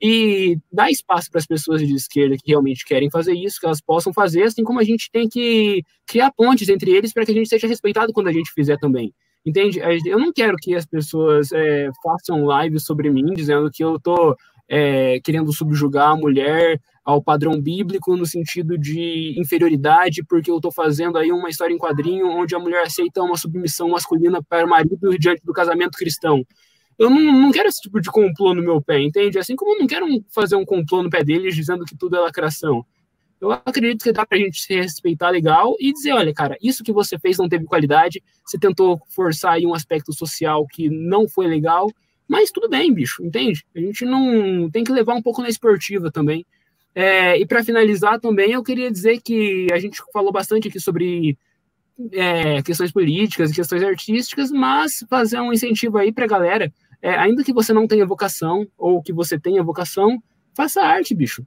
e 0.00 0.58
dar 0.70 0.90
espaço 0.90 1.30
para 1.30 1.38
as 1.38 1.46
pessoas 1.46 1.80
de 1.80 1.94
esquerda 1.94 2.36
que 2.36 2.50
realmente 2.50 2.84
querem 2.84 3.10
fazer 3.10 3.32
isso, 3.32 3.58
que 3.58 3.66
elas 3.66 3.80
possam 3.80 4.12
fazer, 4.12 4.42
assim 4.42 4.62
como 4.62 4.78
a 4.78 4.84
gente 4.84 5.10
tem 5.10 5.28
que 5.28 5.82
criar 6.06 6.30
pontes 6.32 6.68
entre 6.68 6.90
eles 6.90 7.12
para 7.12 7.24
que 7.24 7.32
a 7.32 7.34
gente 7.34 7.48
seja 7.48 7.66
respeitado 7.66 8.12
quando 8.12 8.28
a 8.28 8.32
gente 8.32 8.52
fizer 8.52 8.76
também. 8.78 9.12
Entende? 9.44 9.80
Eu 10.04 10.18
não 10.18 10.32
quero 10.32 10.56
que 10.56 10.74
as 10.74 10.84
pessoas 10.84 11.52
é, 11.52 11.88
façam 12.02 12.44
lives 12.60 12.84
sobre 12.84 13.08
mim 13.10 13.32
dizendo 13.32 13.70
que 13.70 13.82
eu 13.82 13.96
estou 13.96 14.36
é, 14.68 15.20
querendo 15.20 15.52
subjugar 15.52 16.10
a 16.10 16.16
mulher 16.16 16.80
ao 17.04 17.22
padrão 17.22 17.60
bíblico 17.60 18.16
no 18.16 18.26
sentido 18.26 18.76
de 18.76 19.34
inferioridade, 19.38 20.24
porque 20.24 20.50
eu 20.50 20.56
estou 20.56 20.72
fazendo 20.72 21.18
aí 21.18 21.30
uma 21.30 21.48
história 21.48 21.72
em 21.72 21.78
quadrinho 21.78 22.26
onde 22.28 22.54
a 22.54 22.58
mulher 22.58 22.82
aceita 22.82 23.22
uma 23.22 23.36
submissão 23.36 23.90
masculina 23.90 24.42
para 24.42 24.66
o 24.66 24.68
marido 24.68 25.16
diante 25.18 25.44
do 25.44 25.52
casamento 25.52 25.96
cristão 25.96 26.44
eu 26.98 27.10
não, 27.10 27.20
não 27.20 27.52
quero 27.52 27.68
esse 27.68 27.80
tipo 27.80 28.00
de 28.00 28.10
complô 28.10 28.54
no 28.54 28.62
meu 28.62 28.80
pé, 28.80 29.00
entende? 29.00 29.38
Assim 29.38 29.54
como 29.54 29.74
eu 29.74 29.78
não 29.80 29.86
quero 29.86 30.06
fazer 30.30 30.56
um 30.56 30.64
complô 30.64 31.02
no 31.02 31.10
pé 31.10 31.22
deles 31.22 31.54
dizendo 31.54 31.84
que 31.84 31.96
tudo 31.96 32.16
é 32.16 32.20
lacração. 32.20 32.84
Eu 33.38 33.52
acredito 33.52 34.02
que 34.02 34.12
dá 34.12 34.24
pra 34.24 34.38
gente 34.38 34.58
se 34.62 34.74
respeitar 34.74 35.28
legal 35.28 35.76
e 35.78 35.92
dizer, 35.92 36.12
olha, 36.12 36.32
cara, 36.32 36.56
isso 36.62 36.82
que 36.82 36.92
você 36.92 37.18
fez 37.18 37.36
não 37.36 37.48
teve 37.48 37.66
qualidade, 37.66 38.22
você 38.44 38.58
tentou 38.58 38.98
forçar 39.10 39.52
aí 39.52 39.66
um 39.66 39.74
aspecto 39.74 40.10
social 40.12 40.66
que 40.66 40.88
não 40.88 41.28
foi 41.28 41.46
legal, 41.46 41.86
mas 42.28 42.50
tudo 42.50 42.68
bem, 42.68 42.92
bicho, 42.92 43.24
entende? 43.24 43.64
A 43.74 43.80
gente 43.80 44.04
não 44.04 44.70
tem 44.70 44.84
que 44.84 44.92
levar 44.92 45.14
um 45.14 45.22
pouco 45.22 45.42
na 45.42 45.48
esportiva 45.48 46.10
também. 46.10 46.44
É, 46.94 47.38
e 47.38 47.46
para 47.46 47.62
finalizar 47.62 48.18
também, 48.18 48.52
eu 48.52 48.62
queria 48.62 48.90
dizer 48.90 49.20
que 49.20 49.66
a 49.72 49.78
gente 49.78 50.00
falou 50.12 50.32
bastante 50.32 50.68
aqui 50.68 50.80
sobre 50.80 51.36
é, 52.12 52.62
questões 52.62 52.92
políticas 52.92 53.52
questões 53.52 53.82
artísticas, 53.82 54.50
mas 54.50 55.04
fazer 55.08 55.40
um 55.40 55.52
incentivo 55.52 55.98
aí 55.98 56.12
para 56.12 56.24
a 56.24 56.28
galera 56.28 56.72
é, 57.02 57.10
ainda 57.14 57.44
que 57.44 57.52
você 57.52 57.72
não 57.72 57.86
tenha 57.86 58.06
vocação 58.06 58.66
ou 58.76 59.02
que 59.02 59.12
você 59.12 59.38
tenha 59.38 59.62
vocação, 59.62 60.22
faça 60.54 60.80
arte, 60.82 61.14
bicho. 61.14 61.46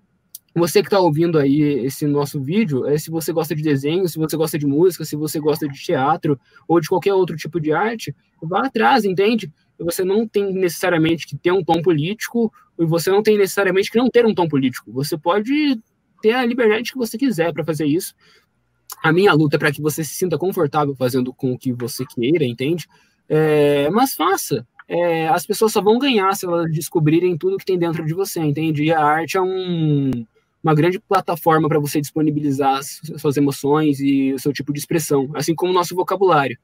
Você 0.56 0.81
que 0.81 0.88
está 0.88 0.99
ouvindo 0.99 1.38
aí 1.38 1.61
esse 1.85 2.07
nosso 2.07 2.41
vídeo, 2.41 2.85
é, 2.88 2.97
se 2.97 3.11
você 3.11 3.31
gosta 3.31 3.56
de 3.56 3.61
desenho, 3.61 4.07
se 4.07 4.18
você 4.18 4.35
gosta 4.35 4.57
de 4.57 4.65
música, 4.65 5.06
se 5.06 5.15
você 5.15 5.39
gosta 5.39 5.68
de 5.68 5.80
teatro 5.80 6.39
ou 6.68 6.80
de 6.80 6.88
qualquer 6.88 7.14
outro 7.14 7.35
tipo 7.35 7.60
de 7.60 7.72
arte, 7.72 8.15
vá 8.41 8.65
atrás, 8.65 9.06
entende? 9.06 9.51
Você 9.80 10.03
não 10.03 10.27
tem 10.27 10.53
necessariamente 10.53 11.26
que 11.26 11.38
ter 11.38 11.51
um 11.51 11.64
tom 11.64 11.81
político 11.81 12.51
e 12.77 12.85
você 12.85 13.10
não 13.10 13.23
tem 13.23 13.38
necessariamente 13.38 13.89
que 13.89 13.97
não 13.97 14.10
ter 14.10 14.26
um 14.26 14.34
tom 14.34 14.47
político. 14.47 14.91
Você 14.91 15.18
pode 15.18 15.80
ter 16.22 16.34
a 16.34 16.45
liberdade 16.45 16.91
que 16.91 16.97
você 16.97 17.18
quiser 17.18 17.53
para 17.53 17.64
fazer 17.64 17.85
isso. 17.85 18.14
A 19.01 19.14
minha 19.14 19.34
luta 19.34 19.56
é 19.56 19.60
para 19.60 19.72
que 19.72 19.81
você 19.81 20.03
se 20.03 20.15
sinta 20.15 20.38
confortável 20.38 20.95
fazendo 20.95 21.34
com 21.34 21.53
o 21.53 21.57
que 21.57 21.72
você 21.72 22.06
queira, 22.06 22.43
entende? 22.43 22.88
É, 23.27 23.89
mas 23.91 24.15
faça, 24.15 24.68
é, 24.88 25.27
as 25.27 25.45
pessoas 25.45 25.72
só 25.72 25.81
vão 25.81 25.99
ganhar 25.99 26.35
se 26.35 26.47
elas 26.47 26.65
descobrirem 26.72 27.38
tudo 27.38 27.57
que 27.57 27.65
tem 27.65 27.77
dentro 27.77 28.03
de 28.03 28.14
você, 28.14 28.39
entende? 28.39 28.85
E 28.85 28.91
a 28.91 28.99
arte 28.99 29.38
é 29.38 29.41
um, 29.41 30.26
uma 30.64 30.73
grande 30.73 30.99
plataforma 30.99 31.69
para 31.69 31.80
você 31.80 32.01
disponibilizar 32.01 32.80
as 32.80 32.99
suas 33.18 33.38
emoções 33.38 33.99
e 33.99 34.34
o 34.34 34.39
seu 34.39 34.51
tipo 34.51 34.73
de 34.73 34.80
expressão, 34.80 35.30
assim 35.35 35.53
como 35.53 35.72
o 35.72 35.76
nosso 35.76 35.93
vocabulário. 35.95 36.57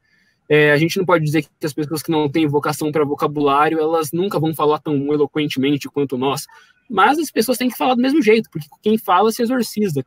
É, 0.48 0.72
a 0.72 0.78
gente 0.78 0.98
não 0.98 1.06
pode 1.06 1.24
dizer 1.24 1.44
que 1.44 1.66
as 1.66 1.74
pessoas 1.74 2.04
que 2.04 2.12
não 2.12 2.30
têm 2.30 2.48
vocação 2.48 2.92
para 2.92 3.04
vocabulário, 3.04 3.80
elas 3.80 4.12
nunca 4.12 4.40
vão 4.40 4.54
falar 4.54 4.80
tão 4.80 4.96
eloquentemente 5.12 5.90
quanto 5.90 6.18
nós, 6.18 6.46
mas 6.90 7.18
as 7.18 7.32
pessoas 7.32 7.58
têm 7.58 7.70
que 7.70 7.78
falar 7.78 7.96
do 7.96 8.02
mesmo 8.02 8.22
jeito, 8.22 8.50
porque 8.52 8.68
quem 8.82 8.98
fala 8.98 9.32
se 9.32 9.42
exorciza, 9.42 10.06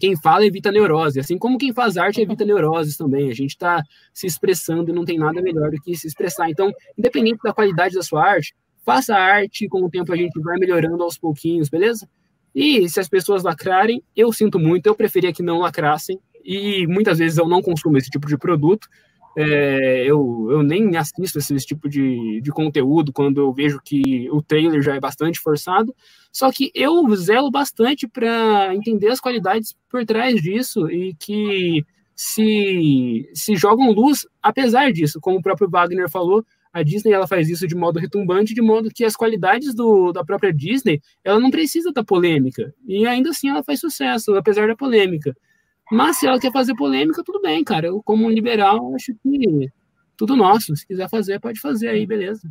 quem 0.00 0.16
fala 0.16 0.44
evita 0.44 0.72
neurose, 0.72 1.20
assim 1.20 1.38
como 1.38 1.58
quem 1.58 1.72
faz 1.72 1.96
arte 1.96 2.20
evita 2.20 2.44
neuroses 2.44 2.96
também. 2.96 3.30
A 3.30 3.34
gente 3.34 3.50
está 3.50 3.82
se 4.12 4.26
expressando 4.26 4.90
e 4.90 4.94
não 4.94 5.04
tem 5.04 5.18
nada 5.18 5.40
melhor 5.40 5.70
do 5.70 5.80
que 5.80 5.94
se 5.94 6.06
expressar. 6.06 6.50
Então, 6.50 6.72
independente 6.98 7.38
da 7.44 7.52
qualidade 7.52 7.94
da 7.94 8.02
sua 8.02 8.24
arte, 8.24 8.54
faça 8.84 9.14
arte, 9.14 9.68
com 9.68 9.82
o 9.82 9.90
tempo 9.90 10.12
a 10.12 10.16
gente 10.16 10.38
vai 10.40 10.58
melhorando 10.58 11.02
aos 11.02 11.16
pouquinhos, 11.16 11.68
beleza? 11.68 12.08
E 12.54 12.88
se 12.88 13.00
as 13.00 13.08
pessoas 13.08 13.42
lacrarem, 13.42 14.02
eu 14.16 14.32
sinto 14.32 14.58
muito, 14.58 14.86
eu 14.86 14.94
preferia 14.94 15.32
que 15.32 15.42
não 15.42 15.58
lacrassem, 15.58 16.18
e 16.44 16.86
muitas 16.86 17.18
vezes 17.18 17.38
eu 17.38 17.48
não 17.48 17.62
consumo 17.62 17.96
esse 17.96 18.10
tipo 18.10 18.28
de 18.28 18.36
produto, 18.36 18.88
é, 19.36 20.04
eu, 20.04 20.48
eu 20.50 20.62
nem 20.62 20.96
assisto 20.96 21.38
esse, 21.38 21.54
esse 21.54 21.66
tipo 21.66 21.88
de, 21.88 22.40
de 22.40 22.50
conteúdo 22.50 23.12
quando 23.12 23.40
eu 23.40 23.52
vejo 23.52 23.80
que 23.84 24.28
o 24.30 24.40
trailer 24.42 24.82
já 24.82 24.94
é 24.94 25.00
bastante 25.00 25.40
forçado. 25.40 25.94
Só 26.32 26.50
que 26.52 26.70
eu 26.74 27.14
zelo 27.16 27.50
bastante 27.50 28.06
para 28.06 28.74
entender 28.74 29.08
as 29.08 29.20
qualidades 29.20 29.74
por 29.88 30.04
trás 30.04 30.40
disso 30.40 30.90
e 30.90 31.14
que 31.14 31.84
se, 32.14 33.28
se 33.34 33.56
jogam 33.56 33.90
luz 33.90 34.26
apesar 34.42 34.92
disso. 34.92 35.20
Como 35.20 35.38
o 35.38 35.42
próprio 35.42 35.68
Wagner 35.68 36.08
falou, 36.08 36.44
a 36.72 36.82
Disney 36.82 37.12
ela 37.12 37.26
faz 37.26 37.48
isso 37.48 37.66
de 37.68 37.74
modo 37.74 38.00
retumbante, 38.00 38.54
de 38.54 38.60
modo 38.60 38.90
que 38.90 39.04
as 39.04 39.14
qualidades 39.14 39.74
do, 39.74 40.12
da 40.12 40.24
própria 40.24 40.52
Disney 40.52 41.00
ela 41.22 41.38
não 41.38 41.50
precisa 41.50 41.92
da 41.92 42.04
polêmica. 42.04 42.74
E 42.86 43.06
ainda 43.06 43.30
assim 43.30 43.48
ela 43.48 43.62
faz 43.62 43.80
sucesso, 43.80 44.34
apesar 44.34 44.66
da 44.66 44.76
polêmica. 44.76 45.36
Mas 45.90 46.18
se 46.18 46.26
ela 46.26 46.40
quer 46.40 46.52
fazer 46.52 46.74
polêmica, 46.74 47.22
tudo 47.24 47.40
bem, 47.40 47.62
cara. 47.62 47.86
Eu, 47.86 48.02
como 48.02 48.26
um 48.26 48.30
liberal, 48.30 48.94
acho 48.94 49.14
que 49.22 49.70
tudo 50.16 50.36
nosso. 50.36 50.74
Se 50.76 50.86
quiser 50.86 51.08
fazer, 51.08 51.40
pode 51.40 51.60
fazer 51.60 51.88
aí, 51.88 52.06
beleza. 52.06 52.48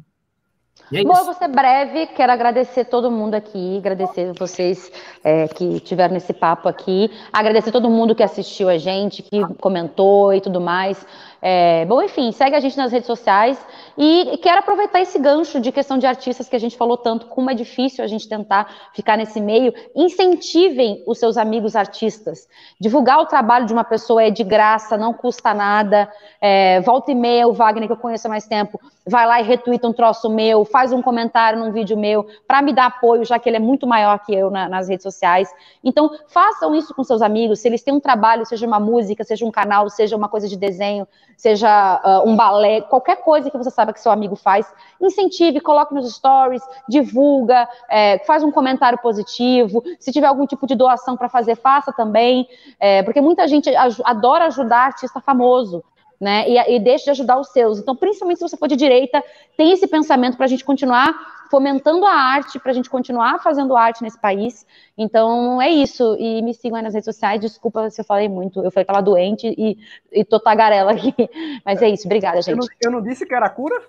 É 0.91 1.03
Bom, 1.03 1.17
eu 1.17 1.25
vou 1.25 1.33
ser 1.33 1.47
breve, 1.47 2.07
quero 2.07 2.31
agradecer 2.31 2.85
todo 2.85 3.09
mundo 3.09 3.35
aqui, 3.35 3.77
agradecer 3.77 4.33
vocês 4.33 4.91
é, 5.23 5.47
que 5.47 5.79
tiveram 5.79 6.13
nesse 6.13 6.33
papo 6.33 6.67
aqui, 6.67 7.09
agradecer 7.31 7.71
todo 7.71 7.89
mundo 7.89 8.13
que 8.15 8.23
assistiu 8.23 8.69
a 8.69 8.77
gente, 8.77 9.21
que 9.21 9.39
comentou 9.59 10.33
e 10.33 10.41
tudo 10.41 10.59
mais. 10.59 11.05
É, 11.45 11.83
bom, 11.83 12.01
enfim, 12.01 12.31
segue 12.31 12.55
a 12.55 12.59
gente 12.61 12.77
nas 12.77 12.89
redes 12.89 13.05
sociais 13.05 13.59
e 13.97 14.39
quero 14.41 14.59
aproveitar 14.59 15.01
esse 15.01 15.19
gancho 15.19 15.59
de 15.59 15.73
questão 15.73 15.97
de 15.97 16.07
artistas 16.07 16.47
que 16.47 16.55
a 16.55 16.59
gente 16.59 16.77
falou 16.77 16.95
tanto, 16.95 17.25
como 17.25 17.51
é 17.51 17.53
difícil 17.53 18.01
a 18.01 18.07
gente 18.07 18.29
tentar 18.29 18.89
ficar 18.93 19.17
nesse 19.17 19.41
meio. 19.41 19.73
Incentivem 19.93 21.03
os 21.05 21.19
seus 21.19 21.35
amigos 21.35 21.75
artistas. 21.75 22.47
Divulgar 22.79 23.19
o 23.19 23.25
trabalho 23.25 23.65
de 23.65 23.73
uma 23.73 23.83
pessoa 23.83 24.23
é 24.23 24.29
de 24.29 24.41
graça, 24.41 24.95
não 24.95 25.13
custa 25.13 25.53
nada. 25.53 26.09
É, 26.39 26.79
volta 26.79 27.11
e 27.11 27.15
meia, 27.15 27.45
o 27.45 27.51
Wagner, 27.51 27.87
que 27.87 27.93
eu 27.93 27.97
conheço 27.97 28.25
há 28.25 28.29
mais 28.29 28.47
tempo, 28.47 28.79
vai 29.05 29.27
lá 29.27 29.41
e 29.41 29.43
retuita 29.43 29.85
um 29.85 29.91
troço 29.91 30.29
meu, 30.29 30.63
faz 30.63 30.93
um 30.93 31.01
comentário 31.01 31.59
num 31.59 31.73
vídeo 31.73 31.97
meu, 31.97 32.25
para 32.47 32.61
me 32.61 32.71
dar 32.71 32.85
apoio, 32.85 33.25
já 33.25 33.37
que 33.37 33.49
ele 33.49 33.57
é 33.57 33.59
muito 33.59 33.85
maior 33.85 34.17
que 34.19 34.33
eu 34.33 34.49
na, 34.49 34.69
nas 34.69 34.87
redes 34.87 35.03
sociais. 35.03 35.49
Então, 35.83 36.09
façam 36.29 36.73
isso 36.73 36.95
com 36.95 37.03
seus 37.03 37.21
amigos. 37.21 37.59
Se 37.59 37.67
eles 37.67 37.83
têm 37.83 37.93
um 37.93 37.99
trabalho, 37.99 38.45
seja 38.45 38.65
uma 38.65 38.79
música, 38.79 39.25
seja 39.25 39.45
um 39.45 39.51
canal, 39.51 39.89
seja 39.89 40.15
uma 40.15 40.29
coisa 40.29 40.47
de 40.47 40.55
desenho, 40.55 41.05
seja 41.37 42.01
uh, 42.03 42.29
um 42.29 42.35
balé, 42.35 42.81
qualquer 42.81 43.17
coisa 43.17 43.49
que 43.49 43.57
você 43.57 43.69
saiba 43.69 43.93
que 43.93 43.99
seu 43.99 44.11
amigo 44.11 44.35
faz, 44.35 44.71
incentive, 44.99 45.59
coloque 45.59 45.93
nos 45.93 46.13
stories, 46.13 46.63
divulga, 46.87 47.67
é, 47.89 48.19
faz 48.19 48.43
um 48.43 48.51
comentário 48.51 48.97
positivo. 48.99 49.83
Se 49.99 50.11
tiver 50.11 50.27
algum 50.27 50.45
tipo 50.45 50.65
de 50.65 50.75
doação 50.75 51.17
para 51.17 51.29
fazer, 51.29 51.55
faça 51.55 51.91
também, 51.91 52.47
é, 52.79 53.03
porque 53.03 53.21
muita 53.21 53.47
gente 53.47 53.69
adora 54.03 54.45
ajudar 54.45 54.85
artista 54.85 55.19
famoso. 55.19 55.83
Né, 56.23 56.47
e, 56.47 56.75
e 56.75 56.79
deixe 56.79 57.03
de 57.03 57.09
ajudar 57.09 57.37
os 57.37 57.49
seus. 57.49 57.79
Então, 57.79 57.93
principalmente 57.97 58.37
se 58.37 58.47
você 58.47 58.55
for 58.55 58.69
de 58.69 58.77
direita, 58.77 59.21
tem 59.57 59.73
esse 59.73 59.85
pensamento 59.85 60.37
para 60.37 60.45
a 60.45 60.47
gente 60.47 60.63
continuar 60.63 61.13
fomentando 61.53 62.03
a 62.03 62.13
arte 62.13 62.57
para 62.57 62.71
a 62.71 62.73
gente 62.73 62.89
continuar 62.89 63.39
fazendo 63.39 63.75
arte 63.75 64.01
nesse 64.01 64.19
país. 64.19 64.65
Então 64.97 65.61
é 65.61 65.69
isso. 65.69 66.15
E 66.17 66.41
me 66.41 66.51
sigam 66.51 66.77
aí 66.77 66.83
nas 66.83 66.95
redes 66.95 67.05
sociais. 67.05 67.39
Desculpa 67.39 67.91
se 67.91 68.01
eu 68.01 68.05
falei 68.05 68.27
muito. 68.27 68.63
Eu 68.63 68.71
falei 68.71 68.85
que 68.85 68.91
estava 68.91 69.03
doente 69.03 69.53
e, 69.55 69.77
e 70.11 70.25
tô 70.25 70.39
tagarela 70.39 70.93
aqui. 70.93 71.13
Mas 71.63 71.79
é 71.81 71.89
isso. 71.89 72.07
Obrigada, 72.07 72.41
gente. 72.41 72.53
Eu 72.53 72.57
não, 72.57 72.67
eu 72.85 72.91
não 72.91 73.01
disse 73.03 73.23
que 73.23 73.35
era 73.35 73.47
cura? 73.49 73.79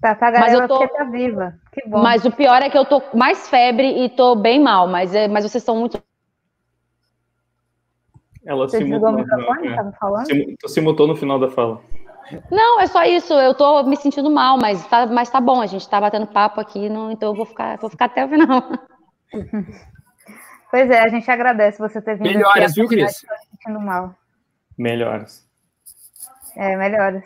Tá 0.00 0.14
tagarela 0.14 0.50
mas 0.50 0.60
eu 0.60 0.66
tô, 0.66 0.78
porque 0.78 0.96
tá 0.96 1.04
viva. 1.04 1.54
Que 1.72 1.86
bom. 1.86 2.00
Mas 2.00 2.24
o 2.24 2.30
pior 2.30 2.62
é 2.62 2.70
que 2.70 2.78
eu 2.78 2.86
tô 2.86 3.02
mais 3.12 3.50
febre 3.50 4.02
e 4.02 4.08
tô 4.08 4.34
bem 4.34 4.58
mal. 4.58 4.88
Mas, 4.88 5.14
é, 5.14 5.28
mas 5.28 5.44
vocês 5.44 5.62
são 5.62 5.76
muito 5.76 6.02
ela 8.50 8.68
Você 8.68 8.78
se 8.78 8.84
mutou. 8.84 9.10
O 9.10 9.12
microfone, 9.12 9.68
é. 9.68 9.92
falando? 9.92 10.26
Se, 10.26 10.56
se 10.66 10.80
mutou 10.80 11.06
no 11.06 11.14
final 11.14 11.38
da 11.38 11.48
fala. 11.48 11.80
Não, 12.50 12.80
é 12.80 12.86
só 12.88 13.04
isso. 13.04 13.32
Eu 13.32 13.54
tô 13.54 13.82
me 13.84 13.96
sentindo 13.96 14.28
mal, 14.28 14.58
mas 14.58 14.84
tá, 14.86 15.06
mas 15.06 15.30
tá 15.30 15.40
bom. 15.40 15.60
A 15.60 15.66
gente 15.66 15.88
tá 15.88 16.00
batendo 16.00 16.26
papo 16.26 16.60
aqui, 16.60 16.88
não, 16.88 17.12
então 17.12 17.30
eu 17.30 17.36
vou 17.36 17.46
ficar, 17.46 17.78
vou 17.78 17.88
ficar 17.88 18.06
até 18.06 18.24
o 18.24 18.28
final. 18.28 18.62
Pois 20.70 20.88
é, 20.88 21.00
a 21.00 21.08
gente 21.08 21.28
agradece 21.28 21.80
você 21.80 22.00
ter 22.00 22.16
vindo. 22.16 22.28
Melhoras, 22.28 22.76
viu, 22.76 22.86
Cris? 22.86 23.22
Tá 23.22 23.36
sentindo 23.50 23.80
mal. 23.80 24.14
Melhoras. 24.78 25.44
É, 26.56 26.76
melhoras. 26.76 27.24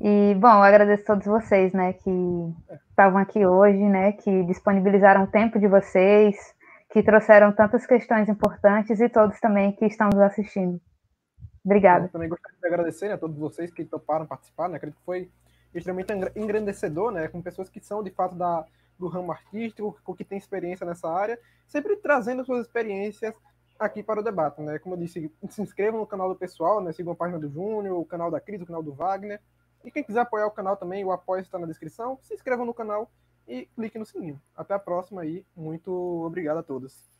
E, 0.00 0.34
bom, 0.34 0.48
eu 0.48 0.62
agradeço 0.64 1.04
a 1.04 1.06
todos 1.06 1.24
vocês, 1.24 1.72
né, 1.72 1.92
que 1.92 2.10
estavam 2.90 3.18
aqui 3.18 3.46
hoje, 3.46 3.78
né, 3.78 4.10
que 4.10 4.42
disponibilizaram 4.42 5.22
o 5.22 5.26
tempo 5.28 5.56
de 5.60 5.68
vocês, 5.68 6.34
que 6.90 7.02
trouxeram 7.02 7.52
tantas 7.52 7.86
questões 7.86 8.28
importantes 8.28 9.00
e 9.00 9.08
todos 9.08 9.38
também 9.40 9.72
que 9.72 9.86
estão 9.86 10.08
nos 10.08 10.20
assistindo. 10.20 10.80
Obrigada. 11.64 12.06
Eu 12.06 12.08
também 12.10 12.28
gostaria 12.28 12.58
de 12.58 12.66
agradecer 12.66 13.12
a 13.12 13.18
todos 13.18 13.38
vocês 13.38 13.72
que 13.72 13.84
toparam 13.84 14.26
participar, 14.26 14.68
né? 14.68 14.76
Acredito 14.76 14.98
que 14.98 15.04
foi 15.04 15.30
extremamente 15.74 16.12
engrandecedor, 16.34 17.12
né? 17.12 17.28
Com 17.28 17.40
pessoas 17.42 17.68
que 17.68 17.80
são 17.80 18.02
de 18.02 18.10
fato 18.10 18.34
da, 18.34 18.64
do 18.98 19.06
ramo 19.08 19.30
artístico, 19.30 19.96
que 20.16 20.24
tem 20.24 20.38
experiência 20.38 20.84
nessa 20.84 21.08
área, 21.08 21.38
sempre 21.66 21.96
trazendo 21.96 22.44
suas 22.44 22.66
experiências 22.66 23.34
aqui 23.78 24.02
para 24.02 24.20
o 24.20 24.22
debate, 24.22 24.60
né? 24.60 24.78
Como 24.78 24.94
eu 24.94 24.98
disse, 24.98 25.32
se 25.48 25.62
inscrevam 25.62 26.00
no 26.00 26.06
canal 26.06 26.28
do 26.28 26.36
pessoal, 26.36 26.80
né? 26.82 26.92
Sigam 26.92 27.12
a 27.12 27.16
página 27.16 27.38
do 27.38 27.48
Júnior, 27.48 27.98
o 27.98 28.04
canal 28.04 28.30
da 28.30 28.40
Cris, 28.40 28.60
o 28.60 28.66
canal 28.66 28.82
do 28.82 28.92
Wagner. 28.92 29.40
E 29.84 29.90
quem 29.90 30.02
quiser 30.02 30.20
apoiar 30.20 30.46
o 30.46 30.50
canal 30.50 30.76
também, 30.76 31.04
o 31.04 31.12
apoio 31.12 31.40
está 31.40 31.58
na 31.58 31.66
descrição. 31.66 32.18
Se 32.22 32.34
inscrevam 32.34 32.66
no 32.66 32.74
canal 32.74 33.10
e 33.50 33.66
clique 33.66 33.98
no 33.98 34.06
sininho. 34.06 34.40
Até 34.56 34.74
a 34.74 34.78
próxima 34.78 35.22
aí. 35.22 35.44
Muito 35.56 35.92
obrigado 35.92 36.58
a 36.58 36.62
todos. 36.62 37.10